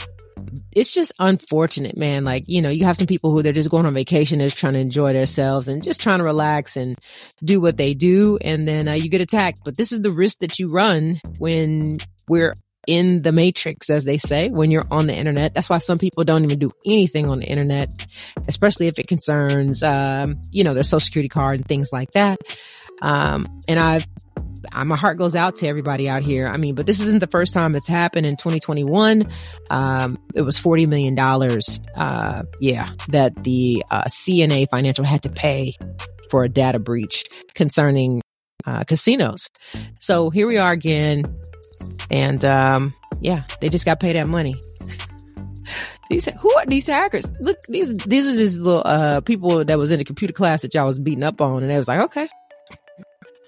it's 0.74 0.94
just 0.94 1.12
unfortunate, 1.20 1.98
man. 1.98 2.24
Like, 2.24 2.44
you 2.48 2.62
know, 2.62 2.70
you 2.70 2.86
have 2.86 2.98
some 2.98 3.08
people 3.08 3.32
who 3.32 3.42
they're 3.42 3.54
just 3.54 3.70
going 3.70 3.86
on 3.86 3.94
vacation, 3.94 4.40
they're 4.40 4.50
trying 4.50 4.74
to 4.74 4.80
enjoy 4.80 5.14
themselves 5.14 5.68
and 5.68 5.84
just 5.84 6.02
trying 6.02 6.20
to 6.20 6.24
relax 6.24 6.78
and 6.78 6.96
do 7.44 7.60
what 7.60 7.78
they 7.78 7.94
do. 7.94 8.38
And 8.42 8.64
then 8.64 8.88
uh, 8.88 8.94
you 8.94 9.10
get 9.10 9.22
attacked. 9.22 9.62
But 9.66 9.78
this 9.78 9.92
is 9.92 10.02
the 10.02 10.12
risk 10.12 10.40
that 10.40 10.60
you 10.60 10.68
run 10.68 11.20
when 11.38 11.98
we're 12.28 12.54
in 12.88 13.22
the 13.22 13.32
matrix, 13.32 13.90
as 13.90 14.04
they 14.04 14.18
say, 14.18 14.50
when 14.50 14.72
you're 14.72 14.86
on 14.92 15.08
the 15.08 15.16
internet. 15.16 15.54
That's 15.54 15.70
why 15.70 15.80
some 15.80 15.98
people 15.98 16.24
don't 16.24 16.44
even 16.44 16.60
do 16.60 16.70
anything 16.86 17.28
on 17.28 17.40
the 17.40 17.46
internet, 17.46 17.90
especially 18.48 18.88
if 18.88 19.00
it 19.00 19.08
concerns, 19.08 19.84
um, 19.84 20.42
you 20.52 20.64
know, 20.64 20.74
their 20.74 20.84
social 20.84 21.02
security 21.02 21.30
card 21.30 21.58
and 21.58 21.68
things 21.68 21.90
like 21.92 22.12
that. 22.12 22.40
Um, 23.02 23.46
and 23.68 23.80
I've, 23.80 24.08
my 24.84 24.96
heart 24.96 25.18
goes 25.18 25.36
out 25.36 25.58
to 25.58 25.68
everybody 25.68 26.10
out 26.10 26.24
here. 26.24 26.48
I 26.48 26.58
mean, 26.58 26.76
but 26.76 26.86
this 26.86 27.00
isn't 27.00 27.20
the 27.20 27.28
first 27.28 27.54
time 27.54 27.76
it's 27.76 27.88
happened 27.88 28.26
in 28.26 28.36
2021. 28.36 29.32
Um, 29.70 30.18
it 30.34 30.42
was 30.42 30.58
$40 30.58 30.88
million. 30.88 31.18
Uh, 31.96 32.44
yeah, 32.60 32.92
that 33.10 33.44
the, 33.44 33.84
uh, 33.92 34.06
CNA 34.06 34.70
financial 34.70 35.06
had 35.06 35.24
to 35.24 35.30
pay 35.30 35.76
for 36.32 36.44
a 36.44 36.50
data 36.50 36.80
breach 36.80 37.26
concerning, 37.54 38.22
uh, 38.66 38.84
casinos. 38.84 39.50
So 40.00 40.30
here 40.30 40.48
we 40.48 40.58
are 40.58 40.72
again. 40.72 41.24
And, 42.12 42.44
um, 42.46 42.92
yeah, 43.22 43.44
they 43.62 43.70
just 43.70 43.86
got 43.86 44.00
paid 44.00 44.16
that 44.16 44.28
money. 44.28 44.56
These 46.10 46.26
who 46.40 46.54
are 46.56 46.66
these 46.68 46.86
hackers? 46.86 47.26
Look, 47.40 47.58
these 47.68 47.98
these 47.98 48.28
are 48.28 48.38
just 48.38 48.60
little 48.60 48.84
uh 48.86 49.22
people 49.22 49.66
that 49.66 49.78
was 49.78 49.92
in 49.92 49.98
the 49.98 50.06
computer 50.06 50.34
class 50.34 50.62
that 50.62 50.74
y'all 50.74 50.86
was 50.86 51.00
beating 51.00 51.24
up 51.24 51.42
on, 51.42 51.64
and 51.64 51.72
they 51.72 51.78
was 51.78 51.88
like, 51.88 52.00
okay, 52.02 52.30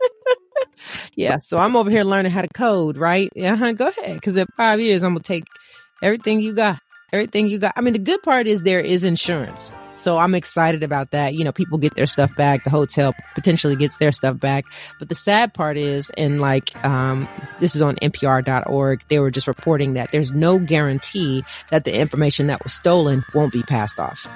yeah, 1.15 1.38
so 1.39 1.57
I'm 1.57 1.75
over 1.75 1.91
here 1.91 2.03
learning 2.03 2.32
how 2.32 2.41
to 2.41 2.47
code, 2.47 2.97
right? 2.97 3.30
Yeah, 3.36 3.53
uh-huh, 3.53 3.73
go 3.73 3.89
ahead. 3.89 4.15
Because 4.15 4.38
in 4.38 4.47
five 4.57 4.80
years, 4.80 5.03
I'm 5.03 5.13
gonna 5.13 5.23
take 5.23 5.43
everything 6.01 6.39
you 6.39 6.53
got, 6.53 6.80
everything 7.13 7.47
you 7.47 7.59
got. 7.59 7.73
I 7.75 7.82
mean, 7.82 7.93
the 7.93 7.99
good 7.99 8.23
part 8.23 8.47
is 8.47 8.63
there 8.63 8.80
is 8.80 9.03
insurance, 9.03 9.71
so 9.97 10.17
I'm 10.17 10.35
excited 10.35 10.83
about 10.83 11.11
that. 11.11 11.33
You 11.33 11.43
know, 11.43 11.51
people 11.51 11.77
get 11.77 11.95
their 11.95 12.07
stuff 12.07 12.35
back. 12.35 12.63
The 12.63 12.69
hotel 12.69 13.13
potentially 13.35 13.75
gets 13.75 13.97
their 13.97 14.11
stuff 14.11 14.39
back. 14.39 14.65
But 14.99 15.09
the 15.09 15.15
sad 15.15 15.53
part 15.53 15.77
is, 15.77 16.11
and 16.17 16.39
like, 16.39 16.73
um, 16.85 17.27
this 17.59 17.75
is 17.75 17.81
on 17.81 17.95
NPR.org. 17.95 19.03
They 19.09 19.19
were 19.19 19.31
just 19.31 19.47
reporting 19.47 19.93
that 19.93 20.11
there's 20.11 20.31
no 20.31 20.59
guarantee 20.59 21.43
that 21.71 21.83
the 21.83 21.93
information 21.93 22.47
that 22.47 22.63
was 22.63 22.73
stolen 22.73 23.25
won't 23.33 23.51
be 23.51 23.63
passed 23.63 23.99
off. 23.99 24.27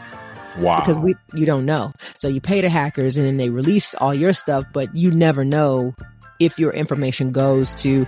Wow. 0.57 0.79
Because 0.79 0.99
we 0.99 1.15
you 1.33 1.45
don't 1.45 1.65
know. 1.65 1.93
So 2.17 2.27
you 2.27 2.41
pay 2.41 2.61
the 2.61 2.69
hackers 2.69 3.17
and 3.17 3.25
then 3.25 3.37
they 3.37 3.49
release 3.49 3.93
all 3.95 4.13
your 4.13 4.33
stuff, 4.33 4.65
but 4.73 4.93
you 4.95 5.11
never 5.11 5.45
know 5.45 5.93
if 6.39 6.59
your 6.59 6.73
information 6.73 7.31
goes 7.31 7.73
to 7.75 8.05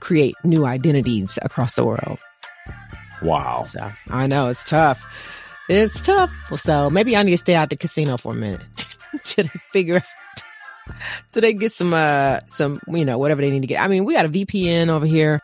create 0.00 0.34
new 0.44 0.66
identities 0.66 1.38
across 1.42 1.74
the 1.74 1.84
world. 1.84 2.20
Wow. 3.22 3.62
So 3.62 3.90
I 4.10 4.26
know 4.26 4.48
it's 4.48 4.64
tough. 4.64 5.06
It's 5.72 6.02
tough. 6.02 6.32
So 6.60 6.90
maybe 6.90 7.16
I 7.16 7.22
need 7.22 7.30
to 7.30 7.38
stay 7.38 7.54
out 7.54 7.70
the 7.70 7.76
casino 7.76 8.16
for 8.16 8.32
a 8.32 8.34
minute 8.34 8.60
to 9.24 9.44
figure 9.70 9.98
out. 9.98 10.42
So 11.28 11.40
they 11.40 11.54
get 11.54 11.70
some, 11.70 11.94
uh, 11.94 12.40
some, 12.46 12.80
you 12.88 13.04
know, 13.04 13.18
whatever 13.18 13.40
they 13.40 13.50
need 13.50 13.60
to 13.60 13.68
get. 13.68 13.80
I 13.80 13.86
mean, 13.86 14.04
we 14.04 14.14
got 14.14 14.26
a 14.26 14.28
VPN 14.28 14.88
over 14.88 15.06
here. 15.06 15.40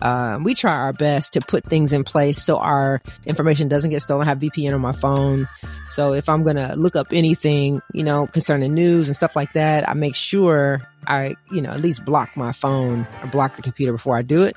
Um, 0.00 0.42
we 0.42 0.54
try 0.54 0.72
our 0.72 0.94
best 0.94 1.34
to 1.34 1.40
put 1.40 1.64
things 1.64 1.92
in 1.92 2.02
place 2.02 2.42
so 2.42 2.56
our 2.56 3.02
information 3.26 3.68
doesn't 3.68 3.90
get 3.90 4.00
stolen. 4.00 4.26
I 4.26 4.30
have 4.30 4.38
VPN 4.38 4.72
on 4.72 4.80
my 4.80 4.92
phone. 4.92 5.46
So 5.90 6.14
if 6.14 6.30
I'm 6.30 6.44
going 6.44 6.56
to 6.56 6.74
look 6.74 6.96
up 6.96 7.08
anything, 7.12 7.82
you 7.92 8.04
know, 8.04 8.26
concerning 8.26 8.72
news 8.72 9.08
and 9.08 9.16
stuff 9.16 9.36
like 9.36 9.52
that, 9.52 9.86
I 9.86 9.92
make 9.92 10.14
sure 10.14 10.80
I, 11.06 11.36
you 11.52 11.60
know, 11.60 11.72
at 11.72 11.82
least 11.82 12.06
block 12.06 12.34
my 12.38 12.52
phone 12.52 13.06
or 13.22 13.28
block 13.28 13.56
the 13.56 13.62
computer 13.62 13.92
before 13.92 14.16
I 14.16 14.22
do 14.22 14.44
it. 14.44 14.56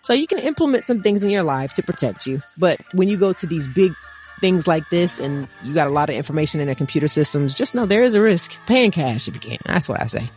So 0.00 0.14
you 0.14 0.26
can 0.26 0.38
implement 0.38 0.86
some 0.86 1.02
things 1.02 1.22
in 1.22 1.28
your 1.28 1.42
life 1.42 1.74
to 1.74 1.82
protect 1.82 2.26
you. 2.26 2.40
But 2.56 2.80
when 2.94 3.08
you 3.10 3.18
go 3.18 3.34
to 3.34 3.46
these 3.46 3.68
big 3.68 3.92
things 4.40 4.66
like 4.66 4.88
this 4.90 5.18
and 5.18 5.48
you 5.62 5.74
got 5.74 5.86
a 5.86 5.90
lot 5.90 6.08
of 6.08 6.14
information 6.16 6.60
in 6.60 6.68
the 6.68 6.74
computer 6.74 7.08
systems, 7.08 7.54
just 7.54 7.74
know 7.74 7.86
there 7.86 8.02
is 8.02 8.14
a 8.14 8.20
risk. 8.20 8.56
Paying 8.66 8.90
cash 8.90 9.28
if 9.28 9.34
you 9.34 9.40
can. 9.40 9.58
That's 9.66 9.88
what 9.88 10.00
I 10.00 10.06
say. 10.06 10.30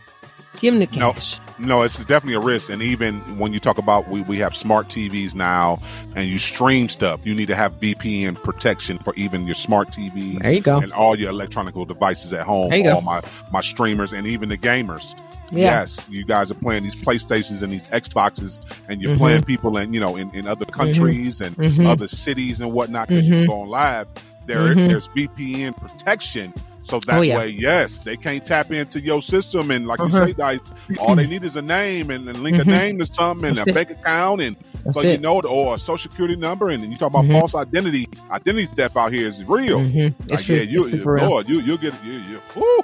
Give 0.60 0.74
them 0.74 0.80
the 0.80 0.86
cash. 0.86 1.38
No, 1.58 1.66
no, 1.66 1.82
it's 1.82 1.98
definitely 2.04 2.34
a 2.34 2.40
risk. 2.40 2.70
And 2.70 2.82
even 2.82 3.16
when 3.38 3.52
you 3.52 3.58
talk 3.58 3.78
about 3.78 4.08
we, 4.08 4.20
we 4.22 4.38
have 4.38 4.54
smart 4.54 4.88
TVs 4.88 5.34
now 5.34 5.78
and 6.14 6.28
you 6.28 6.38
stream 6.38 6.88
stuff, 6.88 7.20
you 7.24 7.34
need 7.34 7.46
to 7.48 7.54
have 7.56 7.74
VPN 7.80 8.40
protection 8.42 8.98
for 8.98 9.14
even 9.16 9.46
your 9.46 9.54
smart 9.54 9.88
TVs. 9.88 10.40
There 10.42 10.52
you 10.52 10.60
go. 10.60 10.78
And 10.78 10.92
all 10.92 11.18
your 11.18 11.30
electronic 11.30 11.74
devices 11.74 12.32
at 12.32 12.46
home, 12.46 12.70
There 12.70 12.78
you 12.78 12.84
go. 12.84 13.00
my, 13.00 13.22
my 13.50 13.60
streamers 13.60 14.12
and 14.12 14.26
even 14.26 14.50
the 14.50 14.58
gamers. 14.58 15.18
Yeah. 15.52 15.80
Yes, 15.80 16.06
you 16.10 16.24
guys 16.24 16.50
are 16.50 16.54
playing 16.54 16.82
these 16.84 16.96
PlayStations 16.96 17.62
and 17.62 17.70
these 17.70 17.86
Xboxes, 17.88 18.58
and 18.88 19.00
you're 19.02 19.14
Mhm. 19.14 19.18
playing 19.18 19.42
people 19.44 19.76
in 19.76 19.92
you 19.92 20.00
know 20.00 20.16
in, 20.16 20.30
in 20.34 20.48
other 20.48 20.64
countries 20.64 21.40
and 21.40 21.56
Mhm. 21.56 21.86
other 21.86 22.08
cities 22.08 22.60
and 22.60 22.72
whatnot 22.72 23.08
because 23.08 23.28
you're 23.28 23.44
Mhm. 23.44 23.48
going 23.48 23.68
live. 23.70 24.08
There, 24.46 24.74
Mhm. 24.74 24.88
there's 24.88 25.06
VPN 25.08 25.74
protection, 25.74 26.52
so 26.82 26.98
that 27.06 27.18
Oh, 27.18 27.20
yeah. 27.22 27.38
way, 27.38 27.48
yes, 27.50 27.98
they 27.98 28.16
can't 28.16 28.44
tap 28.44 28.72
into 28.72 28.98
your 29.00 29.22
system. 29.22 29.70
And 29.70 29.86
like 29.86 30.00
Uh-huh. 30.00 30.18
you 30.20 30.26
say, 30.28 30.32
guys, 30.32 30.58
all 30.98 31.14
they 31.14 31.26
need 31.28 31.44
is 31.44 31.56
a 31.56 31.62
name 31.62 32.10
and, 32.10 32.28
and 32.28 32.42
link 32.42 32.58
a 32.58 32.64
name 32.64 32.98
to 32.98 33.06
something 33.06 33.46
and 33.50 33.56
That's 33.58 33.66
a 33.68 33.70
it. 33.70 33.74
bank 33.74 33.90
account 33.90 34.40
and 34.40 34.56
That's 34.84 34.96
but 34.96 35.04
you 35.06 35.18
know 35.18 35.40
or 35.42 35.76
a 35.76 35.78
social 35.78 36.10
security 36.10 36.34
number. 36.34 36.70
And 36.70 36.82
then 36.82 36.90
you 36.90 36.98
talk 36.98 37.10
about 37.14 37.26
false 37.30 37.54
identity. 37.54 38.08
Identity 38.32 38.68
theft 38.74 38.96
out 38.96 39.12
here 39.12 39.28
is 39.28 39.44
real. 39.44 39.78
It's 39.80 40.16
Like, 40.28 40.40
true. 40.44 40.56
yeah, 40.56 40.62
you, 40.62 40.82
It's 40.84 40.92
you. 40.92 41.04
Lord, 41.04 41.48
you 41.48 41.60
you 41.60 41.78
get 41.78 41.94
you 42.04 42.14
you. 42.14 42.40
Woo, 42.56 42.80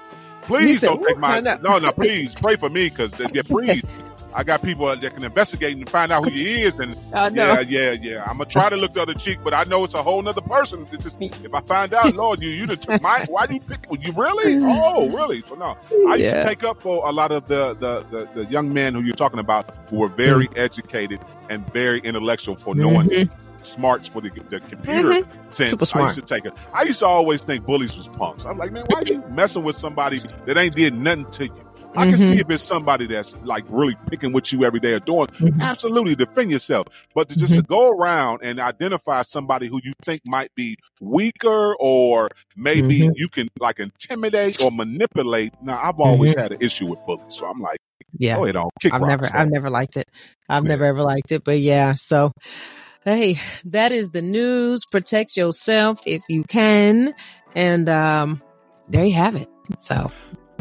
please 0.48 0.80
said, 0.80 0.88
don't 0.88 1.06
take 1.06 1.18
my 1.18 1.36
I 1.36 1.40
no 1.40 1.78
no. 1.78 1.92
Please 1.92 2.34
pray 2.34 2.56
for 2.56 2.68
me 2.68 2.88
because 2.90 3.12
yeah, 3.34 3.42
please. 3.42 3.82
I 4.34 4.44
got 4.44 4.62
people 4.62 4.86
that 4.94 5.14
can 5.14 5.24
investigate 5.24 5.74
and 5.74 5.88
find 5.88 6.12
out 6.12 6.22
who 6.24 6.30
he 6.30 6.62
is, 6.62 6.74
and 6.74 6.94
yeah, 7.34 7.60
yeah, 7.60 7.92
yeah. 7.92 8.22
I'm 8.26 8.36
gonna 8.36 8.44
try 8.50 8.68
to 8.68 8.76
look 8.76 8.92
the 8.92 9.00
other 9.02 9.14
cheek, 9.14 9.38
but 9.42 9.54
I 9.54 9.64
know 9.64 9.84
it's 9.84 9.94
a 9.94 10.02
whole 10.02 10.20
nother 10.20 10.42
person. 10.42 10.86
It's 10.92 11.02
just 11.02 11.20
if 11.20 11.52
I 11.54 11.60
find 11.62 11.94
out, 11.94 12.14
Lord, 12.22 12.42
you 12.42 12.50
you 12.50 12.66
took 12.66 13.00
my 13.02 13.24
why 13.30 13.46
do 13.46 13.54
you 13.54 13.60
pick 13.60 13.86
you 13.98 14.12
really? 14.12 14.58
Oh, 14.62 15.08
really? 15.16 15.40
So 15.40 15.54
no, 15.54 15.76
I 16.10 16.16
used 16.16 16.20
Yeah. 16.24 16.42
to 16.42 16.48
take 16.48 16.62
up 16.62 16.80
for 16.82 17.08
a 17.08 17.10
lot 17.10 17.32
of 17.32 17.48
the 17.48 17.74
the, 17.80 18.04
the 18.10 18.28
the 18.34 18.50
young 18.50 18.72
men 18.72 18.94
who 18.94 19.00
you're 19.00 19.16
talking 19.16 19.40
about 19.40 19.74
who 19.88 19.96
were 19.98 20.08
very 20.08 20.46
Mm. 20.48 20.58
educated 20.58 21.20
and 21.48 21.66
very 21.72 22.00
intellectual 22.00 22.54
for 22.54 22.74
knowing 22.74 23.08
Mhm. 23.08 23.30
Smarts 23.60 24.08
for 24.08 24.20
the, 24.20 24.30
the 24.50 24.60
computer 24.60 25.08
Mhm. 25.22 25.50
sense. 25.52 25.70
Super 25.70 25.98
I 26.00 26.06
used 26.06 26.16
to 26.16 26.22
take 26.22 26.44
it. 26.44 26.52
I 26.72 26.82
used 26.84 27.00
to 27.00 27.06
always 27.06 27.42
think 27.42 27.64
bullies 27.66 27.96
was 27.96 28.08
punks. 28.08 28.44
I'm 28.44 28.58
like, 28.58 28.72
man, 28.72 28.84
why 28.88 29.00
are 29.00 29.06
you 29.06 29.22
messing 29.30 29.64
with 29.64 29.76
somebody 29.76 30.20
that 30.46 30.56
ain't 30.56 30.74
did 30.74 30.94
nothing 30.94 31.30
to 31.32 31.44
you? 31.46 31.64
I 31.96 32.04
can 32.04 32.14
Mhm. 32.14 32.18
see 32.18 32.38
if 32.38 32.50
it's 32.50 32.62
somebody 32.62 33.06
that's 33.06 33.34
like 33.44 33.64
really 33.70 33.96
picking 34.10 34.32
with 34.32 34.52
you 34.52 34.62
every 34.64 34.78
day 34.78 34.92
or 34.92 35.00
doing 35.00 35.26
Mhm. 35.28 35.60
absolutely 35.62 36.14
defend 36.14 36.50
yourself. 36.50 36.86
But 37.14 37.30
to 37.30 37.36
just 37.38 37.54
to 37.54 37.62
go 37.62 37.88
around 37.88 38.40
and 38.42 38.60
identify 38.60 39.22
somebody 39.22 39.68
who 39.68 39.80
you 39.82 39.94
think 40.04 40.20
might 40.26 40.54
be 40.54 40.76
weaker 41.00 41.74
or 41.80 42.28
maybe 42.56 43.00
Mhm. 43.00 43.12
you 43.14 43.28
can 43.28 43.48
like 43.58 43.80
intimidate 43.80 44.60
or 44.62 44.70
manipulate. 44.70 45.54
Now 45.62 45.80
I've 45.82 45.98
always 45.98 46.34
Mhm. 46.34 46.38
had 46.38 46.52
an 46.52 46.58
issue 46.60 46.86
with 46.86 46.98
bullies. 47.06 47.24
So 47.34 47.46
I'm 47.46 47.60
like, 47.60 47.78
Yeah. 48.18 48.36
go 48.36 48.44
ahead 48.44 48.56
on, 48.56 48.68
kick 48.80 48.92
I've 48.92 49.00
rocks. 49.00 49.22
never, 49.22 49.36
I've 49.36 49.50
never 49.50 49.70
liked 49.70 49.96
it. 49.96 50.08
I've 50.48 50.64
Yeah. 50.64 50.68
never 50.68 50.84
ever 50.84 51.02
liked 51.02 51.32
it, 51.32 51.42
but 51.42 51.58
yeah. 51.58 51.94
So, 51.94 52.32
hey, 53.08 53.38
that 53.64 53.92
is 53.92 54.10
the 54.10 54.22
news. 54.22 54.84
Protect 54.90 55.36
yourself 55.36 56.00
if 56.06 56.22
you 56.28 56.44
can, 56.44 57.14
and 57.54 57.88
um, 57.88 58.42
there 58.88 59.04
you 59.04 59.14
have 59.14 59.36
it. 59.36 59.48
So, 59.78 60.10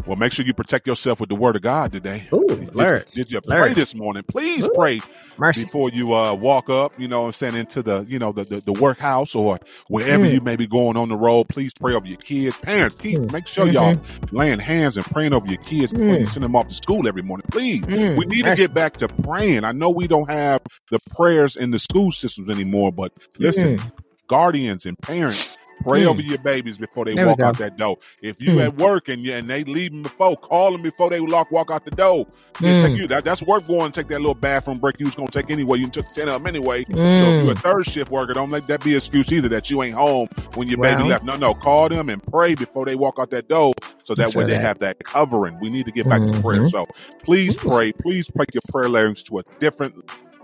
Well, 0.08 0.16
make 0.16 0.32
sure 0.32 0.46
you 0.46 0.54
protect 0.54 0.88
yourself 0.88 1.20
with 1.20 1.30
the 1.30 1.36
word 1.36 1.58
of 1.58 1.62
God 1.62 1.92
today. 1.92 2.28
Ooh, 2.34 2.48
did, 2.48 2.74
Lord. 2.74 3.06
did 3.14 3.32
you 3.32 3.42
pray 3.42 3.60
Lord. 3.60 3.76
this 3.76 3.94
morning? 3.94 4.24
Please 4.28 4.66
Ooh. 4.66 4.72
pray 4.74 5.02
mercy. 5.38 5.66
before 5.66 5.90
you 5.94 6.14
uh, 6.14 6.34
walk 6.34 6.70
up, 6.70 6.94
you 6.98 7.08
know 7.10 7.22
what 7.22 7.28
I'm 7.28 7.34
saying, 7.34 7.56
into 7.56 7.84
the, 7.84 8.06
you 8.08 8.18
know, 8.18 8.32
the, 8.32 8.46
the, 8.46 8.62
the 8.62 8.74
workhouse 8.74 9.36
or 9.36 9.60
wherever 9.90 10.26
Mm. 10.26 10.34
you 10.34 10.42
may 10.42 10.56
be 10.56 10.66
going 10.66 10.96
on 10.98 11.10
the 11.10 11.18
road. 11.18 11.50
Please 11.50 11.74
pray 11.80 11.94
over 11.94 12.08
your 12.08 12.18
kids. 12.18 12.58
Parents, 12.58 12.96
keep, 12.96 13.18
Mm. 13.18 13.32
make 13.32 13.48
sure 13.48 13.68
y'all 13.68 13.98
laying 14.32 14.60
hands 14.60 14.96
and 14.98 15.06
praying 15.08 15.34
over 15.34 15.46
your 15.48 15.58
kids 15.58 15.92
before 15.92 16.16
you 16.16 16.26
Mm. 16.26 16.30
send 16.30 16.44
them 16.46 16.56
off 16.56 16.68
to 16.70 16.76
school 16.76 17.08
every 17.08 17.22
morning. 17.22 17.46
Please. 17.52 17.84
Mm, 17.84 18.18
We 18.18 18.26
need 18.28 18.46
to 18.46 18.56
get 18.56 18.74
back 18.74 18.98
to 18.98 19.10
praying. 19.10 19.66
I 19.66 19.74
know 19.74 19.90
we 19.90 20.08
don't 20.08 20.30
have 20.30 20.62
the 20.90 21.00
prayers 21.18 21.58
in 21.58 21.72
the 21.72 21.80
school 21.80 22.12
systems 22.14 22.50
anymore, 22.50 22.92
but 22.94 23.12
listen, 23.40 23.80
guardians 24.28 24.86
and 24.86 24.98
parents, 25.00 25.58
pray 25.82 26.04
Mm. 26.04 26.08
over 26.08 26.22
your 26.22 26.38
babies 26.40 26.78
before 26.78 27.06
they 27.06 27.14
There 27.16 27.28
walk 27.28 27.40
out 27.40 27.58
that 27.60 27.78
door. 27.78 27.98
If 28.22 28.42
you 28.42 28.56
Mm. 28.56 28.66
at 28.68 28.78
work 28.78 29.10
and 29.10 29.24
you, 29.24 29.34
and 29.34 29.48
they 29.50 29.64
leave 29.64 29.92
them 29.92 30.04
before, 30.04 30.36
call 30.38 30.72
them 30.72 30.82
before 30.82 31.10
they 31.10 31.22
walk 31.22 31.52
walk 31.52 31.72
out 31.72 31.86
the 31.86 31.92
door. 31.92 32.28
Mm. 32.56 32.82
take 32.82 32.98
you. 32.98 33.08
That, 33.08 33.24
that's 33.24 33.42
work 33.44 33.68
going 33.68 33.92
to 33.92 34.02
take 34.02 34.10
that 34.10 34.20
little 34.20 34.34
bathroom 34.36 34.78
break 34.80 34.96
you 35.00 35.06
was 35.06 35.16
going 35.16 35.28
to 35.30 35.42
take 35.42 35.52
anyway. 35.52 35.78
You 35.80 35.88
took 35.88 36.06
10 36.08 36.28
of 36.28 36.34
them 36.36 36.48
anyway. 36.48 36.84
So 36.86 36.92
if 36.92 36.98
Mm. 36.98 37.44
you're 37.44 37.52
a 37.54 37.56
third 37.56 37.86
shift 37.86 38.12
worker, 38.12 38.34
don't 38.34 38.50
let 38.52 38.68
that 38.68 38.84
be 38.84 38.92
an 38.92 38.98
excuse 38.98 39.32
either 39.32 39.50
that 39.50 39.70
you 39.70 39.84
ain't 39.84 39.96
home 39.96 40.28
when 40.56 40.68
your 40.68 40.80
baby 40.80 41.04
left. 41.04 41.24
No, 41.26 41.36
no, 41.36 41.54
call 41.54 41.90
them 41.90 42.10
and 42.10 42.22
pray 42.24 42.56
before 42.56 42.86
they 42.86 42.96
walk 42.96 43.18
out 43.20 43.30
that 43.32 43.48
door 43.48 43.74
so 44.04 44.16
that 44.16 44.24
That's 44.24 44.36
way 44.36 44.44
they 44.46 44.56
have 44.62 44.80
that 44.80 44.98
covering. 45.04 45.58
We 45.62 45.70
need 45.70 45.86
to 45.86 45.92
get 45.92 46.08
back 46.10 46.22
to 46.22 46.42
prayer. 46.42 46.62
Mhm. 46.62 46.70
So 46.72 46.88
please 47.24 47.56
pray. 47.58 47.92
Please 47.92 48.28
take 48.38 48.54
your 48.54 48.62
prayer 48.72 48.90
language 48.90 49.24
to 49.26 49.40
a 49.40 49.44
different, 49.60 49.96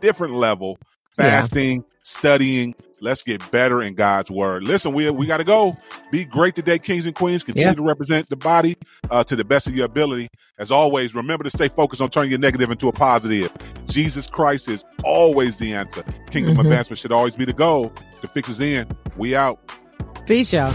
different 0.01 0.33
level. 0.35 0.77
Yeah. 1.17 1.41
Studying. 2.03 2.75
Let's 3.01 3.23
get 3.23 3.49
better 3.51 3.81
in 3.81 3.95
God's 3.95 4.29
word. 4.29 4.63
Listen, 4.63 4.93
we 4.93 5.09
we 5.09 5.25
got 5.25 5.37
to 5.37 5.43
go. 5.43 5.71
Be 6.11 6.25
great 6.25 6.53
today, 6.53 6.77
kings 6.77 7.05
and 7.05 7.15
queens. 7.15 7.43
Continue 7.43 7.69
Yeah. 7.69 7.75
to 7.75 7.83
represent 7.83 8.29
the 8.29 8.35
body 8.35 8.77
uh, 9.09 9.23
to 9.23 9.35
the 9.35 9.43
best 9.43 9.67
of 9.67 9.75
your 9.75 9.85
ability. 9.85 10.29
As 10.59 10.69
always, 10.69 11.15
remember 11.15 11.43
to 11.43 11.49
stay 11.49 11.69
focused 11.69 12.01
on 12.01 12.09
turning 12.09 12.29
your 12.29 12.39
negative 12.39 12.69
into 12.69 12.87
a 12.87 12.91
positive. 12.91 13.51
Jesus 13.87 14.27
Christ 14.27 14.67
is 14.69 14.83
always 15.03 15.57
the 15.59 15.73
answer. 15.73 16.03
Kingdom 16.29 16.57
Mhm. 16.57 16.61
advancement 16.61 16.99
should 16.99 17.11
always 17.11 17.35
be 17.35 17.45
the 17.45 17.53
goal. 17.53 17.91
The 18.21 18.27
fix 18.27 18.49
is 18.49 18.59
in. 18.61 18.85
We 19.17 19.35
out. 19.35 19.59
Peace, 20.27 20.53
y'all. 20.53 20.73